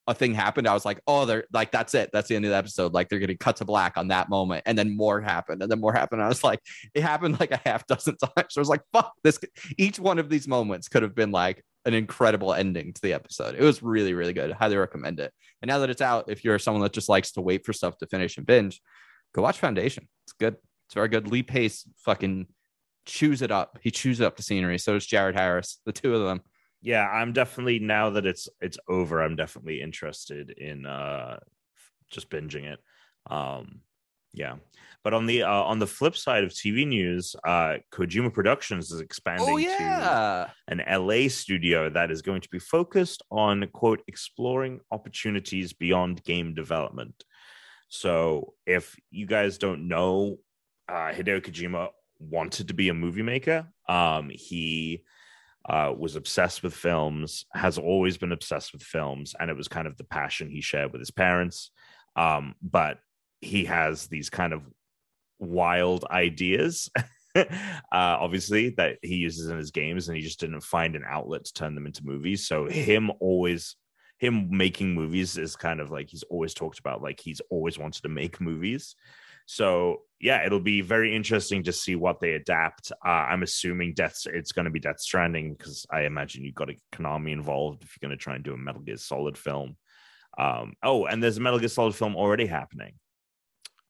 a 0.06 0.14
thing 0.14 0.34
happened. 0.34 0.68
I 0.68 0.74
was 0.74 0.84
like, 0.84 1.00
oh, 1.06 1.24
they're 1.24 1.44
like, 1.52 1.72
that's 1.72 1.94
it. 1.94 2.10
That's 2.12 2.28
the 2.28 2.36
end 2.36 2.44
of 2.44 2.50
the 2.50 2.56
episode. 2.56 2.92
Like 2.92 3.08
they're 3.08 3.18
getting 3.18 3.38
cut 3.38 3.56
to 3.56 3.64
black 3.64 3.96
on 3.96 4.08
that 4.08 4.28
moment. 4.28 4.64
And 4.66 4.76
then 4.76 4.94
more 4.96 5.20
happened. 5.20 5.62
And 5.62 5.70
then 5.70 5.80
more 5.80 5.92
happened. 5.92 6.22
I 6.22 6.28
was 6.28 6.44
like, 6.44 6.60
it 6.94 7.02
happened 7.02 7.40
like 7.40 7.52
a 7.52 7.60
half 7.64 7.86
dozen 7.86 8.16
times. 8.36 8.48
So 8.50 8.58
I 8.58 8.62
was 8.62 8.68
like, 8.68 8.82
fuck 8.92 9.14
this. 9.22 9.38
Each 9.78 9.98
one 9.98 10.18
of 10.18 10.28
these 10.28 10.46
moments 10.46 10.88
could 10.88 11.02
have 11.02 11.14
been 11.14 11.30
like 11.30 11.64
an 11.86 11.94
incredible 11.94 12.52
ending 12.52 12.92
to 12.92 13.02
the 13.02 13.12
episode. 13.14 13.54
It 13.54 13.62
was 13.62 13.82
really, 13.82 14.14
really 14.14 14.32
good. 14.32 14.52
Highly 14.52 14.76
recommend 14.76 15.20
it. 15.20 15.32
And 15.62 15.68
now 15.68 15.78
that 15.78 15.90
it's 15.90 16.02
out, 16.02 16.28
if 16.28 16.44
you're 16.44 16.58
someone 16.58 16.82
that 16.82 16.92
just 16.92 17.08
likes 17.08 17.32
to 17.32 17.40
wait 17.40 17.64
for 17.64 17.72
stuff 17.72 17.96
to 17.98 18.06
finish 18.06 18.36
and 18.36 18.46
binge, 18.46 18.80
go 19.34 19.42
watch 19.42 19.58
Foundation. 19.58 20.08
It's 20.26 20.32
good. 20.32 20.56
It's 20.86 20.94
very 20.94 21.08
good. 21.08 21.28
Lee 21.28 21.42
Pace 21.42 21.88
fucking 21.98 22.46
chews 23.06 23.42
it 23.42 23.50
up. 23.50 23.78
He 23.82 23.90
chews 23.90 24.20
up 24.20 24.36
the 24.36 24.42
scenery. 24.42 24.78
So 24.78 24.92
does 24.94 25.06
Jared 25.06 25.34
Harris. 25.34 25.78
The 25.86 25.92
two 25.92 26.14
of 26.14 26.24
them. 26.24 26.42
Yeah, 26.84 27.08
I'm 27.08 27.32
definitely 27.32 27.78
now 27.78 28.10
that 28.10 28.26
it's 28.26 28.46
it's 28.60 28.76
over. 28.88 29.22
I'm 29.22 29.36
definitely 29.36 29.80
interested 29.80 30.50
in 30.50 30.84
uh 30.84 31.38
just 32.10 32.28
binging 32.28 32.70
it. 32.70 32.78
Um, 33.26 33.80
yeah, 34.34 34.56
but 35.02 35.14
on 35.14 35.24
the 35.24 35.44
uh, 35.44 35.62
on 35.62 35.78
the 35.78 35.86
flip 35.86 36.14
side 36.14 36.44
of 36.44 36.50
TV 36.50 36.86
news, 36.86 37.34
uh, 37.42 37.76
Kojima 37.90 38.34
Productions 38.34 38.90
is 38.90 39.00
expanding 39.00 39.48
Oh 39.48 39.58
to 39.58 40.52
an 40.68 40.82
LA 40.86 41.28
studio 41.28 41.88
that 41.88 42.10
is 42.10 42.20
going 42.20 42.42
to 42.42 42.50
be 42.50 42.58
focused 42.58 43.22
on 43.30 43.66
quote 43.72 44.02
exploring 44.06 44.80
opportunities 44.90 45.72
beyond 45.72 46.22
game 46.22 46.52
development. 46.52 47.24
So 47.88 48.52
if 48.66 48.94
you 49.10 49.24
guys 49.24 49.56
don't 49.56 49.88
know, 49.88 50.36
uh, 50.86 51.12
Hideo 51.12 51.40
Kojima 51.40 51.88
wanted 52.18 52.68
to 52.68 52.74
be 52.74 52.90
a 52.90 52.94
movie 52.94 53.22
maker. 53.22 53.68
Um, 53.88 54.30
he 54.30 55.02
uh, 55.68 55.92
was 55.96 56.16
obsessed 56.16 56.62
with 56.62 56.74
films, 56.74 57.46
has 57.54 57.78
always 57.78 58.16
been 58.16 58.32
obsessed 58.32 58.72
with 58.72 58.82
films, 58.82 59.34
and 59.38 59.50
it 59.50 59.56
was 59.56 59.68
kind 59.68 59.86
of 59.86 59.96
the 59.96 60.04
passion 60.04 60.50
he 60.50 60.60
shared 60.60 60.92
with 60.92 61.00
his 61.00 61.10
parents. 61.10 61.70
Um, 62.16 62.54
but 62.62 62.98
he 63.40 63.64
has 63.64 64.06
these 64.06 64.30
kind 64.30 64.52
of 64.52 64.62
wild 65.38 66.04
ideas 66.10 66.90
uh, 67.34 67.42
obviously 67.92 68.70
that 68.70 68.98
he 69.02 69.16
uses 69.16 69.48
in 69.48 69.58
his 69.58 69.70
games 69.70 70.08
and 70.08 70.16
he 70.16 70.22
just 70.22 70.40
didn't 70.40 70.60
find 70.60 70.94
an 70.94 71.04
outlet 71.06 71.44
to 71.44 71.52
turn 71.52 71.74
them 71.74 71.86
into 71.86 72.06
movies 72.06 72.46
so 72.46 72.66
him 72.66 73.10
always 73.20 73.76
him 74.18 74.48
making 74.56 74.94
movies 74.94 75.36
is 75.36 75.56
kind 75.56 75.80
of 75.80 75.90
like 75.90 76.08
he's 76.08 76.22
always 76.24 76.54
talked 76.54 76.78
about 76.78 77.02
like 77.02 77.20
he's 77.20 77.40
always 77.50 77.78
wanted 77.78 78.02
to 78.02 78.08
make 78.08 78.40
movies 78.40 78.94
so 79.46 79.98
yeah 80.20 80.44
it'll 80.46 80.60
be 80.60 80.80
very 80.80 81.14
interesting 81.14 81.62
to 81.62 81.72
see 81.72 81.96
what 81.96 82.18
they 82.20 82.32
adapt 82.32 82.90
uh, 83.04 83.08
i'm 83.08 83.42
assuming 83.42 83.92
death's 83.94 84.26
it's 84.26 84.52
going 84.52 84.64
to 84.64 84.70
be 84.70 84.80
death 84.80 84.98
stranding 85.00 85.54
because 85.54 85.84
i 85.92 86.02
imagine 86.02 86.44
you've 86.44 86.54
got 86.54 86.70
a 86.70 86.76
konami 86.94 87.32
involved 87.32 87.82
if 87.82 87.94
you're 88.00 88.08
going 88.08 88.16
to 88.16 88.22
try 88.22 88.34
and 88.34 88.44
do 88.44 88.54
a 88.54 88.56
metal 88.56 88.80
gear 88.80 88.96
solid 88.96 89.36
film 89.36 89.76
um 90.38 90.72
oh 90.82 91.04
and 91.06 91.22
there's 91.22 91.36
a 91.36 91.40
metal 91.40 91.58
gear 91.58 91.68
solid 91.68 91.94
film 91.94 92.16
already 92.16 92.46
happening 92.46 92.94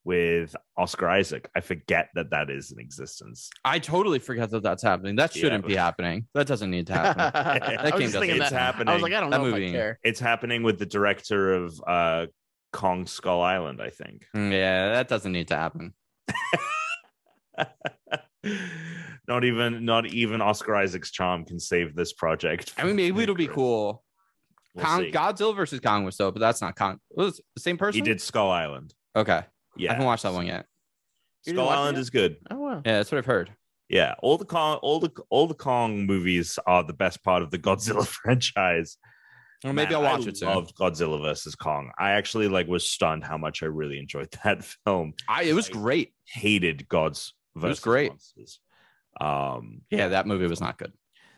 with 0.07 0.55
Oscar 0.77 1.09
Isaac. 1.09 1.49
I 1.57 1.61
forget 1.61 2.11
that 2.15 2.29
that 2.29 2.51
is 2.51 2.71
in 2.73 2.79
existence. 2.79 3.49
I 3.65 3.79
totally 3.79 4.19
forget 4.19 4.51
that 4.51 4.63
that's 4.63 4.83
happening. 4.83 5.17
That 5.17 5.33
shouldn't 5.33 5.63
but- 5.63 5.69
be 5.69 5.77
happening. 5.77 6.27
That 6.35 6.47
doesn't 6.47 6.71
need 6.71 6.89
to 6.89 6.93
happen. 6.95 7.23
I 7.23 7.59
game 7.59 7.71
was 7.71 7.81
just 7.81 7.91
doesn't- 8.13 8.21
thinking 8.21 8.41
it's 8.43 8.51
that. 8.51 8.59
happening. 8.61 8.89
I 8.89 8.93
was 8.95 9.03
like, 9.03 9.15
I 9.15 9.21
don't 9.21 9.31
That 9.31 9.39
know 9.39 9.45
movie- 9.45 9.65
if 9.65 9.71
I 9.71 9.73
care. 9.73 9.99
It's 10.03 10.21
happening 10.21 10.63
with 10.63 10.79
the 10.79 10.85
director 10.85 11.55
of 11.55 11.81
uh, 11.87 12.27
Kong 12.75 13.07
Skull 13.07 13.41
Island, 13.41 13.81
I 13.81 13.89
think. 13.89 14.27
Mm, 14.35 14.51
yeah, 14.51 14.89
that 14.95 15.07
doesn't 15.07 15.31
need 15.31 15.47
to 15.49 15.57
happen. 15.57 15.95
not 19.29 19.45
even 19.45 19.85
not 19.85 20.07
even 20.07 20.43
Oscar 20.43 20.75
Isaac's 20.75 21.13
charm 21.13 21.45
can 21.45 21.61
save 21.61 21.95
this 21.95 22.13
project. 22.13 22.75
I 22.77 22.85
mean, 22.85 22.97
maybe 22.97 23.23
it'll 23.23 23.37
be 23.37 23.47
cool. 23.47 24.03
We'll 24.75 24.85
Kong, 24.85 25.01
see. 25.03 25.13
Godzilla 25.13 25.55
versus 25.55 25.79
Kong 25.79 26.05
was 26.05 26.17
dope, 26.17 26.35
but 26.35 26.41
that's 26.41 26.61
not 26.61 26.77
Kong. 26.77 26.99
It 27.17 27.17
was 27.17 27.41
the 27.55 27.61
same 27.61 27.79
person. 27.79 27.95
He 27.95 28.03
did 28.03 28.21
Skull 28.21 28.51
Island. 28.51 28.93
Okay, 29.15 29.43
Yeah, 29.77 29.91
I 29.91 29.93
haven't 29.93 30.07
watched 30.07 30.25
that 30.25 30.33
one 30.33 30.47
yet. 30.47 30.67
Skull 31.47 31.69
Island 31.69 31.97
is 31.97 32.11
good. 32.11 32.39
Oh 32.51 32.59
wow. 32.59 32.83
Yeah, 32.85 32.97
that's 32.97 33.13
what 33.13 33.19
I've 33.19 33.27
heard. 33.27 33.53
Yeah, 33.89 34.17
all 34.19 34.37
the 34.37 34.47
Kong, 34.47 34.79
all 34.83 34.99
the 34.99 35.13
all 35.31 35.47
the 35.47 35.55
Kong 35.55 36.07
movies 36.07 36.59
are 36.67 36.83
the 36.83 36.93
best 36.93 37.23
part 37.23 37.45
of 37.45 37.53
the 37.53 37.59
Godzilla 37.59 38.05
franchise. 38.23 38.97
Or 39.65 39.73
maybe 39.73 39.95
Man, 39.95 40.05
I'll 40.05 40.13
watch 40.19 40.27
I 40.27 40.29
it 40.31 40.37
soon. 40.37 40.49
Loved 40.51 40.77
Godzilla 40.77 41.21
versus 41.23 41.55
Kong. 41.55 41.91
I 41.99 42.11
actually 42.13 42.49
like 42.49 42.67
was 42.69 42.87
stunned 42.89 43.25
how 43.25 43.39
much 43.39 43.63
I 43.63 43.67
really 43.67 43.99
enjoyed 43.99 44.29
that 44.45 44.63
film. 44.85 45.15
I, 45.29 45.45
it 45.45 45.55
was 45.55 45.67
like- 45.73 45.81
great. 45.83 46.15
Hated 46.27 46.89
Gods 46.89 47.33
versus 47.57 47.81
great. 47.81 48.11
Monsters. 48.11 48.61
Um, 49.21 49.83
Yeah, 49.91 50.09
that 50.09 50.27
movie 50.27 50.47
was 50.47 50.61
not 50.61 50.79
good. 50.79 50.93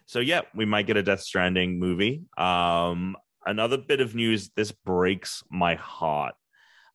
so 0.06 0.18
yeah, 0.20 0.42
we 0.54 0.64
might 0.64 0.86
get 0.86 0.96
a 0.96 1.02
Death 1.02 1.20
Stranding 1.22 1.78
movie. 1.78 2.22
Um, 2.36 3.16
another 3.44 3.76
bit 3.78 4.00
of 4.00 4.14
news. 4.14 4.50
This 4.56 4.72
breaks 4.72 5.42
my 5.50 5.74
heart. 5.76 6.34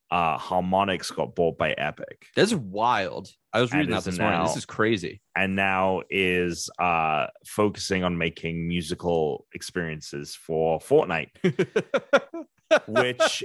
Uh, 0.10 0.38
Harmonix 0.38 1.16
got 1.16 1.36
bought 1.36 1.58
by 1.58 1.72
Epic, 1.72 2.26
That's 2.36 2.54
wild. 2.54 3.30
I 3.54 3.62
was 3.62 3.74
reading 3.74 3.92
that 3.92 4.00
is 4.00 4.06
this 4.06 4.20
morning. 4.20 4.44
This 4.44 4.58
is 4.58 4.66
crazy. 4.66 5.22
and 5.36 5.56
now 5.56 6.02
is 6.10 6.70
uh 6.80 7.28
focusing 7.46 8.04
on 8.04 8.18
making 8.18 8.68
musical 8.68 9.46
experiences 9.54 10.36
for 10.36 10.80
Fortnite. 10.80 11.30
which 12.88 13.44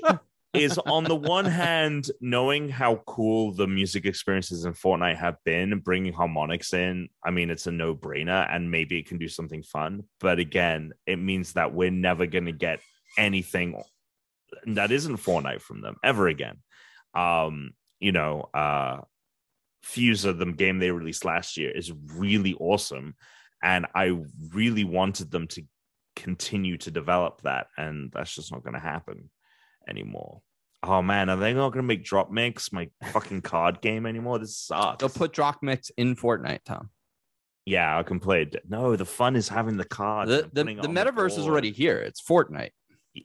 is 0.55 0.79
on 0.79 1.05
the 1.05 1.15
one 1.15 1.45
hand 1.45 2.11
knowing 2.21 2.69
how 2.69 2.97
cool 3.07 3.53
the 3.53 3.67
music 3.67 4.07
experiences 4.07 4.65
in 4.65 4.73
Fortnite 4.73 5.17
have 5.17 5.37
been, 5.45 5.79
bringing 5.81 6.13
Harmonix 6.13 6.73
in. 6.73 7.09
I 7.25 7.31
mean, 7.31 7.51
it's 7.51 7.67
a 7.67 7.73
no-brainer, 7.73 8.47
and 8.51 8.71
maybe 8.71 8.99
it 8.99 9.09
can 9.09 9.19
do 9.19 9.29
something 9.29 9.63
fun. 9.63 10.05
But 10.21 10.39
again, 10.39 10.93
it 11.07 11.17
means 11.17 11.55
that 11.55 11.75
we're 11.75 11.91
never 11.91 12.27
going 12.27 12.47
to 12.47 12.53
get 12.53 12.81
anything 13.19 13.83
that 14.67 14.93
isn't 14.93 15.17
Fortnite 15.17 15.61
from 15.61 15.83
them 15.83 15.97
ever 16.03 16.29
again. 16.29 16.59
Um, 17.15 17.73
you 18.01 18.13
know, 18.13 18.49
uh, 18.55 19.01
Fuser, 19.95 20.37
the 20.37 20.47
game 20.47 20.79
they 20.79 20.91
released 20.91 21.25
last 21.25 21.57
year, 21.57 21.71
is 21.71 21.93
really 22.15 22.55
awesome, 22.59 23.15
and 23.63 23.87
I 23.95 24.19
really 24.53 24.85
wanted 24.85 25.31
them 25.31 25.47
to 25.49 25.63
continue 26.17 26.77
to 26.79 26.91
develop 26.91 27.43
that, 27.43 27.67
and 27.77 28.11
that's 28.13 28.35
just 28.35 28.51
not 28.53 28.63
going 28.63 28.75
to 28.75 28.81
happen 28.81 29.31
anymore. 29.89 30.43
Oh 30.83 31.03
man, 31.03 31.31
are 31.31 31.37
they 31.37 31.53
not 31.55 31.71
going 31.73 31.83
to 31.83 31.87
make 31.87 32.05
Drop 32.05 32.31
Mix 32.31 32.73
my 32.73 32.89
fucking 33.13 33.43
card 33.43 33.81
game 33.81 34.07
anymore? 34.07 34.39
This 34.39 34.57
sucks. 34.59 35.01
They'll 35.01 35.09
put 35.09 35.33
Drop 35.33 35.63
Mix 35.63 35.91
in 35.97 36.17
Fortnite, 36.17 36.65
Tom. 36.65 36.91
yeah, 37.65 37.99
I 37.99 38.03
can 38.03 38.21
play 38.21 38.43
it. 38.43 38.63
No, 38.69 38.95
the 38.97 39.05
fun 39.05 39.37
is 39.37 39.49
having 39.49 39.77
the 39.77 39.85
cards. 39.85 40.31
The 40.31 40.51
the, 40.53 40.65
the 40.65 40.89
metaverse 40.89 41.39
is 41.39 41.47
already 41.47 41.73
here. 41.73 41.99
It's 41.99 42.23
Fortnite. 42.23 42.71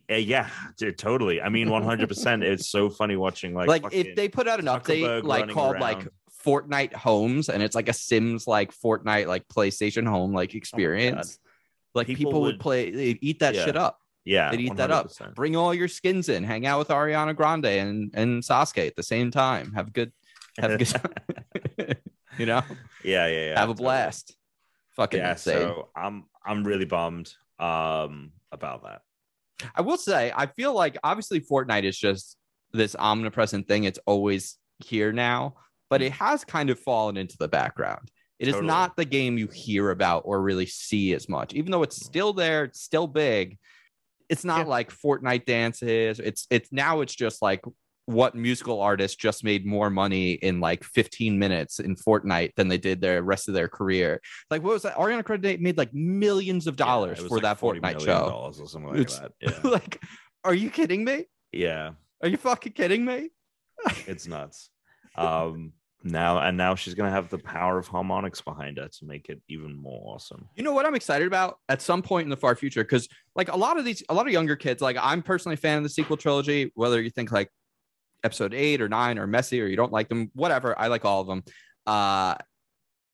Uh, 0.09 0.15
yeah, 0.15 0.49
dude, 0.77 0.97
totally. 0.97 1.41
I 1.41 1.49
mean, 1.49 1.69
one 1.69 1.83
hundred 1.83 2.07
percent. 2.07 2.43
It's 2.43 2.69
so 2.69 2.89
funny 2.89 3.15
watching 3.17 3.53
like 3.53 3.67
Like, 3.67 3.83
if 3.91 4.15
they 4.15 4.29
put 4.29 4.47
out 4.47 4.59
an 4.59 4.65
update 4.67 5.23
like 5.23 5.49
called 5.49 5.73
around. 5.73 5.81
like 5.81 6.07
Fortnite 6.43 6.93
Homes 6.93 7.49
and 7.49 7.61
it's 7.63 7.75
like 7.75 7.89
a 7.89 7.93
Sims 7.93 8.47
like 8.47 8.73
Fortnite 8.73 9.27
like 9.27 9.47
PlayStation 9.47 10.07
Home 10.07 10.33
like 10.33 10.55
experience. 10.55 11.39
like 11.93 12.05
Oh 12.05 12.07
People 12.07 12.31
people, 12.31 12.41
would, 12.41 12.53
would- 12.55 12.59
play 12.59 12.91
they'd 12.91 13.19
eat 13.21 13.39
that 13.39 13.55
Yeah. 13.55 13.65
shit 13.65 13.75
up. 13.77 13.99
yeah, 14.25 14.51
They'd 14.51 14.61
eat 14.61 14.75
that 14.77 14.91
up. 14.91 15.09
Bring 15.35 15.55
all 15.55 15.73
your 15.73 15.87
skins 15.87 16.29
in, 16.29 16.43
hang 16.43 16.65
out 16.65 16.79
with 16.79 16.87
Ariana 16.89 17.35
Grande 17.35 17.65
and 17.65 18.11
and 18.13 18.43
Sasuke 18.43 18.87
at 18.87 18.95
the 18.95 19.03
same 19.03 19.31
time. 19.31 19.73
Have 19.73 19.87
a 19.87 19.91
good 19.91 20.11
have 20.57 20.71
a 20.71 20.77
good 20.77 20.87
you 22.37 22.45
know? 22.45 22.61
yeah, 23.03 23.27
yeah, 23.27 23.45
yeah. 23.49 23.59
have 23.59 23.69
a 23.69 23.73
totally. 23.73 23.83
blast. 23.85 24.35
Fucking 24.95 25.19
Yeah, 25.19 25.31
insane. 25.31 25.57
so 25.59 25.89
I'm 25.95 26.25
I'm 26.45 26.63
really 26.63 26.85
bummed 26.85 27.33
um 27.59 28.31
about 28.51 28.83
that. 28.83 29.01
I 29.75 29.81
will 29.81 29.97
say, 29.97 30.31
I 30.35 30.47
feel 30.47 30.73
like 30.73 30.97
obviously 31.03 31.39
Fortnite 31.39 31.83
is 31.83 31.97
just 31.97 32.35
this 32.73 32.95
omnipresent 32.97 33.67
thing. 33.67 33.83
It's 33.83 33.99
always 34.05 34.57
here 34.79 35.11
now, 35.11 35.55
but 35.91 36.01
it 36.01 36.11
has 36.13 36.43
kind 36.43 36.71
of 36.71 36.79
fallen 36.79 37.17
into 37.17 37.37
the 37.37 37.47
background. 37.47 38.09
It 38.39 38.47
is 38.47 38.53
Totally. 38.55 38.67
not 38.67 38.95
the 38.95 39.05
game 39.05 39.37
you 39.37 39.47
hear 39.47 39.91
about 39.91 40.23
or 40.25 40.41
really 40.41 40.65
see 40.65 41.13
as 41.13 41.29
much, 41.29 41.53
even 41.53 41.69
though 41.71 41.83
it's 41.83 42.03
still 42.03 42.33
there, 42.33 42.63
it's 42.63 42.81
still 42.81 43.05
big. 43.05 43.59
It's 44.29 44.43
not 44.43 44.59
Yeah. 44.61 44.65
like 44.77 44.91
Fortnite 44.91 45.45
dances. 45.45 46.19
It's 46.19 46.47
it's 46.49 46.71
now 46.71 47.01
it's 47.01 47.13
just 47.13 47.41
like 47.43 47.61
what 48.05 48.33
musical 48.33 48.81
artist 48.81 49.19
just 49.19 49.43
made 49.43 49.63
more 49.65 49.89
money 49.91 50.31
in 50.31 50.59
like 50.59 50.83
15 50.83 51.37
minutes 51.37 51.79
in 51.79 51.95
Fortnite 51.95 52.55
than 52.55 52.67
they 52.67 52.79
did 52.79 52.99
their 52.99 53.21
rest 53.21 53.47
of 53.47 53.53
their 53.53 53.67
career. 53.67 54.19
Like 54.49 54.63
what 54.63 54.73
was 54.73 54.81
that? 54.83 54.95
Ariana 54.95 55.23
Grande 55.23 55.59
made 55.61 55.77
like 55.77 55.93
millions 55.93 56.65
of 56.65 56.75
dollars 56.75 57.19
Yeah, 57.21 57.27
for 57.27 57.35
like 57.35 57.43
that 57.43 57.59
40 57.59 57.79
Fortnite 57.81 57.99
show. 57.99 58.05
dollars 58.29 58.59
or 58.59 58.67
something 58.67 58.89
like 58.91 59.01
It's- 59.01 59.19
that. 59.19 59.31
Yeah. 59.41 59.69
like, 59.69 60.01
are 60.43 60.55
you 60.55 60.69
kidding 60.71 61.03
me? 61.03 61.25
yeah, 61.51 61.91
Are 62.23 62.27
you 62.29 62.37
fucking 62.37 62.73
kidding 62.73 63.05
me? 63.05 63.29
it's 64.07 64.25
nuts. 64.35 64.69
Um, 65.15 65.73
now 66.03 66.39
and 66.39 66.57
now 66.57 66.75
she's 66.75 66.93
gonna 66.93 67.11
have 67.11 67.29
the 67.29 67.37
power 67.37 67.77
of 67.77 67.87
Harmonix 67.87 68.43
behind 68.43 68.77
her 68.77 68.87
to 68.87 69.05
make 69.05 69.29
it 69.29 69.41
even 69.47 69.75
more 69.75 70.15
awesome. 70.15 70.47
You 70.55 70.63
know 70.63 70.73
what 70.73 70.85
I'm 70.85 70.95
excited 70.95 71.27
about 71.27 71.57
at 71.69 71.81
some 71.81 72.01
point 72.01 72.25
in 72.25 72.29
the 72.29 72.37
far 72.37 72.55
future? 72.55 72.83
Because 72.83 73.07
like 73.35 73.51
a 73.51 73.57
lot 73.57 73.77
of 73.77 73.85
these, 73.85 74.03
a 74.09 74.13
lot 74.13 74.27
of 74.27 74.33
younger 74.33 74.55
kids, 74.55 74.81
like 74.81 74.97
I'm 74.99 75.21
personally 75.21 75.53
a 75.55 75.57
fan 75.57 75.77
of 75.77 75.83
the 75.83 75.89
sequel 75.89 76.17
trilogy, 76.17 76.71
whether 76.75 77.01
you 77.01 77.09
think 77.09 77.31
like 77.31 77.49
episode 78.23 78.53
eight 78.53 78.81
or 78.81 78.89
nine 78.89 79.17
or 79.17 79.27
messy 79.27 79.61
or 79.61 79.67
you 79.67 79.75
don't 79.75 79.91
like 79.91 80.09
them, 80.09 80.31
whatever. 80.33 80.77
I 80.77 80.87
like 80.87 81.05
all 81.05 81.21
of 81.21 81.27
them. 81.27 81.43
Uh 81.85 82.35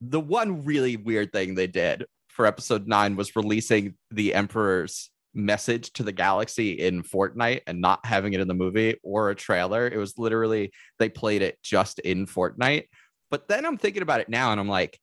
the 0.02 0.20
one 0.20 0.64
really 0.64 0.96
weird 0.96 1.32
thing 1.32 1.56
they 1.56 1.68
did 1.68 2.06
for 2.28 2.46
episode 2.46 2.88
nine 2.88 3.16
was 3.16 3.36
releasing 3.36 3.96
the 4.12 4.34
Emperor's 4.34 5.10
message 5.34 5.94
to 5.94 6.04
the 6.04 6.12
galaxy 6.12 6.72
in 6.72 7.04
Fortnite 7.04 7.62
and 7.68 7.80
not 7.82 8.06
having 8.06 8.34
it 8.34 8.40
in 8.40 8.48
the 8.48 8.54
movie 8.54 8.96
or 9.04 9.30
a 9.30 9.36
trailer. 9.36 9.88
It 9.88 9.98
was 9.98 10.18
literally 10.18 10.72
they 11.00 11.10
played 11.10 11.42
it 11.42 11.58
just 11.64 12.00
in 12.00 12.26
Fortnite. 12.26 12.86
But 13.30 13.48
then 13.48 13.66
I'm 13.66 13.78
thinking 13.78 14.02
about 14.02 14.22
it 14.22 14.30
now 14.30 14.52
and 14.52 14.60
I'm 14.60 14.70
like, 14.70 15.00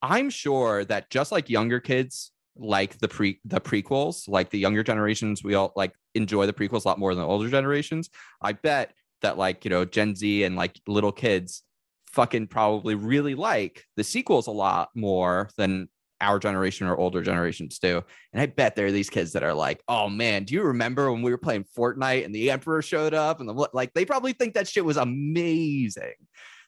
I'm 0.00 0.30
sure 0.30 0.84
that 0.84 1.10
just 1.10 1.32
like 1.32 1.50
younger 1.50 1.80
kids 1.80 2.30
like 2.56 2.98
the 2.98 3.08
pre 3.08 3.40
the 3.44 3.60
prequels, 3.60 4.28
like 4.28 4.50
the 4.50 4.58
younger 4.58 4.82
generations, 4.82 5.44
we 5.44 5.54
all 5.54 5.72
like 5.76 5.92
enjoy 6.14 6.46
the 6.46 6.52
prequels 6.52 6.84
a 6.84 6.88
lot 6.88 6.98
more 6.98 7.14
than 7.14 7.22
the 7.22 7.28
older 7.28 7.48
generations. 7.48 8.10
I 8.42 8.52
bet 8.52 8.92
that 9.22 9.38
like 9.38 9.64
you 9.64 9.70
know 9.70 9.84
Gen 9.84 10.14
Z 10.14 10.44
and 10.44 10.56
like 10.56 10.80
little 10.86 11.12
kids 11.12 11.62
fucking 12.06 12.48
probably 12.48 12.94
really 12.94 13.34
like 13.34 13.84
the 13.96 14.04
sequels 14.04 14.46
a 14.46 14.52
lot 14.52 14.88
more 14.94 15.50
than 15.56 15.88
our 16.20 16.38
generation 16.38 16.86
or 16.86 16.96
older 16.96 17.22
generations 17.22 17.78
do. 17.78 18.02
And 18.32 18.42
I 18.42 18.46
bet 18.46 18.76
there 18.76 18.86
are 18.86 18.92
these 18.92 19.10
kids 19.10 19.32
that 19.32 19.42
are 19.42 19.54
like, 19.54 19.82
oh 19.88 20.08
man, 20.08 20.44
do 20.44 20.54
you 20.54 20.62
remember 20.62 21.12
when 21.12 21.22
we 21.22 21.30
were 21.30 21.38
playing 21.38 21.64
Fortnite 21.76 22.24
and 22.24 22.34
the 22.34 22.50
Emperor 22.50 22.82
showed 22.82 23.14
up 23.14 23.40
and 23.40 23.48
the 23.48 23.68
like? 23.72 23.94
They 23.94 24.04
probably 24.04 24.32
think 24.32 24.54
that 24.54 24.68
shit 24.68 24.84
was 24.84 24.96
amazing. 24.96 26.14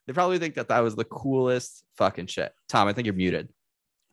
They 0.06 0.12
probably 0.12 0.38
think 0.38 0.54
that 0.54 0.68
that 0.68 0.80
was 0.80 0.96
the 0.96 1.04
coolest 1.04 1.84
fucking 1.96 2.26
shit. 2.26 2.52
Tom, 2.68 2.88
I 2.88 2.92
think 2.92 3.06
you're 3.06 3.14
muted. 3.14 3.48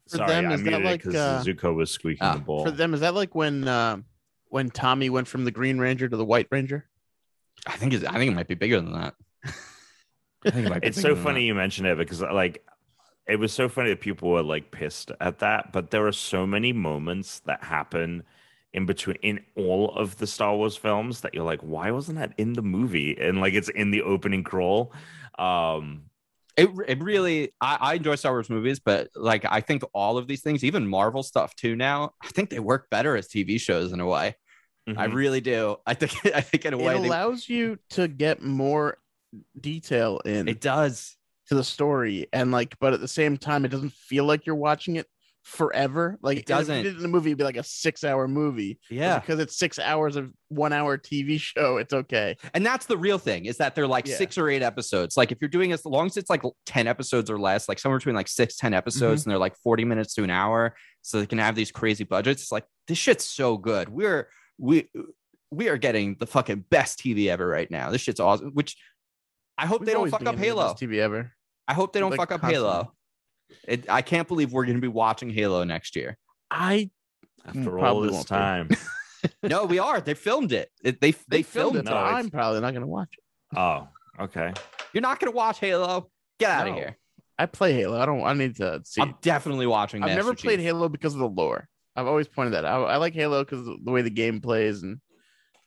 For 0.10 0.18
Sorry, 0.18 0.30
them, 0.30 0.48
I 0.48 0.54
is 0.54 0.64
that 0.64 0.70
muted 0.70 0.86
like, 0.86 1.04
because 1.04 1.16
uh, 1.16 1.44
Zuko 1.46 1.76
was 1.76 1.92
squeaking 1.92 2.26
Ah, 2.26 2.34
the 2.36 2.40
ball. 2.40 2.66
For 2.66 2.72
them, 2.72 2.94
is 2.94 3.02
that 3.02 3.14
like 3.14 3.36
when 3.36 3.68
uh, 3.68 3.98
when 4.50 4.70
Tommy 4.70 5.10
went 5.10 5.28
from 5.28 5.46
the 5.46 5.52
Green 5.52 5.80
Ranger 5.80 6.08
to 6.08 6.18
the 6.18 6.26
White 6.26 6.48
Ranger? 6.52 6.88
I 7.66 7.76
think 7.78 7.94
it's, 7.94 8.06
I 8.06 8.14
think 8.14 8.32
it 8.32 8.36
might 8.36 8.48
be 8.48 8.56
bigger 8.56 8.80
than 8.80 8.94
that. 8.94 9.16
I 10.46 10.52
think 10.52 10.68
it 10.68 10.70
might 10.70 10.82
be 10.82 10.88
it's 10.88 11.02
so 11.02 11.16
funny 11.16 11.42
that. 11.42 11.46
you 11.46 11.56
mention 11.56 11.86
it 11.86 11.98
because 11.98 12.22
like 12.22 12.64
it 13.28 13.38
was 13.40 13.52
so 13.54 13.68
funny 13.70 13.90
that 13.90 14.02
people 14.02 14.30
were 14.30 14.44
like 14.44 14.72
pissed 14.72 15.12
at 15.22 15.40
that 15.40 15.72
but 15.72 15.92
there 15.92 16.06
are 16.08 16.12
so 16.12 16.46
many 16.48 16.74
moments 16.74 17.40
that 17.42 17.64
happen 17.64 18.24
in 18.74 18.86
between 18.86 19.18
in 19.22 19.40
all 19.56 19.90
of 19.96 20.18
the 20.18 20.28
star 20.28 20.56
wars 20.56 20.78
films 20.78 21.22
that 21.22 21.34
you're 21.34 21.44
like 21.44 21.62
why 21.62 21.92
wasn't 21.92 22.18
that 22.18 22.34
in 22.38 22.54
the 22.54 22.62
movie 22.62 23.18
and 23.20 23.40
like 23.42 23.54
it's 23.54 23.70
in 23.70 23.92
the 23.92 24.02
opening 24.02 24.44
crawl 24.44 24.94
um 25.40 26.04
It, 26.58 26.70
it 26.88 27.04
really 27.04 27.54
I, 27.62 27.78
I 27.80 27.94
enjoy 27.96 28.16
Star 28.16 28.34
Wars 28.34 28.50
movies, 28.50 28.80
but 28.80 29.10
like 29.16 29.46
I 29.48 29.62
think 29.62 29.84
all 29.94 30.18
of 30.18 30.28
these 30.28 30.42
things, 30.42 30.64
even 30.64 30.88
Marvel 30.88 31.22
stuff 31.24 31.56
too 31.56 31.76
now, 31.76 32.14
I 32.24 32.30
think 32.30 32.50
they 32.50 32.60
work 32.60 32.90
better 32.90 33.16
as 33.16 33.28
TV 33.28 33.60
shows 33.60 33.94
in 33.94 34.00
a 34.00 34.08
way. 34.08 34.36
I 34.96 35.08
mhm. 35.08 35.14
really 35.14 35.42
do. 35.42 35.78
I 35.86 35.94
think 35.96 36.14
I 36.36 36.42
think 36.42 36.66
in 36.66 36.74
a 36.74 36.80
It 36.80 36.86
way 36.86 36.98
they, 37.00 37.10
allows 37.10 37.48
you 37.50 37.78
to 37.92 38.08
get 38.08 38.42
more 38.42 38.98
detail 39.60 40.20
in 40.26 40.48
it 40.48 40.62
does. 40.62 41.17
To 41.48 41.56
the 41.56 41.64
story, 41.64 42.28
and 42.34 42.52
like, 42.52 42.76
but 42.80 42.94
at 42.94 43.00
the 43.00 43.08
same 43.08 43.38
time, 43.38 43.66
it 43.66 43.70
doesn't 43.70 43.94
feel 43.94 44.26
like 44.26 44.46
you're 44.46 44.56
watching 44.56 44.96
it 44.98 45.08
forever. 45.44 46.18
Like 46.22 46.36
It 46.36 46.40
if 46.42 46.50
you 46.50 46.56
doesn't. 46.56 46.86
in 46.86 46.98
the 47.00 47.08
movie, 47.08 47.30
it'd 47.30 47.38
be 47.38 47.46
like 47.46 47.56
a 47.56 47.64
six-hour 47.64 48.28
movie. 48.28 48.80
But 48.90 48.96
Yeah. 48.98 49.20
because 49.20 49.40
it's 49.40 49.58
six 49.58 49.80
hours 49.80 50.18
of 50.18 50.30
one-hour 50.50 50.98
TV 50.98 51.40
show, 51.40 51.78
it's 51.78 51.94
okay. 51.94 52.36
And 52.54 52.66
that's 52.66 52.86
the 52.86 52.98
real 52.98 53.18
thing 53.18 53.46
is 53.46 53.56
that 53.58 53.74
they're 53.74 53.88
like 53.88 54.08
Yeah. 54.08 54.18
six 54.18 54.38
or 54.38 54.50
eight 54.50 54.62
episodes. 54.62 55.16
Like 55.16 55.32
if 55.32 55.38
you're 55.40 55.48
doing 55.48 55.72
as 55.72 55.86
long 55.86 56.08
as 56.08 56.18
it's 56.18 56.30
like 56.30 56.44
10 56.66 56.86
episodes 56.88 57.32
or 57.32 57.40
less, 57.40 57.70
like 57.70 57.80
somewhere 57.80 57.98
between 57.98 58.16
like 58.16 58.28
six, 58.28 58.58
10 58.58 58.74
episodes, 58.74 59.22
mm-hmm. 59.22 59.30
and 59.30 59.32
they're 59.32 59.40
like 59.40 59.56
40 59.64 59.86
minutes 59.86 60.14
to 60.16 60.24
an 60.26 60.30
hour. 60.32 60.76
So 61.02 61.22
they 61.22 61.26
can 61.26 61.38
have 61.38 61.56
these 61.56 61.72
crazy 61.72 62.04
budgets. 62.04 62.42
It's 62.42 62.52
like 62.52 62.66
this 62.90 62.98
shit's 62.98 63.24
so 63.24 63.58
good. 63.58 63.88
We're 63.88 64.28
we 64.58 64.90
we 65.50 65.70
are 65.70 65.78
getting 65.78 66.18
the 66.20 66.28
fucking 66.28 66.66
best 66.70 67.00
TV 67.00 67.30
ever 67.30 67.48
right 67.48 67.72
now. 67.72 67.90
This 67.90 68.02
shit's 68.02 68.20
awesome. 68.20 68.50
Which 68.52 68.76
I 69.58 69.66
hope 69.66 69.80
We've 69.80 69.88
they 69.88 69.94
don't 69.94 70.10
fuck 70.10 70.26
up 70.26 70.36
Halo. 70.38 70.74
TV 70.74 70.98
ever. 70.98 71.32
I 71.68 71.74
hope 71.74 71.94
they 71.94 72.00
don't 72.00 72.12
Like, 72.12 72.20
fuck 72.20 72.32
up 72.32 72.42
constantly. 72.42 72.70
Halo. 72.70 72.94
It, 73.68 73.90
I 73.90 74.02
can't 74.02 74.28
believe 74.28 74.52
we're 74.54 74.66
going 74.66 74.78
to 74.78 74.82
be 74.82 74.88
watching 74.88 75.30
Halo 75.30 75.64
next 75.64 75.96
year. 75.96 76.18
I 76.52 76.90
after 77.46 77.60
mm, 77.60 77.66
all 77.74 77.80
probably 77.80 78.08
this 78.10 78.16
won't 78.16 78.28
time 78.28 78.70
No, 79.44 79.66
we 79.66 79.80
are. 79.80 80.00
They 80.02 80.14
filmed 80.14 80.52
it. 80.52 80.70
It- 80.84 81.02
they 81.02 81.14
they, 81.28 81.42
filmed, 81.44 81.76
it. 81.78 81.80
it. 81.80 81.86
No, 81.86 81.96
I'm 81.98 82.30
probably 82.30 82.60
not 82.62 82.74
gonna 82.74 82.88
watch 82.88 83.10
it. 83.18 83.58
oh 83.58 83.88
okay 84.20 84.54
You're 84.94 85.02
not 85.02 85.20
going 85.20 85.32
to 85.32 85.36
watch 85.36 85.60
Halo. 85.60 86.10
Get 86.40 86.52
out 86.52 86.68
of 86.68 86.74
No. 86.74 86.80
here. 86.80 86.98
I 87.40 87.46
play 87.46 87.74
Halo. 87.74 88.00
I 88.00 88.06
don't. 88.06 88.24
I 88.24 88.34
need 88.34 88.56
to 88.58 88.82
see. 88.84 89.02
I'm 89.02 89.16
definitely 89.22 89.68
watching. 89.68 90.02
I've 90.04 90.16
never 90.16 90.32
Master 90.32 90.48
played 90.48 90.60
Halo 90.60 90.90
because 90.90 91.14
of 91.14 91.20
the 91.20 91.28
lore. 91.30 91.68
I've 91.96 92.08
always 92.08 92.28
pointed 92.28 92.54
that 92.54 92.66
out. 92.66 92.90
I 92.90 92.98
like 92.98 93.14
Halo 93.14 93.44
because 93.44 93.66
the 93.66 93.92
way 93.92 94.02
the 94.02 94.10
game 94.10 94.40
plays 94.42 94.82
and 94.84 95.00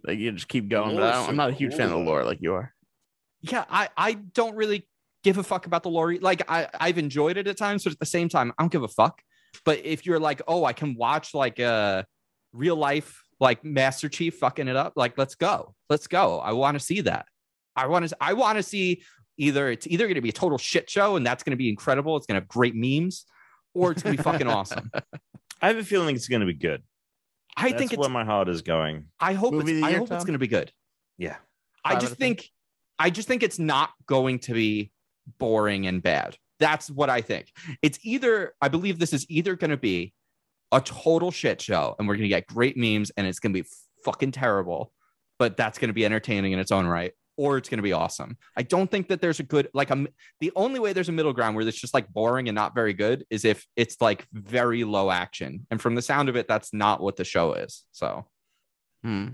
like 0.04 0.18
you 0.18 0.32
just 0.32 0.48
keep 0.48 0.68
going. 0.68 0.96
But 0.96 1.02
I 1.02 1.06
lore's 1.06 1.14
don't, 1.16 1.24
so 1.24 1.30
I'm 1.30 1.36
not 1.36 1.50
a 1.50 1.54
huge 1.54 1.74
fan 1.74 1.86
of 1.86 1.90
the 1.92 1.98
lore 1.98 2.24
like 2.24 2.38
you 2.40 2.54
are. 2.54 2.72
yeah, 3.40 3.64
I 3.70 3.88
I 3.96 4.12
don't 4.14 4.56
really 4.56 4.88
give 5.22 5.38
a 5.38 5.42
fuck 5.42 5.66
about 5.66 5.82
the 5.82 5.90
lore. 5.90 6.14
Like 6.20 6.42
I 6.50 6.68
I've 6.78 6.98
enjoyed 6.98 7.36
it 7.36 7.46
at 7.46 7.56
times, 7.56 7.84
but 7.84 7.92
at 7.92 7.98
the 7.98 8.06
same 8.06 8.28
time, 8.28 8.52
I 8.58 8.62
don't 8.62 8.72
give 8.72 8.82
a 8.82 8.88
fuck. 8.88 9.20
But 9.64 9.84
if 9.84 10.06
you're 10.06 10.20
like, 10.20 10.42
oh, 10.46 10.64
I 10.64 10.72
can 10.72 10.94
watch 10.94 11.34
like 11.34 11.58
a 11.58 12.06
real 12.52 12.76
life 12.76 13.22
like 13.40 13.64
Master 13.64 14.08
Chief 14.08 14.36
fucking 14.36 14.68
it 14.68 14.76
up, 14.76 14.92
like 14.96 15.16
let's 15.18 15.34
go, 15.34 15.74
let's 15.88 16.06
go. 16.06 16.38
I 16.38 16.52
want 16.52 16.78
to 16.78 16.84
see 16.84 17.02
that. 17.02 17.26
I 17.76 17.86
want 17.86 18.08
to 18.08 18.16
I 18.20 18.34
want 18.34 18.56
to 18.58 18.62
see 18.62 19.02
either 19.38 19.70
it's 19.70 19.86
either 19.86 20.04
going 20.04 20.16
to 20.16 20.20
be 20.20 20.28
a 20.28 20.32
total 20.32 20.58
shit 20.58 20.88
show 20.90 21.16
and 21.16 21.26
that's 21.26 21.42
going 21.42 21.52
to 21.52 21.56
be 21.56 21.68
incredible. 21.68 22.16
It's 22.16 22.26
going 22.26 22.36
to 22.36 22.42
have 22.42 22.48
great 22.48 22.74
memes, 22.74 23.24
or 23.74 23.92
it's 23.92 24.02
going 24.02 24.16
to 24.16 24.22
be 24.22 24.24
fucking 24.24 24.46
awesome. 24.48 24.90
i 25.62 25.66
have 25.66 25.76
a 25.76 25.84
feeling 25.84 26.16
it's 26.16 26.28
going 26.28 26.40
to 26.40 26.46
be 26.46 26.54
good 26.54 26.82
I 27.56 27.68
That's 27.68 27.78
think 27.78 27.92
it's. 27.92 28.00
where 28.00 28.08
my 28.08 28.24
heart 28.24 28.48
is 28.48 28.62
going 28.62 29.06
I 29.18 29.34
hope 29.34 29.52
Movie 29.52 29.78
it's. 29.78 29.82
I 29.82 29.90
year, 29.90 29.98
hope 29.98 30.10
it's 30.12 30.24
going 30.24 30.34
to 30.34 30.38
be 30.38 30.46
good. 30.46 30.72
yeah 31.18 31.36
I 31.84 31.90
Five 31.90 31.96
out 31.96 32.00
just 32.00 32.12
of 32.12 32.18
think 32.18 32.48
I 32.98 33.10
just 33.10 33.28
think 33.28 33.42
it's 33.42 33.58
not 33.58 33.90
going 34.06 34.38
to 34.40 34.54
be 34.54 34.92
boring 35.38 35.86
and 35.86 36.02
bad. 36.02 36.36
That's 36.58 36.90
what 36.90 37.10
I 37.10 37.20
think. 37.20 37.52
It's 37.82 37.98
either 38.02 38.54
I 38.60 38.68
believe 38.68 38.98
this 38.98 39.12
is 39.12 39.26
either 39.28 39.56
going 39.56 39.70
to 39.70 39.76
be 39.76 40.12
a 40.72 40.80
total 40.80 41.30
shit 41.30 41.60
show 41.60 41.96
and 41.98 42.06
we're 42.06 42.14
going 42.14 42.24
to 42.24 42.28
get 42.28 42.46
great 42.46 42.76
memes 42.76 43.10
and 43.16 43.26
it's 43.26 43.40
going 43.40 43.52
to 43.54 43.62
be 43.62 43.68
fucking 44.04 44.32
terrible, 44.32 44.92
but 45.38 45.56
that's 45.56 45.78
going 45.78 45.88
to 45.88 45.94
be 45.94 46.04
entertaining 46.04 46.52
in 46.52 46.58
its 46.58 46.70
own 46.70 46.86
right 46.86 47.12
or 47.36 47.56
it's 47.56 47.70
going 47.70 47.78
to 47.78 47.82
be 47.82 47.94
awesome. 47.94 48.36
I 48.54 48.62
don't 48.62 48.90
think 48.90 49.08
that 49.08 49.22
there's 49.22 49.40
a 49.40 49.42
good 49.42 49.68
like 49.72 49.90
a 49.90 50.06
the 50.40 50.52
only 50.54 50.78
way 50.78 50.92
there's 50.92 51.08
a 51.08 51.12
middle 51.12 51.32
ground 51.32 51.56
where 51.56 51.66
it's 51.66 51.80
just 51.80 51.94
like 51.94 52.08
boring 52.08 52.48
and 52.48 52.54
not 52.54 52.74
very 52.74 52.92
good 52.92 53.24
is 53.30 53.46
if 53.46 53.66
it's 53.76 53.96
like 54.00 54.26
very 54.32 54.84
low 54.84 55.10
action. 55.10 55.66
And 55.70 55.80
from 55.80 55.94
the 55.94 56.02
sound 56.02 56.28
of 56.28 56.36
it 56.36 56.46
that's 56.46 56.74
not 56.74 57.00
what 57.00 57.16
the 57.16 57.24
show 57.24 57.54
is. 57.54 57.84
So 57.92 58.26
Hmm. 59.02 59.28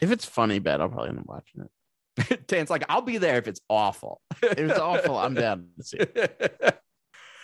If 0.00 0.10
it's 0.10 0.24
funny, 0.24 0.58
bad, 0.58 0.80
I'll 0.80 0.88
probably 0.88 1.10
end 1.10 1.18
up 1.20 1.26
watching 1.26 1.62
it. 1.62 1.70
Dan's 2.46 2.70
like 2.70 2.84
I'll 2.88 3.02
be 3.02 3.18
there 3.18 3.38
if 3.38 3.46
it's 3.48 3.60
awful. 3.68 4.20
If 4.42 4.58
it's 4.58 4.78
awful, 4.78 5.16
I'm 5.18 5.34
down 5.34 5.68
to 5.78 5.84
see. 5.84 5.98
It. 5.98 6.76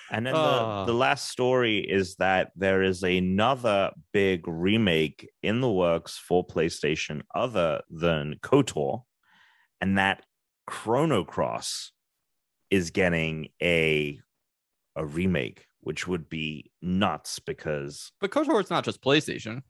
And 0.08 0.24
then 0.24 0.34
Ah. 0.36 0.84
the, 0.84 0.92
the 0.92 0.96
last 0.96 1.28
story 1.30 1.78
is 1.80 2.14
that 2.20 2.52
there 2.54 2.80
is 2.80 3.02
another 3.02 3.90
big 4.12 4.46
remake 4.46 5.28
in 5.42 5.60
the 5.60 5.70
works 5.70 6.16
for 6.16 6.46
PlayStation 6.46 7.22
other 7.34 7.80
than 7.90 8.36
KOTOR, 8.40 9.02
and 9.80 9.98
that 9.98 10.22
Chrono 10.68 11.24
Cross 11.24 11.90
is 12.70 12.90
getting 12.92 13.48
a 13.60 14.20
a 14.94 15.04
remake, 15.04 15.66
which 15.80 16.06
would 16.06 16.28
be 16.28 16.70
nuts 16.80 17.40
because 17.40 18.12
But 18.20 18.30
KOTOR's 18.30 18.70
not 18.70 18.84
just 18.84 19.02
PlayStation, 19.02 19.62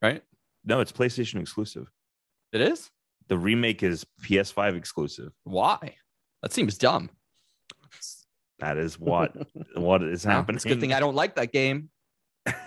right? 0.00 0.22
no, 0.64 0.80
it's 0.80 0.90
PlayStation 0.92 1.38
exclusive. 1.38 1.86
It 2.54 2.62
is. 2.62 2.90
The 3.32 3.38
remake 3.38 3.82
is 3.82 4.04
PS5 4.24 4.76
exclusive. 4.76 5.32
Why? 5.44 5.94
That 6.42 6.52
seems 6.52 6.76
dumb. 6.76 7.08
That 8.58 8.76
is 8.76 9.00
what 9.00 9.34
what 9.74 10.02
is 10.02 10.26
No, 10.26 10.32
happening. 10.32 10.56
It's 10.56 10.66
a 10.66 10.68
good 10.68 10.80
thing 10.80 10.92
I 10.92 11.00
don't 11.00 11.14
like 11.14 11.36
that 11.36 11.50
game, 11.50 11.88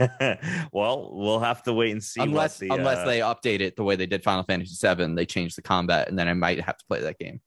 well, 0.73 1.11
we'll 1.13 1.39
have 1.39 1.61
to 1.65 1.73
wait 1.73 1.91
and 1.91 2.03
see. 2.03 2.19
unless 2.19 2.57
the, 2.57 2.69
unless 2.69 2.97
uh, 2.97 3.05
they 3.05 3.19
update 3.19 3.59
it 3.59 3.75
the 3.75 3.83
way 3.83 3.95
they 3.95 4.07
did 4.07 4.23
Final 4.23 4.41
Fantasy 4.41 4.75
VII. 4.81 5.13
They 5.13 5.27
changed 5.27 5.55
the 5.55 5.61
combat, 5.61 6.09
and 6.09 6.17
then 6.17 6.27
I 6.27 6.33
might 6.33 6.59
have 6.61 6.77
to 6.77 6.85
play 6.87 7.01
that 7.01 7.19
game. 7.19 7.41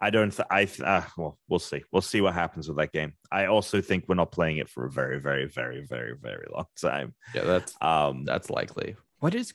I 0.00 0.08
don't. 0.08 0.30
Th- 0.30 0.48
I 0.50 0.64
th- 0.64 0.80
uh, 0.80 1.02
well, 1.18 1.38
we'll 1.48 1.58
see. 1.58 1.82
We'll 1.92 2.00
see 2.00 2.22
what 2.22 2.32
happens 2.32 2.66
with 2.66 2.78
that 2.78 2.92
game. 2.92 3.12
I 3.30 3.44
also 3.44 3.82
think 3.82 4.06
we're 4.08 4.14
not 4.14 4.32
playing 4.32 4.56
it 4.56 4.70
for 4.70 4.86
a 4.86 4.90
very, 4.90 5.20
very, 5.20 5.48
very, 5.48 5.84
very, 5.84 6.14
very 6.18 6.46
long 6.50 6.64
time. 6.80 7.14
Yeah, 7.34 7.44
that's 7.44 7.74
Um, 7.82 8.24
that's 8.24 8.48
likely. 8.48 8.96
What 9.18 9.34
is? 9.34 9.52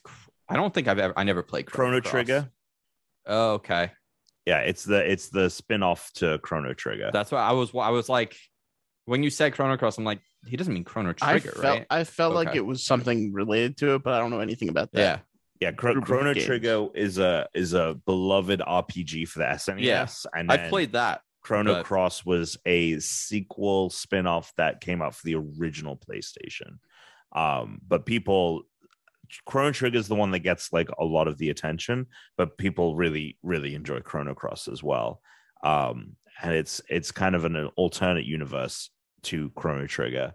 Cr- 0.50 0.54
I 0.54 0.56
don't 0.56 0.74
think 0.74 0.88
I've 0.88 0.98
ever. 0.98 1.14
I 1.16 1.24
never 1.24 1.42
played 1.42 1.66
Chrono 1.66 2.00
Cross. 2.00 2.10
Trigger. 2.10 2.50
Oh, 3.26 3.52
okay, 3.54 3.92
Yeah, 4.46 4.60
it's 4.60 4.84
the 4.84 5.08
it's 5.10 5.28
the 5.28 5.50
spin 5.50 5.82
off 5.82 6.10
to 6.14 6.38
Chrono 6.38 6.74
Trigger. 6.74 7.10
that's 7.12 7.30
why 7.30 7.40
I 7.42 7.52
was. 7.52 7.70
I 7.74 7.90
was 7.90 8.08
like, 8.08 8.36
when 9.04 9.22
you 9.22 9.30
said 9.30 9.52
Chrono 9.54 9.76
Cross, 9.76 9.98
I'm 9.98 10.04
like, 10.04 10.20
he 10.46 10.56
doesn't 10.56 10.72
mean 10.72 10.84
Chrono 10.84 11.14
I 11.22 11.38
Trigger, 11.38 11.52
felt 11.52 11.64
right? 11.78 11.86
I 11.90 12.04
felt 12.04 12.34
like 12.34 12.54
it 12.54 12.64
was 12.64 12.82
something 12.84 13.32
related 13.32 13.76
to 13.78 13.94
it, 13.94 14.02
but 14.02 14.14
I 14.14 14.18
don't 14.18 14.30
know 14.30 14.40
anything 14.40 14.68
about 14.70 14.90
that. 14.92 15.00
Yeah, 15.60 15.68
yeah, 15.68 15.72
Chro- 15.72 15.92
group 15.92 15.96
of 15.98 16.04
Chrono. 16.04 16.34
Trigger 16.34 16.88
is 16.94 17.18
a 17.18 17.46
is 17.54 17.74
a 17.74 18.00
beloved 18.06 18.60
RPG 18.60 19.28
for 19.28 19.40
the 19.40 19.44
SNES, 19.46 20.26
and 20.34 20.50
I 20.50 20.68
played 20.68 20.92
that. 20.92 21.20
Chrono 21.42 21.74
but- 21.74 21.84
Cross 21.86 22.24
was 22.24 22.58
a 22.66 22.98
sequel 23.00 23.90
spin 23.90 24.26
off 24.26 24.52
that 24.56 24.80
came 24.80 25.02
out 25.02 25.14
for 25.14 25.24
the 25.24 25.36
original 25.36 25.96
PlayStation. 25.96 26.78
Um, 27.32 27.80
but 27.86 28.04
people 28.06 28.62
Chrono 29.46 29.72
Trigger 29.72 29.98
is 29.98 30.08
the 30.08 30.14
one 30.14 30.30
that 30.32 30.40
gets 30.40 30.72
like 30.72 30.88
a 30.98 31.04
lot 31.04 31.28
of 31.28 31.38
the 31.38 31.50
attention, 31.50 32.06
but 32.36 32.58
people 32.58 32.96
really, 32.96 33.38
really 33.42 33.74
enjoy 33.74 34.00
Chrono 34.00 34.34
Cross 34.34 34.68
as 34.68 34.82
well. 34.82 35.20
Um, 35.62 36.16
and 36.42 36.54
it's 36.54 36.80
it's 36.88 37.12
kind 37.12 37.34
of 37.34 37.44
an 37.44 37.56
alternate 37.76 38.24
universe 38.24 38.90
to 39.24 39.50
Chrono 39.50 39.86
Trigger. 39.86 40.32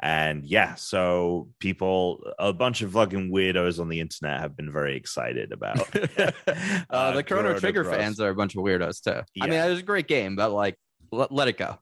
And 0.00 0.44
yeah, 0.44 0.74
so 0.74 1.48
people, 1.58 2.22
a 2.38 2.52
bunch 2.52 2.82
of 2.82 2.92
fucking 2.92 3.30
weirdos 3.32 3.80
on 3.80 3.88
the 3.88 4.00
internet 4.00 4.40
have 4.40 4.54
been 4.54 4.70
very 4.70 4.94
excited 4.94 5.52
about 5.52 5.78
uh, 6.90 7.12
the 7.12 7.22
Chrono, 7.26 7.58
Trigger 7.58 7.82
Cross. 7.82 7.96
fans 7.96 8.20
are 8.20 8.28
a 8.28 8.34
bunch 8.34 8.54
of 8.54 8.62
weirdos 8.62 9.02
too. 9.02 9.22
I 9.40 9.44
mean, 9.46 9.54
Yeah. 9.54 9.66
it 9.66 9.70
was 9.70 9.78
a 9.80 9.84
great 9.84 10.06
game, 10.06 10.36
but 10.36 10.50
like, 10.52 10.76
let, 11.12 11.32
let 11.32 11.48
it 11.48 11.56
go. 11.56 11.78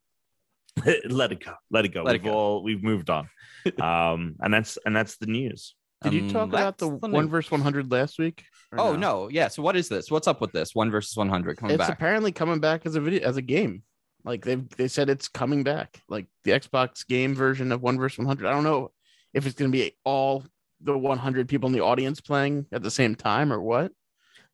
let 1.08 1.30
it 1.30 1.38
go 1.44 1.54
let 1.70 1.84
it 1.84 1.90
go 1.94 2.02
Let 2.02 2.14
we've 2.14 2.24
go. 2.24 2.32
all 2.32 2.62
we've 2.64 2.82
moved 2.82 3.08
on 3.08 3.28
um 3.80 4.34
and 4.40 4.52
that's 4.52 4.76
and 4.84 4.94
that's 4.96 5.18
the 5.18 5.26
news 5.26 5.76
Did 6.04 6.12
you 6.14 6.22
Um, 6.22 6.30
talk 6.30 6.48
about 6.48 6.78
the 6.78 6.88
that's 6.90 7.00
the 7.02 7.08
one 7.08 7.24
new- 7.24 7.30
verse 7.30 7.50
one 7.50 7.60
hundred 7.60 7.90
last 7.90 8.18
week? 8.18 8.44
Oh 8.76 8.94
no, 8.96 9.28
yeah. 9.28 9.48
So 9.48 9.62
what 9.62 9.76
is 9.76 9.88
this? 9.88 10.10
What's 10.10 10.26
up 10.28 10.40
with 10.40 10.52
this? 10.52 10.74
One 10.74 10.90
versus 10.90 11.16
one 11.16 11.28
hundred 11.28 11.56
coming 11.58 11.74
It's 11.74 11.86
back. 11.86 11.90
apparently 11.96 12.32
coming 12.32 12.60
back 12.60 12.86
as 12.86 12.94
a 12.96 13.00
video 13.00 13.26
as 13.28 13.36
a 13.36 13.42
game. 13.42 13.82
Like 14.24 14.44
they 14.44 14.54
they 14.56 14.88
said 14.88 15.08
it's 15.10 15.28
coming 15.28 15.62
back. 15.64 16.00
Like 16.08 16.26
the 16.44 16.52
Xbox 16.52 17.06
game 17.06 17.34
version 17.34 17.72
of 17.72 17.82
one 17.82 17.98
versus 17.98 18.18
one 18.18 18.26
hundred. 18.26 18.46
I 18.48 18.52
don't 18.52 18.64
know 18.64 18.90
if 19.32 19.46
it's 19.46 19.54
gonna 19.54 19.70
be 19.70 19.92
all 20.04 20.44
the 20.80 20.96
one 20.96 21.18
hundred 21.18 21.48
people 21.48 21.66
in 21.68 21.72
the 21.72 21.80
audience 21.82 22.20
playing 22.20 22.66
at 22.72 22.82
the 22.82 22.90
same 22.90 23.14
time 23.14 23.52
or 23.52 23.60
what. 23.60 23.92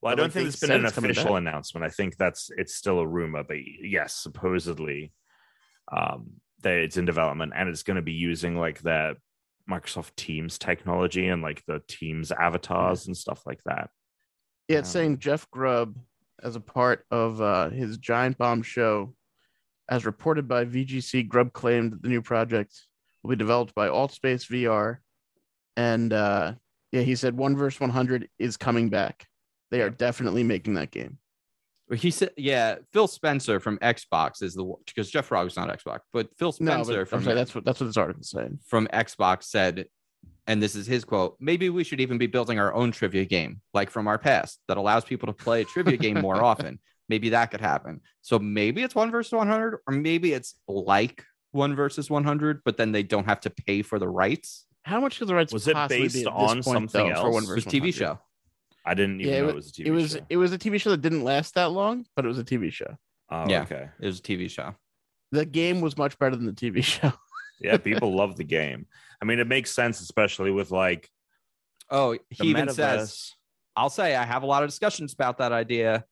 well 0.03 0.13
i 0.13 0.15
don't 0.15 0.27
like, 0.27 0.33
think 0.33 0.49
it's 0.49 0.61
been 0.61 0.71
an 0.71 0.85
it's 0.87 0.97
official 0.97 1.37
announcement 1.37 1.85
i 1.85 1.89
think 1.89 2.17
that's 2.17 2.51
it's 2.57 2.75
still 2.75 2.99
a 3.01 3.07
rumor 3.07 3.43
but 3.43 3.57
yes 3.83 4.15
supposedly 4.15 5.13
um 5.93 6.35
that 6.63 6.75
it's 6.75 6.97
in 6.97 7.05
development 7.05 7.53
and 7.57 7.69
it's 7.69 7.83
going 7.83 7.97
to 7.97 8.03
be 8.03 8.13
using 8.13 8.57
like 8.57 8.81
the 8.83 9.17
microsoft 9.69 10.15
teams 10.17 10.59
technology 10.59 11.29
and 11.29 11.43
like 11.43 11.63
the 11.67 11.81
teams 11.89 12.33
avatars 12.33 13.07
and 13.07 13.17
stuff 13.17 13.43
like 13.47 13.63
that 13.65 13.91
Yeah, 14.69 14.79
it's 14.79 14.89
Um, 14.91 14.93
saying 14.93 15.19
Jeff 15.19 15.51
Grubb 15.51 15.97
as 16.43 16.57
a 16.57 16.61
part 16.61 17.05
of 17.11 17.41
uh, 17.41 17.71
his 17.71 17.99
Giant 17.99 18.39
Bomb 18.39 18.63
show. 18.63 19.15
As 19.89 20.07
reported 20.07 20.47
by 20.47 20.65
VGC, 20.65 21.29
Grubb 21.29 21.53
claimed 21.53 21.93
that 21.93 22.03
the 22.03 22.09
new 22.09 22.23
project 22.23 22.81
will 23.23 23.31
be 23.31 23.37
developed 23.37 23.75
by 23.75 23.89
Altspace 23.89 24.47
VR. 24.49 24.99
And 25.77 26.13
uh, 26.13 26.55
yeah, 26.93 27.03
he 27.03 27.17
said 27.17 27.37
One 27.37 27.57
Verse 27.57 27.81
100 27.81 28.29
is 28.39 28.57
coming 28.57 28.89
back. 28.89 29.27
They 29.71 29.83
are 29.83 29.91
definitely 29.91 30.45
making 30.45 30.75
that 30.75 30.91
game. 30.91 31.19
He 31.93 32.11
said, 32.11 32.31
"Yeah, 32.37 32.77
Phil 32.93 33.09
Spencer 33.09 33.59
from 33.59 33.79
Xbox 33.79 34.43
is 34.43 34.55
the 34.55 34.75
because 34.87 35.11
Jeff 35.11 35.31
Rogg's 35.31 35.57
not 35.57 35.69
Xbox, 35.69 36.01
but 36.13 36.29
Phil 36.39 36.55
No, 36.61 36.83
Spencer 36.83 37.01
but 37.01 37.09
from 37.09 37.19
I'm 37.19 37.25
sorry, 37.25 37.35
that's 37.37 37.55
what 37.55 37.65
that's 37.65 37.81
what 37.81 37.87
this 37.87 37.97
article 37.97 38.23
said 38.23 38.59
from 38.67 38.87
Xbox 38.89 39.45
said, 39.45 39.87
and 40.47 40.63
this 40.63 40.75
is 40.77 40.87
his 40.87 41.05
quote: 41.05 41.37
"Maybe 41.41 41.69
we 41.69 41.83
should 41.85 42.01
even 42.01 42.17
be 42.19 42.27
building 42.27 42.59
our 42.59 42.73
own 42.73 42.93
trivia 42.93 43.25
game, 43.25 43.61
like 43.75 43.91
from 43.91 44.07
our 44.07 44.19
past, 44.19 44.61
that 44.69 44.77
allows 44.77 45.05
people 45.05 45.27
to 45.27 45.33
play 45.33 45.63
a 45.63 45.65
trivia 45.65 45.97
game 45.97 46.21
more 46.21 46.43
often. 46.51 46.79
Maybe 47.09 47.31
that 47.31 47.51
could 47.51 47.61
happen. 47.61 48.03
So 48.23 48.39
maybe 48.39 48.83
it's 48.83 48.95
one 48.95 49.11
versus 49.11 49.33
one 49.33 49.49
hundred, 49.49 49.79
or 49.87 49.95
maybe 49.95 50.33
it's 50.33 50.55
like 50.69 51.25
one 51.51 51.75
versus 51.75 52.09
one 52.09 52.23
hundred, 52.23 52.61
but 52.65 52.77
then 52.77 52.93
they 52.93 53.03
don't 53.03 53.25
have 53.27 53.41
to 53.41 53.51
pay 53.51 53.83
for 53.83 53.99
the 53.99 54.09
rights. 54.09 54.67
How 54.85 55.01
much 55.01 55.21
of 55.21 55.27
the 55.29 55.35
rights 55.35 55.53
Was 55.53 55.67
it 55.67 55.77
based 55.89 56.15
be 56.15 56.21
at 56.21 56.25
this 56.25 56.27
on 56.27 56.63
point, 56.63 56.65
something 56.65 57.09
though, 57.09 57.15
for 57.15 57.27
else? 57.27 57.35
One 57.35 57.43
It 57.43 57.47
Verse 57.47 57.57
was 57.57 57.65
TV 57.67 57.81
100? 57.81 57.95
show. 57.95 58.19
I 58.85 58.95
didn't 58.95 59.21
even 59.21 59.33
Yeah, 59.35 59.41
know 59.43 59.47
it 59.49 59.51
it 59.51 59.55
was 59.55 59.69
a 59.69 59.73
tv 59.73 59.87
It 59.87 59.91
was 59.91 60.13
show 60.13 60.21
it 60.29 60.37
was 60.37 60.53
a 60.53 60.59
TV 60.59 60.81
show 60.81 60.91
that 60.91 61.01
didn't 61.03 61.25
last 61.25 61.55
that 61.55 61.71
long, 61.73 62.05
but 62.17 62.25
it 62.25 62.29
was 62.29 62.39
a 62.39 62.45
TV 62.45 62.73
show. 62.73 62.97
oh, 63.31 63.49
Yeah. 63.49 63.63
okay 63.63 63.89
It 64.01 64.07
was 64.07 64.19
a 64.19 64.23
TV 64.23 64.49
show. 64.51 64.75
The 65.33 65.45
game 65.47 65.81
was 65.81 65.97
much 65.97 66.19
better 66.19 66.35
than 66.37 66.47
the 66.47 66.53
TV 66.53 66.83
show. 66.95 67.13
yeah 67.61 67.77
people 67.77 68.15
love 68.17 68.37
the 68.37 68.45
game 68.45 68.87
i 69.21 69.25
mean 69.27 69.39
it 69.39 69.47
makes 69.47 69.71
sense 69.71 70.01
especially 70.01 70.51
with 70.51 70.71
like 70.71 71.09
Oh, 71.91 72.17
he 72.31 72.49
even 72.49 72.67
metaverse. 72.67 72.75
says, 72.75 73.33
I'll 73.75 73.91
say 73.91 74.15
I 74.15 74.25
have 74.25 74.45
a 74.45 74.47
lot 74.47 74.63
of 74.63 74.69
discussions 74.69 75.13
about 75.13 75.39
that 75.39 75.51
idea, 75.51 76.05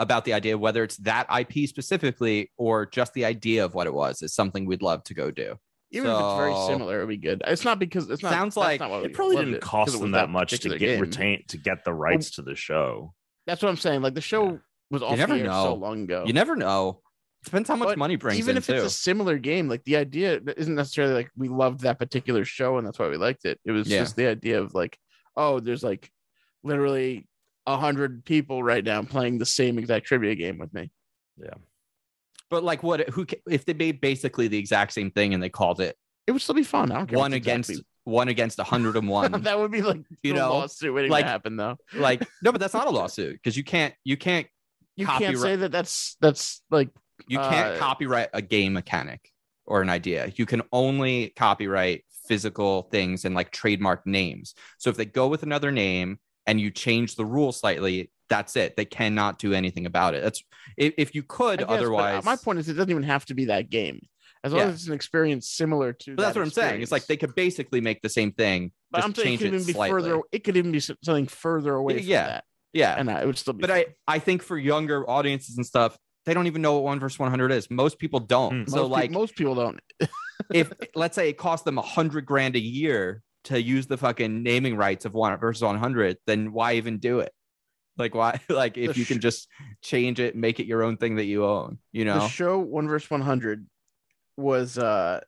about 0.00 0.24
the 0.24 0.32
idea 0.32 0.58
whether 0.58 0.82
it's 0.82 0.96
that 0.98 1.26
IP 1.30 1.68
specifically 1.68 2.50
or 2.56 2.84
just 2.86 3.14
the 3.14 3.24
idea 3.24 3.64
of 3.64 3.72
what 3.72 3.86
it 3.86 3.94
was 3.94 4.22
is 4.22 4.34
something 4.34 4.66
we'd 4.66 4.82
love 4.82 5.04
to 5.04 5.14
go 5.14 5.30
do. 5.30 5.54
Even 5.92 6.08
if 6.10 6.16
it's 6.20 6.36
very 6.36 6.54
similar, 6.66 6.96
it'd 6.98 7.08
be 7.08 7.16
good. 7.16 7.42
It's 7.46 7.64
not 7.64 7.78
because 7.80 8.08
it's 8.10 8.22
not. 8.22 8.32
Sounds 8.32 8.56
like 8.56 8.78
not 8.80 9.04
it 9.04 9.12
probably 9.12 9.36
loved 9.36 9.46
didn't 9.48 9.60
'cause 9.62 9.70
cost 9.70 9.92
them 9.92 10.02
was 10.02 10.12
that 10.12 10.30
much 10.30 10.50
to 10.60 10.68
get 10.68 10.78
game. 10.78 11.00
retain 11.00 11.44
to 11.48 11.56
get 11.58 11.84
the 11.84 11.92
rights 11.92 12.30
to 12.32 12.42
the 12.42 12.54
show 12.54 13.12
That's 13.46 13.62
what 13.62 13.68
I'm 13.70 13.76
saying. 13.76 14.00
Like 14.02 14.14
the 14.14 14.20
show 14.20 14.52
Yeah. 14.52 14.56
was 14.90 15.02
off 15.02 15.18
never 15.18 15.34
the 15.34 15.40
air 15.40 15.46
so 15.50 15.74
long 15.74 16.04
ago. 16.04 16.24
You 16.26 16.32
never 16.32 16.54
know. 16.54 17.02
Depends 17.44 17.68
how 17.68 17.74
much 17.76 17.88
But 17.88 17.98
money 17.98 18.16
brings 18.16 18.38
Even 18.38 18.52
in 18.52 18.56
if 18.58 18.66
too. 18.66 18.74
it's 18.74 18.84
a 18.84 18.90
similar 18.90 19.38
game, 19.38 19.68
like 19.68 19.82
the 19.84 19.96
idea 19.96 20.40
isn't 20.56 20.74
necessarily 20.74 21.14
like 21.14 21.30
we 21.36 21.48
loved 21.48 21.80
that 21.80 21.98
particular 21.98 22.44
show 22.44 22.76
and 22.78 22.86
that's 22.86 22.98
why 22.98 23.08
we 23.08 23.16
liked 23.16 23.44
it. 23.46 23.58
It 23.64 23.72
was 23.72 23.88
Yeah. 23.88 24.00
just 24.00 24.14
the 24.14 24.26
idea 24.26 24.60
of 24.60 24.74
like, 24.74 24.96
oh, 25.36 25.58
there's 25.58 25.82
like 25.82 26.10
literally 26.62 27.26
a 27.66 27.76
hundred 27.78 28.24
people 28.24 28.62
right 28.62 28.84
now 28.84 29.02
playing 29.02 29.38
the 29.38 29.46
same 29.46 29.78
exact 29.78 30.06
trivia 30.06 30.34
game 30.34 30.58
with 30.58 30.72
me. 30.74 30.90
But 32.50 32.62
like, 32.64 32.82
what? 32.82 33.08
Who? 33.10 33.26
If 33.48 33.64
they 33.64 33.74
made 33.74 34.00
basically 34.00 34.48
the 34.48 34.58
exact 34.58 34.92
same 34.92 35.10
thing 35.10 35.34
and 35.34 35.42
they 35.42 35.48
called 35.48 35.80
it 35.80 35.96
It 36.26 36.32
would 36.32 36.42
still 36.42 36.54
be 36.54 36.62
fun. 36.64 36.90
I 36.92 36.98
don't 36.98 37.06
care. 37.06 37.18
one 37.18 37.32
against 37.32 37.70
exactly- 37.70 37.86
one 38.04 38.28
against 38.28 38.58
a 38.58 38.64
hundred 38.64 38.96
and 38.96 39.08
one, 39.08 39.30
that 39.42 39.58
would 39.58 39.70
be 39.70 39.82
like 39.82 40.00
You 40.22 40.34
know, 40.34 40.50
lawsuit 40.50 40.92
waiting 40.94 41.10
like- 41.10 41.24
to 41.24 41.30
happen 41.30 41.56
though. 41.56 41.76
like 41.94 42.26
no, 42.42 42.52
but 42.52 42.60
that's 42.60 42.74
not 42.74 42.86
a 42.86 42.90
lawsuit 42.90 43.34
because 43.34 43.56
you 43.56 43.64
can't 43.64 43.94
you 44.04 44.16
can't 44.16 44.46
You 44.96 45.06
can't 45.06 45.38
say 45.38 45.56
that 45.56 45.70
that's 45.72 46.16
that's 46.20 46.62
like 46.70 46.90
you 47.28 47.38
can't 47.38 47.76
Uh, 47.76 47.78
copyright 47.78 48.28
a 48.32 48.42
game 48.42 48.72
mechanic 48.72 49.30
or 49.66 49.82
an 49.82 49.88
idea. 49.90 50.32
You 50.36 50.46
can 50.46 50.62
only 50.72 51.32
copyright 51.36 52.04
physical 52.26 52.82
things 52.90 53.24
and 53.24 53.34
like 53.34 53.50
trademark 53.50 54.06
names. 54.06 54.54
So 54.78 54.88
if 54.90 54.96
they 54.96 55.04
go 55.04 55.28
with 55.28 55.42
another 55.42 55.70
name 55.70 56.18
and 56.46 56.60
you 56.60 56.70
change 56.70 57.16
the 57.16 57.24
rule 57.24 57.52
slightly, 57.52 58.10
that's 58.28 58.56
it. 58.56 58.76
They 58.76 58.84
cannot 58.84 59.38
do 59.38 59.52
anything 59.52 59.86
about 59.86 60.14
it. 60.14 60.22
That's 60.22 60.42
if, 60.76 60.94
if 60.98 61.14
you 61.14 61.22
could 61.22 61.58
guess, 61.60 61.68
uh, 61.68 61.72
otherwise. 61.72 62.24
my 62.24 62.36
point 62.36 62.58
is 62.58 62.68
it 62.68 62.74
doesn't 62.74 62.90
even 62.90 63.02
have 63.04 63.24
to 63.26 63.34
be 63.34 63.46
that 63.46 63.70
game 63.70 64.00
as 64.44 64.52
long 64.52 64.62
Yeah. 64.62 64.68
as 64.68 64.74
it's 64.76 64.86
an 64.86 64.94
experience 64.94 65.48
similar 65.48 65.92
to. 65.92 66.14
but 66.16 66.22
that's 66.22 66.34
that 66.34 66.40
what 66.40 66.46
I'm 66.46 66.50
saying. 66.52 66.82
It's 66.82 66.92
like 66.92 67.06
they 67.06 67.16
could 67.16 67.34
basically 67.34 67.80
make 67.80 68.00
the 68.02 68.08
same 68.08 68.32
thing, 68.32 68.72
But 68.90 68.98
just 68.98 69.08
I'm 69.08 69.14
saying 69.14 69.26
it 69.26 69.30
change 69.30 69.40
could 69.40 69.46
it 69.46 69.54
even 69.56 69.66
be 69.66 69.72
slightly. 69.72 70.00
further. 70.02 70.20
It 70.32 70.44
could 70.44 70.56
even 70.56 70.72
be 70.72 70.80
something 70.80 71.26
further 71.26 71.74
away 71.74 71.98
from 71.98 72.06
Yeah. 72.06 72.26
that, 72.26 72.44
Yeah, 72.72 72.94
and 72.96 73.10
I, 73.10 73.22
it 73.22 73.26
would 73.26 73.36
still 73.38 73.52
be. 73.54 73.60
but 73.62 73.70
I 73.70 73.86
I 74.06 74.18
think 74.18 74.42
for 74.42 74.56
younger 74.56 75.08
audiences 75.08 75.56
and 75.56 75.66
stuff, 75.66 75.98
they 76.26 76.34
don't 76.34 76.46
even 76.46 76.62
know 76.62 76.74
what 76.74 76.84
one 76.84 77.00
versus 77.00 77.18
100 77.18 77.50
is. 77.52 77.70
Most 77.70 77.98
people 77.98 78.20
don't. 78.20 78.60
Most 78.60 78.70
So 78.70 78.82
peop- 78.84 78.90
like 78.92 79.10
most 79.10 79.34
people 79.36 79.54
don't. 79.56 79.80
if 80.54 80.72
let's 80.94 81.14
say 81.16 81.28
it 81.30 81.36
cost 81.36 81.64
them 81.64 81.76
a 81.78 81.82
hundred 81.82 82.24
grand 82.26 82.56
a 82.56 82.60
year 82.60 83.22
to 83.44 83.60
use 83.60 83.86
the 83.86 83.96
fucking 83.96 84.42
naming 84.42 84.76
rights 84.76 85.04
of 85.04 85.14
one 85.14 85.36
versus 85.38 85.62
100 85.62 86.18
then 86.26 86.52
why 86.52 86.74
even 86.74 86.98
do 86.98 87.20
it? 87.20 87.32
Like 87.96 88.14
why 88.14 88.40
like 88.48 88.76
if 88.78 88.94
The 88.94 89.00
you 89.00 89.06
can 89.06 89.20
just 89.20 89.48
change 89.82 90.20
it 90.20 90.34
make 90.36 90.60
it 90.60 90.66
your 90.66 90.82
own 90.82 90.96
thing 90.96 91.16
that 91.16 91.26
you 91.26 91.44
own 91.44 91.78
you 91.92 92.04
know? 92.04 92.20
The 92.20 92.28
show 92.28 92.58
One 92.58 92.88
Verse 92.88 93.10
One 93.10 93.20
Hundred 93.20 93.66
was 94.36 94.78
uh, 94.78 95.20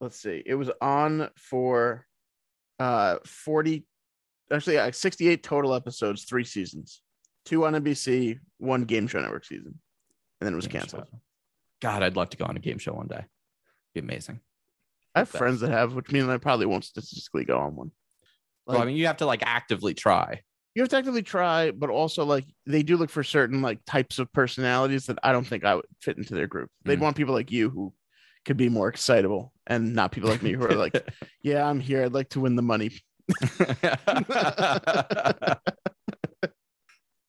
let's 0.00 0.20
see, 0.20 0.42
it 0.44 0.54
was 0.54 0.70
on 0.80 1.28
for 1.36 2.06
uh 2.80 3.18
forty, 3.24 3.86
actually 4.52 4.78
uh, 4.78 4.90
sixty 4.90 5.28
eight 5.28 5.42
total 5.42 5.74
episodes, 5.74 6.24
three 6.24 6.44
seasons, 6.44 7.00
two 7.44 7.64
on 7.64 7.74
NBC, 7.74 8.40
one 8.58 8.84
Game 8.84 9.06
Show 9.06 9.20
Network 9.20 9.44
season, 9.44 9.78
and 10.40 10.46
then 10.46 10.52
it 10.52 10.56
was 10.56 10.66
Game 10.66 10.80
canceled. 10.80 11.06
show. 11.10 11.20
god 11.80 12.02
i'd 12.02 12.16
love 12.16 12.30
to 12.30 12.36
go 12.36 12.44
on 12.44 12.56
a 12.56 12.60
game 12.60 12.78
show 12.78 12.92
one 12.92 13.06
day. 13.06 13.24
Be 13.94 14.00
amazing 14.00 14.40
I 15.14 15.20
have 15.20 15.28
friends 15.28 15.60
that 15.60 15.70
have, 15.70 15.94
which 15.94 16.10
means 16.10 16.28
I 16.28 16.38
probably 16.38 16.66
won't 16.66 16.84
statistically 16.84 17.44
go 17.44 17.58
on 17.58 17.76
one. 17.76 17.90
well 18.66 18.80
i 18.80 18.84
mean 18.84 18.96
you 18.96 19.06
have 19.06 19.18
to 19.18 19.26
like 19.26 19.42
actively 19.44 19.94
try 19.94 20.40
you 20.74 20.82
have 20.82 20.88
to 20.88 20.96
actively 20.96 21.22
try, 21.22 21.70
but 21.70 21.88
also 21.88 22.24
like 22.24 22.44
they 22.66 22.82
do 22.82 22.96
look 22.96 23.08
for 23.08 23.22
certain 23.22 23.62
like 23.62 23.78
types 23.86 24.18
of 24.18 24.32
personalities 24.32 25.06
that 25.06 25.20
I 25.22 25.30
don't 25.30 25.46
think 25.46 25.64
I 25.64 25.76
would 25.76 25.84
fit 26.00 26.18
into 26.18 26.34
their 26.34 26.48
group. 26.48 26.68
They'd 26.84 26.98
Mm. 26.98 27.02
want 27.02 27.16
people 27.16 27.32
like 27.32 27.52
you 27.52 27.70
who 27.70 27.92
could 28.44 28.56
be 28.56 28.68
more 28.68 28.88
excitable 28.88 29.52
and 29.68 29.94
not 29.94 30.10
people 30.10 30.30
like 30.30 30.42
me 30.42 30.50
who 30.52 30.64
are 30.64 30.74
like, 30.74 30.96
yeah, 31.42 31.64
I'm 31.64 31.78
here. 31.78 32.02
I'd 32.02 32.12
like 32.12 32.30
to 32.30 32.40
win 32.40 32.56
the 32.56 32.62
money. 32.62 32.90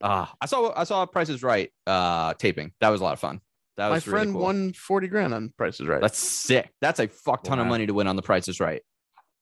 Uh, 0.02 0.26
I 0.42 0.46
saw 0.48 0.74
I 0.76 0.84
saw 0.84 1.06
Price 1.06 1.30
is 1.30 1.44
Right 1.44 1.72
uh 1.86 2.34
taping. 2.34 2.72
That 2.82 2.90
was 2.90 3.00
a 3.00 3.04
lot 3.04 3.14
of 3.14 3.20
fun. 3.20 3.42
That 3.78 3.90
My 3.90 3.96
was 3.96 4.08
really 4.08 4.20
friend 4.20 4.34
cool. 4.34 4.42
won 4.44 4.74
40 4.74 5.08
grand 5.08 5.34
on 5.34 5.54
prices 5.58 5.86
right. 5.88 6.00
That's 6.02 6.18
sick. 6.18 6.72
That's 6.82 7.00
a 7.00 7.08
fuck 7.08 7.44
ton 7.44 7.60
of 7.60 7.68
money 7.68 7.86
to 7.88 7.94
win 7.94 8.08
on 8.08 8.16
the 8.16 8.22
Price 8.22 8.48
is 8.48 8.60
Right. 8.60 8.82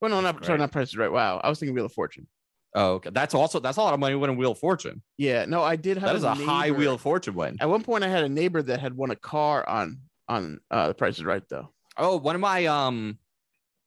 well, 0.01 0.10
no, 0.10 0.22
That's 0.22 0.35
not 0.38 0.45
sorry, 0.45 0.57
great. 0.57 0.64
not 0.64 0.72
prices 0.72 0.97
right. 0.97 1.11
Wow. 1.11 1.39
I 1.43 1.49
was 1.49 1.60
thinking 1.60 1.76
Wheel 1.76 1.85
of 1.85 1.93
Fortune. 1.93 2.27
Oh, 2.76 2.93
okay. 2.93 3.11
That's 3.14 3.35
also 3.35 3.60
that's 3.60 3.77
a 3.77 3.81
lot 3.81 3.93
of 3.93 3.99
money 3.99 4.15
to 4.15 4.19
win 4.19 4.31
a 4.31 4.34
Wheel 4.34 4.51
of 4.53 4.57
Fortune. 4.57 5.03
Yeah, 5.18 5.45
no, 5.45 5.61
I 5.61 5.76
did 5.76 5.97
have 5.97 6.10
That 6.10 6.15
is 6.15 6.23
a 6.23 6.34
high 6.34 6.72
Wheel 6.72 6.95
of 6.95 7.01
Fortune 7.01 7.35
win. 7.35 7.57
At 7.60 7.69
one 7.69 7.84
point 7.84 8.03
I 8.03 8.07
had 8.07 8.23
a 8.23 8.30
neighbor 8.30 8.64
that 8.64 8.80
had 8.80 8.95
won 8.95 9.11
a 9.11 9.15
car 9.15 9.68
on 9.69 9.99
on 10.27 10.60
uh 10.72 10.88
the 10.88 10.93
prices 10.95 11.19
is 11.19 11.26
right 11.26 11.43
though. 11.49 11.69
Oh, 11.95 12.18
one 12.18 12.34
of 12.34 12.41
my 12.41 12.65
um, 12.65 13.19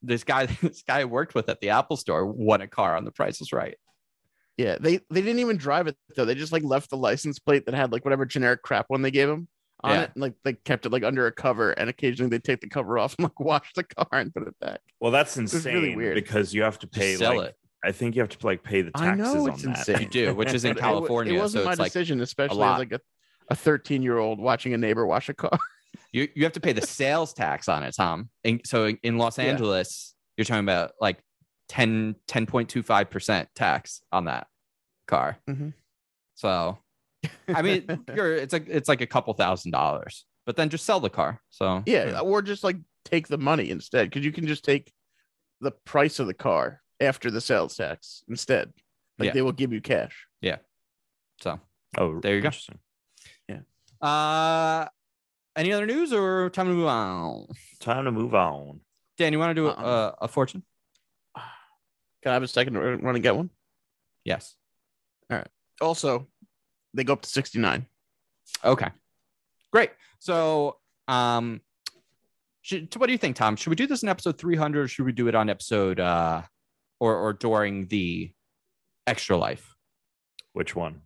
this 0.02 0.22
guy 0.22 0.46
this 0.62 0.82
guy 0.86 1.00
I 1.00 1.04
worked 1.06 1.34
with 1.34 1.48
at 1.48 1.60
the 1.60 1.70
Apple 1.70 1.96
Store 1.96 2.24
won 2.24 2.60
a 2.60 2.68
car 2.68 2.96
on 2.96 3.04
the 3.04 3.10
Price 3.10 3.40
is 3.40 3.52
Right. 3.52 3.76
Yeah, 4.56 4.76
they 4.80 5.00
they 5.10 5.20
didn't 5.22 5.40
even 5.40 5.56
drive 5.56 5.88
it 5.88 5.96
though. 6.14 6.24
They 6.24 6.36
just 6.36 6.52
like 6.52 6.62
left 6.62 6.88
the 6.90 6.96
license 6.96 7.40
plate 7.40 7.66
that 7.66 7.74
had 7.74 7.90
like 7.90 8.04
whatever 8.04 8.24
generic 8.24 8.62
crap 8.62 8.86
one 8.88 9.02
they 9.02 9.10
gave 9.10 9.28
him 9.28 9.48
on 9.86 9.92
Yeah. 9.94 10.02
it, 10.02 10.10
and 10.14 10.22
like 10.22 10.34
they 10.44 10.52
kept 10.54 10.84
it 10.86 10.92
like 10.92 11.02
under 11.04 11.26
a 11.26 11.32
cover, 11.32 11.70
and 11.72 11.88
occasionally 11.88 12.28
they 12.30 12.38
take 12.38 12.60
the 12.60 12.68
cover 12.68 12.98
off 12.98 13.14
and 13.18 13.24
like 13.24 13.40
wash 13.40 13.72
the 13.74 13.84
car 13.84 14.08
and 14.12 14.34
put 14.34 14.46
it 14.46 14.54
back. 14.60 14.80
Well, 15.00 15.10
that's 15.12 15.36
was 15.36 15.54
insane 15.54 15.74
really 15.74 15.96
weird. 15.96 16.14
because 16.14 16.52
you 16.54 16.62
have 16.62 16.78
to 16.80 16.86
Just 16.86 16.98
pay 17.00 17.14
sell 17.16 17.36
like 17.36 17.48
it. 17.50 17.56
I 17.84 17.92
think 17.92 18.16
you 18.16 18.22
have 18.22 18.30
to 18.30 18.46
like 18.46 18.62
pay 18.64 18.82
the 18.82 18.90
I 18.94 19.06
taxes 19.06 19.34
know 19.34 19.42
on 19.44 19.48
it's 19.50 19.62
that. 19.62 19.78
insane. 19.78 20.00
You 20.02 20.08
do, 20.08 20.34
which 20.34 20.52
is 20.52 20.64
in 20.64 20.72
But 20.72 20.78
it 20.78 20.80
California, 20.80 21.34
It, 21.34 21.38
wasn't 21.38 21.62
so 21.62 21.66
my 21.66 21.72
it's 21.72 21.78
like 21.78 21.92
decision, 21.92 22.20
especially 22.20 22.58
lot. 22.58 22.74
as 22.74 22.78
like 22.80 22.92
a 22.92 23.00
a 23.48 23.54
13 23.54 24.02
year 24.02 24.18
old 24.18 24.40
watching 24.40 24.74
a 24.74 24.78
neighbor 24.78 25.06
wash 25.06 25.28
a 25.28 25.34
car. 25.34 25.56
you 26.12 26.26
you 26.34 26.42
have 26.44 26.52
to 26.54 26.60
pay 26.60 26.72
the 26.72 26.84
sales 26.84 27.32
tax 27.32 27.68
on 27.68 27.82
it, 27.84 27.94
Tom. 27.96 28.28
And 28.44 28.60
so 28.64 28.86
in, 28.86 28.98
in 29.04 29.18
Los 29.18 29.38
Yeah. 29.38 29.44
Angeles, 29.44 30.14
you're 30.36 30.44
talking 30.44 30.64
about 30.64 30.92
like 31.00 31.18
10 31.68 32.16
10.25 32.28 33.08
percent 33.10 33.48
tax 33.54 34.00
on 34.10 34.24
that 34.24 34.48
car. 35.06 35.38
Mhm. 35.48 35.72
So, 36.34 36.78
I 37.48 37.62
mean, 37.62 38.04
you're 38.14 38.34
it's 38.34 38.52
like 38.52 38.66
it's 38.68 38.88
like 38.88 39.00
a 39.00 39.06
couple 39.06 39.32
thousand 39.34 39.70
dollars, 39.72 40.24
but 40.44 40.56
then 40.56 40.68
just 40.68 40.84
sell 40.84 41.00
the 41.00 41.10
car. 41.10 41.40
So 41.50 41.82
yeah, 41.86 42.20
or 42.20 42.42
just 42.42 42.64
like 42.64 42.76
take 43.04 43.28
the 43.28 43.38
money 43.38 43.70
instead, 43.70 44.08
because 44.10 44.24
you 44.24 44.32
can 44.32 44.46
just 44.46 44.64
take 44.64 44.92
the 45.60 45.70
price 45.70 46.18
of 46.18 46.26
the 46.26 46.34
car 46.34 46.82
after 47.00 47.30
the 47.30 47.40
sales 47.40 47.76
tax 47.76 48.22
instead. 48.28 48.72
Like 49.18 49.28
Yeah. 49.28 49.32
they 49.32 49.42
will 49.42 49.52
give 49.52 49.72
you 49.72 49.80
cash. 49.80 50.26
Yeah. 50.40 50.56
So 51.40 51.60
Oh, 51.98 52.20
There 52.20 52.34
you 52.34 52.40
go. 52.42 52.46
interesting. 52.48 52.78
uh, 54.02 54.86
any 55.56 55.72
other 55.72 55.86
news 55.86 56.12
or 56.12 56.50
time 56.50 56.66
to 56.66 56.74
move 56.74 56.86
on? 56.86 57.46
Time 57.80 58.04
to 58.04 58.12
move 58.12 58.34
on. 58.34 58.80
Dan, 59.16 59.32
you 59.32 59.38
want 59.38 59.50
to 59.50 59.54
do 59.54 59.66
a, 59.68 59.70
Uh-uh. 59.70 60.12
a, 60.20 60.24
a 60.24 60.28
fortune? 60.28 60.62
Can 61.34 62.30
I 62.30 62.32
have 62.34 62.42
a 62.42 62.48
second 62.48 62.74
to 62.74 62.80
run 62.80 63.14
and 63.14 63.22
get 63.22 63.36
one? 63.36 63.48
Yes. 64.24 64.54
All 65.30 65.38
right. 65.38 65.48
Also, 65.80 66.26
they 66.96 67.04
go 67.04 67.12
up 67.12 67.22
to 67.22 67.28
69. 67.28 67.86
Okay. 68.64 68.88
Great. 69.72 69.90
So, 70.18 70.76
um, 71.08 71.60
should, 72.62 72.92
so 72.92 72.98
what 72.98 73.06
do 73.06 73.12
you 73.12 73.18
think, 73.18 73.36
Tom? 73.36 73.54
Should 73.56 73.70
we 73.70 73.76
do 73.76 73.86
this 73.86 74.02
in 74.02 74.08
episode 74.08 74.38
300 74.38 74.80
or 74.84 74.88
should 74.88 75.04
we 75.06 75.12
do 75.12 75.28
it 75.28 75.34
on 75.34 75.48
episode 75.48 76.00
uh 76.00 76.42
or 76.98 77.14
or 77.14 77.32
during 77.32 77.86
the 77.86 78.32
extra 79.06 79.36
life 79.36 79.76
Which 80.52 80.74
one? 80.74 81.02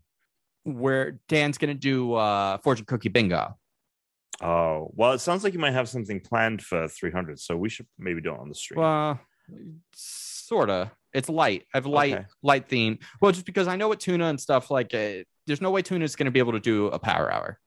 where 0.64 1.18
Dan's 1.28 1.58
going 1.58 1.74
to 1.74 1.78
do 1.78 2.14
uh 2.14 2.58
fortune 2.58 2.86
cookie 2.86 3.08
bingo? 3.10 3.56
Oh, 4.42 4.90
well, 4.94 5.12
it 5.12 5.18
sounds 5.18 5.44
like 5.44 5.52
you 5.52 5.58
might 5.58 5.72
have 5.74 5.88
something 5.88 6.18
planned 6.20 6.62
for 6.62 6.88
300, 6.88 7.38
so 7.38 7.58
we 7.58 7.68
should 7.68 7.86
maybe 7.98 8.22
do 8.22 8.32
it 8.32 8.40
on 8.40 8.48
the 8.48 8.54
stream. 8.54 8.80
Well, 8.80 9.20
sort 9.92 10.70
of. 10.70 10.88
It's 11.12 11.28
light. 11.28 11.64
I 11.74 11.78
have 11.78 11.86
light 11.86 12.14
Okay. 12.14 12.24
light 12.42 12.68
theme. 12.68 12.98
Well, 13.20 13.32
just 13.32 13.46
because 13.46 13.66
I 13.68 13.76
know 13.76 13.88
what 13.88 14.00
tuna 14.00 14.26
and 14.26 14.40
stuff 14.40 14.70
like 14.70 14.94
uh, 14.94 15.24
there's 15.46 15.60
no 15.60 15.70
way 15.70 15.82
tuna 15.82 16.04
is 16.04 16.14
going 16.16 16.26
to 16.26 16.30
be 16.30 16.38
able 16.38 16.52
to 16.52 16.60
do 16.60 16.86
a 16.86 16.98
power 16.98 17.32
hour. 17.32 17.58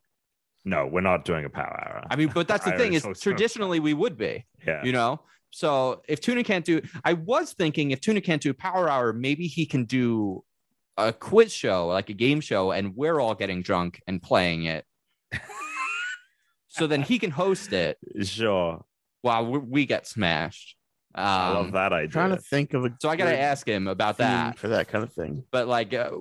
no, 0.65 0.87
we're 0.87 1.01
not 1.01 1.25
doing 1.25 1.43
a 1.45 1.49
power 1.49 1.77
hour. 1.85 2.07
I 2.09 2.15
mean, 2.15 2.31
but 2.33 2.47
that's 2.47 2.63
the 2.65 2.71
thing 2.77 2.93
is 2.93 3.05
traditionally 3.19 3.79
we 3.81 3.93
would 3.93 4.17
be. 4.17 4.45
yeah. 4.65 4.83
you 4.83 4.91
know 4.93 5.19
so 5.55 6.01
if 6.07 6.19
tuna 6.19 6.43
can't 6.43 6.65
do 6.65 6.81
i 7.05 7.13
was 7.13 7.53
thinking 7.53 7.91
if 7.91 8.01
tuna 8.01 8.19
can't 8.19 8.41
do 8.41 8.51
power 8.55 8.89
hour 8.89 9.13
maybe 9.13 9.45
he 9.45 9.67
can 9.67 9.85
do 9.85 10.43
a 10.97 11.13
quiz 11.13 11.53
show 11.53 11.85
like 11.87 12.09
a 12.09 12.13
game 12.13 12.41
show 12.41 12.71
and 12.71 12.95
we're 12.95 13.19
all 13.19 13.35
getting 13.35 13.61
drunk 13.61 14.01
and 14.07 14.19
playing 14.23 14.63
it 14.63 14.83
so 16.67 16.87
then 16.87 17.01
he 17.03 17.19
can 17.19 17.29
host 17.31 17.71
it 17.73 17.97
Sure. 18.23 18.83
while 19.21 19.45
we, 19.45 19.59
we 19.59 19.85
get 19.85 20.07
smashed 20.07 20.75
um, 21.15 21.26
I 21.26 21.49
love 21.53 21.72
that 21.73 21.94
idea. 21.94 22.10
trying 22.10 22.31
to 22.31 22.38
think 22.38 22.73
of 22.73 22.85
a 22.85 22.94
so 23.02 23.10
i 23.10 23.15
gotta 23.15 23.38
ask 23.40 23.68
him 23.68 23.88
about 23.88 24.18
that 24.18 24.57
for 24.57 24.69
that 24.69 24.88
kind 24.88 25.03
of 25.03 25.14
thing. 25.14 25.44
but 25.52 25.68
like 25.68 25.94
uh, 25.94 26.11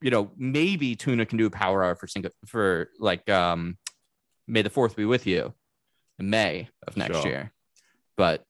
you 0.00 0.10
know 0.10 0.30
maybe 0.36 0.94
tuna 0.96 1.24
can 1.26 1.38
do 1.38 1.46
a 1.46 1.50
power 1.50 1.82
hour 1.84 1.94
for 1.94 2.06
single 2.06 2.30
for 2.46 2.90
like 2.98 3.28
um 3.30 3.76
may 4.46 4.62
the 4.62 4.70
fourth 4.70 4.96
be 4.96 5.04
with 5.04 5.26
you 5.26 5.52
in 6.18 6.30
may 6.30 6.68
of 6.86 6.96
next 6.96 7.22
Sure. 7.22 7.26
year 7.30 7.52
but 8.16 8.44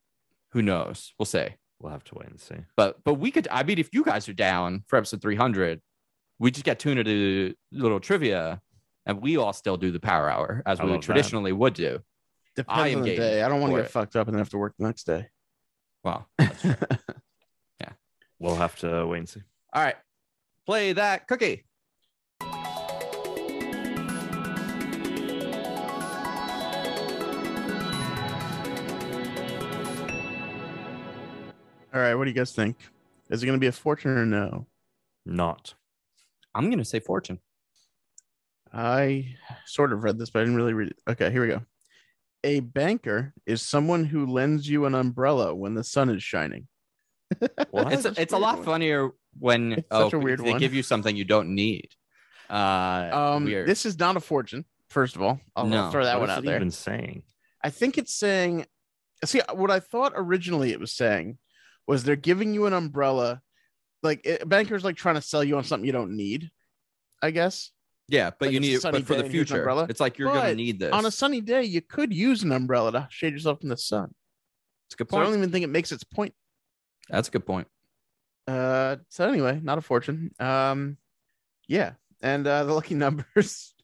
who 0.52 0.62
knows 0.62 1.12
we'll 1.18 1.26
see 1.26 1.48
We'll 1.80 1.92
have 1.92 2.02
to 2.04 2.16
wait 2.16 2.28
and 2.28 2.40
see. 2.40 2.56
But 2.74 3.04
but 3.04 3.14
we 3.14 3.30
could. 3.30 3.46
I 3.52 3.62
mean, 3.62 3.78
if 3.78 3.90
you 3.92 4.02
guys 4.02 4.28
are 4.28 4.32
down 4.32 4.82
for 4.88 4.96
episode 4.96 5.22
three 5.22 5.36
hundred, 5.36 5.80
we 6.40 6.50
just 6.50 6.64
get 6.64 6.80
tuna 6.80 7.04
to 7.04 7.08
do 7.48 7.54
little 7.70 8.00
trivia, 8.00 8.60
and 9.06 9.22
we 9.22 9.36
all 9.36 9.52
still 9.52 9.76
do 9.76 9.92
the 9.92 10.00
power 10.00 10.28
hour 10.28 10.60
as 10.66 10.80
I 10.80 10.84
we 10.84 10.90
love 10.90 11.00
that. 11.02 11.04
traditionally 11.04 11.52
would 11.52 11.74
do. 11.74 12.00
Depends 12.56 12.80
I 12.82 12.94
on 12.94 13.02
the 13.02 13.08
game 13.10 13.16
day. 13.18 13.42
I 13.44 13.48
don't 13.48 13.60
want 13.60 13.74
to 13.74 13.76
get 13.76 13.84
it. 13.86 13.92
fucked 13.92 14.16
up 14.16 14.26
and 14.26 14.34
then 14.34 14.40
have 14.40 14.50
to 14.50 14.58
work 14.58 14.74
the 14.76 14.86
next 14.86 15.04
day. 15.04 15.28
Well, 16.04 16.26
that's 16.38 16.60
true. 16.62 16.74
We'll 18.40 18.54
have 18.54 18.76
to 18.80 19.04
wait 19.06 19.18
and 19.18 19.28
see. 19.28 19.40
all 19.72 19.82
right, 19.82 19.96
play 20.64 20.92
that 20.92 21.26
cookie. 21.26 21.64
All 31.92 32.00
right, 32.00 32.14
what 32.14 32.24
do 32.24 32.30
you 32.30 32.36
guys 32.36 32.52
think? 32.52 32.76
Is 33.30 33.42
it 33.42 33.46
going 33.46 33.58
to 33.58 33.60
be 33.60 33.66
a 33.66 33.72
fortune 33.72 34.12
or 34.12 34.24
no? 34.24 34.66
Not. 35.26 35.74
I'm 36.54 36.70
gonna 36.70 36.84
say 36.84 37.00
fortune. 37.00 37.38
I 38.72 39.36
sort 39.64 39.92
of 39.92 40.02
read 40.02 40.18
this, 40.18 40.30
but 40.30 40.40
I 40.40 40.42
didn't 40.42 40.56
really 40.56 40.72
read 40.72 40.90
it. 40.90 40.96
Okay, 41.08 41.30
here 41.30 41.42
we 41.42 41.48
go. 41.48 41.62
A 42.44 42.60
banker 42.60 43.34
is 43.46 43.62
someone 43.62 44.04
who 44.04 44.26
lends 44.26 44.68
you 44.68 44.84
an 44.86 44.94
umbrella 44.94 45.54
when 45.54 45.74
the 45.74 45.84
sun 45.84 46.08
is 46.10 46.22
shining. 46.22 46.68
What? 47.70 47.92
It's 47.92 48.04
That's 48.04 48.18
it's 48.18 48.32
a 48.32 48.38
lot 48.38 48.56
one. 48.58 48.64
funnier 48.64 49.10
when 49.38 49.72
It's 49.72 49.86
oh 49.90 50.04
such 50.04 50.12
a 50.14 50.18
weird 50.18 50.40
they 50.40 50.52
one. 50.52 50.60
give 50.60 50.72
you 50.72 50.82
something 50.82 51.14
you 51.14 51.24
don't 51.24 51.54
need. 51.54 51.88
Uh, 52.48 53.10
Um, 53.12 53.44
weird. 53.44 53.68
this 53.68 53.84
is 53.84 53.98
not 53.98 54.16
a 54.16 54.20
fortune. 54.20 54.64
First 54.88 55.16
of 55.16 55.22
all, 55.22 55.38
I'll, 55.54 55.64
I'll 55.64 55.68
No. 55.70 55.90
throw 55.90 56.04
that 56.04 56.14
What 56.14 56.28
one 56.28 56.30
out 56.30 56.38
it 56.38 56.46
there. 56.46 56.56
even 56.56 56.70
saying? 56.70 57.24
I 57.62 57.68
think 57.70 57.98
it's 57.98 58.14
saying, 58.14 58.64
see, 59.24 59.42
what 59.52 59.70
I 59.70 59.80
thought 59.80 60.12
originally 60.16 60.72
it 60.72 60.80
was 60.80 60.92
saying 60.92 61.38
was 61.86 62.04
they're 62.04 62.16
giving 62.16 62.54
you 62.54 62.64
an 62.66 62.72
umbrella, 62.72 63.42
like 64.02 64.24
it, 64.24 64.48
bankers 64.48 64.84
like 64.84 64.96
trying 64.96 65.16
to 65.16 65.20
sell 65.22 65.44
you 65.44 65.56
on 65.58 65.64
something 65.64 65.84
you 65.86 65.92
don't 65.92 66.16
need. 66.16 66.50
I 67.20 67.30
guess 67.32 67.72
yeah, 68.08 68.30
but 68.30 68.46
like 68.46 68.52
you 68.52 68.60
need 68.60 68.74
it. 68.74 68.82
But 68.82 69.06
for 69.06 69.14
the 69.14 69.24
and 69.24 69.24
here's 69.24 69.24
an 69.24 69.30
future, 69.30 69.58
umbrella. 69.58 69.86
it's 69.88 70.00
like 70.00 70.18
you're 70.18 70.32
gonna 70.32 70.54
need 70.54 70.78
this. 70.78 70.92
on 70.92 71.04
a 71.06 71.10
sunny 71.10 71.40
day 71.40 71.62
you 71.62 71.80
could 71.82 72.12
use 72.12 72.42
an 72.42 72.52
umbrella 72.52 72.92
to 72.92 73.08
shade 73.10 73.34
yourself 73.34 73.60
from 73.60 73.68
the 73.68 73.76
sun. 73.76 74.14
It's 74.86 74.94
a 74.94 74.98
good 74.98 75.10
So 75.10 75.18
I 75.18 75.24
don't 75.24 75.34
even 75.34 75.50
think 75.50 75.64
it 75.64 75.68
makes 75.68 75.92
its 75.92 76.04
point. 76.04 76.32
That's 77.10 77.28
a 77.28 77.30
good 77.30 77.46
point. 77.46 77.68
Uh, 78.46 78.96
so 79.10 79.28
anyway, 79.28 79.60
not 79.62 79.76
a 79.76 79.82
fortune. 79.82 80.30
Um, 80.40 80.96
yeah, 81.66 81.92
and 82.22 82.46
uh, 82.46 82.64
the 82.64 82.72
lucky 82.72 82.94
numbers 82.94 83.74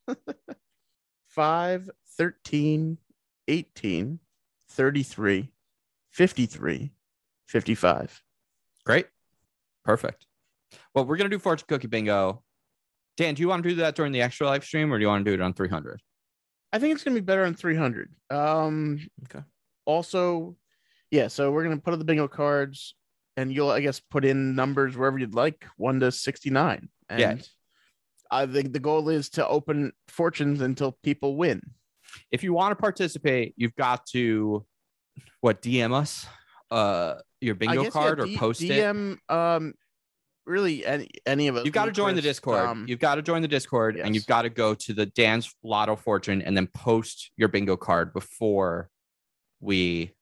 5, 1.28 1.90
13, 2.16 2.98
18, 3.48 4.18
33, 4.70 5.52
53, 6.10 6.92
55. 7.46 8.22
Great. 8.86 9.06
Perfect. 9.84 10.26
Well, 10.94 11.05
we're 11.05 11.16
gonna 11.16 11.28
do 11.28 11.38
fortune 11.38 11.66
cookie 11.68 11.86
bingo. 11.88 12.42
Dan, 13.16 13.35
do 13.35 13.43
you 13.43 13.49
want 13.49 13.62
to 13.62 13.69
do 13.69 13.74
that 13.77 13.95
during 13.95 14.12
the 14.12 14.23
extra 14.23 14.47
live 14.47 14.65
stream 14.65 14.93
or 14.93 14.99
do 14.99 15.03
you 15.03 15.09
want 15.09 15.24
to 15.24 15.31
do 15.31 15.35
it 15.35 15.41
on 15.41 15.53
300? 15.55 16.01
I 16.73 16.78
think 16.81 16.95
it's 16.95 17.05
gonna 17.05 17.15
be 17.15 17.20
better 17.20 17.45
on 17.45 17.55
300. 17.55 18.11
Um, 18.31 18.99
Okay. 19.27 19.45
Also, 19.86 20.57
yeah. 21.11 21.28
So 21.28 21.53
we're 21.53 21.62
gonna 21.62 21.77
put 21.78 21.93
up 21.93 21.99
the 22.01 22.05
bingo 22.05 22.27
cards, 22.27 22.97
and 23.36 23.53
you'll, 23.53 23.70
I 23.70 23.81
guess, 23.81 24.01
put 24.01 24.24
in 24.24 24.55
numbers 24.57 24.97
wherever 24.97 25.19
you'd 25.19 25.35
like, 25.35 25.65
one 25.77 26.01
to 26.01 26.11
69. 26.11 26.89
And 27.09 27.20
Yeah. 27.20 27.36
I 28.31 28.47
think 28.47 28.73
the 28.73 28.81
goal 28.81 29.09
is 29.11 29.28
to 29.31 29.47
open 29.47 29.93
fortunes 30.09 30.61
until 30.61 30.93
people 31.05 31.36
win. 31.36 31.62
If 32.32 32.43
you 32.43 32.53
want 32.53 32.73
to 32.73 32.77
participate, 32.81 33.55
you've 33.57 33.74
got 33.77 34.07
to 34.07 34.65
what 35.41 35.62
DM 35.62 35.93
us 35.95 36.27
uh 36.70 37.16
your 37.41 37.55
bingo 37.55 37.74
guess, 37.77 37.85
yeah, 37.85 37.91
card 37.91 38.20
or 38.20 38.24
D- 38.27 38.36
post 38.36 38.62
it. 38.62 38.70
DM, 38.70 39.19
um, 39.28 39.74
really 40.47 40.85
any 40.85 41.09
any 41.27 41.49
of 41.49 41.57
us. 41.57 41.65
You've 41.65 41.75
got 41.75 41.85
to 41.87 41.91
me, 41.91 41.95
join 41.95 42.15
the 42.16 42.23
Discord. 42.23 42.61
um, 42.66 42.85
you've 42.89 42.99
got 42.99 43.15
to 43.16 43.23
join 43.23 43.43
the 43.43 43.49
Discord 43.49 43.97
and 43.97 44.15
you've 44.15 44.27
got 44.27 44.43
to 44.43 44.51
go 44.51 44.75
to 44.75 44.93
the 44.93 45.07
Dan's 45.07 45.55
Lotto 45.62 45.97
Fortune 45.97 46.43
and 46.43 46.57
then 46.57 46.66
post 46.69 47.31
your 47.37 47.49
bingo 47.49 47.77
card 47.77 48.12
before 48.12 48.89
we 49.61 50.12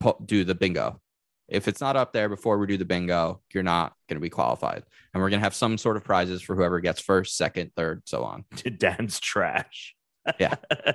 po- 0.00 0.20
do 0.24 0.44
the 0.44 0.54
bingo. 0.54 1.00
If 1.48 1.66
it's 1.66 1.80
not 1.80 1.96
up 1.96 2.12
there 2.12 2.28
before 2.28 2.58
we 2.58 2.66
do 2.66 2.76
the 2.76 2.84
bingo, 2.84 3.40
you're 3.54 3.62
not 3.62 3.94
going 4.08 4.16
to 4.16 4.20
be 4.20 4.28
qualified. 4.28 4.82
And 5.14 5.22
we're 5.22 5.30
going 5.30 5.40
to 5.40 5.44
have 5.44 5.54
some 5.54 5.78
sort 5.78 5.96
of 5.96 6.04
prizes 6.04 6.42
for 6.42 6.54
whoever 6.54 6.78
gets 6.80 7.00
first, 7.00 7.36
second, 7.38 7.72
third, 7.74 8.02
so 8.04 8.22
on. 8.24 8.44
To 8.56 8.70
Dan's 8.70 9.18
trash. 9.18 9.94
Yeah. 10.38 10.56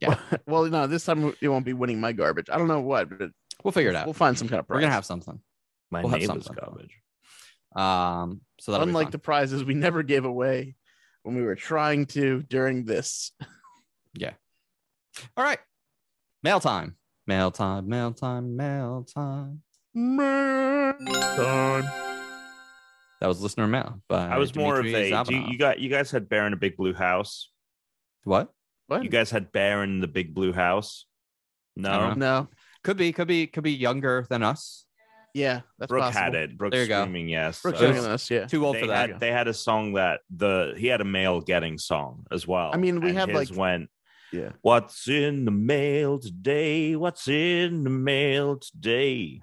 Yeah. 0.00 0.18
well, 0.46 0.64
no, 0.66 0.86
this 0.88 1.04
time 1.04 1.32
it 1.40 1.48
won't 1.48 1.64
be 1.64 1.72
winning 1.72 2.00
my 2.00 2.12
garbage. 2.12 2.48
I 2.52 2.58
don't 2.58 2.66
know 2.68 2.80
what, 2.80 3.08
but 3.08 3.30
We'll 3.64 3.72
figure 3.72 3.90
it 3.90 3.96
out. 3.96 4.04
we'll 4.06 4.12
find 4.14 4.36
some 4.36 4.48
kind 4.48 4.58
of 4.60 4.66
prize. 4.66 4.74
We're 4.76 4.80
going 4.80 4.90
to 4.90 4.94
have 4.94 5.06
something. 5.06 5.40
My 5.90 6.02
We'll 6.02 6.10
have 6.10 6.20
neighbor's 6.20 6.44
something. 6.44 6.56
garbage. 6.62 6.98
Um, 7.76 8.40
so 8.58 8.72
that'll 8.72 8.88
Unlike 8.88 9.10
the 9.10 9.18
prizes 9.18 9.62
we 9.62 9.74
never 9.74 10.02
gave 10.02 10.24
away 10.24 10.74
when 11.22 11.36
we 11.36 11.42
were 11.42 11.54
trying 11.54 12.06
to 12.06 12.42
during 12.42 12.84
this. 12.84 13.32
yeah. 14.14 14.32
all 15.36 15.44
right. 15.44 15.58
Mail 16.42 16.58
time. 16.58 16.96
Mail 17.26 17.50
time. 17.50 17.88
Mail 17.88 18.12
time. 18.12 18.56
Mail 18.56 19.04
time. 19.04 19.62
Mail 19.92 20.94
time. 21.36 21.84
That 23.20 23.26
was 23.26 23.40
listener 23.40 23.66
mail. 23.66 24.00
But 24.08 24.30
I 24.30 24.38
was 24.38 24.54
more 24.54 24.78
of 24.78 24.86
a. 24.86 25.24
You, 25.28 25.46
you 25.48 25.58
got 25.58 25.78
you 25.78 25.90
guys 25.90 26.10
had 26.10 26.28
Bear 26.28 26.46
in 26.46 26.52
a 26.52 26.56
Big 26.56 26.76
Blue 26.76 26.94
House. 26.94 27.50
what? 28.24 28.52
What? 28.86 29.02
You 29.02 29.10
guys 29.10 29.30
had 29.30 29.52
Bear 29.52 29.82
in 29.82 30.00
the 30.00 30.06
Big 30.06 30.34
Blue 30.34 30.52
House. 30.52 31.06
No, 31.76 32.14
no. 32.14 32.48
Could 32.84 32.96
be. 32.96 33.12
Could 33.12 33.28
be. 33.28 33.46
Could 33.46 33.64
be 33.64 33.72
younger 33.72 34.26
than 34.30 34.42
us. 34.42 34.85
Yeah, 35.36 35.60
that's 35.78 35.90
Brooke 35.90 36.02
possible. 36.02 36.22
had 36.22 36.34
it. 36.34 36.56
Brooke 36.56 36.72
There 36.72 36.82
you 36.82 36.88
go. 36.88 37.02
screaming 37.02 37.28
yes. 37.28 37.60
Brooke's 37.60 37.80
Uh, 37.80 37.84
younger 37.84 38.00
than 38.02 38.18
yeah. 38.30 38.46
Too 38.46 38.64
old 38.64 38.76
they 38.76 38.80
for 38.80 38.86
that. 38.86 39.10
had 39.10 39.20
they 39.20 39.30
had 39.30 39.48
a 39.48 39.54
song 39.54 39.92
that 39.94 40.20
the 40.34 40.74
he 40.78 40.86
had 40.86 41.00
a 41.00 41.04
mail 41.04 41.40
getting 41.42 41.76
song 41.78 42.24
as 42.30 42.46
well. 42.46 42.70
I 42.72 42.78
mean, 42.78 43.00
we 43.02 43.10
and 43.10 43.18
have, 43.18 43.28
his 43.28 43.50
like- 43.50 43.58
went 43.58 43.90
Yeah. 44.32 44.52
What's 44.62 45.06
in 45.08 45.44
the 45.44 45.50
mail 45.50 46.18
today? 46.18 46.96
What's 46.96 47.28
in 47.28 47.84
the 47.84 47.90
mail 47.90 48.56
today? 48.56 49.40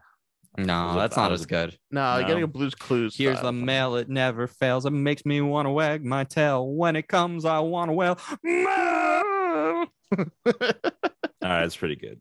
No, 0.57 0.89
a- 0.91 0.95
that's 0.95 1.15
not 1.15 1.31
as 1.31 1.45
good. 1.45 1.77
No, 1.91 2.13
you're 2.13 2.21
No. 2.23 2.27
getting 2.27 2.43
a 2.43 2.47
Blues 2.47 2.75
Clues. 2.75 3.15
Here's 3.15 3.37
style. 3.37 3.45
the 3.51 3.53
mail. 3.53 3.95
It 3.95 4.09
never 4.09 4.45
fails. 4.47 4.85
It 4.85 4.91
makes 4.91 5.25
me 5.25 5.41
want 5.41 5.67
to 5.67 5.71
wag 5.71 6.03
my 6.03 6.23
tail. 6.25 6.67
When 6.67 6.95
it 6.95 7.07
comes, 7.07 7.45
I 7.45 7.59
want 7.59 7.89
to 7.89 7.93
wail. 7.93 8.17
Mail. 8.43 9.85
All 10.15 10.25
right, 10.45 11.61
that's 11.61 11.75
pretty 11.75 11.95
good. 11.95 12.19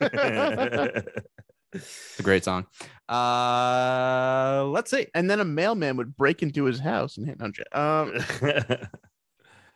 It's 1.72 2.18
a 2.18 2.22
great 2.22 2.44
song. 2.44 2.66
Uh, 3.08 4.64
let's 4.68 4.90
see. 4.90 5.06
And 5.14 5.30
then 5.30 5.40
a 5.40 5.44
mailman 5.44 5.96
would 5.96 6.16
break 6.16 6.42
into 6.42 6.64
his 6.64 6.80
house 6.80 7.16
and 7.16 7.26
hit 7.26 7.40
on 7.40 7.52
Um, 7.72 8.14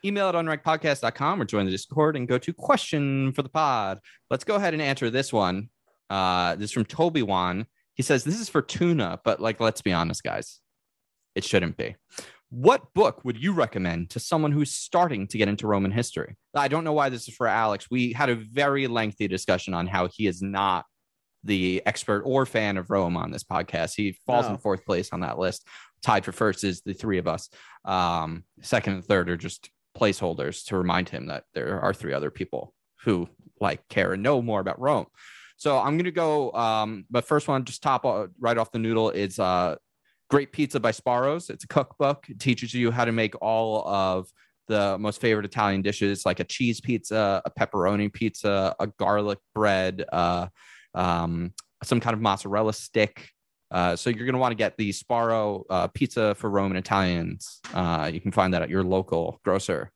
Email 0.04 0.28
at 0.28 0.34
unrankpodcast.com 0.34 1.40
or 1.40 1.44
join 1.44 1.64
the 1.64 1.70
Discord 1.70 2.16
and 2.16 2.26
go 2.26 2.36
to 2.38 2.52
question 2.52 3.32
for 3.32 3.42
the 3.42 3.48
pod. 3.48 4.00
Let's 4.30 4.44
go 4.44 4.56
ahead 4.56 4.74
and 4.74 4.82
answer 4.82 5.10
this 5.10 5.32
one. 5.32 5.68
Uh, 6.10 6.56
this 6.56 6.66
is 6.66 6.72
from 6.72 6.84
Toby 6.84 7.22
Wan. 7.22 7.66
He 7.94 8.02
says, 8.02 8.24
This 8.24 8.40
is 8.40 8.48
for 8.48 8.62
tuna, 8.62 9.20
but 9.24 9.40
like, 9.40 9.60
let's 9.60 9.80
be 9.80 9.92
honest, 9.92 10.24
guys. 10.24 10.60
It 11.34 11.44
shouldn't 11.44 11.76
be. 11.76 11.94
What 12.50 12.92
book 12.94 13.24
would 13.24 13.42
you 13.42 13.52
recommend 13.52 14.10
to 14.10 14.20
someone 14.20 14.52
who's 14.52 14.72
starting 14.72 15.26
to 15.28 15.38
get 15.38 15.48
into 15.48 15.66
Roman 15.66 15.90
history? 15.90 16.36
I 16.54 16.68
don't 16.68 16.84
know 16.84 16.92
why 16.92 17.08
this 17.08 17.28
is 17.28 17.34
for 17.34 17.46
Alex. 17.46 17.86
We 17.90 18.12
had 18.12 18.28
a 18.28 18.34
very 18.34 18.88
lengthy 18.88 19.28
discussion 19.28 19.72
on 19.72 19.86
how 19.86 20.08
he 20.08 20.26
is 20.26 20.42
not 20.42 20.84
the 21.44 21.82
expert 21.86 22.22
or 22.24 22.46
fan 22.46 22.76
of 22.76 22.90
Rome 22.90 23.16
on 23.16 23.30
this 23.30 23.44
podcast. 23.44 23.94
He 23.96 24.16
falls 24.26 24.46
in 24.46 24.56
fourth 24.58 24.84
place 24.84 25.10
on 25.12 25.20
that 25.20 25.38
list. 25.38 25.66
Tied 26.02 26.24
for 26.24 26.32
first 26.32 26.64
is 26.64 26.82
the 26.82 26.94
three 26.94 27.18
of 27.18 27.26
us. 27.26 27.48
Um, 27.84 28.44
second 28.60 28.94
and 28.94 29.04
third 29.04 29.28
are 29.30 29.36
just 29.36 29.70
placeholders 29.96 30.64
to 30.66 30.76
remind 30.76 31.08
him 31.08 31.26
that 31.26 31.44
there 31.54 31.80
are 31.80 31.94
three 31.94 32.12
other 32.12 32.30
people 32.30 32.74
who 33.04 33.28
like 33.60 33.86
care 33.88 34.12
and 34.12 34.22
know 34.22 34.42
more 34.42 34.60
about 34.60 34.80
Rome. 34.80 35.06
So 35.56 35.78
I'm 35.78 35.96
gonna 35.96 36.10
go. 36.10 36.50
Um, 36.52 37.04
but 37.10 37.24
first 37.24 37.46
one, 37.46 37.64
just 37.64 37.82
top 37.82 38.04
uh, 38.04 38.26
right 38.40 38.58
off 38.58 38.72
the 38.72 38.78
noodle 38.78 39.10
is 39.10 39.38
uh, 39.38 39.76
Great 40.28 40.52
Pizza 40.52 40.80
by 40.80 40.90
Sparrows. 40.90 41.50
It's 41.50 41.64
a 41.64 41.68
cookbook. 41.68 42.28
It 42.28 42.40
teaches 42.40 42.74
you 42.74 42.90
how 42.90 43.04
to 43.04 43.12
make 43.12 43.34
all 43.40 43.86
of 43.86 44.28
the 44.68 44.96
most 44.98 45.20
favorite 45.20 45.44
Italian 45.44 45.82
dishes, 45.82 46.24
like 46.24 46.40
a 46.40 46.44
cheese 46.44 46.80
pizza, 46.80 47.42
a 47.44 47.50
pepperoni 47.50 48.12
pizza, 48.12 48.74
a 48.80 48.86
garlic 48.86 49.38
bread, 49.54 50.04
uh, 50.12 50.48
um, 50.94 51.52
some 51.84 52.00
kind 52.00 52.14
of 52.14 52.20
mozzarella 52.20 52.72
stick. 52.72 53.28
Uh, 53.70 53.96
so 53.96 54.10
you're 54.10 54.26
going 54.26 54.34
to 54.34 54.38
want 54.38 54.52
to 54.52 54.56
get 54.56 54.76
the 54.76 54.92
Sparrow 54.92 55.64
uh, 55.70 55.88
pizza 55.88 56.34
for 56.34 56.50
Roman 56.50 56.76
Italians. 56.76 57.60
Uh, 57.72 58.10
you 58.12 58.20
can 58.20 58.30
find 58.30 58.52
that 58.54 58.62
at 58.62 58.68
your 58.68 58.82
local 58.84 59.40
grocer. 59.44 59.90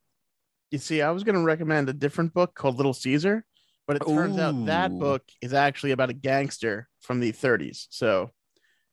you 0.70 0.78
see, 0.78 1.02
I 1.02 1.10
was 1.10 1.24
going 1.24 1.34
to 1.36 1.42
recommend 1.42 1.88
a 1.88 1.92
different 1.92 2.32
book 2.32 2.54
called 2.54 2.76
Little 2.76 2.94
Caesar, 2.94 3.44
but 3.86 3.96
it 3.96 4.06
turns 4.06 4.38
out 4.38 4.66
that 4.66 4.98
book 4.98 5.22
is 5.42 5.52
actually 5.52 5.92
about 5.92 6.08
a 6.10 6.14
gangster 6.14 6.88
from 7.00 7.20
the 7.20 7.32
30s. 7.32 7.86
So 7.90 8.30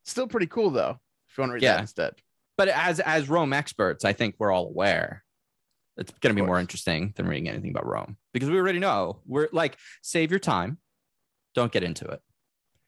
still 0.05 0.27
pretty 0.27 0.47
cool, 0.47 0.69
though, 0.69 0.99
if 1.29 1.37
you 1.37 1.41
want 1.41 1.51
to 1.51 1.53
read 1.53 1.63
Yeah. 1.63 1.75
that 1.75 1.81
instead. 1.81 2.13
But 2.57 2.67
as 2.67 2.99
as 2.99 3.29
Rome 3.29 3.53
experts, 3.53 4.05
I 4.05 4.13
think 4.13 4.35
we're 4.37 4.51
all 4.51 4.67
aware 4.67 5.23
it's 5.97 6.11
going 6.21 6.35
to 6.35 6.39
be 6.41 6.45
more 6.45 6.59
interesting 6.59 7.13
than 7.15 7.27
reading 7.27 7.47
anything 7.49 7.69
about 7.71 7.85
Rome 7.87 8.17
because 8.33 8.49
we 8.49 8.57
already 8.57 8.79
know. 8.79 9.21
We're 9.25 9.47
like, 9.51 9.77
save 10.01 10.29
your 10.31 10.39
time, 10.39 10.77
don't 11.53 11.71
get 11.71 11.83
into 11.83 12.05
it. 12.05 12.21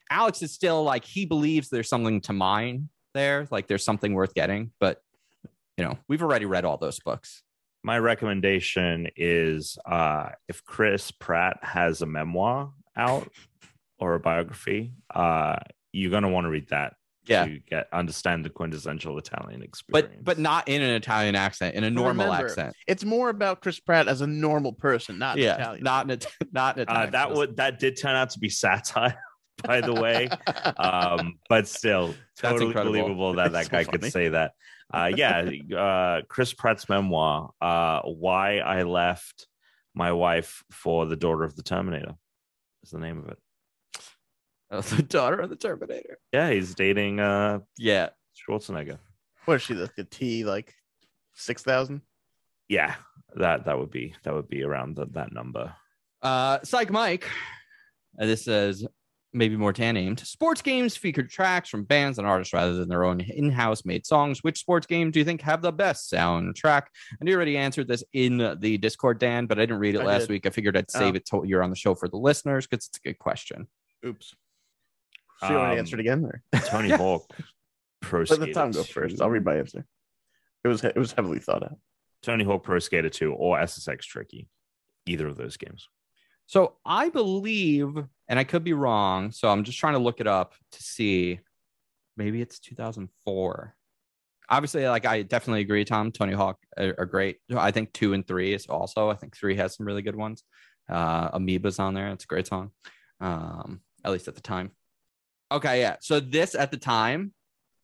Alex 0.10 0.42
is 0.42 0.52
still 0.52 0.84
like 0.84 1.06
he 1.06 1.26
believes 1.26 1.70
there's 1.70 1.90
something 1.90 2.22
to 2.22 2.34
mine 2.34 2.90
there, 3.14 3.48
like 3.52 3.68
there's 3.68 3.84
something 3.84 4.14
worth 4.14 4.34
getting, 4.34 4.72
but 4.80 5.02
you 5.78 5.84
know 5.84 5.98
we've 6.08 6.22
already 6.22 6.46
read 6.46 6.66
all 6.66 6.78
those 6.78 7.00
books. 7.00 7.42
My 7.84 8.00
recommendation 8.00 9.08
is 9.16 9.78
uh, 9.86 10.30
if 10.48 10.64
Chris 10.64 11.12
Pratt 11.12 11.58
has 11.62 12.02
a 12.02 12.06
memoir 12.06 12.72
out 12.98 13.30
or 14.00 14.16
a 14.16 14.20
biography, 14.20 14.94
uh, 15.14 15.58
you're 15.92 16.12
gonna 16.12 16.30
want 16.30 16.46
to 16.46 16.50
read 16.50 16.70
that 16.70 16.94
Yeah. 17.27 17.45
to 17.45 17.60
get 17.60 17.88
understand 17.91 18.45
the 18.45 18.49
quintessential 18.49 19.18
Italian 19.18 19.61
experience. 19.64 20.11
But 20.15 20.23
but 20.23 20.39
not 20.39 20.68
in 20.68 20.81
an 20.81 20.91
Italian 20.91 21.35
accent, 21.35 21.76
in 21.76 21.84
a 21.84 21.89
normal 21.89 22.26
remember, 22.26 22.45
accent. 22.47 22.76
It's 22.88 23.03
more 23.03 23.30
about 23.30 23.61
Chris 23.61 23.80
Pratt 23.80 24.07
as 24.07 24.22
a 24.22 24.27
normal 24.27 24.73
person, 24.73 25.18
not 25.18 25.38
Yeah, 25.38 25.56
Italian. 25.56 25.84
not 25.84 26.06
in 26.06 26.11
a, 26.11 26.45
not 26.52 26.77
in 26.77 26.81
uh, 26.81 26.91
Italian. 26.91 27.11
that 27.11 27.31
would 27.34 27.57
that 27.57 27.80
did 27.80 27.99
turn 27.99 28.15
out 28.15 28.30
to 28.31 28.39
be 28.39 28.49
satire, 28.49 29.18
by 29.64 29.81
the 29.81 29.93
way. 29.93 30.30
um, 30.77 31.39
but 31.49 31.68
still, 31.68 32.15
totally 32.38 32.68
incredible. 32.68 32.91
believable 32.93 33.34
that 33.34 33.52
that 33.53 33.61
It's 33.61 33.69
so 33.69 33.77
guy 33.77 33.84
could 33.84 34.06
say 34.11 34.30
that. 34.30 34.52
Uh, 34.93 35.11
yeah, 35.15 35.49
uh, 35.76 36.22
Chris 36.27 36.53
Pratt's 36.53 36.88
memoir, 36.88 37.52
uh, 37.60 38.02
"Why 38.02 38.60
I 38.60 38.84
Left 38.84 39.47
My 39.95 40.11
Wife 40.11 40.64
for 40.72 41.07
the 41.07 41.15
Daughter 41.15 41.43
of 41.43 41.56
the 41.56 41.64
Terminator," 41.64 42.14
is 42.84 42.91
the 42.91 42.99
name 42.99 43.18
of 43.18 43.30
it. 43.30 43.39
The 44.70 45.04
daughter 45.08 45.40
of 45.40 45.50
the 45.50 45.56
Terminator. 45.56 46.18
Yeah, 46.32 46.50
he's 46.52 46.76
dating 46.76 47.20
uh, 47.20 47.60
Yeah, 47.78 48.10
Schwarzenegger. 48.48 49.00
what 49.46 49.56
is 49.56 49.62
she, 49.62 49.74
the, 49.74 49.90
the 49.96 50.04
T, 50.04 50.44
like 50.44 50.74
6,000? 51.36 52.02
Yeah, 52.68 52.96
that 53.36 53.66
that 53.66 53.78
would 53.78 53.92
be 53.92 54.16
that 54.24 54.34
would 54.34 54.48
be 54.50 54.64
around 54.64 54.96
the, 54.96 55.06
that 55.12 55.32
number. 55.32 55.74
Uh, 56.24 56.58
Psych 56.64 56.90
Mike. 56.90 57.30
Uh, 58.20 58.26
this 58.26 58.44
says 58.46 58.86
maybe 59.34 59.56
more 59.58 59.74
tan 59.74 59.94
named. 59.96 60.20
Sports 60.22 60.62
games 60.64 60.96
feature 60.96 61.22
tracks 61.22 61.70
from 61.70 61.84
bands 61.84 62.18
and 62.18 62.26
artists 62.26 62.54
rather 62.54 62.74
than 62.74 62.88
their 62.90 63.04
own 63.04 63.20
in-house 63.20 63.84
made 63.86 64.06
songs. 64.06 64.44
Which 64.44 64.58
sports 64.58 64.88
game 64.88 65.12
do 65.12 65.20
you 65.20 65.26
think 65.26 65.42
have 65.42 65.62
the 65.62 65.74
best 65.74 66.10
soundtrack? 66.12 66.84
And 67.20 67.28
you 67.30 67.36
already 67.36 67.58
answered 67.58 67.88
this 67.90 68.04
in 68.14 68.38
the 68.38 68.78
Discord, 68.80 69.20
Dan, 69.20 69.46
but 69.46 69.60
I 69.60 69.64
didn't 69.64 69.80
read 69.80 69.94
it 69.96 70.02
I 70.02 70.06
last 70.06 70.22
did. 70.22 70.30
week. 70.30 70.46
I 70.48 70.50
figured 70.52 70.76
I'd 70.78 70.90
save 70.90 71.14
Oh. 71.14 71.18
it 71.18 71.26
till 71.26 71.46
you're 71.46 71.62
on 71.62 71.70
the 71.70 71.76
show 71.76 71.94
for 71.96 72.08
the 72.08 72.18
listeners 72.18 72.66
because 72.66 72.88
it's 72.88 72.98
a 72.98 73.08
good 73.10 73.20
question. 73.20 73.68
Oops. 74.06 74.34
So 75.48 75.54
you 75.54 75.60
want 75.60 75.70
Um, 75.72 75.76
to 75.76 75.80
answer 75.80 75.96
it 75.98 76.00
again? 76.02 76.26
Or? 76.26 76.42
Tony 76.66 76.90
Hawk 76.90 77.30
Pro 78.02 78.26
Skater. 78.26 78.42
Let 78.42 78.48
the 78.48 78.54
time 78.54 78.72
go 78.72 78.84
2. 78.84 78.94
first. 78.94 79.22
I'll 79.22 79.30
read 79.30 79.46
my 79.46 79.58
answer. 79.58 79.86
It 80.64 80.68
was 80.68 80.84
it 80.84 80.96
was 80.98 81.12
heavily 81.14 81.40
thought 81.40 81.64
out. 81.64 81.78
Tony 82.24 82.44
Hawk 82.44 82.64
Pro 82.64 82.80
Skater 82.80 83.10
2 83.10 83.34
or 83.34 83.58
SSX 83.60 84.02
Tricky. 84.02 84.48
Either 85.06 85.28
of 85.28 85.38
those 85.38 85.58
games. 85.58 85.88
So 86.48 86.76
I 86.86 87.10
believe, 87.10 87.90
and 88.28 88.40
I 88.40 88.44
could 88.44 88.64
be 88.64 88.74
wrong. 88.74 89.32
So 89.32 89.50
I'm 89.50 89.64
just 89.64 89.78
trying 89.80 89.94
to 89.94 90.00
look 90.00 90.20
it 90.20 90.28
up 90.28 90.54
to 90.72 90.84
see. 90.84 91.40
Maybe 92.18 92.42
it's 92.42 92.60
2004. 92.60 93.76
Obviously, 94.50 94.88
like 94.88 95.06
I 95.06 95.24
definitely 95.24 95.62
agree, 95.62 95.86
Tom. 95.86 96.12
Tony 96.12 96.34
Hawk 96.34 96.58
are, 96.78 96.94
are 97.00 97.06
great. 97.06 97.38
I 97.56 97.72
think 97.72 97.94
two 97.94 98.14
and 98.14 98.26
three 98.28 98.54
is 98.54 98.68
also. 98.68 99.10
I 99.10 99.16
think 99.16 99.36
three 99.36 99.56
has 99.56 99.76
some 99.76 99.86
really 99.86 100.02
good 100.04 100.16
ones. 100.16 100.44
Uh, 100.88 101.32
Amoeba's 101.38 101.80
on 101.80 101.94
there. 101.96 102.10
It's 102.10 102.24
a 102.26 102.28
great 102.28 102.48
song. 102.48 102.72
Um, 103.20 103.82
at 104.04 104.12
least 104.12 104.28
at 104.28 104.36
the 104.36 104.42
time. 104.42 104.72
Okay, 105.52 105.80
yeah. 105.82 105.98
So 106.02 106.20
this 106.20 106.56
at 106.56 106.72
the 106.72 106.78
time, 106.78 107.34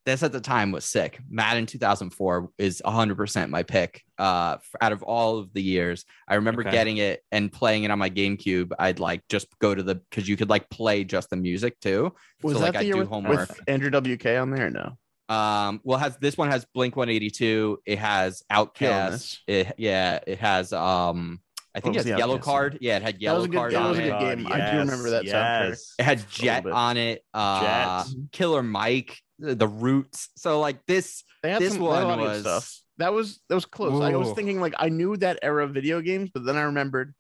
this 0.06 0.24
at 0.24 0.32
the 0.32 0.42
time 0.42 0.72
was 0.72 0.84
sick. 0.84 1.20
Madden 1.30 1.68
2004 1.68 2.50
is 2.58 2.82
100% 2.84 3.50
my 3.50 3.62
pick. 3.64 4.02
Uh, 4.18 4.58
out 4.82 4.92
of 4.92 5.04
all 5.04 5.38
of 5.38 5.54
the 5.54 5.62
years, 5.62 6.06
I 6.28 6.36
remember 6.36 6.62
Okay. 6.64 6.72
getting 6.72 6.98
it 6.98 7.22
and 7.32 7.52
playing 7.52 7.84
it 7.84 7.92
on 7.92 8.00
my 8.00 8.10
GameCube. 8.10 8.72
I'd 8.80 9.00
like 9.00 9.22
just 9.30 9.48
go 9.60 9.76
to 9.76 9.84
the 9.84 9.96
because 9.96 10.28
you 10.28 10.38
could 10.38 10.50
like 10.50 10.70
play 10.72 11.04
just 11.04 11.30
the 11.30 11.36
music 11.36 11.80
too. 11.82 12.14
Was 12.42 12.54
so 12.54 12.60
that 12.60 12.66
like 12.66 12.74
the 12.74 12.80
I 12.80 12.82
year 12.84 12.94
do 12.96 13.00
with, 13.02 13.10
homework. 13.10 13.50
with 13.50 13.60
Andrew 13.68 13.92
WK 13.92 14.26
on 14.42 14.50
there? 14.50 14.72
No. 14.72 14.98
Um, 15.30 15.80
well, 15.84 16.00
has 16.00 16.18
this 16.18 16.36
one 16.38 16.50
has 16.50 16.66
Blink 16.74 16.96
182. 16.96 17.80
It 17.86 18.00
has 18.00 18.44
OutKast. 18.52 19.38
It 19.48 19.72
yeah, 19.78 20.20
it 20.26 20.40
has 20.40 20.74
um 20.74 21.40
I 21.73 21.80
think 21.80 21.95
What 21.95 21.99
was 21.99 22.06
it 22.06 22.10
has 22.10 22.15
the 22.15 22.19
yellow 22.19 22.38
OutKast 22.38 22.41
card. 22.43 22.77
Yeah, 22.81 22.98
it 22.98 23.02
had 23.03 23.15
That 23.15 23.22
yellow 23.22 23.38
was 23.39 23.45
a 23.45 23.49
good- 23.49 23.57
card 23.57 23.73
that 23.73 23.81
on 23.81 23.89
was 23.91 23.99
a 23.99 24.02
good 24.02 24.19
game. 24.19 24.48
I 24.52 24.72
do 24.72 24.77
remember 24.80 25.10
that 25.11 25.23
soundtrack. 25.23 25.69
yes. 25.69 25.93
It 25.99 26.03
had 26.03 26.30
Jet 26.30 26.65
on 26.68 26.98
it. 26.98 27.23
Uh, 27.34 28.03
Jet. 28.03 28.14
Killer 28.34 28.61
Mike, 28.64 29.18
the, 29.39 29.56
the 29.56 29.68
Roots. 29.68 30.30
So 30.35 30.60
like 30.60 30.85
this, 30.85 31.23
This 31.43 31.43
some 31.43 31.43
they 31.43 31.49
had 31.52 31.61
a 31.61 31.80
one 31.80 32.03
lot 32.03 32.03
of 32.14 32.19
good 32.19 32.23
was- 32.30 32.41
stuff. 32.41 32.77
That 32.98 33.14
was 33.14 33.39
that 33.49 33.56
was 33.56 33.65
close. 33.65 33.99
I 34.03 34.15
was 34.15 34.31
thinking 34.34 34.60
like 34.61 34.76
I 34.77 34.89
knew 34.89 35.18
that 35.18 35.39
era 35.41 35.64
of 35.64 35.72
video 35.73 36.02
games, 36.02 36.30
but 36.31 36.45
then 36.45 36.56
I 36.56 36.64
remembered 36.64 37.15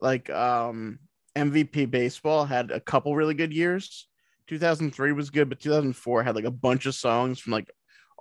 like 0.00 0.28
um 0.30 0.98
MVP 1.36 1.88
baseball 1.90 2.44
had 2.46 2.70
a 2.72 2.80
couple 2.80 3.14
really 3.14 3.34
good 3.34 3.52
years. 3.52 4.08
2003 4.48 5.12
was 5.12 5.30
good, 5.30 5.48
but 5.48 5.60
2004 5.60 6.22
had 6.24 6.34
like 6.34 6.44
a 6.46 6.50
bunch 6.50 6.86
of 6.86 6.94
songs 6.96 7.38
from 7.38 7.52
like 7.52 7.70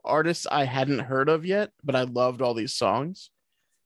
artists 0.06 0.46
I 0.52 0.66
hadn't 0.66 1.00
heard 1.00 1.30
of 1.30 1.46
yet, 1.46 1.72
but 1.84 1.96
I 1.96 2.04
loved 2.04 2.42
all 2.44 2.54
these 2.54 2.76
songs. 2.76 3.32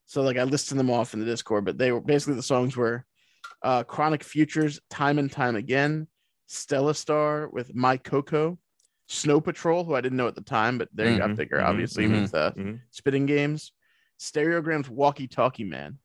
So 0.08 0.22
like 0.24 0.38
I 0.38 0.44
listed 0.44 0.78
them 0.78 0.90
off 0.90 1.14
in 1.14 1.20
the 1.20 1.26
Discord, 1.26 1.66
but 1.66 1.78
they 1.78 1.92
were 1.92 2.02
basically 2.02 2.36
the 2.36 2.44
songs 2.44 2.76
were 2.76 3.06
uh 3.62 3.84
Chronic 3.84 4.24
Futures, 4.24 4.80
Time 4.90 5.20
and 5.20 5.32
Time 5.32 5.56
Again, 5.56 6.08
Stellastarr 6.50 7.52
with 7.52 7.76
My 7.76 7.98
Coco, 7.98 8.58
Snow 9.08 9.40
Patrol, 9.42 9.84
who 9.84 9.96
I 9.96 10.02
didn't 10.02 10.18
know 10.18 10.28
at 10.28 10.36
the 10.36 10.42
time, 10.42 10.78
but 10.78 10.90
they 10.94 11.18
got 11.18 11.32
Mhm, 11.32 11.36
bigger, 11.38 11.58
mhm, 11.58 11.66
obviously, 11.66 12.06
mhm, 12.08 12.22
with 12.22 12.34
uh, 12.34 12.52
mhm. 12.54 12.80
spitting 12.92 13.26
games, 13.26 13.74
Stereogram's 14.20 14.90
Walkie 14.90 15.28
Talkie 15.28 15.64
Man, 15.64 16.00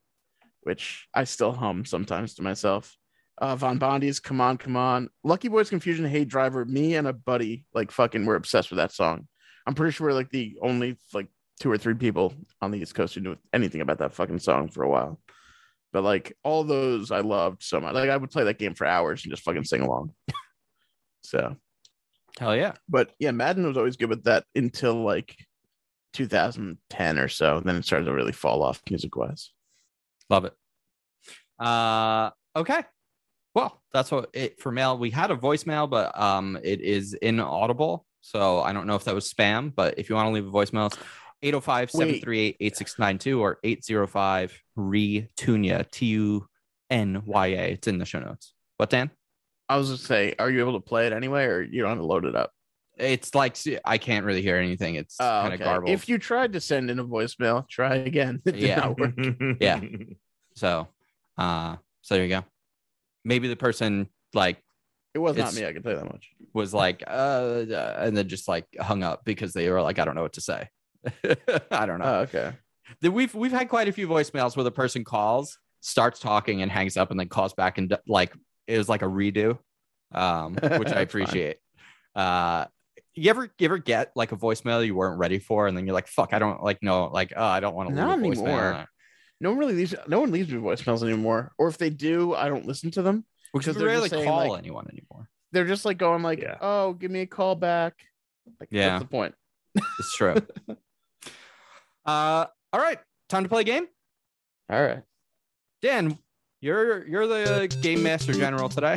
which 0.63 1.09
I 1.15 1.25
still 1.25 1.53
hum 1.53 1.85
sometimes 1.85 2.35
to 2.35 2.43
myself. 2.43 2.97
Uh, 3.39 3.57
Von 3.57 3.79
Bondies 3.79 4.23
Come 4.23 4.41
On, 4.41 4.59
Come 4.59 4.77
On, 4.77 5.09
Lucky 5.25 5.49
Boys 5.49 5.71
Confusion, 5.71 6.05
Hey 6.05 6.25
Driver. 6.25 6.65
Me 6.65 6.95
and 6.95 7.09
a 7.09 7.13
buddy, 7.13 7.67
like 7.73 7.91
fucking, 7.91 8.27
we're 8.27 8.37
obsessed 8.37 8.71
with 8.71 8.77
that 8.79 8.93
song. 8.93 9.27
I'm 9.67 9.75
pretty 9.75 9.93
sure 9.93 10.09
we're 10.09 10.13
like 10.13 10.31
the 10.31 10.57
only 10.61 10.99
like 11.15 11.29
two 11.63 11.71
or 11.71 11.79
three 11.79 11.95
people 11.95 12.35
on 12.61 12.73
the 12.73 12.79
East 12.81 12.97
Coast 12.97 13.15
who 13.15 13.21
knew 13.21 13.37
anything 13.53 13.81
about 13.81 13.99
that 13.99 14.13
fucking 14.13 14.41
song 14.41 14.69
for 14.69 14.83
a 14.83 14.89
while. 14.89 15.21
But 15.93 16.03
like 16.03 16.37
all 16.43 16.65
those, 16.65 17.13
I 17.13 17.21
loved 17.21 17.63
so 17.63 17.81
much. 17.81 17.95
Like 17.95 18.11
I 18.11 18.17
would 18.17 18.33
play 18.33 18.43
that 18.45 18.59
game 18.59 18.75
for 18.75 18.85
hours 18.85 19.23
and 19.23 19.33
just 19.33 19.45
fucking 19.45 19.63
sing 19.63 19.83
along. 19.83 20.13
so 21.23 21.55
hell 22.41 22.57
yeah. 22.57 22.73
but 22.89 23.13
yeah, 23.21 23.31
Madden 23.31 23.65
was 23.65 23.77
always 23.77 23.97
good 23.97 24.09
with 24.09 24.25
that 24.25 24.45
until 24.57 25.05
like 25.05 25.37
2010 26.15 27.19
or 27.21 27.29
so. 27.29 27.61
Then 27.61 27.77
it 27.77 27.85
started 27.85 28.07
to 28.07 28.13
really 28.13 28.33
fall 28.33 28.65
off 28.65 28.83
music 28.91 29.15
wise. 29.15 29.53
Love 30.29 30.47
it. 30.47 30.55
Uh, 31.61 32.31
okay. 32.57 32.83
Well, 33.55 33.81
that's 33.93 34.11
what 34.11 34.31
it 34.33 34.61
for 34.61 34.73
mail. 34.73 34.99
We 34.99 35.11
had 35.11 35.31
a 35.31 35.37
voicemail, 35.37 35.89
but 35.89 36.19
um, 36.19 36.59
it 36.65 36.81
is 36.81 37.15
inaudible. 37.15 38.05
So 38.21 38.63
I 38.63 38.73
don't 38.73 38.89
know 38.89 38.97
if 38.97 39.05
that 39.05 39.15
was 39.15 39.33
spam, 39.33 39.73
but 39.73 39.99
if 39.99 40.09
you 40.09 40.17
want 40.17 40.29
to 40.29 40.33
leave 40.33 40.47
a 40.47 40.51
voicemail, 40.51 40.93
805 41.43 41.91
738 41.91 42.57
8692 42.61 43.41
or 43.41 43.59
805 43.65 44.61
RETUNYA, 44.79 45.91
T 45.91 46.07
U 46.07 46.47
N 46.91 47.23
Y 47.27 47.47
A. 47.49 47.73
It's 47.73 47.89
in 47.89 47.99
the 47.99 48.05
show 48.05 48.21
notes. 48.21 48.55
What, 48.77 48.91
Dan? 48.91 49.11
I 49.69 49.77
was 49.77 49.89
just 49.91 50.05
say, 50.05 50.35
are 50.39 50.51
you 50.51 50.61
able 50.61 50.75
to 50.75 50.81
play 50.81 51.07
it 51.07 51.13
anyway, 51.13 51.45
or 51.45 51.63
you 51.63 51.81
don't 51.83 51.91
have 51.91 51.99
to 51.99 52.05
load 52.05 52.25
it 52.25 52.37
up? 52.37 52.51
It's 52.99 53.35
like 53.35 53.57
I 53.85 53.99
can't 53.99 54.25
really 54.27 54.43
hear 54.43 54.57
anything. 54.57 54.97
It's 54.97 55.17
Oh, 55.19 55.25
kind 55.25 55.55
of 55.55 55.61
okay. 55.61 55.65
garbled. 55.65 55.91
If 55.91 56.09
you 56.09 56.19
tried 56.19 56.53
to 56.53 56.61
send 56.61 56.91
in 56.91 56.99
a 56.99 57.05
voicemail, 57.05 57.69
try 57.69 57.97
again. 57.97 58.41
Yeah. 58.55 58.93
Yeah. 59.61 59.81
So, 60.55 60.89
uh, 61.39 61.77
so 62.03 62.15
there 62.15 62.25
you 62.25 62.29
go. 62.29 62.45
Maybe 63.25 63.49
the 63.49 63.57
person 63.57 64.09
like 64.35 64.59
It 65.15 65.19
was 65.19 65.37
not 65.37 65.55
me. 65.55 65.65
I 65.67 65.73
can 65.73 65.83
tell 65.83 65.93
you 65.93 65.99
that 65.99 66.13
much. 66.13 66.29
was 66.53 66.75
like, 66.75 67.03
uh, 67.07 67.65
and 67.99 68.15
then 68.17 68.29
just 68.29 68.47
like 68.49 68.67
hung 68.79 69.03
up 69.03 69.25
because 69.25 69.55
they 69.55 69.71
were 69.71 69.81
like, 69.81 69.99
I 69.99 70.05
don't 70.05 70.15
know 70.15 70.23
what 70.23 70.35
to 70.35 70.41
say. 70.43 70.69
I 71.71 71.87
don't 71.87 71.99
know. 71.99 72.05
Oh, 72.05 72.21
okay. 72.23 72.53
Then 73.01 73.13
we've 73.13 73.35
we've 73.35 73.53
had 73.53 73.69
quite 73.69 73.89
a 73.89 73.93
few 73.93 74.07
voicemails 74.09 74.57
where 74.57 74.65
the 74.65 74.71
person 74.71 75.05
calls, 75.05 75.59
starts 75.81 76.21
talking, 76.21 76.63
and 76.63 76.71
hangs 76.71 76.97
up, 76.97 77.11
and 77.11 77.19
then 77.19 77.29
calls 77.29 77.55
back 77.55 77.79
and 77.79 77.97
like 78.07 78.33
it 78.67 78.79
was 78.79 78.89
like 78.89 79.03
a 79.03 79.07
redo, 79.07 79.59
um, 80.13 80.55
which 80.79 80.93
I 80.93 81.01
appreciate. 81.01 81.57
Uh, 82.15 82.67
you 83.15 83.31
ever 83.31 83.51
you 83.59 83.65
ever 83.65 83.79
get 83.79 84.13
like 84.15 84.33
a 84.33 84.37
voicemail 84.37 84.85
you 84.85 84.95
weren't 84.95 85.19
ready 85.19 85.39
for, 85.39 85.67
and 85.67 85.77
then 85.77 85.87
you're 85.87 85.95
like, 85.95 86.07
fuck, 86.09 86.33
I 86.33 86.39
don't 86.39 86.63
like 86.63 86.79
no, 86.83 87.07
like 87.07 87.33
oh, 87.37 87.45
I 87.45 87.61
don't 87.61 87.75
want 87.75 87.89
to 87.91 87.95
leave 87.95 88.05
Not 88.05 88.19
a 88.19 88.23
voicemail. 88.23 88.47
anymore. 88.49 88.87
No 89.41 89.51
one 89.51 89.59
really 89.59 89.75
leaves. 89.75 89.95
No 90.07 90.21
one 90.21 90.31
leaves 90.31 90.53
me 90.53 90.61
voicemails 90.61 91.03
anymore. 91.03 91.53
Or 91.59 91.69
if 91.69 91.77
they 91.77 91.91
do, 91.91 92.35
I 92.35 92.49
don't 92.49 92.65
listen 92.67 92.91
to 92.93 93.03
them. 93.03 93.25
Because 93.53 93.67
Because 93.67 93.77
they're 93.79 93.89
rarely 93.89 94.09
just 94.09 94.15
saying, 94.15 94.29
call 94.29 94.49
like- 94.51 94.59
anyone 94.59 94.87
anymore. 94.89 95.29
They're 95.51 95.67
just 95.67 95.85
like 95.85 95.99
going 95.99 96.23
like, 96.23 96.41
Yeah. 96.41 96.57
"Oh, 96.61 96.93
give 96.95 97.11
me 97.11 97.21
a 97.21 97.27
call 97.27 97.55
back." 97.55 97.95
Like, 98.61 98.71
Yeah. 98.71 98.95
What's 98.95 99.05
the 99.05 99.09
point? 99.09 99.35
It's 99.75 100.17
true. 100.17 100.37
uh, 102.07 102.47
all 102.73 102.81
right, 102.81 102.99
time 103.29 103.43
to 103.43 103.49
play 103.49 103.61
a 103.63 103.65
game. 103.65 103.87
All 104.71 104.83
right. 104.83 105.03
Dan, 105.83 106.19
you're 106.61 107.07
you're 107.07 107.27
the 107.27 107.69
game 107.83 108.03
master 108.03 108.33
general 108.33 108.69
today. 108.69 108.97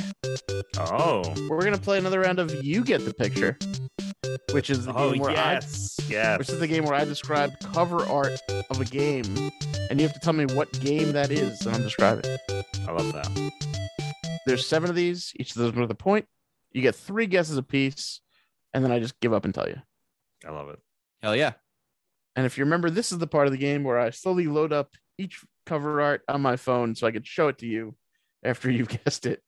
Oh. 0.78 1.24
We're 1.50 1.64
gonna 1.64 1.78
play 1.78 1.98
another 1.98 2.20
round 2.22 2.40
of 2.40 2.54
You 2.64 2.84
Get 2.84 3.04
the 3.06 3.14
Picture, 3.14 3.58
which 4.52 4.70
is 4.70 4.86
the 4.86 4.94
Oh 4.96 5.12
game 5.12 5.22
where 5.22 5.32
yes. 5.32 5.98
I, 6.00 6.04
Yes. 6.08 6.38
which 6.40 6.50
is 6.50 6.60
the 6.60 6.68
game 6.68 6.86
where 6.86 6.94
I 6.94 7.04
describe 7.06 7.60
cover 7.60 8.04
art 8.06 8.40
of 8.70 8.80
a 8.80 8.86
game, 8.86 9.24
and 9.90 10.00
you 10.00 10.06
have 10.08 10.14
to 10.14 10.20
tell 10.20 10.34
me 10.34 10.46
what 10.46 10.72
game 10.80 11.12
that 11.14 11.32
is 11.32 11.60
that 11.60 11.74
I'm 11.74 11.82
describing. 11.82 12.38
I 12.88 12.92
love 12.92 13.12
that. 13.14 13.52
There's 14.46 14.66
seven 14.68 14.90
of 14.92 14.96
these, 14.96 15.34
each 15.38 15.52
of 15.52 15.58
those 15.58 15.74
with 15.74 15.90
a 15.90 15.96
point. 15.96 16.28
You 16.72 16.84
get 16.84 16.94
three 16.96 17.26
guesses 17.26 17.58
apiece, 17.58 18.22
and 18.74 18.84
then 18.84 18.92
I 18.92 19.00
just 19.00 19.20
give 19.20 19.34
up 19.34 19.44
and 19.46 19.54
tell 19.56 19.68
you. 19.68 19.78
I 20.48 20.52
love 20.52 20.70
it. 20.70 20.78
Hell 21.24 21.36
yeah. 21.36 21.54
And 22.36 22.46
if 22.46 22.58
you 22.58 22.64
remember, 22.66 22.90
this 22.90 23.12
is 23.12 23.18
the 23.18 23.28
part 23.28 23.48
of 23.48 23.52
the 23.54 23.58
game 23.58 23.84
where 23.84 23.98
I 24.00 24.10
slowly 24.10 24.48
load 24.48 24.74
up 24.74 24.92
each 25.18 25.42
cover 25.66 26.02
art 26.02 26.22
on 26.28 26.42
my 26.42 26.58
phone 26.58 26.94
so 26.96 27.08
I 27.08 27.12
could 27.12 27.26
show 27.26 27.48
it 27.48 27.58
to 27.60 27.66
you 27.66 27.96
after 28.44 28.70
you've 28.76 28.90
guessed 28.90 29.26
it. 29.26 29.42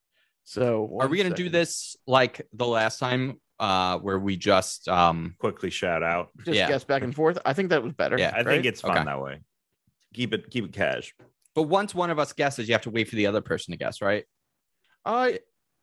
So 0.45 0.97
Are 1.01 1.07
we 1.07 1.18
gonna 1.18 1.35
do 1.35 1.49
this 1.49 1.97
like 2.07 2.47
the 2.53 2.65
last 2.65 2.99
time 2.99 3.41
uh 3.59 3.97
where 3.99 4.18
we 4.19 4.38
just 4.38 4.88
um 4.88 5.35
Quickly 5.39 5.69
shout 5.69 6.03
out. 6.03 6.30
Just 6.45 6.55
Yeah. 6.57 6.68
guess 6.69 6.84
back 6.85 7.01
and 7.03 7.14
forth. 7.14 7.38
I 7.45 7.53
think 7.53 7.69
that 7.72 7.84
was 7.84 7.93
better. 7.93 8.18
Yeah. 8.18 8.31
I 8.34 8.43
think 8.43 8.65
it's 8.65 8.80
fun 8.81 8.91
Okay. 8.91 9.03
that 9.05 9.22
way. 9.22 9.41
Keep 10.14 10.34
it 10.34 10.49
keep 10.49 10.64
it 10.65 10.73
cash. 10.73 11.14
but 11.53 11.64
once 11.64 11.93
one 11.93 12.09
of 12.09 12.19
us 12.19 12.31
guesses, 12.34 12.69
you 12.69 12.73
have 12.73 12.84
to 12.84 12.89
wait 12.91 13.09
for 13.09 13.15
the 13.18 13.27
other 13.27 13.41
person 13.41 13.72
to 13.73 13.77
guess, 13.77 14.01
right? 14.01 14.23
I 15.03 15.39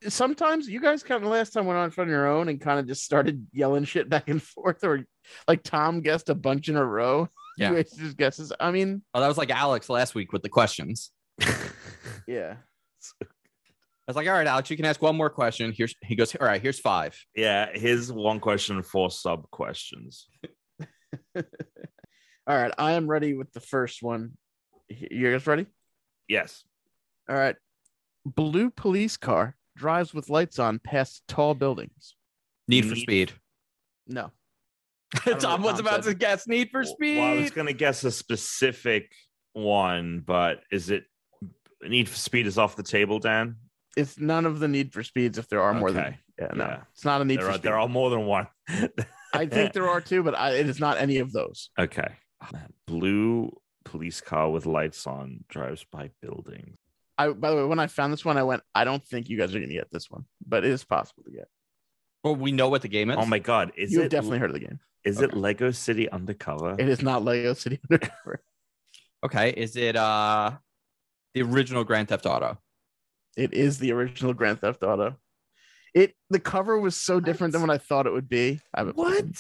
sometimes 0.09 0.69
you 0.69 0.81
guys 0.81 1.03
kind 1.03 1.23
of 1.23 1.31
last 1.31 1.53
time 1.53 1.67
went 1.67 1.79
on 1.79 1.93
on 1.97 2.09
your 2.09 2.27
own 2.27 2.49
and 2.49 2.61
kind 2.61 2.79
of 2.79 2.87
just 2.87 3.05
started 3.05 3.47
yelling 3.53 3.85
shit 3.85 4.09
back 4.09 4.29
and 4.29 4.43
forth, 4.55 4.85
or 4.85 5.05
like 5.49 5.63
Tom 5.63 6.01
guessed 6.01 6.29
a 6.29 6.35
bunch 6.35 6.69
in 6.69 6.77
a 6.77 6.85
row. 6.85 7.29
Yeah. 7.57 7.71
You 7.71 7.85
just 7.85 8.17
guesses. 8.17 8.53
I 8.59 8.73
mean, 8.73 9.03
Oh, 9.15 9.21
that 9.21 9.29
was 9.29 9.39
like 9.39 9.51
Alex 9.51 9.89
last 9.89 10.17
week 10.17 10.33
with 10.33 10.43
the 10.43 10.49
questions. 10.49 11.13
yeah. 12.27 12.57
I 13.23 13.27
was 14.09 14.17
like, 14.17 14.27
all 14.27 14.33
right, 14.33 14.47
Alex, 14.49 14.71
you 14.71 14.77
can 14.77 14.85
ask 14.87 15.01
one 15.01 15.15
more 15.15 15.31
question. 15.31 15.73
Here's 15.73 15.95
he 16.03 16.17
goes, 16.17 16.35
all 16.35 16.49
right, 16.49 16.61
here's 16.61 16.81
five. 16.81 17.17
yeah, 17.37 17.69
here's 17.73 18.13
one 18.13 18.41
question, 18.41 18.83
four 18.83 19.09
sub 19.09 19.49
questions. 19.53 20.27
All 21.37 21.45
right, 22.57 22.73
I 22.77 22.93
am 22.93 23.07
ready 23.07 23.35
with 23.35 23.53
the 23.53 23.61
first 23.61 24.03
one. 24.03 24.33
You 24.89 25.31
guys 25.31 25.47
ready? 25.47 25.67
Yes. 26.29 26.65
All 27.29 27.37
right. 27.37 27.55
Blue 28.27 28.71
police 28.71 29.17
car 29.17 29.55
drives 29.77 30.15
with 30.15 30.29
lights 30.31 30.59
on 30.59 30.79
past 30.79 31.23
tall 31.29 31.55
buildings. 31.55 32.15
Need 32.69 32.87
for 32.87 32.95
Need- 32.95 33.01
Speed. 33.03 33.33
No. 34.07 34.31
don't 35.25 35.35
know 35.35 35.39
Tom 35.39 35.63
what 35.63 35.73
was 35.73 35.81
Tom 35.81 35.87
about 35.87 36.05
said. 36.05 36.11
to 36.13 36.17
guess 36.19 36.47
Need 36.47 36.71
for 36.71 36.85
Speed. 36.85 37.19
Well, 37.19 37.29
I 37.33 37.41
was 37.41 37.51
gonna 37.51 37.73
guess 37.73 38.05
a 38.05 38.11
specific 38.11 39.13
one, 39.53 40.23
but 40.27 40.61
is 40.71 40.91
it 40.91 41.05
Need 41.83 42.09
for 42.09 42.17
Speed 42.17 42.47
is 42.47 42.59
off 42.59 42.77
the 42.77 42.83
table, 42.83 43.19
Dan? 43.19 43.57
It's 43.97 44.19
none 44.19 44.45
of 44.47 44.59
the 44.59 44.67
Need 44.69 44.93
for 44.93 45.03
Speeds 45.05 45.39
if 45.39 45.49
there 45.49 45.61
are 45.61 45.73
more 45.75 45.93
than 45.93 46.05
Okay. 46.07 46.19
yeah, 46.41 46.49
no. 46.55 46.65
Yeah. 46.65 46.81
It's 46.93 47.05
not 47.05 47.21
a 47.21 47.25
Need 47.25 47.39
There 47.39 47.45
for 47.47 47.51
are 47.51 47.55
Speed. 47.55 47.63
there 47.63 47.79
are 47.79 47.89
more 47.89 48.11
than 48.11 48.27
one. 48.27 48.49
I 49.33 49.47
think 49.47 49.73
there 49.73 49.89
are 49.89 50.01
two, 50.01 50.23
but 50.23 50.37
I, 50.37 50.53
it 50.55 50.69
is 50.69 50.81
not 50.81 50.99
any 50.99 51.19
of 51.19 51.33
those. 51.33 51.71
Okay. 51.79 52.09
Blue 52.87 53.51
police 53.85 54.21
car 54.21 54.51
with 54.51 54.67
lights 54.67 55.07
on 55.07 55.45
drives 55.49 55.85
by 55.93 56.11
buildings. 56.23 56.77
I 57.19 57.29
by 57.29 57.51
the 57.51 57.57
way, 57.57 57.65
when 57.65 57.79
I 57.79 57.87
found 57.87 58.13
this 58.13 58.25
one, 58.25 58.37
I 58.37 58.43
went, 58.43 58.63
I 58.75 58.85
don't 58.85 59.05
think 59.05 59.29
you 59.29 59.39
guys 59.39 59.55
are 59.55 59.61
gonna 59.61 59.73
get 59.73 59.91
this 59.93 60.11
one, 60.11 60.25
but 60.47 60.65
it 60.65 60.71
is 60.71 60.85
possible 60.85 61.23
to 61.25 61.31
get. 61.31 61.49
well, 62.23 62.35
we 62.37 62.53
know 62.53 62.69
what 62.69 62.83
the 62.83 62.89
game 62.89 63.11
is. 63.11 63.17
Oh 63.19 63.27
my 63.27 63.39
god, 63.39 63.73
is 63.77 63.93
You've 63.93 64.05
it 64.05 64.09
definitely 64.11 64.39
heard 64.39 64.51
of 64.51 64.55
the 64.55 64.67
game. 64.67 64.81
is 65.05 65.21
it 65.21 65.35
Lego 65.37 65.71
City 65.71 66.09
Undercover? 66.11 66.77
It 66.79 66.89
is 66.89 67.03
not 67.03 67.23
Lego 67.25 67.55
City 67.55 67.79
Undercover. 67.91 68.43
Okay, 69.25 69.51
is 69.51 69.77
it 69.77 69.97
uh 69.97 70.53
the 71.35 71.43
original 71.43 71.85
Grand 71.85 72.09
Theft 72.09 72.27
Auto? 72.27 72.59
It 73.37 73.53
is 73.55 73.79
the 73.79 73.93
original 73.93 74.33
Grand 74.35 74.61
Theft 74.61 74.83
Auto. 74.83 75.17
It 75.95 76.15
the 76.31 76.41
cover 76.41 76.79
was 76.81 76.97
so 76.97 77.21
different 77.21 77.53
than 77.53 77.61
what 77.63 77.71
I 77.71 77.79
thought 77.79 78.07
it 78.07 78.13
would 78.13 78.29
be. 78.29 78.61
I 78.75 78.81
haven't 78.81 78.95
played. 78.95 79.37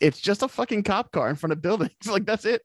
It's 0.00 0.20
just 0.20 0.42
a 0.42 0.48
fucking 0.48 0.82
cop 0.84 1.10
car 1.12 1.28
in 1.30 1.36
front 1.36 1.52
of 1.52 1.62
buildings. 1.62 1.92
Like 2.06 2.26
that's 2.26 2.44
it. 2.44 2.62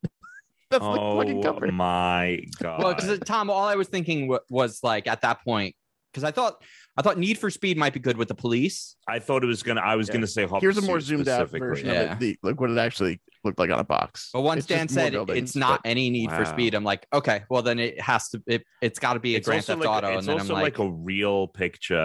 That's 0.70 0.84
the 0.84 0.92
fucking 0.92 1.40
Oh 1.40 1.42
cover. 1.54 1.72
my 1.72 2.40
god. 2.60 2.82
Well, 2.84 2.94
because 2.94 3.10
uh, 3.10 3.18
Tom, 3.26 3.50
all 3.50 3.66
I 3.66 3.76
was 3.76 3.88
thinking 3.88 4.28
wa- 4.28 4.40
was 4.50 4.80
like 4.84 5.08
at 5.08 5.22
that 5.22 5.44
point, 5.44 5.76
because 6.12 6.24
I 6.24 6.32
thought 6.32 6.64
I 6.98 7.02
thought 7.02 7.18
Need 7.18 7.38
for 7.40 7.50
Speed 7.50 7.78
might 7.78 7.94
be 7.94 8.00
good 8.00 8.18
with 8.18 8.28
the 8.28 8.36
police. 8.36 8.96
I 9.08 9.20
thought 9.20 9.44
it 9.44 9.48
was 9.48 9.64
gonna 9.64 9.82
I 9.82 9.96
was 9.96 10.08
Yeah. 10.08 10.14
gonna 10.16 10.28
say 10.28 10.46
Hot 10.46 10.62
Here's 10.62 10.78
a 10.78 10.82
more 10.82 11.00
zoomed 11.00 11.28
out 11.28 11.48
specifically. 11.48 11.68
version 11.68 11.88
Yeah. 11.88 12.02
of 12.02 12.12
it. 12.14 12.20
The, 12.20 12.38
like 12.44 12.60
what 12.62 12.70
it 12.72 12.78
actually 12.78 13.20
looked 13.44 13.60
like 13.60 13.70
on 13.72 13.80
a 13.80 13.84
box. 13.84 14.30
But 14.34 14.42
once 14.42 14.60
It's 14.60 14.68
Dan 14.68 14.88
said 14.88 15.12
buildings, 15.12 15.38
it's 15.38 15.56
not 15.56 15.82
but- 15.84 15.90
any 15.90 16.10
Need 16.10 16.32
for 16.32 16.46
Speed, 16.46 16.74
I'm 16.76 16.84
like, 16.84 17.06
okay, 17.14 17.44
well 17.50 17.62
then 17.62 17.78
it 17.80 18.00
has 18.02 18.30
to. 18.30 18.42
It, 18.48 18.64
it's 18.82 19.00
got 19.00 19.14
to 19.14 19.20
be 19.20 19.36
a 19.36 19.38
It's 19.40 19.48
Grand 19.48 19.60
also 19.62 19.74
Theft 19.74 19.86
like, 19.86 19.98
Auto, 20.04 20.08
it's 20.10 20.20
and 20.20 20.28
then 20.28 20.36
I'm 20.36 20.42
also 20.42 20.54
like, 20.54 20.78
like 20.78 20.80
a 20.80 20.92
real 20.92 21.48
picture 21.48 21.98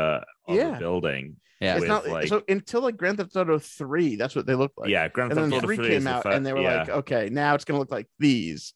of 0.49 0.57
Yeah. 0.57 0.77
a 0.77 0.79
building. 0.79 1.37
Yeah, 1.61 1.77
it's 1.77 1.87
not 1.87 2.07
like- 2.09 2.29
so 2.29 2.43
until 2.49 2.83
like 2.83 2.97
Grand 2.97 3.19
Theft 3.19 3.35
Auto 3.37 3.59
three. 3.59 4.17
That's 4.17 4.35
what 4.37 4.47
they 4.47 4.55
look 4.55 4.73
like. 4.77 4.91
yeah, 4.91 5.09
Grand 5.09 5.33
Theft 5.35 5.53
Auto 5.53 5.61
three 5.61 5.77
3 5.77 5.89
came 5.89 6.07
out, 6.07 6.23
fir- 6.23 6.31
and 6.33 6.45
they 6.47 6.53
were 6.53 6.61
yeah, 6.61 6.79
like, 6.81 6.89
okay, 6.91 7.29
now 7.31 7.55
it's 7.55 7.65
gonna 7.65 7.79
look 7.81 7.91
like 7.91 8.07
these. 8.19 8.75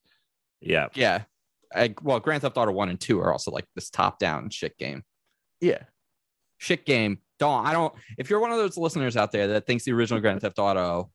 yeah, 0.61 0.89
yeah. 0.95 1.23
I, 1.75 1.95
well, 2.03 2.21
Grand 2.21 2.43
Theft 2.43 2.57
Auto 2.59 2.73
one 2.73 2.89
and 2.91 3.01
two 3.01 3.21
are 3.21 3.33
also 3.33 3.51
like 3.51 3.65
this 3.75 3.89
top-down 3.89 4.51
shit 4.51 4.77
game. 4.77 5.03
Yeah, 5.61 5.85
Shit 6.59 6.85
game. 6.85 7.19
Don't 7.39 7.67
I 7.67 7.73
don't. 7.73 7.93
If 8.19 8.31
you're 8.31 8.41
one 8.41 8.53
of 8.53 8.59
those 8.59 8.77
listeners 8.77 9.17
out 9.17 9.33
there 9.33 9.49
that 9.49 9.67
thinks 9.67 9.85
the 9.85 9.93
original 9.93 10.21
Grand 10.21 10.41
Theft 10.43 10.59
Auto 10.59 11.11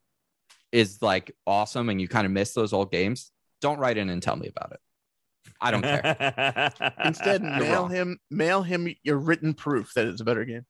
is 0.71 1.01
like 1.01 1.31
awesome 1.45 1.89
and 1.89 2.01
you 2.01 2.07
kind 2.07 2.25
of 2.25 2.31
miss 2.31 2.53
those 2.53 2.73
old 2.73 2.91
games, 2.91 3.31
don't 3.61 3.79
write 3.79 3.97
in 3.97 4.09
and 4.09 4.21
tell 4.21 4.35
me 4.35 4.47
about 4.47 4.73
it. 4.73 4.79
I 5.61 5.71
don't 5.71 5.81
care. 5.81 6.73
Instead, 7.05 7.41
You're 7.41 7.59
mail 7.59 7.81
wrong. 7.83 7.91
him 7.91 8.19
mail 8.29 8.61
him 8.63 8.93
your 9.03 9.17
written 9.17 9.53
proof 9.53 9.93
that 9.95 10.07
it's 10.07 10.19
a 10.21 10.25
better 10.25 10.43
game. 10.43 10.65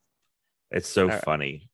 It's 0.72 0.90
so 0.90 1.04
Alright. 1.04 1.24
funny. 1.24 1.70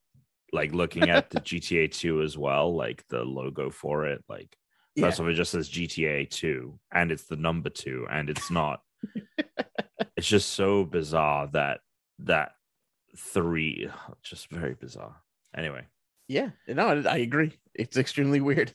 Like 0.52 0.72
looking 0.74 1.10
at 1.10 1.30
the 1.30 1.40
GTA 1.40 1.92
2 1.92 2.22
as 2.22 2.38
well, 2.38 2.76
like 2.76 3.04
the 3.10 3.24
logo 3.24 3.70
for 3.72 4.06
it. 4.06 4.24
Like 4.30 4.56
Yeah, 4.96 5.08
first 5.08 5.20
of 5.20 5.26
all, 5.26 5.32
it 5.32 5.36
just 5.36 5.52
says 5.52 5.70
GTA 5.70 6.30
2 6.30 6.80
and 6.92 7.12
it's 7.12 7.24
the 7.26 7.36
number 7.36 7.70
two, 7.70 8.06
and 8.12 8.30
it's 8.30 8.52
not. 8.52 8.82
it's 10.16 10.28
just 10.28 10.50
so 10.54 10.84
bizarre 10.84 11.48
that 11.54 11.80
that 12.20 12.52
three 13.18 13.90
just 14.24 14.50
very 14.50 14.76
bizarre. 14.76 15.16
Anyway. 15.56 15.86
yeah. 16.28 16.50
No, 16.68 16.88
I, 16.88 17.14
I 17.14 17.18
agree. 17.18 17.54
It's 17.74 17.98
extremely 17.98 18.40
weird. 18.42 18.74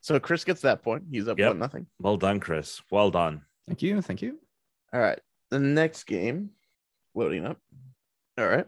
So 0.00 0.18
Chris 0.20 0.44
gets 0.44 0.60
that 0.62 0.82
point. 0.82 1.04
He's 1.10 1.26
up 1.28 1.38
Yep. 1.38 1.48
one 1.50 1.58
nothing. 1.58 1.86
Well 2.00 2.16
done, 2.16 2.38
Chris. 2.38 2.80
Well 2.90 3.10
done. 3.10 3.42
Thank 3.66 3.82
you. 3.82 4.00
Thank 4.02 4.22
you. 4.22 4.38
All 4.92 5.00
right. 5.00 5.18
The 5.50 5.58
next 5.58 6.04
game 6.04 6.50
loading 7.14 7.44
up. 7.46 7.58
All 8.38 8.46
right. 8.46 8.66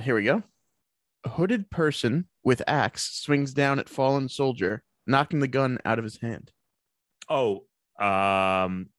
Here 0.00 0.14
we 0.14 0.24
go. 0.24 0.42
A 1.24 1.28
hooded 1.30 1.70
person 1.70 2.26
with 2.44 2.62
axe 2.66 3.20
swings 3.22 3.52
down 3.52 3.78
at 3.78 3.88
fallen 3.88 4.28
soldier, 4.28 4.82
knocking 5.06 5.40
the 5.40 5.48
gun 5.48 5.78
out 5.84 5.98
of 5.98 6.04
his 6.04 6.20
hand. 6.20 6.52
Oh, 7.28 7.64
um 7.98 8.90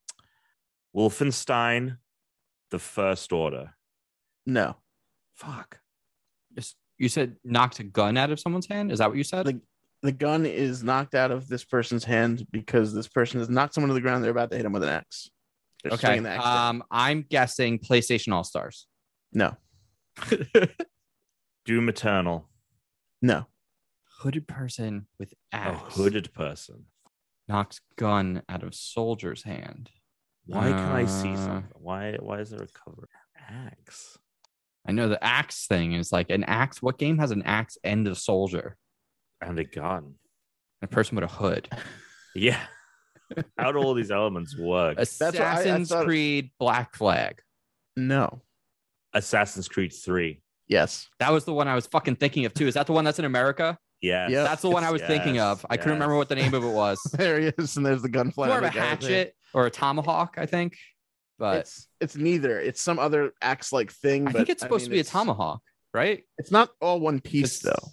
Wolfenstein, 0.96 1.98
the 2.72 2.80
first 2.80 3.32
order. 3.32 3.74
No. 4.46 4.76
Fuck. 5.36 5.80
Yes. 6.56 6.74
You 6.98 7.08
said 7.10 7.36
knocked 7.44 7.80
a 7.80 7.84
gun 7.84 8.18
out 8.18 8.32
of 8.32 8.40
someone's 8.40 8.68
hand. 8.68 8.92
Is 8.92 9.00
that 9.00 9.10
what 9.10 9.18
you 9.18 9.24
said? 9.24 9.46
The, 9.46 9.62
the 10.02 10.12
gun 10.12 10.46
is 10.46 10.84
knocked 10.84 11.14
out 11.14 11.30
of 11.30 11.48
this 11.48 11.64
person's 11.64 12.04
hand 12.04 12.48
because 12.52 12.94
this 12.94 13.08
person 13.08 13.40
has 13.40 13.50
knocked 13.50 13.76
someone 13.76 13.90
to 13.90 13.94
the 13.94 14.02
ground. 14.02 14.24
They're 14.24 14.32
about 14.32 14.50
to 14.52 14.58
hit 14.58 14.66
him 14.66 14.72
with 14.72 14.84
an 14.84 14.90
axe. 14.90 15.30
They're 15.84 15.94
okay. 15.94 16.20
the 16.20 16.30
axe 16.30 16.44
down. 16.44 16.76
Um, 16.76 16.84
I'm 16.90 17.26
guessing 17.30 17.78
PlayStation 17.78 18.34
All 18.34 18.44
Stars. 18.44 18.88
no. 19.32 19.56
Doom 21.66 21.90
Eternal. 21.90 22.48
No. 23.22 23.46
Hooded 24.20 24.48
person 24.48 25.08
with 25.20 25.34
A 25.54 25.56
axe. 25.58 25.96
hooded 25.96 26.34
person. 26.34 26.86
knocks 27.48 27.80
gun 27.98 28.42
out 28.50 28.64
of 28.64 28.76
soldier's 28.76 29.44
hand. 29.44 29.90
Why 30.46 30.70
can 30.70 30.92
I 30.92 31.06
see 31.06 31.32
Uh, 31.34 31.36
something? 31.36 31.72
Why 31.76 32.14
why 32.20 32.40
is 32.40 32.50
there 32.50 32.62
a 32.64 32.68
cover? 32.68 33.08
Axe. 33.50 34.18
I 34.88 34.92
know 34.94 35.08
the 35.10 35.22
axe 35.24 35.68
thing 35.68 35.94
is 35.94 36.12
like 36.12 36.30
an 36.30 36.44
axe. 36.46 36.82
What 36.82 36.98
game 36.98 37.18
has 37.20 37.32
an 37.32 37.44
axe 37.44 37.78
and 37.84 38.08
a 38.08 38.16
soldier? 38.16 38.78
And 39.42 39.60
a 39.60 39.64
gun. 39.66 40.16
A 40.82 40.88
person 40.88 41.16
with 41.16 41.24
a 41.26 41.34
hood. 41.34 41.70
Yeah. 42.36 42.60
How 43.58 43.72
do 43.72 43.80
all 43.80 43.96
these 43.96 44.12
elements 44.12 44.56
work? 44.56 44.98
what 44.98 45.00
I- 45.00 45.00
I 45.00 45.04
Assassin's 45.04 45.90
thought- 45.90 46.06
Creed 46.06 46.52
Black 46.60 46.96
Flag. 46.96 47.42
No. 47.96 48.42
Assassin's 49.14 49.68
Creed 49.68 49.94
3. 49.94 50.42
Yes. 50.68 51.08
That 51.20 51.32
was 51.32 51.46
the 51.46 51.54
one 51.54 51.68
I 51.68 51.76
was 51.76 51.88
fucking 51.88 52.18
thinking 52.18 52.46
of 52.46 52.54
too. 52.54 52.68
Is 52.68 52.74
that 52.74 52.88
the 52.88 52.94
one 52.94 53.06
that's 53.06 53.20
in 53.20 53.26
America? 53.26 53.78
Yeah. 54.02 54.28
Yeah. 54.28 54.44
that's 54.44 54.62
the 54.62 54.70
one 54.70 54.84
I 54.84 54.92
was 54.92 55.02
thinking 55.02 55.40
of. 55.40 55.66
I 55.70 55.78
couldn't 55.78 55.94
remember 55.94 56.16
what 56.18 56.30
the 56.30 56.36
name 56.36 56.54
of 56.54 56.64
it 56.64 56.72
was. 56.72 57.00
There 57.18 57.40
he 57.40 57.48
is, 57.58 57.78
and 57.78 57.86
there's 57.86 58.02
the 58.02 58.10
gun 58.10 58.32
flying. 58.32 58.50
More 58.50 58.58
of 58.60 58.64
a 58.64 58.68
out 58.68 58.74
the 58.74 58.80
guy's 58.80 58.88
hand. 58.90 59.04
hatchet 59.04 59.36
or 59.54 59.66
a 59.66 59.72
tomahawk, 59.72 60.36
I 60.38 60.46
think. 60.46 60.78
But 61.40 61.60
It's 61.62 61.88
it's 62.02 62.16
neither. 62.16 62.60
It's 62.60 62.82
some 62.82 63.00
other 63.00 63.32
axe 63.42 63.72
like 63.72 63.92
thing. 63.92 64.28
I 64.28 64.32
but 64.32 64.38
think 64.40 64.50
it's 64.50 64.62
supposed 64.62 64.84
mean, 64.84 64.90
to 64.90 64.96
be 64.96 65.00
a 65.00 65.04
tomahawk, 65.04 65.62
right? 65.94 66.24
It's 66.38 66.52
not 66.52 66.70
all 66.82 67.00
one 67.00 67.20
piece 67.22 67.64
It's- 67.64 67.76
though. 67.82 67.90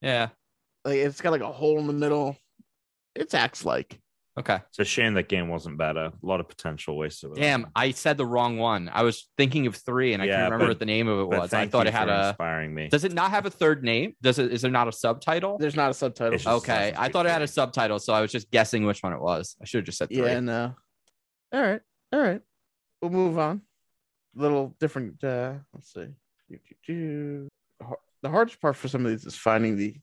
Yeah. 0.00 0.28
Like 0.84 0.98
it's 0.98 1.20
got 1.20 1.30
like 1.32 1.40
a 1.40 1.50
hole 1.50 1.78
in 1.80 1.86
the 1.86 1.92
middle. 1.92 2.36
It's 3.14 3.34
axe 3.34 3.64
like. 3.64 3.98
Okay. 4.38 4.58
It's 4.68 4.78
a 4.78 4.84
shame 4.84 5.14
that 5.14 5.28
game 5.30 5.48
wasn't 5.48 5.78
better. 5.78 6.06
A 6.06 6.12
lot 6.22 6.40
of 6.40 6.48
potential 6.48 6.96
wasted. 6.98 7.30
with 7.30 7.38
Damn, 7.38 7.62
it. 7.62 7.68
I 7.74 7.90
said 7.92 8.18
the 8.18 8.26
wrong 8.26 8.58
one. 8.58 8.90
I 8.92 9.02
was 9.02 9.30
thinking 9.38 9.66
of 9.66 9.74
three, 9.76 10.12
and 10.12 10.22
I 10.22 10.26
Yeah, 10.26 10.36
can't 10.36 10.44
remember 10.52 10.66
but- 10.66 10.70
what 10.72 10.78
the 10.78 10.84
name 10.84 11.08
of 11.08 11.20
it 11.20 11.28
was. 11.28 11.54
I 11.54 11.66
thought 11.68 11.86
it 11.86 11.94
had 11.94 12.10
a. 12.10 12.28
inspiring 12.28 12.74
me. 12.74 12.88
Does 12.88 13.04
it 13.04 13.14
not 13.14 13.30
have 13.30 13.46
a 13.46 13.50
third 13.50 13.82
name? 13.82 14.14
Does 14.20 14.38
it? 14.38 14.52
Is 14.52 14.60
there 14.60 14.70
not 14.70 14.88
a 14.88 14.92
subtitle? 14.92 15.56
There's 15.56 15.74
not 15.74 15.90
a 15.90 15.94
subtitle. 15.94 16.38
Okay, 16.56 16.92
I 16.96 17.08
thought 17.08 17.24
it 17.24 17.30
had 17.30 17.40
a 17.42 17.48
subtitle, 17.48 17.98
so 17.98 18.12
I 18.12 18.20
was 18.20 18.30
just 18.30 18.50
guessing 18.50 18.84
which 18.84 19.02
one 19.02 19.14
it 19.14 19.20
was. 19.22 19.56
I 19.62 19.64
should 19.64 19.78
have 19.78 19.86
just 19.86 19.96
said 19.98 20.08
three. 20.10 20.18
yeah, 20.26 20.40
no. 20.40 20.74
All 21.52 21.62
right. 21.62 21.80
All 22.12 22.20
right. 22.20 22.42
We'll 23.00 23.10
move 23.10 23.38
on. 23.38 23.62
little 24.34 24.76
different 24.78 25.24
uh 25.24 25.54
let's 25.72 25.94
see. 25.94 26.08
Do, 26.50 26.58
do, 26.58 26.74
do. 26.86 27.48
The 27.80 27.86
The 28.22 28.28
hardest 28.28 28.60
part 28.60 28.76
for 28.76 28.88
some 28.88 29.06
of 29.06 29.10
these 29.12 29.24
is 29.24 29.34
finding 29.36 29.76
the 29.78 29.96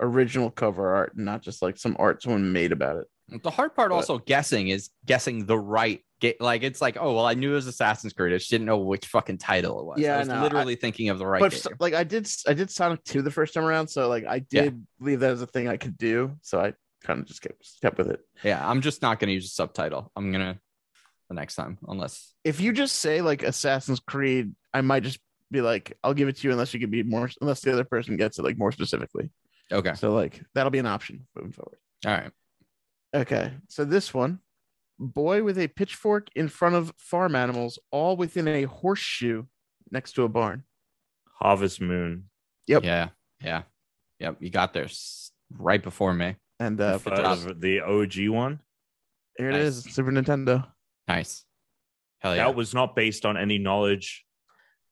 original 0.00 0.50
cover 0.50 0.94
art 0.96 1.14
and 1.14 1.24
not 1.24 1.42
just 1.42 1.62
like 1.62 1.76
some 1.78 1.94
art 1.98 2.22
someone 2.22 2.52
made 2.52 2.72
about 2.72 2.96
it. 2.96 3.06
The 3.30 3.50
hard 3.50 3.74
part 3.74 3.90
But- 3.90 3.96
also 3.96 4.18
guessing 4.18 4.68
is 4.68 4.90
guessing 5.06 5.46
the 5.46 5.58
right. 5.58 6.02
Get 6.20 6.40
like 6.40 6.64
it's 6.64 6.80
like 6.80 6.96
oh 6.98 7.14
well 7.14 7.26
I 7.26 7.34
knew 7.34 7.52
it 7.52 7.54
was 7.54 7.68
Assassin's 7.68 8.12
Creed. 8.12 8.34
I 8.34 8.38
just 8.38 8.50
didn't 8.50 8.66
know 8.66 8.78
which 8.78 9.06
fucking 9.06 9.38
title 9.38 9.78
it 9.78 9.86
was. 9.86 10.00
Yeah, 10.00 10.14
I 10.14 10.16
I 10.16 10.18
was. 10.20 10.28
I- 10.30 10.42
literally 10.42 10.74
thinking 10.74 11.10
of 11.10 11.18
the 11.20 11.26
right. 11.26 11.40
but 11.40 11.64
like 11.78 11.94
I 11.94 12.02
did 12.02 12.28
I 12.48 12.54
did 12.54 12.70
Sonic 12.72 13.04
2 13.04 13.22
the 13.22 13.30
first 13.30 13.54
time 13.54 13.64
around, 13.64 13.86
so 13.86 14.08
like 14.08 14.24
I 14.26 14.44
Yeah. 14.50 14.62
did 14.62 14.84
believe 14.98 15.20
that 15.20 15.30
as 15.30 15.42
a 15.42 15.46
thing 15.46 15.68
I 15.68 15.76
could 15.76 15.96
do. 15.96 16.32
So 16.42 16.58
I 16.60 16.72
kind 17.04 17.20
of 17.20 17.26
just 17.26 17.40
kept 17.42 17.64
kept 17.80 17.98
with 17.98 18.08
it. 18.08 18.20
yeah, 18.42 18.68
I'm 18.68 18.80
just 18.80 19.00
not 19.00 19.20
gonna 19.20 19.30
use 19.32 19.44
a 19.44 19.48
subtitle. 19.50 20.10
I'm 20.16 20.32
gonna 20.32 20.58
the 21.28 21.34
next 21.34 21.54
time 21.54 21.78
unless 21.86 22.34
If 22.42 22.60
you 22.60 22.72
just 22.72 22.96
say 22.96 23.20
like 23.20 23.44
Assassin's 23.44 24.00
Creed, 24.00 24.54
I 24.74 24.80
might 24.80 25.04
just 25.04 25.20
be 25.52 25.60
like, 25.60 25.96
I'll 26.02 26.14
give 26.14 26.26
it 26.26 26.36
to 26.38 26.48
you 26.48 26.52
unless 26.52 26.74
you 26.74 26.80
can 26.80 26.90
be 26.90 27.04
more 27.04 27.30
unless 27.40 27.60
the 27.60 27.72
other 27.72 27.84
person 27.84 28.16
gets 28.16 28.40
it 28.40 28.42
like 28.44 28.58
more 28.58 28.72
specifically. 28.72 29.30
okay. 29.70 29.94
So 29.94 30.12
like 30.14 30.42
that'll 30.54 30.70
be 30.72 30.78
an 30.80 30.86
option 30.86 31.28
moving 31.36 31.52
forward. 31.52 31.78
All 32.06 32.12
right. 32.12 32.32
Okay, 33.14 33.52
so 33.68 33.84
this 33.84 34.12
one, 34.12 34.40
boy 34.98 35.42
with 35.42 35.58
a 35.58 35.68
pitchfork 35.68 36.28
in 36.36 36.48
front 36.48 36.74
of 36.74 36.92
farm 36.98 37.34
animals, 37.34 37.78
all 37.90 38.16
within 38.16 38.46
a 38.48 38.64
horseshoe 38.64 39.44
next 39.90 40.12
to 40.12 40.24
a 40.24 40.28
barn. 40.28 40.64
Harvest 41.40 41.80
Moon. 41.80 42.24
Yep. 42.66 42.84
Yeah. 42.84 43.08
Yeah. 43.42 43.62
Yep. 44.20 44.36
You 44.40 44.50
got 44.50 44.74
there 44.74 44.88
right 45.56 45.82
before 45.82 46.12
me. 46.12 46.36
And 46.60 46.80
uh, 46.80 46.98
Good 46.98 47.16
job. 47.16 47.38
Uh, 47.48 47.52
the 47.56 47.80
OG 47.80 48.28
one. 48.28 48.60
here 49.38 49.50
it 49.50 49.52
Nice. 49.52 49.62
is, 49.62 49.84
Super 49.84 50.10
Nintendo. 50.10 50.66
Nice. 51.06 51.44
Hell 52.18 52.34
yeah. 52.36 52.44
That 52.46 52.56
was 52.56 52.74
not 52.74 52.96
based 52.96 53.24
on 53.24 53.36
any 53.36 53.58
knowledge 53.58 54.24